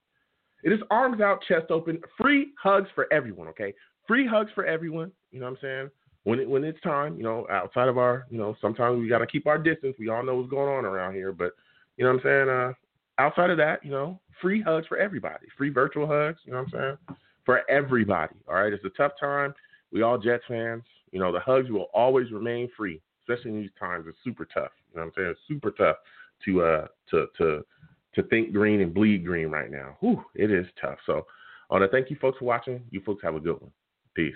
It 0.64 0.72
is 0.72 0.80
arms 0.90 1.20
out, 1.20 1.40
chest 1.46 1.70
open, 1.70 2.00
free 2.20 2.48
hugs 2.60 2.88
for 2.94 3.06
everyone, 3.12 3.46
okay? 3.48 3.72
Free 4.06 4.26
hugs 4.26 4.50
for 4.54 4.66
everyone, 4.66 5.12
you 5.30 5.38
know 5.38 5.46
what 5.46 5.52
I'm 5.52 5.58
saying? 5.62 5.90
When 6.24 6.40
it 6.40 6.50
when 6.50 6.64
it's 6.64 6.80
time, 6.80 7.16
you 7.16 7.22
know, 7.22 7.46
outside 7.50 7.88
of 7.88 7.96
our, 7.96 8.26
you 8.28 8.38
know, 8.38 8.56
sometimes 8.60 8.98
we 8.98 9.08
got 9.08 9.18
to 9.18 9.26
keep 9.26 9.46
our 9.46 9.56
distance. 9.56 9.94
We 9.98 10.08
all 10.08 10.24
know 10.24 10.34
what's 10.34 10.50
going 10.50 10.68
on 10.68 10.84
around 10.84 11.14
here, 11.14 11.32
but 11.32 11.52
you 11.96 12.04
know 12.04 12.12
what 12.12 12.24
I'm 12.24 12.24
saying? 12.24 12.48
Uh 12.48 12.72
outside 13.18 13.50
of 13.50 13.56
that, 13.58 13.84
you 13.84 13.90
know, 13.90 14.20
free 14.40 14.62
hugs 14.62 14.86
for 14.86 14.96
everybody. 14.96 15.46
Free 15.56 15.70
virtual 15.70 16.06
hugs, 16.06 16.38
you 16.44 16.52
know 16.52 16.58
what 16.58 16.74
I'm 16.74 16.98
saying? 17.08 17.18
For 17.44 17.68
everybody. 17.70 18.34
All 18.48 18.54
right, 18.54 18.72
it's 18.72 18.84
a 18.84 18.90
tough 18.90 19.12
time. 19.20 19.54
We 19.92 20.02
all 20.02 20.18
Jets 20.18 20.44
fans. 20.48 20.82
You 21.12 21.20
know, 21.20 21.32
the 21.32 21.40
hugs 21.40 21.70
will 21.70 21.86
always 21.94 22.30
remain 22.30 22.68
free, 22.76 23.00
especially 23.22 23.52
in 23.52 23.60
these 23.60 23.70
times. 23.78 24.06
It's 24.08 24.18
super 24.22 24.44
tough. 24.44 24.72
You 24.92 25.00
know 25.00 25.06
what 25.06 25.08
I'm 25.08 25.12
saying? 25.16 25.30
It's 25.30 25.40
super 25.48 25.70
tough 25.70 25.96
to 26.44 26.62
uh 26.62 26.86
to 27.10 27.26
to 27.38 27.64
to 28.14 28.22
think 28.24 28.52
green 28.52 28.80
and 28.80 28.94
bleed 28.94 29.24
green 29.24 29.48
right 29.48 29.70
now. 29.70 29.96
Whew, 30.00 30.24
it 30.34 30.50
is 30.50 30.66
tough. 30.80 30.98
So 31.06 31.26
I 31.70 31.74
want 31.74 31.90
to 31.90 31.96
thank 31.96 32.10
you 32.10 32.16
folks 32.20 32.38
for 32.38 32.46
watching. 32.46 32.82
You 32.90 33.00
folks 33.04 33.22
have 33.22 33.34
a 33.34 33.40
good 33.40 33.60
one. 33.60 33.70
Peace. 34.14 34.34